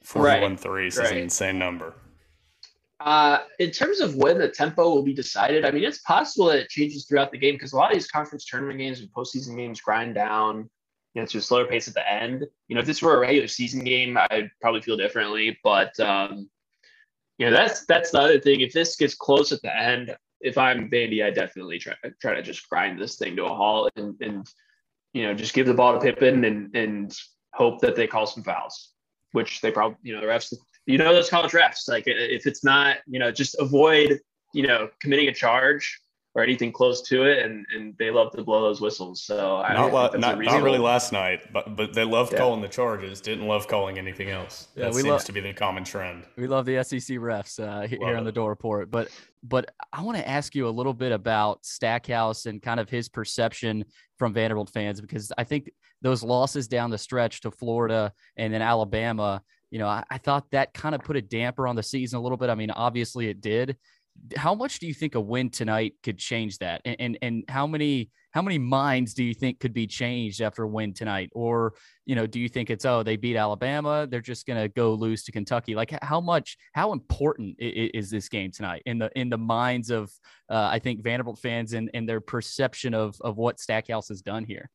41 0.03 0.43
right, 0.51 0.61
threes 0.61 0.97
right. 0.97 1.07
is 1.07 1.11
an 1.13 1.19
insane 1.19 1.59
number. 1.59 1.95
Uh, 3.01 3.39
in 3.59 3.71
terms 3.71 4.01
of 4.01 4.15
when 4.17 4.39
the 4.39 4.49
tempo 4.49 4.89
will 4.89 5.03
be 5.03 5.15
decided, 5.15 5.65
I 5.65 5.71
mean, 5.71 5.85
it's 5.85 5.99
possible 5.99 6.47
that 6.47 6.59
it 6.59 6.69
changes 6.69 7.07
throughout 7.07 7.33
the 7.33 7.39
game 7.39 7.55
because 7.55 7.73
a 7.73 7.77
lot 7.77 7.91
of 7.91 7.95
these 7.95 8.11
conference 8.11 8.45
tournament 8.45 8.79
games 8.79 9.01
and 9.01 9.11
postseason 9.11 9.57
games 9.57 9.81
grind 9.81 10.15
down 10.15 10.71
you 11.15 11.23
know, 11.23 11.27
to 11.27 11.39
a 11.39 11.41
slower 11.41 11.65
pace 11.65 11.89
at 11.89 11.95
the 11.95 12.13
end. 12.13 12.45
You 12.69 12.75
know, 12.75 12.81
if 12.81 12.87
this 12.87 13.01
were 13.01 13.17
a 13.17 13.21
regular 13.21 13.47
season 13.47 13.85
game, 13.85 14.19
I'd 14.31 14.51
probably 14.61 14.83
feel 14.83 14.97
differently. 14.97 15.57
But 15.63 15.99
um, 16.01 16.51
you 17.39 17.47
know, 17.47 17.53
that's 17.53 17.87
that's 17.87 18.11
the 18.11 18.19
other 18.19 18.41
thing. 18.41 18.61
If 18.61 18.73
this 18.73 18.97
gets 18.97 19.15
close 19.15 19.53
at 19.53 19.63
the 19.63 19.75
end, 19.75 20.17
if 20.41 20.59
I'm 20.59 20.91
Vandy, 20.91 21.25
I 21.25 21.31
definitely 21.31 21.79
try 21.79 21.95
try 22.21 22.35
to 22.35 22.43
just 22.43 22.69
grind 22.69 23.01
this 23.01 23.17
thing 23.17 23.37
to 23.37 23.45
a 23.45 23.55
halt 23.55 23.93
and 23.97 24.21
and 24.21 24.47
you 25.13 25.23
know 25.23 25.35
just 25.35 25.55
give 25.55 25.67
the 25.67 25.75
ball 25.75 25.95
to 25.95 26.01
Pippen 26.01 26.45
and 26.45 26.75
and 26.75 27.17
hope 27.55 27.81
that 27.81 27.97
they 27.97 28.07
call 28.07 28.27
some 28.27 28.43
fouls, 28.43 28.91
which 29.33 29.61
they 29.61 29.71
probably 29.71 29.97
you 30.03 30.15
know 30.15 30.21
the 30.21 30.27
refs. 30.27 30.55
You 30.87 30.99
know 30.99 31.15
those 31.15 31.31
college 31.31 31.53
refs. 31.53 31.89
Like 31.89 32.05
if 32.07 32.47
it's 32.47 32.65
not, 32.65 32.99
you 33.07 33.19
know, 33.19 33.31
just 33.31 33.57
avoid 33.59 34.21
you 34.53 34.67
know 34.67 34.89
committing 35.01 35.29
a 35.29 35.35
charge 35.35 36.01
or 36.37 36.43
anything 36.43 36.73
close 36.73 37.01
to 37.03 37.25
it, 37.25 37.45
and 37.45 37.65
and 37.75 37.95
they 37.99 38.11
love 38.11 38.33
to 38.33 38.43
blow 38.43 38.63
those 38.63 38.81
whistles. 38.81 39.23
So 39.23 39.59
I 39.59 39.75
not 39.75 39.93
la- 39.93 40.11
not, 40.17 40.41
not 40.41 40.63
really 40.63 40.79
last 40.79 41.13
night, 41.13 41.53
but 41.53 41.77
but 41.77 41.95
they 41.95 42.05
loved 42.05 42.33
yeah. 42.33 42.39
calling 42.39 42.61
the 42.61 42.69
charges, 42.69 43.21
didn't 43.21 43.47
love 43.47 43.69
calling 43.69 43.99
anything 43.99 44.31
else. 44.31 44.69
Yeah, 44.75 44.87
that 44.87 44.95
seems 44.95 45.07
lo- 45.07 45.19
to 45.19 45.33
be 45.33 45.41
the 45.41 45.53
common 45.53 45.85
trend. 45.85 46.25
We 46.37 46.47
love 46.47 46.67
the 46.67 46.83
SEC 46.83 47.19
refs 47.19 47.61
uh, 47.61 47.87
here 47.87 48.17
on 48.17 48.25
the 48.25 48.33
Dore 48.33 48.51
Report, 48.51 48.91
but 48.91 49.09
but 49.45 49.71
I 49.93 50.03
want 50.03 50.19
to 50.19 50.29
ask 50.29 50.55
you 50.55 50.67
a 50.67 50.71
little 50.71 50.95
bit 50.95 51.13
about 51.13 51.65
Stackhouse 51.65 52.47
and 52.47 52.61
kind 52.61 52.81
of 52.81 52.89
his 52.89 53.09
perception 53.09 53.85
from 54.19 54.33
Vanderbilt 54.33 54.71
fans 54.71 55.01
because 55.01 55.31
I 55.37 55.45
think 55.45 55.71
those 56.03 56.23
losses 56.23 56.67
down 56.67 56.91
the 56.91 56.99
stretch 56.99 57.43
to 57.43 57.51
Florida 57.51 58.13
and 58.37 58.53
then 58.53 58.63
Alabama. 58.63 59.43
You 59.71 59.81
know, 59.81 59.89
I, 59.89 60.05
I 60.09 60.19
thought 60.19 60.51
that 60.53 60.73
kind 60.73 60.95
of 60.95 61.03
put 61.03 61.17
a 61.17 61.23
damper 61.23 61.67
on 61.67 61.75
the 61.75 61.83
season 61.83 62.19
a 62.19 62.23
little 62.23 62.39
bit. 62.39 62.49
I 62.49 62.55
mean, 62.55 62.71
obviously 62.71 63.29
it 63.29 63.41
did, 63.41 63.77
how 64.37 64.55
much 64.55 64.79
do 64.79 64.87
you 64.87 64.95
think 64.95 65.15
a 65.15 65.21
win 65.21 65.51
tonight 65.51 65.95
could 66.03 66.19
change 66.19 66.59
that? 66.59 66.81
And, 66.85 66.97
and 66.99 67.19
and 67.23 67.45
how 67.49 67.67
many 67.67 68.11
how 68.31 68.43
many 68.43 68.59
minds 68.59 69.15
do 69.15 69.23
you 69.23 69.35
think 69.35 69.61
could 69.61 69.73
be 69.73 69.87
changed 69.87 70.41
after 70.41 70.63
a 70.63 70.69
win 70.69 70.95
tonight? 70.95 71.31
Or 71.35 71.75
you 72.07 72.15
know 72.15 72.27
do 72.27 72.41
you 72.41 72.49
think 72.49 72.71
it's 72.71 72.85
oh 72.85 73.03
they 73.03 73.17
beat 73.17 73.37
alabama 73.37 74.07
they're 74.11 74.21
just 74.21 74.47
to 74.47 74.69
go 74.75 74.95
lose 74.95 75.25
to 75.25 75.33
kentucky? 75.33 75.75
Like 75.75 75.93
how 76.03 76.21
much 76.21 76.57
how 76.73 76.93
important 76.93 77.57
is 77.59 78.11
this 78.11 78.29
game 78.29 78.51
tonight 78.51 78.83
in 78.87 78.99
the 78.99 79.11
in 79.17 79.29
the 79.29 79.39
minds 79.39 79.91
of 79.91 80.11
uh, 80.51 80.69
i 80.71 80.79
think 80.79 81.03
vanderbilt 81.03 81.39
fans 81.39 81.73
and, 81.73 81.91
and 81.95 82.09
their 82.09 82.21
perception 82.21 82.95
of 82.95 83.17
of 83.21 83.37
what 83.37 83.61
stackhouse 83.61 84.09
has 84.09 84.23
done 84.23 84.45
here? 84.45 84.71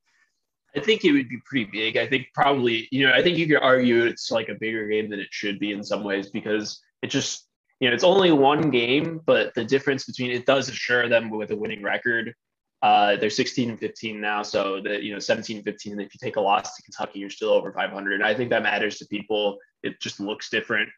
I 0.75 0.79
think 0.79 1.03
it 1.03 1.11
would 1.11 1.29
be 1.29 1.39
pretty 1.45 1.69
big. 1.71 1.97
I 1.97 2.05
think 2.05 2.27
probably, 2.33 2.87
you 2.91 3.07
know, 3.07 3.13
I 3.13 3.23
think 3.23 3.39
you 3.39 3.47
could 3.47 3.61
argue 3.61 4.05
it's 4.05 4.29
like 4.29 4.49
a 4.49 4.55
bigger 4.55 4.87
game 4.87 5.09
than 5.09 5.19
it 5.19 5.29
should 5.31 5.57
be 5.57 5.71
in 5.71 5.83
some 5.83 6.03
ways 6.03 6.29
because 6.29 6.79
it 7.01 7.07
just 7.07 7.48
you 7.79 7.87
know, 7.87 7.93
it's 7.93 8.03
only 8.03 8.31
one 8.31 8.69
game, 8.69 9.21
but 9.25 9.53
the 9.55 9.63
difference 9.63 10.05
between 10.05 10.31
it 10.31 10.45
does 10.45 10.69
assure 10.69 11.07
them 11.07 11.29
with 11.29 11.51
a 11.51 11.55
winning 11.55 11.81
record. 11.81 12.33
Uh, 12.81 13.15
they're 13.17 13.29
16 13.29 13.69
and 13.69 13.79
15 13.79 14.21
now, 14.21 14.41
so 14.41 14.81
that 14.81 15.03
you 15.03 15.13
know 15.13 15.19
17 15.19 15.57
and 15.57 15.65
15. 15.65 15.93
And 15.93 16.01
if 16.01 16.13
you 16.13 16.19
take 16.21 16.37
a 16.37 16.41
loss 16.41 16.75
to 16.75 16.83
Kentucky, 16.83 17.19
you're 17.19 17.29
still 17.29 17.49
over 17.49 17.71
500. 17.71 18.13
And 18.13 18.23
I 18.23 18.33
think 18.33 18.49
that 18.49 18.63
matters 18.63 18.97
to 18.99 19.07
people. 19.07 19.57
It 19.83 19.99
just 19.99 20.19
looks 20.19 20.49
different, 20.49 20.89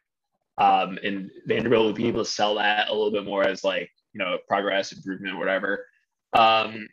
um, 0.57 0.97
and 1.03 1.29
Vanderbilt 1.47 1.85
would 1.85 1.95
be 1.95 2.07
able 2.07 2.23
to 2.23 2.29
sell 2.29 2.55
that 2.55 2.89
a 2.89 2.93
little 2.93 3.11
bit 3.11 3.25
more 3.25 3.43
as 3.43 3.63
like 3.63 3.89
you 4.13 4.19
know 4.19 4.37
progress, 4.47 4.91
improvement, 4.91 5.37
whatever. 5.37 5.87
Um, 6.33 6.87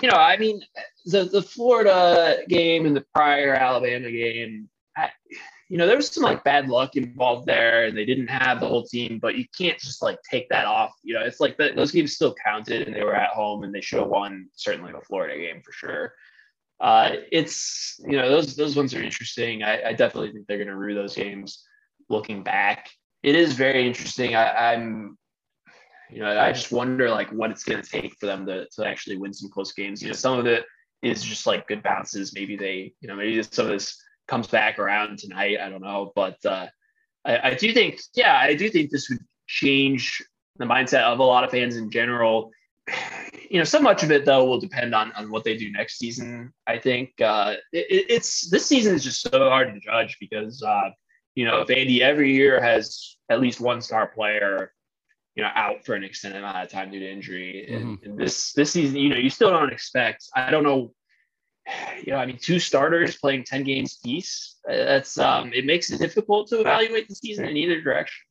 you 0.00 0.10
know, 0.10 0.16
I 0.16 0.36
mean, 0.38 0.62
the 1.06 1.24
the 1.24 1.42
Florida 1.42 2.38
game 2.48 2.86
and 2.86 2.96
the 2.96 3.04
prior 3.14 3.54
Alabama 3.54 4.10
game, 4.10 4.68
I, 4.96 5.10
you 5.68 5.78
know, 5.78 5.86
there 5.86 5.96
was 5.96 6.08
some 6.08 6.22
like 6.22 6.44
bad 6.44 6.68
luck 6.68 6.96
involved 6.96 7.46
there, 7.46 7.86
and 7.86 7.96
they 7.96 8.04
didn't 8.04 8.28
have 8.28 8.60
the 8.60 8.68
whole 8.68 8.84
team. 8.84 9.18
But 9.18 9.36
you 9.36 9.46
can't 9.56 9.78
just 9.78 10.02
like 10.02 10.18
take 10.28 10.48
that 10.50 10.66
off. 10.66 10.92
You 11.02 11.14
know, 11.14 11.22
it's 11.22 11.40
like 11.40 11.56
the, 11.56 11.72
those 11.74 11.92
games 11.92 12.14
still 12.14 12.34
counted, 12.44 12.86
and 12.86 12.94
they 12.94 13.02
were 13.02 13.14
at 13.14 13.30
home, 13.30 13.64
and 13.64 13.74
they 13.74 13.80
should 13.80 14.00
have 14.00 14.08
won 14.08 14.48
certainly 14.54 14.92
the 14.92 15.00
Florida 15.00 15.36
game 15.36 15.62
for 15.64 15.72
sure. 15.72 16.14
Uh, 16.80 17.12
it's 17.32 18.00
you 18.06 18.16
know 18.16 18.28
those 18.28 18.56
those 18.56 18.76
ones 18.76 18.94
are 18.94 19.02
interesting. 19.02 19.62
I, 19.62 19.90
I 19.90 19.92
definitely 19.92 20.32
think 20.32 20.46
they're 20.46 20.58
going 20.58 20.68
to 20.68 20.76
rue 20.76 20.94
those 20.94 21.14
games. 21.14 21.64
Looking 22.10 22.42
back, 22.42 22.90
it 23.22 23.34
is 23.34 23.54
very 23.54 23.86
interesting. 23.86 24.34
I, 24.34 24.72
I'm 24.74 25.16
you 26.10 26.20
know, 26.20 26.38
I 26.38 26.52
just 26.52 26.70
wonder 26.70 27.10
like 27.10 27.30
what 27.30 27.50
it's 27.50 27.64
going 27.64 27.82
to 27.82 27.88
take 27.88 28.14
for 28.20 28.26
them 28.26 28.46
to, 28.46 28.66
to 28.76 28.86
actually 28.86 29.16
win 29.16 29.32
some 29.32 29.50
close 29.50 29.72
games. 29.72 30.02
You 30.02 30.08
know, 30.08 30.14
some 30.14 30.38
of 30.38 30.46
it 30.46 30.64
is 31.02 31.22
just 31.22 31.46
like 31.46 31.66
good 31.66 31.82
bounces. 31.82 32.34
Maybe 32.34 32.56
they, 32.56 32.94
you 33.00 33.08
know, 33.08 33.16
maybe 33.16 33.42
some 33.42 33.66
of 33.66 33.72
this 33.72 34.00
comes 34.28 34.46
back 34.46 34.78
around 34.78 35.18
tonight. 35.18 35.58
I 35.60 35.68
don't 35.68 35.82
know, 35.82 36.12
but 36.14 36.44
uh, 36.44 36.66
I, 37.24 37.50
I 37.50 37.54
do 37.54 37.72
think, 37.72 38.00
yeah, 38.14 38.38
I 38.40 38.54
do 38.54 38.68
think 38.68 38.90
this 38.90 39.08
would 39.10 39.20
change 39.46 40.22
the 40.56 40.64
mindset 40.64 41.02
of 41.02 41.18
a 41.18 41.24
lot 41.24 41.44
of 41.44 41.50
fans 41.50 41.76
in 41.76 41.90
general. 41.90 42.50
You 43.50 43.60
know, 43.60 43.64
so 43.64 43.78
much 43.78 44.02
of 44.02 44.10
it 44.10 44.24
though 44.24 44.46
will 44.46 44.58
depend 44.58 44.96
on 44.96 45.12
on 45.12 45.30
what 45.30 45.44
they 45.44 45.56
do 45.56 45.70
next 45.70 45.98
season. 45.98 46.52
I 46.66 46.76
think 46.78 47.12
uh, 47.20 47.54
it, 47.72 48.06
it's 48.08 48.50
this 48.50 48.66
season 48.66 48.94
is 48.96 49.04
just 49.04 49.20
so 49.20 49.48
hard 49.48 49.72
to 49.72 49.78
judge 49.78 50.16
because 50.18 50.60
uh, 50.62 50.90
you 51.36 51.44
know 51.44 51.64
Vandy 51.64 52.00
every 52.00 52.34
year 52.34 52.60
has 52.60 53.16
at 53.28 53.40
least 53.40 53.60
one 53.60 53.80
star 53.80 54.08
player 54.08 54.72
you 55.34 55.42
know 55.42 55.50
out 55.54 55.84
for 55.84 55.94
an 55.94 56.04
extended 56.04 56.38
amount 56.38 56.56
of 56.56 56.70
time 56.70 56.90
due 56.90 57.00
to 57.00 57.10
injury. 57.10 57.66
And, 57.68 57.98
mm-hmm. 57.98 58.10
and, 58.10 58.18
this 58.18 58.52
this 58.52 58.72
season, 58.72 58.96
you 58.96 59.10
know, 59.10 59.16
you 59.16 59.30
still 59.30 59.50
don't 59.50 59.72
expect. 59.72 60.24
I 60.34 60.50
don't 60.50 60.64
know. 60.64 60.92
You 62.04 62.12
know, 62.12 62.18
I 62.18 62.26
mean, 62.26 62.38
two 62.38 62.58
starters 62.58 63.16
playing 63.16 63.44
ten 63.44 63.64
games 63.64 63.98
each. 64.04 64.52
That's 64.66 65.18
um, 65.18 65.52
it 65.54 65.64
makes 65.64 65.90
it 65.90 65.98
difficult 65.98 66.48
to 66.48 66.60
evaluate 66.60 67.08
the 67.08 67.14
season 67.14 67.46
in 67.46 67.56
either 67.56 67.80
direction. 67.80 68.24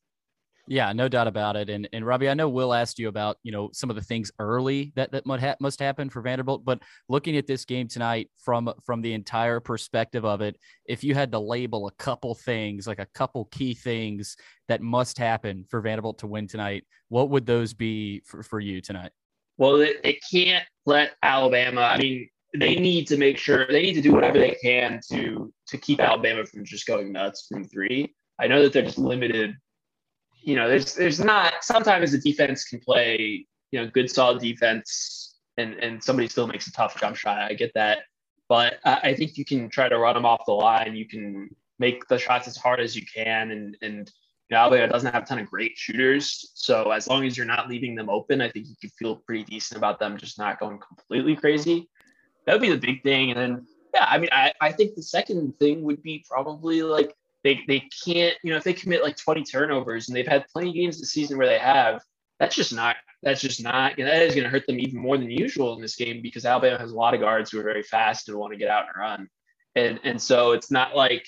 Yeah, 0.68 0.94
no 0.94 1.10
doubt 1.10 1.28
about 1.28 1.58
it. 1.58 1.70
And 1.70 1.90
and 1.92 2.06
Robbie, 2.06 2.30
I 2.30 2.36
know 2.36 2.48
Will 2.48 2.74
asked 2.74 2.98
you 2.98 3.10
about 3.10 3.38
you 3.44 3.52
know 3.52 3.70
some 3.74 3.90
of 3.90 3.96
the 3.96 4.02
things 4.02 4.32
early 4.40 4.94
that 4.96 5.12
that 5.12 5.26
must, 5.26 5.44
ha- 5.44 5.56
must 5.60 5.80
happen 5.80 6.10
for 6.10 6.22
Vanderbilt, 6.22 6.64
but 6.64 6.82
looking 7.10 7.36
at 7.36 7.48
this 7.48 7.66
game 7.66 7.88
tonight 7.88 8.30
from 8.38 8.72
from 8.86 9.02
the 9.02 9.14
entire 9.14 9.60
perspective 9.60 10.24
of 10.24 10.42
it, 10.42 10.56
if 10.86 11.04
you 11.04 11.16
had 11.16 11.32
to 11.34 11.40
label 11.40 11.88
a 11.88 11.92
couple 11.92 12.34
things, 12.34 12.88
like 12.88 13.00
a 13.00 13.08
couple 13.14 13.46
key 13.46 13.74
things 13.74 14.38
that 14.70 14.82
must 14.82 15.18
happen 15.18 15.66
for 15.70 15.82
Vanderbilt 15.82 16.20
to 16.20 16.28
win 16.28 16.48
tonight, 16.48 16.86
what 17.10 17.30
would 17.30 17.46
those 17.46 17.74
be 17.74 18.22
for, 18.26 18.42
for 18.42 18.60
you 18.60 18.80
tonight? 18.80 19.12
Well, 19.58 19.82
it, 19.82 20.02
they 20.02 20.20
can't 20.32 20.66
let 20.86 21.16
Alabama. 21.22 21.82
I 21.82 21.98
mean, 21.98 22.30
they 22.58 22.76
need 22.76 23.08
to 23.08 23.18
make 23.18 23.38
sure 23.38 23.66
they 23.68 23.82
need 23.82 23.93
to 23.93 24.01
do 24.01 24.12
whatever 24.12 24.38
they 24.38 24.58
can 24.62 24.99
to 25.12 25.51
to 25.68 25.78
keep 25.78 25.99
Alabama 25.99 26.45
from 26.45 26.66
just 26.66 26.86
going 26.86 27.12
nuts 27.12 27.47
from 27.47 27.64
three. 27.64 28.14
I 28.39 28.47
know 28.47 28.62
that 28.64 28.74
they're 28.74 28.84
just 28.84 28.97
limited 28.97 29.56
you 30.43 30.56
know, 30.56 30.68
there's 30.68 30.93
there's 30.93 31.20
not 31.20 31.64
sometimes 31.64 32.12
the 32.12 32.18
defense 32.18 32.66
can 32.66 32.80
play, 32.80 33.47
you 33.72 33.80
know, 33.80 33.89
good 33.89 34.10
solid 34.10 34.41
defense 34.41 35.36
and 35.58 35.74
and 35.76 36.04
somebody 36.04 36.28
still 36.28 36.47
makes 36.47 36.68
a 36.68 36.72
tough 36.74 36.99
jump 36.99 37.16
shot. 37.16 37.39
I 37.39 37.54
get 37.54 37.72
that. 37.76 37.99
But 38.49 38.76
I 38.84 39.16
think 39.16 39.38
you 39.38 39.45
can 39.45 39.70
try 39.70 39.88
to 39.88 39.97
run 39.97 40.14
them 40.14 40.26
off 40.26 40.41
the 40.45 40.51
line. 40.51 40.95
You 40.95 41.08
can 41.08 41.49
make 41.80 42.06
the 42.08 42.20
shots 42.20 42.47
as 42.47 42.58
hard 42.58 42.82
as 42.82 42.95
you 42.95 43.04
can. 43.12 43.51
And 43.51 43.78
and 43.82 44.12
you 44.49 44.56
know, 44.56 44.58
Alabama 44.58 44.91
doesn't 44.91 45.12
have 45.12 45.24
a 45.24 45.26
ton 45.26 45.39
of 45.39 45.49
great 45.49 45.72
shooters. 45.76 46.51
So 46.54 46.91
as 46.91 47.08
long 47.08 47.26
as 47.26 47.38
you're 47.38 47.45
not 47.45 47.70
leaving 47.70 47.95
them 47.95 48.10
open, 48.10 48.41
I 48.41 48.49
think 48.49 48.68
you 48.68 48.76
can 48.80 48.91
feel 48.99 49.16
pretty 49.26 49.45
decent 49.45 49.78
about 49.78 49.97
them 49.97 50.18
just 50.18 50.38
not 50.38 50.60
going 50.60 50.78
completely 50.86 51.36
crazy. 51.36 51.89
That 52.46 52.54
would 52.54 52.62
be 52.62 52.70
the 52.70 52.78
big 52.78 53.04
thing. 53.04 53.32
And 53.32 53.39
then 53.39 53.68
yeah, 53.94 54.06
I 54.10 54.18
mean, 54.18 54.30
I, 54.32 54.52
I 54.60 54.72
think 54.72 54.96
the 54.96 55.04
second 55.04 55.58
thing 55.60 55.84
would 55.84 56.02
be 56.02 56.26
probably 56.28 56.82
like 56.82 57.14
they 57.44 57.62
they 57.68 57.88
can't, 58.06 58.36
you 58.44 58.52
know, 58.52 58.58
if 58.58 58.64
they 58.64 58.74
commit 58.74 59.04
like 59.04 59.18
20 59.18 59.44
turnovers 59.44 60.08
and 60.08 60.16
they've 60.16 60.28
had 60.28 60.46
plenty 60.52 60.70
of 60.70 60.76
games 60.76 61.00
this 61.00 61.12
season 61.12 61.38
where 61.38 61.48
they 61.48 61.60
have, 61.60 62.02
that's 62.39 62.56
just 62.56 62.74
not 62.74 62.96
that's 63.22 63.41
just 63.41 63.64
not 63.64 63.94
that 63.98 64.22
is 64.24 64.34
going 64.36 64.44
to 64.44 64.50
hurt 64.50 64.66
them 64.68 64.80
even 64.80 65.00
more 65.00 65.18
than 65.18 65.30
usual 65.30 65.76
in 65.76 65.82
this 65.82 65.96
game 65.96 66.22
because 66.22 66.46
Alabama 66.46 66.78
has 66.78 66.91
a 66.91 66.96
lot 66.96 67.14
of 67.14 67.22
guards 67.22 67.52
who 67.52 67.60
are 67.60 67.64
very 67.64 67.84
fast 67.84 68.28
and 68.28 68.38
want 68.38 68.52
to 68.52 68.60
get 68.60 68.70
out 68.70 68.86
and 68.88 69.00
run. 69.00 69.28
And 69.76 70.00
and 70.04 70.22
so 70.22 70.52
it's 70.52 70.72
not 70.72 70.96
like 70.96 71.28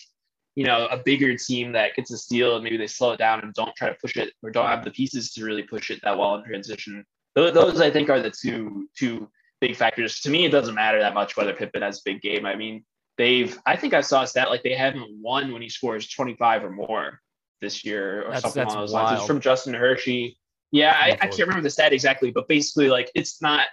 you 0.55 0.66
know 0.66 0.88
a 0.88 0.97
bigger 0.97 1.38
team 1.38 1.72
that 1.74 1.95
gets 1.95 2.11
a 2.11 2.18
steal 2.18 2.55
and 2.55 2.63
maybe 2.63 2.78
they 2.78 2.88
slow 2.88 3.11
it 3.11 3.20
down 3.20 3.41
and 3.41 3.53
don't 3.53 3.76
try 3.76 3.89
to 3.89 3.97
push 4.01 4.18
it 4.18 4.34
or 4.41 4.49
don't 4.49 4.68
have 4.68 4.84
the 4.84 4.91
pieces 4.91 5.32
to 5.34 5.45
really 5.45 5.63
push 5.63 5.91
it 5.91 5.99
that 6.03 6.18
well 6.18 6.36
in 6.36 6.43
transition. 6.43 7.05
Those, 7.36 7.53
those 7.53 7.82
I 7.82 7.91
think 7.91 8.09
are 8.09 8.22
the 8.22 8.32
two 8.32 8.89
two 8.97 9.30
big 9.62 9.76
factors. 9.76 10.20
To 10.22 10.30
me, 10.30 10.45
it 10.45 10.51
doesn't 10.51 10.76
matter 10.76 10.99
that 10.99 11.14
much 11.14 11.38
whether 11.38 11.53
Pippen 11.53 11.82
has 11.82 11.99
a 11.99 12.01
big 12.06 12.22
game. 12.22 12.45
I 12.45 12.56
mean, 12.56 12.84
they've 13.18 13.58
I 13.66 13.76
think 13.76 13.93
I 13.93 14.01
saw 14.01 14.24
a 14.24 14.28
stat 14.28 14.49
like 14.49 14.64
they 14.64 14.76
haven't 14.76 15.08
won 15.22 15.51
when 15.51 15.62
he 15.62 15.70
scores 15.70 16.08
25 16.10 16.64
or 16.64 16.72
more 16.72 17.20
this 17.62 17.86
year 17.86 18.24
or 18.24 18.32
that's, 18.32 18.41
something 18.41 18.62
that's 18.62 18.74
along 18.74 18.84
those 18.84 18.93
wild. 18.93 19.06
lines. 19.06 19.20
It's 19.20 19.28
from 19.28 19.39
Justin 19.39 19.74
Hershey. 19.74 20.38
Yeah, 20.72 20.95
I, 20.97 21.12
I, 21.12 21.28
can't 21.28 21.39
remember 21.39 21.62
the 21.62 21.70
stat 21.70 21.93
exactly, 21.93 22.32
but 22.32 22.47
basically 22.47 22.89
like 22.89 23.10
it's 23.16 23.41
not 23.41 23.68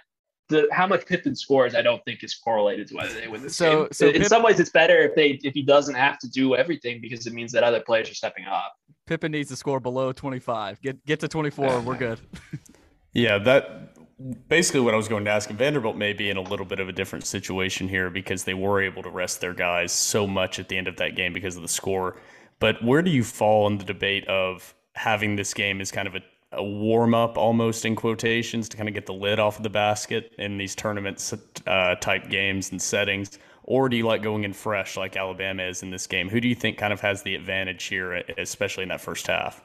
the 0.49 0.67
how 0.71 0.87
much 0.87 1.05
Pippen 1.05 1.35
scores, 1.35 1.75
I 1.75 1.81
don't 1.81 2.03
think 2.05 2.23
is 2.23 2.35
correlated 2.35 2.87
to 2.89 2.95
whether 2.95 3.13
they 3.13 3.27
win 3.27 3.41
this 3.41 3.55
so, 3.55 3.83
game. 3.83 3.87
So 3.91 4.07
in 4.07 4.13
Pippen, 4.13 4.29
some 4.29 4.43
ways, 4.43 4.59
it's 4.59 4.69
better 4.69 4.99
if 4.99 5.15
they 5.15 5.39
if 5.43 5.53
he 5.53 5.63
doesn't 5.63 5.95
have 5.95 6.19
to 6.19 6.29
do 6.29 6.55
everything 6.55 7.01
because 7.01 7.25
it 7.27 7.33
means 7.33 7.51
that 7.53 7.63
other 7.63 7.81
players 7.81 8.09
are 8.09 8.15
stepping 8.15 8.45
up. 8.45 8.73
Pippen 9.05 9.31
needs 9.31 9.49
to 9.49 9.55
score 9.55 9.79
below 9.79 10.13
25. 10.13 10.81
Get 10.81 11.05
get 11.05 11.19
to 11.21 11.27
24, 11.27 11.81
we're 11.81 11.95
good. 11.97 12.19
yeah, 13.13 13.37
that 13.39 13.92
basically 14.47 14.81
what 14.81 14.93
I 14.93 14.97
was 14.97 15.07
going 15.07 15.25
to 15.25 15.31
ask. 15.31 15.49
Vanderbilt 15.49 15.95
may 15.95 16.13
be 16.13 16.29
in 16.29 16.37
a 16.37 16.41
little 16.41 16.65
bit 16.65 16.79
of 16.79 16.89
a 16.89 16.91
different 16.91 17.25
situation 17.25 17.87
here 17.87 18.09
because 18.09 18.43
they 18.43 18.53
were 18.53 18.81
able 18.81 19.03
to 19.03 19.09
rest 19.09 19.41
their 19.41 19.53
guys 19.53 19.91
so 19.91 20.27
much 20.27 20.59
at 20.59 20.69
the 20.69 20.77
end 20.77 20.87
of 20.87 20.97
that 20.97 21.15
game 21.15 21.33
because 21.33 21.55
of 21.55 21.61
the 21.61 21.67
score. 21.67 22.17
But 22.59 22.83
where 22.83 23.01
do 23.01 23.11
you 23.11 23.23
fall 23.23 23.67
in 23.67 23.77
the 23.77 23.83
debate 23.83 24.27
of 24.27 24.73
having 24.93 25.35
this 25.35 25.53
game 25.53 25.81
as 25.81 25.91
kind 25.91 26.07
of 26.07 26.15
a, 26.15 26.21
a 26.51 26.63
warm 26.63 27.15
up, 27.15 27.37
almost 27.37 27.85
in 27.85 27.95
quotations, 27.95 28.69
to 28.69 28.77
kind 28.77 28.87
of 28.87 28.95
get 28.95 29.05
the 29.05 29.13
lid 29.13 29.39
off 29.39 29.57
of 29.57 29.63
the 29.63 29.69
basket 29.69 30.31
in 30.37 30.57
these 30.57 30.75
tournament 30.75 31.33
uh, 31.65 31.95
type 31.95 32.29
games 32.29 32.71
and 32.71 32.81
settings? 32.81 33.39
Or 33.63 33.89
do 33.89 33.97
you 33.97 34.05
like 34.05 34.21
going 34.21 34.43
in 34.43 34.53
fresh 34.53 34.97
like 34.97 35.15
Alabama 35.17 35.63
is 35.63 35.83
in 35.83 35.89
this 35.89 36.05
game? 36.05 36.29
Who 36.29 36.39
do 36.39 36.47
you 36.47 36.55
think 36.55 36.77
kind 36.77 36.93
of 36.93 37.01
has 37.01 37.23
the 37.23 37.33
advantage 37.33 37.85
here, 37.85 38.13
especially 38.37 38.83
in 38.83 38.89
that 38.89 39.01
first 39.01 39.27
half? 39.27 39.63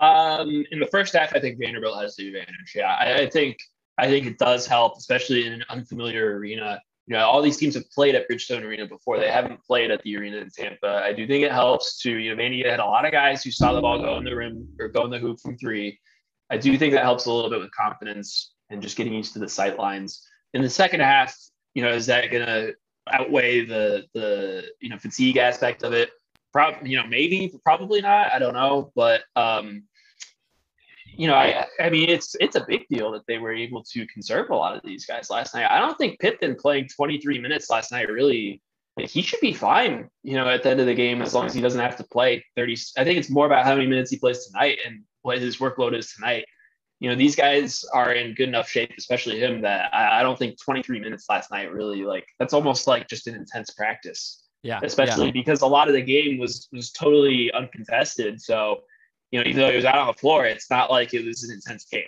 Um, 0.00 0.64
in 0.70 0.78
the 0.78 0.86
first 0.86 1.14
half, 1.14 1.34
I 1.34 1.40
think 1.40 1.58
Vanderbilt 1.58 2.00
has 2.00 2.16
the 2.16 2.28
advantage. 2.28 2.72
Yeah, 2.74 2.94
I, 2.94 3.22
I, 3.22 3.30
think 3.30 3.58
I 3.98 4.06
think 4.06 4.26
it 4.26 4.38
does 4.38 4.66
help, 4.66 4.96
especially 4.96 5.46
in 5.46 5.52
an 5.52 5.64
unfamiliar 5.68 6.38
arena. 6.38 6.80
You 7.06 7.14
know, 7.16 7.26
all 7.26 7.40
these 7.40 7.56
teams 7.56 7.74
have 7.74 7.90
played 7.90 8.14
at 8.14 8.28
Bridgestone 8.28 8.62
Arena 8.62 8.86
before. 8.86 9.18
They 9.18 9.30
haven't 9.30 9.64
played 9.64 9.90
at 9.90 10.02
the 10.02 10.16
arena 10.16 10.36
in 10.36 10.50
Tampa. 10.50 11.02
I 11.02 11.14
do 11.14 11.26
think 11.26 11.42
it 11.42 11.50
helps 11.50 11.98
to, 12.02 12.10
you 12.10 12.34
know, 12.34 12.40
Vandy 12.40 12.64
had 12.68 12.80
a 12.80 12.84
lot 12.84 13.06
of 13.06 13.12
guys 13.12 13.42
who 13.42 13.50
saw 13.50 13.72
the 13.72 13.80
ball 13.80 13.98
go 13.98 14.18
in 14.18 14.24
the 14.24 14.36
rim 14.36 14.68
or 14.78 14.88
go 14.88 15.04
in 15.04 15.10
the 15.10 15.18
hoop 15.18 15.40
from 15.40 15.56
three. 15.56 15.98
I 16.50 16.58
do 16.58 16.76
think 16.76 16.92
that 16.92 17.02
helps 17.02 17.24
a 17.24 17.32
little 17.32 17.50
bit 17.50 17.60
with 17.60 17.70
confidence 17.70 18.52
and 18.70 18.82
just 18.82 18.96
getting 18.96 19.14
used 19.14 19.32
to 19.32 19.38
the 19.38 19.48
sight 19.48 19.78
lines. 19.78 20.22
In 20.54 20.62
the 20.62 20.70
second 20.70 21.00
half, 21.00 21.34
you 21.74 21.82
know, 21.82 21.92
is 21.92 22.06
that 22.06 22.30
going 22.30 22.46
to 22.46 22.74
outweigh 23.10 23.64
the 23.64 24.04
the 24.14 24.64
you 24.80 24.90
know 24.90 24.98
fatigue 24.98 25.36
aspect 25.36 25.82
of 25.82 25.92
it? 25.92 26.10
Probably, 26.52 26.90
you 26.90 26.96
know, 26.96 27.06
maybe, 27.06 27.52
probably 27.64 28.00
not. 28.00 28.32
I 28.32 28.38
don't 28.38 28.54
know, 28.54 28.90
but 28.94 29.22
um, 29.36 29.84
you 31.18 31.26
know, 31.26 31.34
I, 31.34 31.66
I 31.80 31.90
mean, 31.90 32.08
it's 32.08 32.36
it's 32.38 32.54
a 32.54 32.64
big 32.64 32.86
deal 32.88 33.10
that 33.10 33.26
they 33.26 33.38
were 33.38 33.52
able 33.52 33.82
to 33.82 34.06
conserve 34.06 34.50
a 34.50 34.54
lot 34.54 34.76
of 34.76 34.82
these 34.84 35.04
guys 35.04 35.30
last 35.30 35.52
night. 35.52 35.68
I 35.68 35.80
don't 35.80 35.98
think 35.98 36.20
Pippen 36.20 36.54
playing 36.54 36.88
23 36.94 37.40
minutes 37.40 37.68
last 37.68 37.90
night 37.90 38.08
really. 38.08 38.62
He 38.96 39.22
should 39.22 39.40
be 39.40 39.52
fine, 39.52 40.08
you 40.24 40.34
know, 40.34 40.48
at 40.48 40.62
the 40.64 40.70
end 40.70 40.80
of 40.80 40.86
the 40.86 40.94
game 40.94 41.22
as 41.22 41.32
long 41.32 41.46
as 41.46 41.54
he 41.54 41.60
doesn't 41.60 41.80
have 41.80 41.96
to 41.98 42.04
play 42.04 42.44
30. 42.56 42.76
I 42.96 43.04
think 43.04 43.18
it's 43.18 43.30
more 43.30 43.46
about 43.46 43.64
how 43.64 43.74
many 43.74 43.86
minutes 43.86 44.10
he 44.10 44.16
plays 44.16 44.46
tonight 44.46 44.78
and 44.84 45.02
what 45.22 45.38
his 45.38 45.58
workload 45.58 45.96
is 45.96 46.12
tonight. 46.12 46.44
You 46.98 47.08
know, 47.08 47.14
these 47.14 47.36
guys 47.36 47.84
are 47.94 48.12
in 48.12 48.34
good 48.34 48.48
enough 48.48 48.68
shape, 48.68 48.92
especially 48.98 49.38
him, 49.38 49.62
that 49.62 49.94
I, 49.94 50.20
I 50.20 50.22
don't 50.24 50.36
think 50.36 50.60
23 50.60 50.98
minutes 50.98 51.26
last 51.28 51.50
night 51.52 51.72
really 51.72 52.04
like 52.04 52.26
that's 52.38 52.54
almost 52.54 52.86
like 52.86 53.08
just 53.08 53.26
an 53.26 53.34
intense 53.34 53.70
practice. 53.70 54.44
Yeah. 54.62 54.80
Especially 54.82 55.26
yeah. 55.26 55.32
because 55.32 55.62
a 55.62 55.66
lot 55.66 55.88
of 55.88 55.94
the 55.94 56.02
game 56.02 56.38
was 56.38 56.68
was 56.72 56.90
totally 56.90 57.52
uncontested. 57.52 58.40
So, 58.40 58.80
you 59.30 59.40
know, 59.40 59.48
even 59.48 59.60
though 59.60 59.70
he 59.70 59.76
was 59.76 59.84
out 59.84 59.98
on 59.98 60.06
the 60.06 60.14
floor, 60.14 60.46
it's 60.46 60.70
not 60.70 60.90
like 60.90 61.14
it 61.14 61.24
was 61.24 61.44
an 61.44 61.52
intense 61.54 61.84
game. 61.84 62.04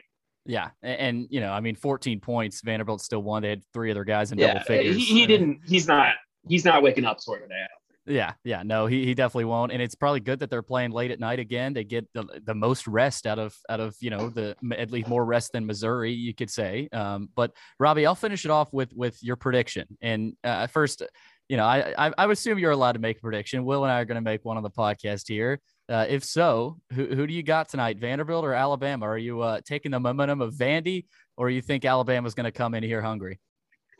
Yeah, 0.46 0.70
and, 0.82 1.00
and 1.00 1.26
you 1.30 1.40
know, 1.40 1.52
I 1.52 1.60
mean, 1.60 1.76
14 1.76 2.20
points. 2.20 2.62
Vanderbilt 2.62 3.02
still 3.02 3.22
won. 3.22 3.42
They 3.42 3.50
had 3.50 3.62
three 3.72 3.90
other 3.90 4.04
guys 4.04 4.32
in 4.32 4.38
yeah, 4.38 4.54
double 4.54 4.64
figures. 4.64 4.96
He, 4.96 5.04
he 5.04 5.26
didn't. 5.26 5.60
He's 5.66 5.86
not. 5.86 6.14
He's 6.48 6.64
not 6.64 6.82
waking 6.82 7.04
up 7.04 7.20
sort 7.20 7.42
of 7.42 7.50
day. 7.50 7.66
Yeah, 8.06 8.32
yeah, 8.44 8.62
no, 8.64 8.86
he, 8.86 9.04
he 9.04 9.14
definitely 9.14 9.44
won't, 9.44 9.70
and 9.72 9.80
it's 9.80 9.94
probably 9.94 10.20
good 10.20 10.40
that 10.40 10.50
they're 10.50 10.62
playing 10.62 10.90
late 10.90 11.10
at 11.10 11.20
night 11.20 11.38
again. 11.38 11.74
They 11.74 11.84
get 11.84 12.08
the, 12.14 12.40
the 12.44 12.54
most 12.54 12.88
rest 12.88 13.26
out 13.26 13.38
of 13.38 13.54
out 13.68 13.78
of 13.78 13.94
you 14.00 14.10
know 14.10 14.30
the 14.30 14.56
at 14.76 14.90
least 14.90 15.08
more 15.08 15.24
rest 15.24 15.52
than 15.52 15.66
Missouri, 15.66 16.12
you 16.12 16.34
could 16.34 16.50
say. 16.50 16.88
Um, 16.92 17.28
but 17.36 17.52
Robbie, 17.78 18.06
I'll 18.06 18.14
finish 18.14 18.44
it 18.44 18.50
off 18.50 18.72
with 18.72 18.92
with 18.94 19.22
your 19.22 19.36
prediction. 19.36 19.86
And 20.00 20.34
uh, 20.42 20.66
first, 20.66 21.02
you 21.48 21.56
know, 21.56 21.64
I, 21.64 21.92
I, 21.98 22.12
I 22.16 22.30
assume 22.30 22.58
you're 22.58 22.70
allowed 22.70 22.92
to 22.92 23.00
make 23.00 23.18
a 23.18 23.20
prediction. 23.20 23.64
Will 23.64 23.84
and 23.84 23.92
I 23.92 24.00
are 24.00 24.04
going 24.04 24.16
to 24.16 24.22
make 24.22 24.44
one 24.44 24.56
on 24.56 24.62
the 24.62 24.70
podcast 24.70 25.28
here. 25.28 25.60
Uh, 25.90 26.06
if 26.08 26.22
so, 26.22 26.78
who, 26.92 27.06
who 27.06 27.26
do 27.26 27.34
you 27.34 27.42
got 27.42 27.68
tonight, 27.68 27.98
Vanderbilt 27.98 28.44
or 28.44 28.54
Alabama? 28.54 29.06
Are 29.06 29.18
you 29.18 29.40
uh, 29.40 29.60
taking 29.64 29.90
the 29.90 29.98
momentum 29.98 30.40
of 30.40 30.54
Vandy, 30.54 31.06
or 31.36 31.50
you 31.50 31.60
think 31.60 31.84
Alabama's 31.84 32.34
going 32.34 32.44
to 32.44 32.52
come 32.52 32.74
in 32.74 32.82
here 32.84 33.02
hungry? 33.02 33.40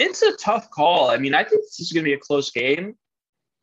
it's 0.01 0.23
a 0.23 0.33
tough 0.33 0.71
call. 0.71 1.11
I 1.11 1.19
mean, 1.19 1.35
I 1.35 1.45
think 1.45 1.63
this 1.63 1.79
is 1.79 1.93
going 1.93 2.05
to 2.05 2.09
be 2.09 2.15
a 2.15 2.19
close 2.19 2.51
game. 2.51 2.97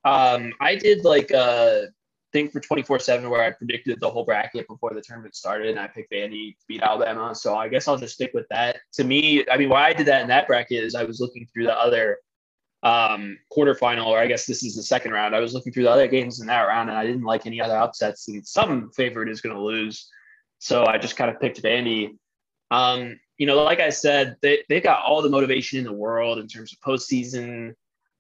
Um, 0.06 0.54
I 0.62 0.76
did 0.76 1.04
like 1.04 1.32
a 1.32 1.88
thing 2.32 2.50
for 2.50 2.60
24 2.60 3.00
7 3.00 3.30
where 3.30 3.42
I 3.42 3.52
predicted 3.52 4.00
the 4.00 4.10
whole 4.10 4.24
bracket 4.24 4.68
before 4.68 4.94
the 4.94 5.02
tournament 5.02 5.36
started 5.36 5.70
and 5.70 5.80
I 5.80 5.88
picked 5.88 6.14
Vandy 6.14 6.56
to 6.56 6.66
beat 6.68 6.82
Alabama. 6.82 7.34
So 7.34 7.56
I 7.56 7.68
guess 7.68 7.88
I'll 7.88 7.98
just 7.98 8.14
stick 8.14 8.32
with 8.34 8.46
that. 8.52 8.78
To 8.94 9.04
me, 9.04 9.46
I 9.52 9.58
mean, 9.58 9.70
why 9.70 9.88
I 9.88 9.94
did 9.94 10.06
that 10.08 10.22
in 10.22 10.28
that 10.28 10.48
bracket 10.48 10.84
is 10.84 10.94
I 10.94 11.04
was 11.04 11.20
looking 11.20 11.48
through 11.52 11.66
the 11.66 11.78
other 11.78 12.20
um, 12.84 13.38
quarterfinal, 13.56 14.06
or 14.08 14.20
I 14.20 14.28
guess 14.28 14.46
this 14.46 14.64
is 14.64 14.76
the 14.76 14.84
second 14.84 15.12
round. 15.12 15.36
I 15.36 15.40
was 15.40 15.54
looking 15.54 15.74
through 15.74 15.84
the 15.84 15.92
other 15.92 16.08
games 16.08 16.40
in 16.40 16.48
that 16.48 16.62
round 16.62 16.90
and 16.90 16.98
I 16.98 17.06
didn't 17.06 17.24
like 17.24 17.46
any 17.46 17.60
other 17.60 17.78
upsets, 17.78 18.28
and 18.28 18.46
some 18.46 18.92
favorite 18.92 19.30
is 19.30 19.42
going 19.42 19.56
to 19.56 19.62
lose. 19.62 20.10
So 20.60 20.86
I 20.86 20.98
just 20.98 21.18
kind 21.18 21.30
of 21.30 21.40
picked 21.40 21.62
Vandy. 21.62 22.18
Um, 22.72 23.20
you 23.38 23.46
know, 23.46 23.64
like 23.64 23.80
I 23.80 23.90
said, 23.90 24.36
they, 24.42 24.64
they've 24.70 24.84
got 24.84 25.04
all 25.06 25.22
the 25.22 25.30
motivation 25.30 25.80
in 25.80 25.86
the 25.86 25.94
world 25.94 26.40
in 26.40 26.48
terms 26.48 26.74
of 26.74 26.80
postseason. 26.80 27.74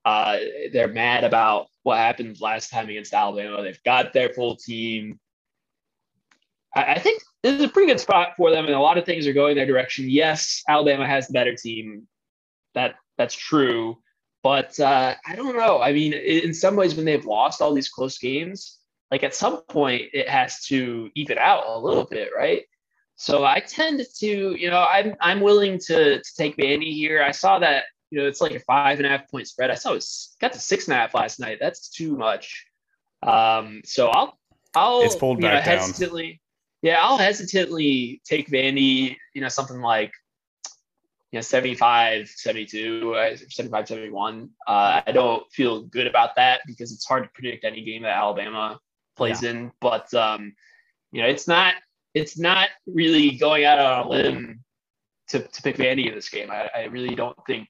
Uh, 0.06 0.38
they're 0.72 0.88
mad 0.88 1.24
about 1.24 1.68
what 1.84 1.98
happened 1.98 2.40
last 2.40 2.70
time 2.70 2.88
against 2.90 3.14
Alabama. 3.14 3.62
They've 3.62 3.84
got 3.84 4.14
their 4.14 4.30
full 4.30 4.56
team. 4.56 5.20
I, 6.76 6.94
I 6.94 7.00
think 7.00 7.22
this 7.44 7.60
is 7.60 7.66
a 7.66 7.70
pretty 7.70 7.92
good 7.92 8.00
spot 8.00 8.34
for 8.38 8.52
them, 8.52 8.66
and 8.66 8.76
a 8.76 8.80
lot 8.80 8.98
of 8.98 9.06
things 9.06 9.28
are 9.28 9.34
going 9.34 9.56
their 9.56 9.66
direction. 9.66 10.10
Yes, 10.10 10.64
Alabama 10.70 11.06
has 11.06 11.28
the 11.28 11.34
better 11.34 11.56
team. 11.56 12.08
That 12.74 12.96
that's 13.18 13.36
true, 13.36 13.98
but 14.48 14.80
uh, 14.80 15.14
I 15.26 15.36
don't 15.36 15.58
know. 15.58 15.82
I 15.82 15.92
mean, 15.92 16.14
in 16.14 16.54
some 16.54 16.78
ways, 16.78 16.96
when 16.96 17.04
they've 17.04 17.26
lost 17.26 17.62
all 17.62 17.74
these 17.74 17.90
close 17.90 18.18
games, 18.18 18.80
like 19.12 19.22
at 19.24 19.36
some 19.36 19.62
point, 19.64 20.04
it 20.14 20.30
has 20.30 20.64
to 20.68 21.10
even 21.16 21.38
out 21.38 21.66
a 21.68 21.78
little 21.78 22.06
bit, 22.06 22.30
right? 22.34 22.64
So 23.18 23.44
I 23.44 23.60
tend 23.60 24.02
to, 24.20 24.56
you 24.56 24.70
know, 24.70 24.86
I'm 24.90 25.16
I'm 25.20 25.42
willing 25.42 25.78
to, 25.88 26.20
to 26.20 26.36
take 26.38 26.56
Vandy 26.56 26.94
here. 26.94 27.22
I 27.22 27.32
saw 27.32 27.60
that, 27.60 27.88
you 28.10 28.22
know, 28.22 28.26
it's 28.26 28.40
like 28.40 28.54
a 28.54 28.62
five 28.62 29.00
and 29.00 29.06
a 29.06 29.10
half 29.10 29.30
point 29.30 29.50
spread. 29.50 29.70
I 29.70 29.76
saw 29.76 29.92
it 29.92 29.96
was, 29.96 30.38
got 30.40 30.54
to 30.54 30.60
six 30.60 30.88
and 30.88 30.96
a 30.96 30.98
half 30.98 31.14
last 31.14 31.42
night. 31.42 31.58
That's 31.60 31.90
too 31.90 32.16
much. 32.16 32.68
Um, 33.24 33.82
so 33.84 34.08
I'll 34.08 34.40
I'll 34.74 35.02
it's 35.02 35.18
pulled 35.18 35.42
back 35.42 35.66
know, 35.66 35.72
down. 35.72 35.80
hesitantly, 35.80 36.40
yeah, 36.82 37.00
I'll 37.02 37.18
hesitantly 37.18 38.22
take 38.24 38.48
Vandy, 38.48 39.18
you 39.34 39.42
know, 39.42 39.50
something 39.50 39.82
like 39.82 40.14
you 41.32 41.38
know 41.38 41.42
75 41.42 42.28
72 42.30 43.14
uh, 43.16 43.36
75 43.36 43.88
71 43.88 44.50
uh, 44.68 45.02
i 45.06 45.12
don't 45.12 45.44
feel 45.52 45.84
good 45.84 46.08
about 46.08 46.36
that 46.36 46.62
because 46.66 46.92
it's 46.92 47.06
hard 47.06 47.24
to 47.24 47.30
predict 47.34 47.66
any 47.66 47.84
game 47.84 48.04
that 48.04 48.16
alabama 48.18 48.80
plays 49.16 49.44
yeah. 49.44 49.52
in 49.52 49.72
but 49.82 50.12
um 50.14 50.54
you 51.12 51.22
know 51.22 51.28
it's 51.28 51.48
not 51.48 51.76
it's 52.14 52.38
not 52.38 52.70
really 52.86 53.32
going 53.32 53.66
out 53.66 53.80
on 53.80 54.06
a 54.06 54.10
limb 54.10 54.60
to, 55.30 55.40
to 55.40 55.62
pick 55.62 55.78
Vandy 55.78 56.08
in 56.08 56.16
this 56.16 56.30
game. 56.30 56.50
I, 56.50 56.70
I 56.74 56.84
really 56.86 57.16
don't 57.16 57.38
think 57.46 57.68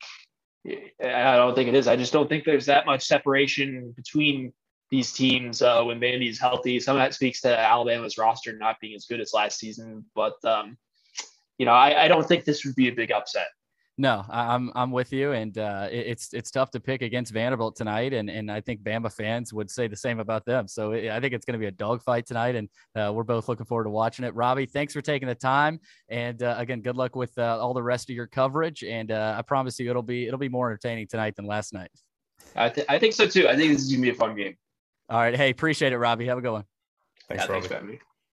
I 1.01 1.35
don't 1.37 1.55
think 1.55 1.69
it 1.69 1.75
is. 1.75 1.87
I 1.87 1.95
just 1.95 2.11
don't 2.11 2.27
think 2.27 2.43
there's 2.43 2.65
that 2.65 2.85
much 2.85 3.05
separation 3.05 3.93
between 3.95 4.51
these 4.89 5.13
teams 5.13 5.61
uh, 5.61 5.81
when 5.83 5.99
Vandy's 5.99 6.39
healthy. 6.39 6.79
Some 6.79 6.97
of 6.97 7.01
that 7.01 7.13
speaks 7.13 7.41
to 7.41 7.57
Alabama's 7.57 8.17
roster 8.17 8.57
not 8.57 8.77
being 8.81 8.95
as 8.95 9.05
good 9.05 9.21
as 9.21 9.33
last 9.33 9.59
season, 9.59 10.05
but 10.13 10.33
um, 10.43 10.77
you 11.57 11.65
know, 11.65 11.73
I, 11.73 12.05
I 12.05 12.07
don't 12.07 12.27
think 12.27 12.45
this 12.45 12.65
would 12.65 12.75
be 12.75 12.87
a 12.87 12.91
big 12.93 13.11
upset. 13.11 13.47
No, 13.99 14.23
I'm 14.29 14.71
I'm 14.75 14.91
with 14.91 15.11
you, 15.11 15.31
and 15.31 15.57
uh, 15.57 15.87
it's 15.91 16.31
it's 16.31 16.51
tough 16.51 16.69
to 16.71 16.79
pick 16.79 17.01
against 17.01 17.33
Vanderbilt 17.33 17.75
tonight, 17.75 18.13
and 18.13 18.29
and 18.29 18.51
I 18.51 18.61
think 18.61 18.81
Bama 18.81 19.11
fans 19.11 19.51
would 19.53 19.71
say 19.71 19.87
the 19.87 19.95
same 19.95 20.19
about 20.19 20.45
them. 20.45 20.67
So 20.67 20.93
I 20.93 21.19
think 21.19 21.33
it's 21.33 21.45
going 21.45 21.53
to 21.53 21.59
be 21.59 21.65
a 21.65 21.71
dogfight 21.71 22.27
tonight, 22.27 22.53
and 22.53 22.69
uh, 22.95 23.11
we're 23.11 23.23
both 23.23 23.49
looking 23.49 23.65
forward 23.65 23.85
to 23.85 23.89
watching 23.89 24.23
it. 24.23 24.35
Robbie, 24.35 24.67
thanks 24.67 24.93
for 24.93 25.01
taking 25.01 25.27
the 25.27 25.33
time, 25.33 25.79
and 26.09 26.43
uh, 26.43 26.53
again, 26.59 26.81
good 26.81 26.95
luck 26.95 27.15
with 27.15 27.35
uh, 27.39 27.57
all 27.59 27.73
the 27.73 27.81
rest 27.81 28.07
of 28.11 28.15
your 28.15 28.27
coverage. 28.27 28.83
And 28.83 29.11
uh, 29.11 29.33
I 29.35 29.41
promise 29.41 29.79
you, 29.79 29.89
it'll 29.89 30.03
be 30.03 30.27
it'll 30.27 30.37
be 30.37 30.49
more 30.49 30.69
entertaining 30.69 31.07
tonight 31.07 31.35
than 31.35 31.45
last 31.45 31.73
night. 31.73 31.89
I 32.55 32.69
th- 32.69 32.85
I 32.87 32.99
think 32.99 33.15
so 33.15 33.25
too. 33.25 33.47
I 33.47 33.55
think 33.55 33.73
this 33.73 33.81
is 33.81 33.91
gonna 33.91 34.03
be 34.03 34.11
a 34.11 34.13
fun 34.13 34.35
game. 34.35 34.57
All 35.09 35.17
right, 35.17 35.35
hey, 35.35 35.49
appreciate 35.49 35.91
it, 35.91 35.97
Robbie. 35.97 36.27
Have 36.27 36.37
a 36.37 36.41
good 36.41 36.51
one. 36.51 36.65
Thanks, 37.27 37.45
yeah, 37.45 37.51
Robbie. 37.51 37.67
Thanks, 37.67 38.03